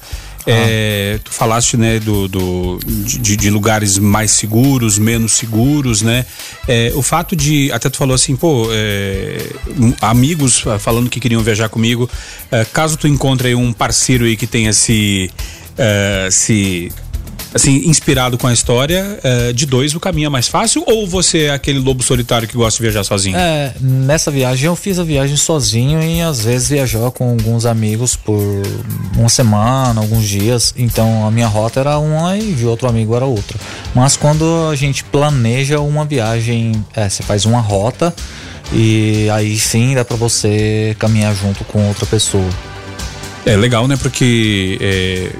é, 0.46 1.18
tu 1.22 1.30
falaste 1.30 1.76
né 1.76 1.98
do, 2.00 2.26
do- 2.26 2.78
de, 2.86 3.36
de 3.36 3.50
lugares 3.50 3.98
mais 3.98 4.30
seguros 4.30 4.96
menos 4.98 5.32
seguros 5.32 6.00
né 6.00 6.24
É, 6.66 6.90
o 6.94 7.02
fato 7.02 7.36
de 7.36 7.70
até 7.72 7.90
tu 7.90 7.98
falou 7.98 8.14
assim 8.14 8.34
pô 8.34 8.66
é, 8.72 9.44
amigos 10.00 10.64
ah, 10.66 10.78
falando 10.78 11.10
que 11.10 11.20
queriam 11.20 11.42
viajar 11.42 11.68
comigo 11.68 12.08
é, 12.50 12.64
caso 12.64 12.96
tu 12.96 13.06
encontre 13.06 13.54
um 13.54 13.72
parceiro 13.74 14.24
aí 14.24 14.36
que 14.38 14.46
tenha 14.46 14.72
se 14.72 15.30
é, 15.76 16.28
se 16.30 16.90
assim, 17.58 17.88
inspirado 17.88 18.38
com 18.38 18.46
a 18.46 18.52
história, 18.52 19.18
é, 19.22 19.52
de 19.52 19.66
dois 19.66 19.94
o 19.94 20.00
caminho 20.00 20.26
é 20.26 20.30
mais 20.30 20.48
fácil 20.48 20.82
ou 20.86 21.06
você 21.06 21.44
é 21.44 21.50
aquele 21.50 21.78
lobo 21.78 22.02
solitário 22.02 22.48
que 22.48 22.56
gosta 22.56 22.78
de 22.78 22.82
viajar 22.82 23.04
sozinho? 23.04 23.36
É, 23.36 23.74
nessa 23.80 24.30
viagem 24.30 24.66
eu 24.66 24.76
fiz 24.76 24.98
a 24.98 25.04
viagem 25.04 25.36
sozinho 25.36 26.02
e 26.02 26.20
às 26.20 26.44
vezes 26.44 26.68
viajava 26.68 27.10
com 27.10 27.30
alguns 27.30 27.66
amigos 27.66 28.16
por 28.16 28.40
uma 29.16 29.28
semana, 29.28 30.00
alguns 30.00 30.24
dias. 30.24 30.72
Então 30.76 31.26
a 31.26 31.30
minha 31.30 31.48
rota 31.48 31.80
era 31.80 31.98
uma 31.98 32.38
e 32.38 32.52
de 32.52 32.64
outro 32.64 32.88
amigo 32.88 33.14
era 33.14 33.24
outra. 33.24 33.58
Mas 33.94 34.16
quando 34.16 34.68
a 34.70 34.76
gente 34.76 35.04
planeja 35.04 35.80
uma 35.80 36.04
viagem, 36.04 36.72
é, 36.94 37.08
você 37.08 37.22
faz 37.22 37.44
uma 37.44 37.60
rota 37.60 38.14
e 38.72 39.28
aí 39.30 39.58
sim 39.58 39.94
dá 39.94 40.04
pra 40.04 40.16
você 40.16 40.94
caminhar 40.98 41.34
junto 41.34 41.64
com 41.64 41.86
outra 41.88 42.06
pessoa. 42.06 42.48
É 43.44 43.56
legal, 43.56 43.88
né? 43.88 43.96
Porque 43.96 44.78
é, 44.80 45.30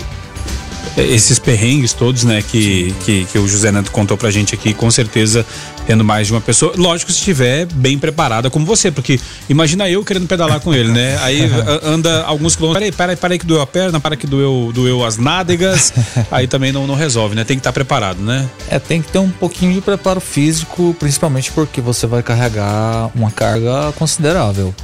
esses 1.03 1.39
perrengues 1.39 1.93
todos, 1.93 2.25
né, 2.25 2.43
que, 2.43 2.95
que, 3.05 3.25
que 3.27 3.39
o 3.39 3.47
José 3.49 3.71
Neto 3.71 3.91
contou 3.91 4.17
pra 4.17 4.31
gente 4.31 4.55
aqui, 4.55 4.73
com 4.75 4.91
certeza 4.91 5.45
tendo 5.87 6.05
mais 6.05 6.27
de 6.27 6.33
uma 6.35 6.41
pessoa. 6.41 6.73
Lógico, 6.77 7.11
se 7.11 7.19
estiver 7.19 7.65
bem 7.67 7.99
preparada 7.99 8.51
como 8.51 8.67
você, 8.67 8.91
porque 8.91 9.19
imagina 9.49 9.89
eu 9.89 10.05
querendo 10.05 10.27
pedalar 10.27 10.61
com 10.61 10.75
ele, 10.75 10.93
né? 10.93 11.19
Aí 11.23 11.51
anda 11.83 12.23
alguns 12.25 12.55
quilômetros. 12.57 12.85
Peraí, 12.91 12.93
peraí, 12.93 13.17
peraí 13.17 13.39
que 13.39 13.47
doeu 13.47 13.63
a 13.63 13.67
perna, 13.67 13.99
para 13.99 14.15
que 14.17 14.27
doeu, 14.27 14.71
doeu 14.75 15.05
as 15.05 15.17
nádegas. 15.17 15.93
aí 16.31 16.47
também 16.47 16.73
não, 16.73 16.87
não 16.87 16.95
resolve, 16.95 17.35
né? 17.35 17.43
Tem 17.45 17.57
que 17.57 17.61
estar 17.61 17.73
preparado, 17.73 18.21
né? 18.21 18.49
É, 18.69 18.79
tem 18.79 19.01
que 19.01 19.11
ter 19.11 19.19
um 19.19 19.31
pouquinho 19.31 19.73
de 19.73 19.81
preparo 19.81 20.21
físico, 20.21 20.95
principalmente 20.99 21.51
porque 21.53 21.81
você 21.81 22.07
vai 22.07 22.23
carregar 22.23 23.11
uma 23.15 23.31
carga 23.31 23.91
considerável. 23.97 24.75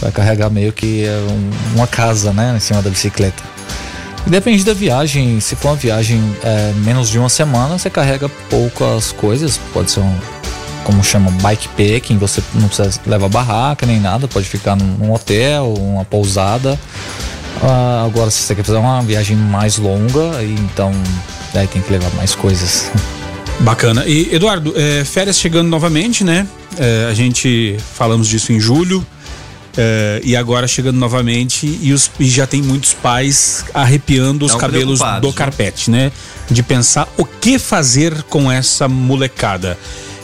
Vai 0.00 0.10
carregar 0.12 0.48
meio 0.50 0.72
que 0.72 1.04
é, 1.04 1.18
um- 1.30 1.74
uma 1.76 1.86
casa, 1.86 2.32
né, 2.32 2.54
em 2.56 2.60
cima 2.60 2.80
da 2.82 2.88
bicicleta. 2.90 3.42
Depende 4.26 4.64
da 4.64 4.74
viagem. 4.74 5.38
Se 5.40 5.54
for 5.54 5.70
uma 5.70 5.76
viagem 5.76 6.20
é, 6.42 6.72
menos 6.84 7.08
de 7.08 7.18
uma 7.18 7.28
semana, 7.28 7.78
você 7.78 7.88
carrega 7.88 8.28
poucas 8.50 9.12
coisas. 9.12 9.58
Pode 9.72 9.90
ser 9.90 10.00
um, 10.00 10.14
como 10.84 11.02
chama, 11.04 11.30
bikepacking. 11.30 12.18
Você 12.18 12.42
não 12.54 12.66
precisa 12.66 13.00
levar 13.06 13.28
barraca 13.28 13.86
nem 13.86 14.00
nada. 14.00 14.26
Pode 14.26 14.46
ficar 14.46 14.74
num, 14.74 14.86
num 14.98 15.12
hotel, 15.12 15.74
uma 15.74 16.04
pousada. 16.04 16.78
Ah, 17.62 18.04
agora, 18.04 18.30
se 18.30 18.42
você 18.42 18.54
quer 18.54 18.64
fazer 18.64 18.78
uma 18.78 19.00
viagem 19.02 19.36
mais 19.36 19.78
longa, 19.78 20.42
então 20.42 20.92
aí 21.54 21.66
tem 21.66 21.80
que 21.80 21.90
levar 21.90 22.10
mais 22.16 22.34
coisas. 22.34 22.90
Bacana. 23.60 24.04
E, 24.06 24.34
Eduardo, 24.34 24.74
é, 24.76 25.04
férias 25.04 25.38
chegando 25.38 25.68
novamente, 25.68 26.22
né? 26.22 26.46
É, 26.78 27.06
a 27.08 27.14
gente 27.14 27.76
falamos 27.94 28.28
disso 28.28 28.52
em 28.52 28.60
julho. 28.60 29.06
É, 29.76 30.20
e 30.24 30.34
agora 30.34 30.66
chegando 30.66 30.98
novamente 30.98 31.78
e, 31.82 31.92
os, 31.92 32.10
e 32.18 32.28
já 32.28 32.46
tem 32.46 32.62
muitos 32.62 32.94
pais 32.94 33.64
arrepiando 33.74 34.44
os 34.44 34.52
Tão 34.52 34.60
cabelos 34.60 35.00
do 35.20 35.28
né? 35.28 35.32
carpete, 35.34 35.90
né? 35.90 36.10
De 36.50 36.62
pensar 36.62 37.08
o 37.16 37.24
que 37.24 37.58
fazer 37.58 38.22
com 38.24 38.50
essa 38.50 38.88
molecada. 38.88 39.78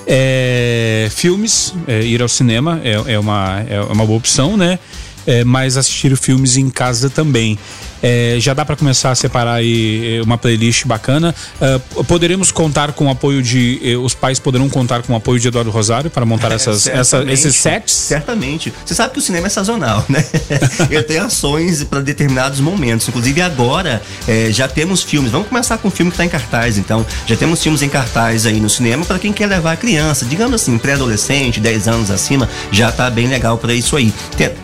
É, 0.07 1.09
filmes, 1.11 1.75
é, 1.87 2.03
ir 2.03 2.23
ao 2.23 2.29
cinema 2.29 2.81
é, 2.83 3.15
é 3.15 3.19
uma, 3.19 3.65
é 3.69 3.81
uma 3.83 4.05
boa 4.07 4.19
opção, 4.19 4.57
né? 4.57 4.79
É, 5.27 5.45
mas 5.45 5.77
assistir 5.77 6.17
filmes 6.17 6.57
em 6.57 6.69
casa 6.69 7.09
também. 7.09 7.59
É, 8.03 8.37
já 8.39 8.53
dá 8.55 8.65
para 8.65 8.77
começar 8.77 9.11
a 9.11 9.15
separar 9.15 9.55
aí 9.55 10.19
é, 10.19 10.23
uma 10.23 10.37
playlist 10.37 10.85
bacana. 10.87 11.35
É, 11.61 11.79
poderemos 12.05 12.51
contar 12.51 12.93
com 12.93 13.07
o 13.07 13.11
apoio 13.11 13.43
de. 13.43 13.81
eh, 13.83 13.97
os 13.97 14.15
pais 14.15 14.39
poderão 14.39 14.69
contar 14.69 15.03
com 15.03 15.13
o 15.13 15.17
apoio 15.17 15.39
de 15.39 15.49
Eduardo 15.49 15.71
Rosário 15.71 16.11
para 16.11 16.25
montar 16.27 16.51
essas, 16.53 16.87
É, 16.87 16.99
essa, 16.99 17.23
esses 17.31 17.57
sets? 17.57 17.93
Certamente. 17.93 18.73
Você 18.85 18.95
sabe 18.95 19.13
que 19.13 19.19
o 19.19 19.23
cinema 19.23 19.47
é 19.47 19.51
sazonal, 19.51 20.05
né? 20.09 20.25
Ele 20.91 21.03
tem 21.03 21.19
ações 21.19 21.85
para 21.85 22.01
determinados 22.01 22.61
momentos. 22.61 23.09
Inclusive 23.09 23.41
agora 23.41 24.03
eh, 24.27 24.49
já 24.51 24.67
temos 24.67 25.03
filmes. 25.03 25.31
Vamos 25.31 25.49
começar 25.49 25.79
com 25.79 25.89
o 25.89 25.91
filme 25.91 26.11
que 26.11 26.15
está 26.15 26.25
em 26.25 26.29
cartaz, 26.29 26.79
então. 26.79 27.05
Já 27.27 27.37
temos 27.37 27.63
filmes 27.63 27.83
em 27.83 27.89
cartaz 27.89 28.47
aí 28.47 28.61
no 28.61 28.69
cinema 28.69 29.05
para 29.05 29.19
quem 29.19 29.33
quer 29.33 29.47
levar 29.47 29.73
a 29.73 29.77
criança. 29.77 30.25
Digamos 30.25 30.55
assim, 30.55 30.77
pré-adolescente, 30.79 31.61
10 31.61 31.89
anos 31.89 32.11
acima, 32.11 32.49
já 32.71 32.91
tá 32.91 33.09
bem 33.11 33.27
legal 33.29 33.59
para 33.59 33.73
isso 33.75 33.97
aí. 33.97 34.13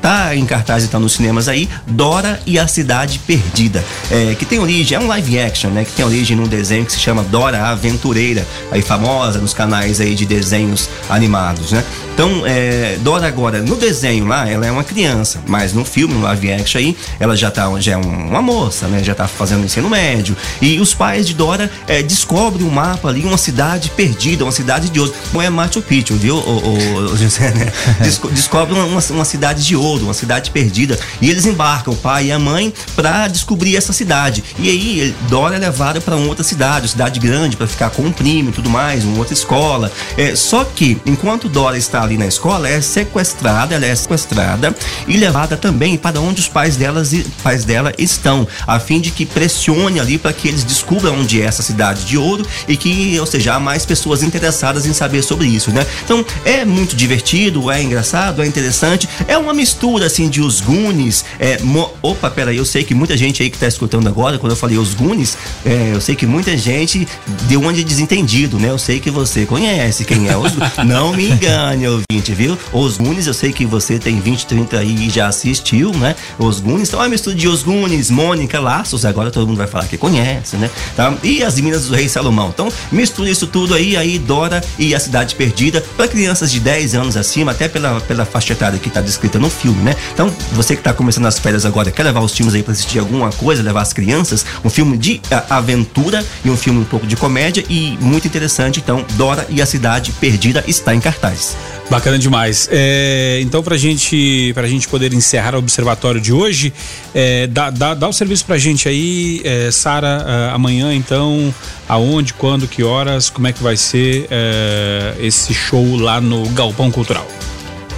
Tá 0.02 0.34
em 0.34 0.44
cartaz 0.44 0.84
então 0.84 1.00
nos 1.00 1.12
cinemas 1.12 1.48
aí, 1.48 1.68
Dora 1.86 2.40
e 2.46 2.58
a 2.58 2.66
Cidade 2.66 3.18
Perdida. 3.28 3.84
eh, 4.10 4.34
que 4.38 4.46
tem 4.46 4.58
origem, 4.58 4.96
é 4.96 5.00
um 5.00 5.06
live 5.06 5.38
action, 5.38 5.68
né? 5.70 5.84
Que 5.84 5.92
tem 5.92 6.02
origem 6.02 6.34
num 6.34 6.48
desenho 6.48 6.86
que 6.86 6.92
se 6.92 6.98
chama 6.98 7.22
Dora 7.22 7.62
Aventureira, 7.66 8.46
aí 8.72 8.80
famosa 8.80 9.38
nos 9.38 9.52
canais 9.52 10.00
aí 10.00 10.14
de 10.14 10.24
desenhos 10.24 10.88
animados, 11.10 11.72
né? 11.72 11.84
Então, 12.14 12.42
é, 12.46 12.96
Dora 13.02 13.28
agora, 13.28 13.60
no 13.60 13.76
desenho 13.76 14.26
lá, 14.26 14.48
ela 14.48 14.66
é 14.66 14.72
uma 14.72 14.82
criança, 14.82 15.40
mas 15.46 15.74
no 15.74 15.84
filme, 15.84 16.14
no 16.14 16.22
live 16.22 16.52
action 16.54 16.78
aí, 16.80 16.96
ela 17.20 17.36
já 17.36 17.50
tá, 17.50 17.68
já 17.78 17.92
é 17.92 17.96
um- 17.98 18.28
uma 18.30 18.40
moça, 18.40 18.88
né? 18.88 19.04
Já 19.04 19.14
tá 19.14 19.28
fazendo 19.28 19.62
ensino 19.62 19.90
médio. 19.90 20.34
E 20.62 20.80
os 20.80 20.94
pais 20.94 21.26
de 21.26 21.34
Dora 21.34 21.70
é, 21.86 22.02
descobrem 22.02 22.66
um 22.66 22.70
mapa 22.70 23.08
ali, 23.08 23.22
uma 23.24 23.36
cidade 23.38 23.90
perdida, 23.90 24.42
uma 24.42 24.52
cidade 24.52 24.88
de 24.88 24.98
ouro. 24.98 25.12
Não 25.34 25.42
é 25.42 25.50
Machu 25.50 25.82
Picchu, 25.82 26.14
viu, 26.16 26.36
o, 26.36 27.10
o, 27.12 27.16
José, 27.16 27.50
né? 27.50 27.70
Desco- 28.00 28.30
descobrem 28.30 28.74
uma, 28.80 28.86
uma, 28.86 29.00
uma 29.10 29.24
cidade 29.26 29.62
de 29.64 29.76
ouro, 29.76 30.04
uma 30.04 30.14
cidade 30.14 30.50
perdida. 30.50 30.98
E 31.20 31.28
eles 31.30 31.44
embarcam, 31.44 31.92
o 31.92 31.96
pai 31.96 32.26
e 32.28 32.32
a 32.32 32.38
mãe, 32.38 32.72
pra 32.96 33.17
descobrir 33.26 33.76
essa 33.76 33.92
cidade. 33.92 34.44
E 34.58 34.68
aí 34.68 35.14
Dora 35.28 35.56
é 35.56 35.58
levada 35.58 36.00
para 36.00 36.16
uma 36.16 36.28
outra 36.28 36.44
cidade, 36.44 36.88
cidade 36.88 37.18
grande, 37.18 37.56
para 37.56 37.66
ficar 37.66 37.90
com 37.90 38.02
um 38.02 38.12
primo 38.12 38.50
e 38.50 38.52
tudo 38.52 38.70
mais, 38.70 39.04
uma 39.04 39.18
outra 39.18 39.34
escola. 39.34 39.90
É, 40.16 40.36
só 40.36 40.64
que 40.64 41.00
enquanto 41.04 41.48
Dora 41.48 41.76
está 41.76 42.02
ali 42.02 42.16
na 42.16 42.26
escola, 42.26 42.68
é 42.68 42.80
sequestrada, 42.80 43.74
ela 43.74 43.86
é 43.86 43.94
sequestrada 43.94 44.74
e 45.06 45.16
levada 45.16 45.56
também 45.56 45.96
para 45.96 46.20
onde 46.20 46.40
os 46.40 46.48
pais 46.48 46.76
delas 46.76 47.12
pais 47.42 47.64
dela 47.64 47.92
estão, 47.98 48.46
a 48.66 48.78
fim 48.78 49.00
de 49.00 49.10
que 49.10 49.24
pressione 49.24 49.98
ali 49.98 50.18
para 50.18 50.32
que 50.32 50.48
eles 50.48 50.64
descubram 50.64 51.18
onde 51.20 51.40
é 51.40 51.44
essa 51.44 51.62
cidade 51.62 52.04
de 52.04 52.18
ouro 52.18 52.46
e 52.66 52.76
que, 52.76 53.18
ou 53.18 53.26
seja, 53.26 53.54
há 53.54 53.60
mais 53.60 53.86
pessoas 53.86 54.22
interessadas 54.22 54.86
em 54.86 54.92
saber 54.92 55.22
sobre 55.22 55.46
isso, 55.46 55.70
né? 55.70 55.86
Então 56.04 56.24
é 56.44 56.64
muito 56.64 56.94
divertido, 56.94 57.70
é 57.70 57.82
engraçado, 57.82 58.42
é 58.42 58.46
interessante, 58.46 59.08
é 59.26 59.38
uma 59.38 59.54
mistura 59.54 60.06
assim 60.06 60.28
de 60.28 60.40
os 60.40 60.60
Goonies, 60.60 61.24
é, 61.38 61.58
mo... 61.62 61.90
opa, 62.02 62.30
peraí, 62.30 62.56
eu 62.56 62.64
sei 62.64 62.84
que 62.84 62.94
muita 63.08 63.16
gente 63.16 63.42
aí 63.42 63.48
que 63.48 63.56
tá 63.56 63.66
escutando 63.66 64.06
agora, 64.06 64.38
quando 64.38 64.52
eu 64.52 64.56
falei 64.56 64.76
os 64.76 64.92
Goonies, 64.92 65.38
é, 65.64 65.92
eu 65.94 66.00
sei 66.00 66.14
que 66.14 66.26
muita 66.26 66.54
gente 66.58 67.08
deu 67.44 67.58
um 67.58 67.72
de 67.72 67.82
desentendido, 67.82 68.58
né? 68.58 68.68
Eu 68.68 68.76
sei 68.76 69.00
que 69.00 69.10
você 69.10 69.46
conhece 69.46 70.04
quem 70.04 70.28
é 70.28 70.36
os 70.36 70.52
Não 70.84 71.14
me 71.14 71.30
engane, 71.30 71.88
ouvinte, 71.88 72.34
viu? 72.34 72.58
Os 72.70 72.98
Goonies, 72.98 73.26
eu 73.26 73.32
sei 73.32 73.50
que 73.50 73.64
você 73.64 73.98
tem 73.98 74.20
20, 74.20 74.46
30 74.46 74.78
aí 74.78 75.06
e 75.06 75.08
já 75.08 75.26
assistiu, 75.26 75.90
né? 75.94 76.14
Os 76.38 76.60
Goonies, 76.60 76.88
então 76.88 77.02
é 77.02 77.08
mistura 77.08 77.34
de 77.34 77.48
Os 77.48 77.62
Goonies, 77.62 78.10
Mônica, 78.10 78.60
Laços, 78.60 79.06
agora 79.06 79.30
todo 79.30 79.46
mundo 79.46 79.56
vai 79.56 79.66
falar 79.66 79.86
que 79.86 79.96
conhece, 79.96 80.56
né? 80.56 80.70
Tá? 80.94 81.14
E 81.22 81.42
as 81.42 81.58
Minas 81.58 81.86
do 81.86 81.94
Rei 81.94 82.10
Salomão. 82.10 82.50
Então, 82.52 82.70
mistura 82.92 83.30
isso 83.30 83.46
tudo 83.46 83.72
aí, 83.72 83.96
aí 83.96 84.18
Dora 84.18 84.62
e 84.78 84.94
a 84.94 85.00
Cidade 85.00 85.34
Perdida, 85.34 85.82
para 85.96 86.08
crianças 86.08 86.52
de 86.52 86.60
10 86.60 86.94
anos 86.94 87.16
acima, 87.16 87.52
até 87.52 87.68
pela, 87.68 88.02
pela 88.02 88.26
faixa 88.26 88.52
etária 88.52 88.78
que 88.78 88.90
tá 88.90 89.00
descrita 89.00 89.38
no 89.38 89.48
filme, 89.48 89.82
né? 89.82 89.96
Então, 90.12 90.30
você 90.52 90.76
que 90.76 90.82
tá 90.82 90.92
começando 90.92 91.24
as 91.24 91.38
férias 91.38 91.64
agora, 91.64 91.90
quer 91.90 92.02
levar 92.02 92.20
os 92.20 92.32
times 92.32 92.54
aí 92.54 92.62
para 92.62 92.72
assistir 92.72 92.97
alguma 93.00 93.30
coisa, 93.30 93.62
levar 93.62 93.82
as 93.82 93.92
crianças, 93.92 94.44
um 94.64 94.70
filme 94.70 94.96
de 94.96 95.20
aventura 95.48 96.24
e 96.44 96.50
um 96.50 96.56
filme 96.56 96.80
um 96.80 96.84
pouco 96.84 97.06
de 97.06 97.16
comédia 97.16 97.64
e 97.68 97.96
muito 98.00 98.26
interessante, 98.26 98.80
então, 98.80 99.04
Dora 99.14 99.46
e 99.48 99.60
a 99.62 99.66
Cidade 99.66 100.12
Perdida 100.12 100.64
está 100.66 100.94
em 100.94 101.00
cartaz. 101.00 101.56
Bacana 101.90 102.18
demais. 102.18 102.68
É, 102.70 103.40
então, 103.42 103.62
pra 103.62 103.76
gente, 103.76 104.52
pra 104.54 104.66
gente 104.66 104.86
poder 104.86 105.12
encerrar 105.14 105.54
o 105.54 105.58
observatório 105.58 106.20
de 106.20 106.32
hoje, 106.32 106.72
é, 107.14 107.46
dá, 107.46 107.70
dá, 107.70 107.94
dá 107.94 108.08
o 108.08 108.12
serviço 108.12 108.44
pra 108.44 108.58
gente 108.58 108.88
aí, 108.88 109.40
é, 109.44 109.70
Sara, 109.70 110.24
é, 110.26 110.54
amanhã, 110.54 110.94
então, 110.94 111.52
aonde, 111.88 112.34
quando, 112.34 112.68
que 112.68 112.82
horas, 112.82 113.30
como 113.30 113.46
é 113.46 113.52
que 113.52 113.62
vai 113.62 113.76
ser 113.76 114.26
é, 114.30 115.14
esse 115.20 115.54
show 115.54 115.96
lá 115.96 116.20
no 116.20 116.46
Galpão 116.50 116.90
Cultural? 116.90 117.26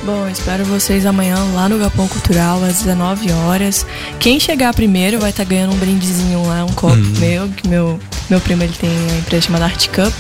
Bom, 0.03 0.29
espero 0.29 0.65
vocês 0.65 1.05
amanhã 1.05 1.37
lá 1.55 1.69
no 1.69 1.79
Galpão 1.79 2.09
Cultural 2.09 2.63
às 2.65 2.79
19 2.79 3.33
horas. 3.33 3.85
Quem 4.19 4.41
chegar 4.41 4.73
primeiro 4.73 5.19
vai 5.19 5.31
estar 5.31 5.45
tá 5.45 5.51
ganhando 5.51 5.75
um 5.75 5.79
brindezinho 5.79 6.47
lá, 6.47 6.65
um 6.65 6.73
copo 6.73 6.97
hum. 6.97 7.15
meu, 7.19 7.49
que 7.49 7.69
meu, 7.69 8.01
meu 8.29 8.41
primo 8.41 8.63
ele 8.63 8.73
tem 8.73 8.91
a 8.91 9.19
empresa 9.19 9.47
chamada 9.47 9.67
Art 9.67 9.89
Cup 9.89 10.13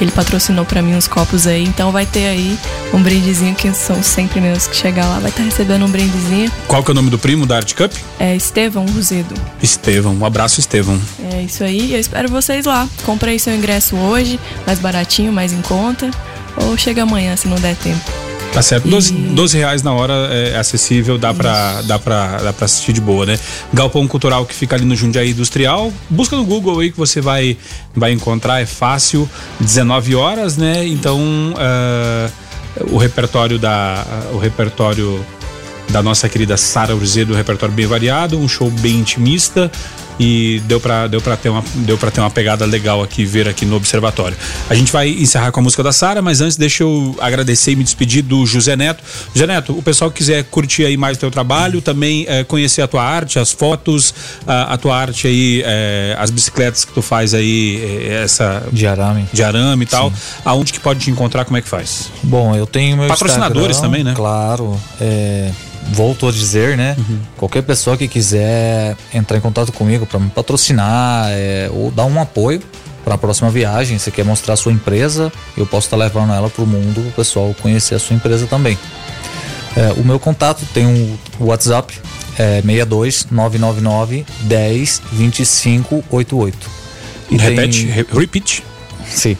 que 0.00 0.04
ele 0.04 0.12
patrocinou 0.12 0.64
para 0.64 0.80
mim 0.80 0.94
uns 0.94 1.06
copos 1.06 1.46
aí. 1.46 1.62
Então 1.62 1.92
vai 1.92 2.06
ter 2.06 2.26
aí 2.26 2.58
um 2.94 3.02
brindezinho 3.02 3.54
que 3.54 3.70
são 3.74 4.02
sempre 4.02 4.40
meus 4.40 4.66
que 4.66 4.74
chegar 4.74 5.06
lá, 5.06 5.18
vai 5.18 5.28
estar 5.28 5.42
tá 5.42 5.44
recebendo 5.44 5.84
um 5.84 5.90
brindezinho. 5.90 6.50
Qual 6.66 6.82
que 6.82 6.90
é 6.90 6.92
o 6.92 6.94
nome 6.94 7.10
do 7.10 7.18
primo 7.18 7.44
da 7.44 7.56
Art 7.56 7.74
Cup? 7.74 7.92
É 8.18 8.34
Estevão 8.34 8.86
Ruzido. 8.86 9.34
Estevão, 9.62 10.14
um 10.14 10.24
abraço 10.24 10.58
Estevão. 10.58 10.98
É 11.34 11.42
isso 11.42 11.62
aí, 11.62 11.92
eu 11.92 12.00
espero 12.00 12.30
vocês 12.30 12.64
lá. 12.64 12.88
Comprei 13.04 13.38
seu 13.38 13.54
ingresso 13.54 13.94
hoje, 13.94 14.40
mais 14.66 14.78
baratinho, 14.78 15.30
mais 15.30 15.52
em 15.52 15.60
conta, 15.60 16.10
ou 16.56 16.78
chega 16.78 17.02
amanhã 17.02 17.36
se 17.36 17.46
não 17.46 17.58
der 17.58 17.76
tempo. 17.76 18.29
Tá 18.52 18.62
certo. 18.62 18.88
E... 18.88 18.90
12, 18.90 19.12
12 19.12 19.58
reais 19.58 19.82
na 19.82 19.92
hora 19.92 20.12
é 20.32 20.56
acessível, 20.56 21.16
dá 21.16 21.32
pra, 21.32 21.82
dá, 21.82 21.98
pra, 21.98 22.38
dá 22.38 22.52
pra 22.52 22.64
assistir 22.64 22.92
de 22.92 23.00
boa, 23.00 23.24
né? 23.24 23.38
Galpão 23.72 24.06
Cultural 24.06 24.44
que 24.44 24.54
fica 24.54 24.76
ali 24.76 24.84
no 24.84 24.96
Jundiaí 24.96 25.30
Industrial. 25.30 25.92
Busca 26.08 26.36
no 26.36 26.44
Google 26.44 26.80
aí 26.80 26.90
que 26.90 26.98
você 26.98 27.20
vai, 27.20 27.56
vai 27.94 28.12
encontrar, 28.12 28.60
é 28.60 28.66
fácil. 28.66 29.28
19 29.60 30.14
horas, 30.14 30.56
né? 30.56 30.86
Então 30.86 31.20
uh, 31.54 32.32
o 32.92 32.98
repertório 32.98 33.58
da. 33.58 34.04
Uh, 34.30 34.36
o 34.36 34.38
repertório 34.38 35.24
da 35.90 36.02
nossa 36.02 36.28
querida 36.28 36.56
Sara 36.56 36.94
Urzedo, 36.94 37.32
um 37.32 37.36
repertório 37.36 37.74
bem 37.74 37.86
variado, 37.86 38.38
um 38.38 38.48
show 38.48 38.70
bem 38.70 38.96
intimista, 38.96 39.70
e 40.20 40.60
deu 40.66 40.78
para 40.78 41.06
deu 41.06 41.22
para 41.22 41.34
ter 41.34 41.48
uma 41.48 41.64
deu 41.76 41.96
para 41.96 42.10
ter 42.10 42.20
uma 42.20 42.30
pegada 42.30 42.66
legal 42.66 43.02
aqui 43.02 43.24
ver 43.24 43.48
aqui 43.48 43.64
no 43.64 43.74
observatório. 43.74 44.36
A 44.68 44.74
gente 44.74 44.92
vai 44.92 45.08
encerrar 45.08 45.50
com 45.50 45.60
a 45.60 45.62
música 45.62 45.82
da 45.82 45.92
Sara, 45.92 46.20
mas 46.20 46.42
antes 46.42 46.58
deixa 46.58 46.82
eu 46.82 47.16
agradecer 47.18 47.72
e 47.72 47.76
me 47.76 47.82
despedir 47.82 48.22
do 48.22 48.44
José 48.44 48.76
Neto. 48.76 49.02
José 49.32 49.46
Neto, 49.46 49.72
o 49.72 49.82
pessoal 49.82 50.10
que 50.10 50.18
quiser 50.18 50.44
curtir 50.44 50.84
aí 50.84 50.96
mais 50.98 51.16
o 51.16 51.20
teu 51.20 51.30
trabalho, 51.30 51.80
também 51.80 52.26
é, 52.28 52.44
conhecer 52.44 52.82
a 52.82 52.86
tua 52.86 53.02
arte, 53.02 53.38
as 53.38 53.50
fotos, 53.50 54.12
a, 54.46 54.74
a 54.74 54.76
tua 54.76 54.94
arte 54.94 55.26
aí, 55.26 55.62
é, 55.64 56.14
as 56.18 56.30
bicicletas 56.30 56.84
que 56.84 56.92
tu 56.92 57.00
faz 57.00 57.32
aí, 57.32 57.80
é, 57.82 58.22
essa 58.22 58.62
de 58.70 58.86
arame, 58.86 59.26
de 59.32 59.42
arame 59.42 59.84
e 59.84 59.86
tal, 59.86 60.10
Sim. 60.10 60.16
aonde 60.44 60.70
que 60.70 60.80
pode 60.80 61.00
te 61.00 61.10
encontrar, 61.10 61.46
como 61.46 61.56
é 61.56 61.62
que 61.62 61.68
faz? 61.68 62.10
Bom, 62.22 62.54
eu 62.54 62.66
tenho 62.66 62.98
meu 62.98 63.08
patrocinadores 63.08 63.76
Instagram, 63.76 63.90
também, 63.90 64.04
né? 64.04 64.12
Claro, 64.14 64.78
é 65.00 65.50
volto 65.92 66.28
a 66.28 66.32
dizer, 66.32 66.76
né? 66.76 66.96
Uhum. 66.98 67.18
Qualquer 67.36 67.62
pessoa 67.62 67.96
que 67.96 68.06
quiser 68.06 68.96
entrar 69.12 69.36
em 69.36 69.40
contato 69.40 69.72
comigo 69.72 70.06
para 70.06 70.18
me 70.18 70.30
patrocinar 70.30 71.28
é, 71.30 71.70
ou 71.72 71.90
dar 71.90 72.04
um 72.04 72.20
apoio 72.20 72.62
para 73.04 73.14
a 73.14 73.18
próxima 73.18 73.50
viagem, 73.50 73.98
você 73.98 74.10
quer 74.10 74.24
mostrar 74.24 74.54
a 74.54 74.56
sua 74.56 74.72
empresa, 74.72 75.32
eu 75.56 75.66
posso 75.66 75.86
estar 75.86 75.96
tá 75.96 76.04
levando 76.04 76.32
ela 76.32 76.50
para 76.50 76.62
o 76.62 76.66
mundo, 76.66 77.00
o 77.00 77.12
pessoal 77.12 77.54
conhecer 77.60 77.94
a 77.94 77.98
sua 77.98 78.14
empresa 78.14 78.46
também. 78.46 78.78
É, 79.76 79.92
o 79.92 80.04
meu 80.04 80.18
contato 80.18 80.64
tem 80.74 80.86
um 80.86 81.16
WhatsApp, 81.38 81.98
é 82.38 82.60
62 82.60 83.26
999 83.30 84.26
10 84.42 85.02
25 85.12 86.04
88. 86.10 86.70
E 87.30 87.36
Repete, 87.36 87.86
tem... 87.86 88.04
repeat. 88.18 88.64
Sim. 89.06 89.36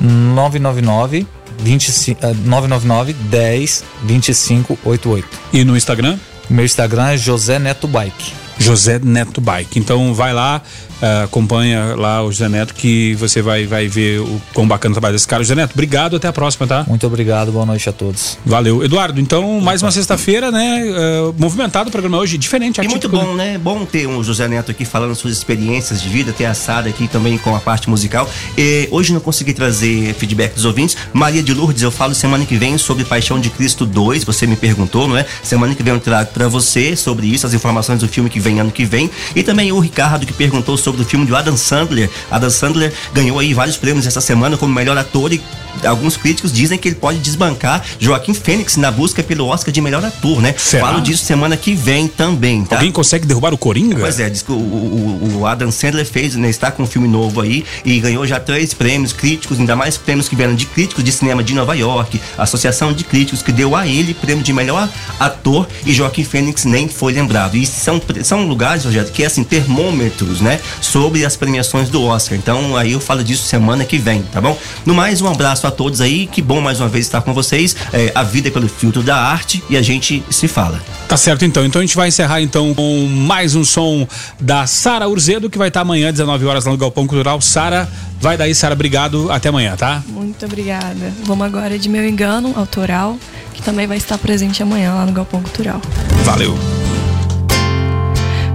999 0.00 1.26
25, 1.58 2.20
999 2.44 3.12
10 3.12 3.84
25 4.04 4.78
88. 4.84 5.28
E 5.52 5.64
no 5.64 5.76
Instagram? 5.76 6.18
Meu 6.48 6.64
Instagram 6.64 7.10
é 7.10 7.16
José 7.16 7.58
Neto 7.58 7.88
Bike. 7.88 8.32
José 8.58 8.98
Neto 8.98 9.40
Bike. 9.40 9.78
Então 9.78 10.14
vai 10.14 10.32
lá, 10.32 10.62
Uh, 10.96 11.24
acompanha 11.24 11.94
lá 11.94 12.22
o 12.22 12.32
José 12.32 12.48
Neto 12.48 12.74
que 12.74 13.14
você 13.16 13.42
vai, 13.42 13.66
vai 13.66 13.86
ver 13.86 14.20
o 14.20 14.40
quão 14.54 14.66
bacana 14.66 14.92
o 14.92 14.94
trabalho 14.94 15.14
desse 15.14 15.28
cara. 15.28 15.42
José 15.42 15.54
Neto, 15.54 15.72
obrigado, 15.74 16.16
até 16.16 16.28
a 16.28 16.32
próxima, 16.32 16.66
tá? 16.66 16.84
Muito 16.88 17.06
obrigado, 17.06 17.52
boa 17.52 17.66
noite 17.66 17.88
a 17.88 17.92
todos. 17.92 18.38
Valeu. 18.46 18.82
Eduardo, 18.82 19.20
então 19.20 19.60
mais 19.60 19.82
uma 19.82 19.90
sexta-feira, 19.90 20.50
né? 20.50 20.84
Uh, 20.84 21.34
movimentado 21.38 21.88
o 21.88 21.92
programa 21.92 22.18
hoje, 22.18 22.38
diferente. 22.38 22.80
E 22.80 22.88
muito 22.88 23.08
bom, 23.08 23.34
né? 23.34 23.58
Bom 23.58 23.84
ter 23.84 24.06
um 24.06 24.22
José 24.24 24.48
Neto 24.48 24.70
aqui 24.70 24.84
falando 24.84 25.14
suas 25.14 25.34
experiências 25.34 26.00
de 26.00 26.08
vida, 26.08 26.32
ter 26.32 26.46
a 26.46 26.54
Sara 26.54 26.88
aqui 26.88 27.06
também 27.08 27.36
com 27.36 27.54
a 27.54 27.60
parte 27.60 27.90
musical. 27.90 28.28
E 28.56 28.88
hoje 28.90 29.12
não 29.12 29.20
consegui 29.20 29.52
trazer 29.52 30.14
feedback 30.14 30.54
dos 30.54 30.64
ouvintes. 30.64 30.96
Maria 31.12 31.42
de 31.42 31.52
Lourdes, 31.52 31.82
eu 31.82 31.90
falo 31.90 32.14
semana 32.14 32.44
que 32.44 32.56
vem 32.56 32.78
sobre 32.78 33.04
Paixão 33.04 33.38
de 33.38 33.50
Cristo 33.50 33.84
2, 33.84 34.24
você 34.24 34.46
me 34.46 34.56
perguntou, 34.56 35.06
não 35.06 35.16
é? 35.16 35.26
Semana 35.42 35.74
que 35.74 35.82
vem 35.82 35.92
eu 35.92 36.00
trago 36.00 36.30
pra 36.32 36.48
você 36.48 36.96
sobre 36.96 37.26
isso, 37.26 37.46
as 37.46 37.52
informações 37.52 38.00
do 38.00 38.08
filme 38.08 38.30
que 38.30 38.40
vem 38.40 38.60
ano 38.60 38.70
que 38.70 38.84
vem. 38.84 39.10
E 39.34 39.42
também 39.42 39.72
o 39.72 39.78
Ricardo 39.78 40.24
que 40.24 40.32
perguntou 40.32 40.76
sobre 40.86 41.02
o 41.02 41.04
filme 41.04 41.26
de 41.26 41.34
Adam 41.34 41.56
Sandler. 41.56 42.08
Adam 42.30 42.48
Sandler 42.48 42.92
ganhou 43.12 43.40
aí 43.40 43.52
vários 43.52 43.76
prêmios 43.76 44.06
essa 44.06 44.20
semana 44.20 44.56
como 44.56 44.72
melhor 44.72 44.96
ator 44.96 45.32
e 45.32 45.42
alguns 45.84 46.16
críticos 46.16 46.52
dizem 46.52 46.78
que 46.78 46.88
ele 46.88 46.96
pode 46.96 47.18
desbancar 47.18 47.82
Joaquim 47.98 48.34
Fênix 48.34 48.76
na 48.76 48.90
busca 48.90 49.22
pelo 49.22 49.46
Oscar 49.46 49.72
de 49.72 49.80
melhor 49.80 50.04
ator, 50.04 50.40
né? 50.40 50.54
Será? 50.56 50.86
Falo 50.86 51.00
disso 51.00 51.24
semana 51.24 51.56
que 51.56 51.74
vem 51.74 52.08
também, 52.08 52.64
tá? 52.64 52.76
Alguém 52.76 52.92
consegue 52.92 53.26
derrubar 53.26 53.52
o 53.52 53.58
Coringa? 53.58 53.98
Pois 53.98 54.20
é, 54.20 54.28
diz 54.28 54.42
que 54.42 54.52
o, 54.52 54.56
o, 54.56 55.38
o 55.40 55.46
Adam 55.46 55.70
Sandler 55.70 56.06
fez, 56.06 56.34
né, 56.36 56.48
está 56.48 56.70
com 56.70 56.82
um 56.82 56.86
filme 56.86 57.08
novo 57.08 57.40
aí 57.40 57.64
e 57.84 57.98
ganhou 58.00 58.26
já 58.26 58.38
três 58.38 58.72
prêmios 58.72 59.12
críticos, 59.12 59.58
ainda 59.58 59.76
mais 59.76 59.96
prêmios 59.96 60.28
que 60.28 60.36
vieram 60.36 60.54
de 60.54 60.66
críticos 60.66 61.02
de 61.04 61.12
cinema 61.12 61.42
de 61.42 61.54
Nova 61.54 61.74
York, 61.74 62.20
Associação 62.38 62.92
de 62.92 63.04
Críticos 63.04 63.42
que 63.42 63.52
deu 63.52 63.74
a 63.74 63.86
ele 63.86 64.14
prêmio 64.14 64.42
de 64.42 64.52
melhor 64.52 64.88
ator 65.18 65.66
e 65.84 65.92
Joaquim 65.92 66.24
Fênix 66.24 66.64
nem 66.64 66.88
foi 66.88 67.12
lembrado. 67.12 67.56
E 67.56 67.66
são, 67.66 68.00
são 68.22 68.46
lugares, 68.46 68.84
Rogério, 68.84 69.10
que 69.10 69.22
é 69.22 69.26
assim, 69.26 69.44
termômetros, 69.44 70.40
né? 70.40 70.60
Sobre 70.80 71.24
as 71.24 71.36
premiações 71.36 71.88
do 71.88 72.02
Oscar. 72.02 72.36
Então 72.36 72.76
aí 72.76 72.92
eu 72.92 73.00
falo 73.00 73.22
disso 73.22 73.44
semana 73.44 73.84
que 73.84 73.98
vem, 73.98 74.22
tá 74.22 74.40
bom? 74.40 74.58
No 74.84 74.94
mais, 74.94 75.20
um 75.20 75.28
abraço 75.28 75.65
a 75.66 75.70
todos 75.70 76.00
aí. 76.00 76.26
Que 76.26 76.40
bom 76.40 76.60
mais 76.60 76.80
uma 76.80 76.88
vez 76.88 77.06
estar 77.06 77.20
com 77.20 77.32
vocês. 77.32 77.76
É, 77.92 78.12
a 78.14 78.22
vida 78.22 78.48
é 78.48 78.50
pelo 78.50 78.68
filtro 78.68 79.02
da 79.02 79.16
arte 79.16 79.62
e 79.68 79.76
a 79.76 79.82
gente 79.82 80.22
se 80.30 80.48
fala. 80.48 80.80
Tá 81.08 81.16
certo 81.16 81.44
então. 81.44 81.64
Então 81.64 81.80
a 81.80 81.84
gente 81.84 81.96
vai 81.96 82.08
encerrar 82.08 82.40
então 82.40 82.74
com 82.74 83.06
mais 83.06 83.54
um 83.54 83.64
som 83.64 84.06
da 84.40 84.66
Sara 84.66 85.08
Urzedo 85.08 85.50
que 85.50 85.58
vai 85.58 85.68
estar 85.68 85.80
amanhã 85.80 86.12
19 86.12 86.44
horas 86.46 86.64
lá 86.64 86.72
no 86.72 86.78
Galpão 86.78 87.06
Cultural. 87.06 87.40
Sara, 87.40 87.88
vai 88.20 88.36
daí, 88.36 88.54
Sara, 88.54 88.74
obrigado. 88.74 89.30
Até 89.30 89.48
amanhã, 89.48 89.76
tá? 89.76 90.02
Muito 90.08 90.44
obrigada. 90.46 91.12
Vamos 91.24 91.46
agora 91.46 91.78
de 91.78 91.88
meu 91.88 92.06
engano 92.06 92.52
autoral, 92.56 93.16
que 93.54 93.62
também 93.62 93.86
vai 93.86 93.96
estar 93.96 94.18
presente 94.18 94.62
amanhã 94.62 94.94
lá 94.94 95.06
no 95.06 95.12
Galpão 95.12 95.42
Cultural. 95.42 95.80
Valeu. 96.24 96.56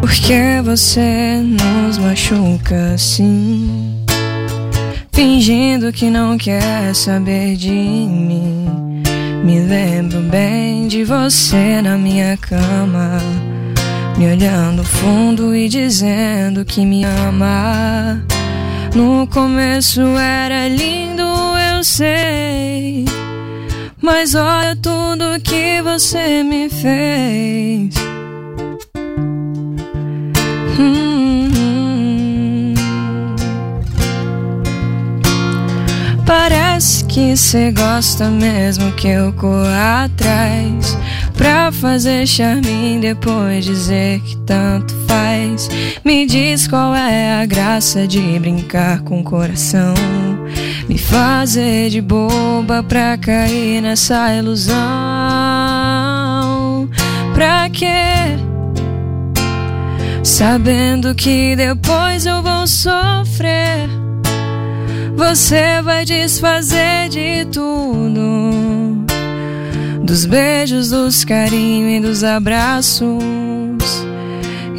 Porque 0.02 0.62
você 0.64 1.42
nos 1.42 1.98
machuca 2.00 2.94
assim? 2.96 4.01
Fingindo 5.14 5.92
que 5.92 6.10
não 6.10 6.38
quer 6.38 6.96
saber 6.96 7.56
de 7.56 7.70
mim. 7.70 9.04
Me 9.44 9.60
lembro 9.60 10.22
bem 10.22 10.88
de 10.88 11.04
você 11.04 11.82
na 11.82 11.98
minha 11.98 12.38
cama. 12.38 13.20
me 14.18 14.32
olhando 14.32 14.84
fundo 14.84 15.56
e 15.56 15.68
dizendo 15.68 16.64
que 16.64 16.86
me 16.86 17.04
ama. 17.04 18.24
No 18.96 19.26
começo 19.28 20.02
era 20.18 20.68
lindo, 20.68 21.24
eu 21.76 21.84
sei. 21.84 23.06
Mas 24.02 24.36
olha 24.36 24.76
tudo 24.76 25.40
que 25.44 25.82
você 25.82 26.44
me 26.44 26.70
fez. 26.70 27.96
Hum. 30.80 31.11
Parece 36.82 37.06
que 37.06 37.38
cê 37.38 37.72
gosta 37.72 38.28
mesmo 38.28 38.92
que 38.94 39.08
eu 39.08 39.32
corra 39.34 40.06
atrás 40.06 40.98
Pra 41.38 41.72
fazer 41.72 42.26
charme 42.26 42.98
depois 43.00 43.64
dizer 43.64 44.20
que 44.22 44.36
tanto 44.38 44.92
faz. 45.08 45.70
Me 46.04 46.26
diz 46.26 46.68
qual 46.68 46.96
é 46.96 47.40
a 47.40 47.46
graça 47.46 48.08
de 48.08 48.40
brincar 48.40 49.02
com 49.02 49.20
o 49.20 49.24
coração 49.24 49.94
Me 50.90 50.98
fazer 50.98 51.92
de 51.92 52.02
boba 52.02 52.82
pra 52.82 53.16
cair 53.16 53.80
nessa 53.80 54.34
ilusão. 54.34 54.74
Pra 57.36 57.70
quê? 57.70 58.40
Sabendo 60.24 61.14
que 61.14 61.56
depois 61.56 62.26
eu 62.26 62.42
vou 62.42 62.66
sofrer 62.66 63.88
Você 65.16 65.82
vai 65.82 66.06
desfazer 66.06 67.10
de 67.10 67.46
tudo. 67.46 69.06
Dos 70.04 70.26
beijos, 70.26 70.90
dos 70.90 71.24
carinhos 71.24 71.98
e 71.98 72.00
dos 72.00 72.24
abraços. 72.24 73.22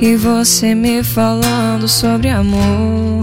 E 0.01 0.17
você 0.17 0.75
me 0.75 1.03
falando 1.03 1.87
sobre 1.87 2.29
amor. 2.29 3.23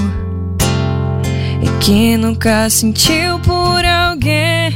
E 1.61 1.84
que 1.84 2.15
nunca 2.18 2.69
sentiu 2.69 3.40
por 3.40 3.84
alguém. 3.86 4.73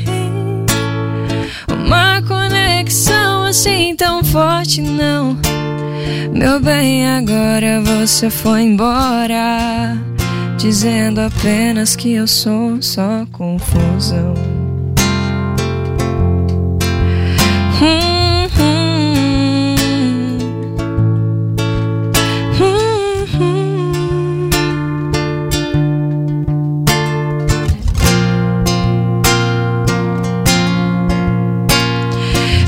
Uma 1.86 2.22
conexão 2.22 3.46
assim 3.46 3.96
tão 3.96 4.24
forte 4.24 4.82
não. 4.82 5.38
Meu 6.34 6.60
bem, 6.60 7.08
agora 7.08 7.80
você 7.82 8.30
foi 8.30 8.64
embora, 8.64 9.98
dizendo 10.58 11.20
apenas 11.22 11.96
que 11.96 12.14
eu 12.14 12.28
sou 12.28 12.82
só 12.82 13.26
confusão. 13.32 14.34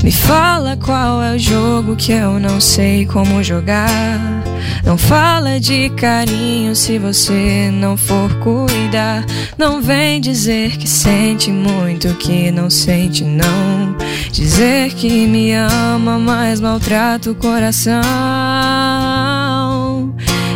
Me 0.03 0.11
fala 0.11 0.77
qual 0.77 1.23
é 1.23 1.35
o 1.35 1.39
jogo 1.39 1.95
que 1.95 2.11
eu 2.11 2.39
não 2.39 2.59
sei 2.59 3.05
como 3.05 3.43
jogar. 3.43 4.54
Não 4.85 4.99
fala 4.99 5.59
de 5.59 5.89
carinho 5.89 6.75
se 6.75 6.99
você 6.99 7.71
não 7.73 7.97
for 7.97 8.31
cuidar. 8.35 9.25
Não 9.57 9.81
vem 9.81 10.21
dizer 10.21 10.77
que 10.77 10.87
sente 10.87 11.51
muito 11.51 12.13
que 12.15 12.51
não 12.51 12.69
sente, 12.69 13.23
não. 13.23 13.97
Dizer 14.31 14.93
que 14.93 15.25
me 15.25 15.53
ama, 15.53 16.19
mas 16.19 16.61
maltrata 16.61 17.31
o 17.31 17.35
coração. 17.35 18.03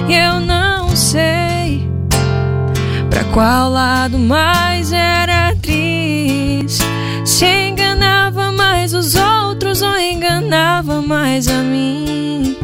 E 0.07 0.13
eu 0.13 0.39
não 0.39 0.95
sei 0.95 1.89
pra 3.09 3.23
qual 3.33 3.71
lado 3.71 4.19
mais 4.19 4.93
era 4.93 5.49
atriz. 5.49 6.77
Se 7.25 7.45
enganava 7.45 8.51
mais 8.51 8.93
os 8.93 9.15
outros 9.15 9.81
ou 9.81 9.97
enganava 9.97 11.01
mais 11.01 11.47
a 11.47 11.63
mim. 11.63 12.55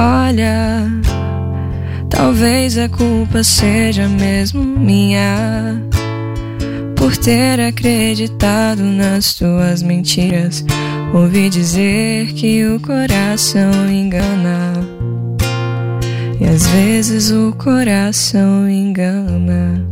Olha, 0.00 0.86
talvez 2.08 2.78
a 2.78 2.88
culpa 2.88 3.42
seja 3.42 4.08
mesmo 4.08 4.62
minha 4.62 5.82
por 6.94 7.16
ter 7.16 7.58
acreditado 7.58 8.80
nas 8.80 9.34
tuas 9.34 9.82
mentiras. 9.82 10.64
Ouvi 11.12 11.48
dizer 11.48 12.32
que 12.34 12.64
o 12.64 12.78
coração 12.78 13.90
engana. 13.90 14.74
E 16.40 16.44
às 16.44 16.64
vezes 16.68 17.32
o 17.32 17.52
coração 17.58 18.70
engana. 18.70 19.87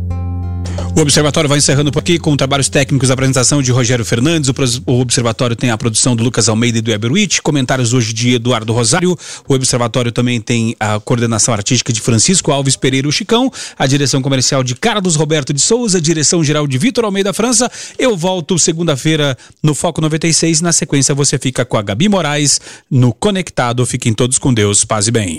O 0.97 1.01
Observatório 1.01 1.47
vai 1.47 1.59
encerrando 1.59 1.91
por 1.91 1.99
aqui 1.99 2.17
com 2.17 2.35
trabalhos 2.35 2.69
técnicos, 2.69 3.11
apresentação 3.11 3.61
de 3.61 3.71
Rogério 3.71 4.03
Fernandes. 4.03 4.49
O, 4.83 4.93
Observatório 4.93 5.55
tem 5.55 5.69
a 5.69 5.77
produção 5.77 6.15
do 6.15 6.23
Lucas 6.23 6.49
Almeida 6.49 6.79
e 6.79 6.81
do 6.81 6.91
Eberwitch, 6.91 7.39
comentários 7.41 7.93
hoje 7.93 8.11
de 8.11 8.33
Eduardo 8.33 8.73
Rosário. 8.73 9.15
O 9.47 9.53
Observatório 9.53 10.11
também 10.11 10.41
tem 10.41 10.75
a 10.79 10.99
coordenação 10.99 11.53
artística 11.53 11.93
de 11.93 12.01
Francisco 12.01 12.51
Alves 12.51 12.75
Pereira 12.75 13.07
o 13.07 13.11
Chicão, 13.11 13.51
a 13.77 13.85
direção 13.85 14.23
comercial 14.23 14.63
de 14.63 14.73
Carlos 14.73 15.15
Roberto 15.15 15.53
de 15.53 15.61
Souza, 15.61 16.01
direção 16.01 16.43
geral 16.43 16.65
de 16.65 16.79
Vitor 16.79 17.05
Almeida 17.05 17.31
França. 17.31 17.71
Eu 17.99 18.17
volto 18.17 18.57
segunda-feira 18.57 19.37
no 19.61 19.75
Foco 19.75 20.01
96. 20.01 20.61
Na 20.61 20.73
sequência, 20.73 21.13
você 21.13 21.37
fica 21.37 21.63
com 21.63 21.77
a 21.77 21.83
Gabi 21.83 22.09
Moraes 22.09 22.59
no 22.89 23.13
Conectado. 23.13 23.85
Fiquem 23.85 24.15
todos 24.15 24.39
com 24.39 24.51
Deus. 24.51 24.83
Paz 24.83 25.07
e 25.07 25.11
bem. 25.11 25.35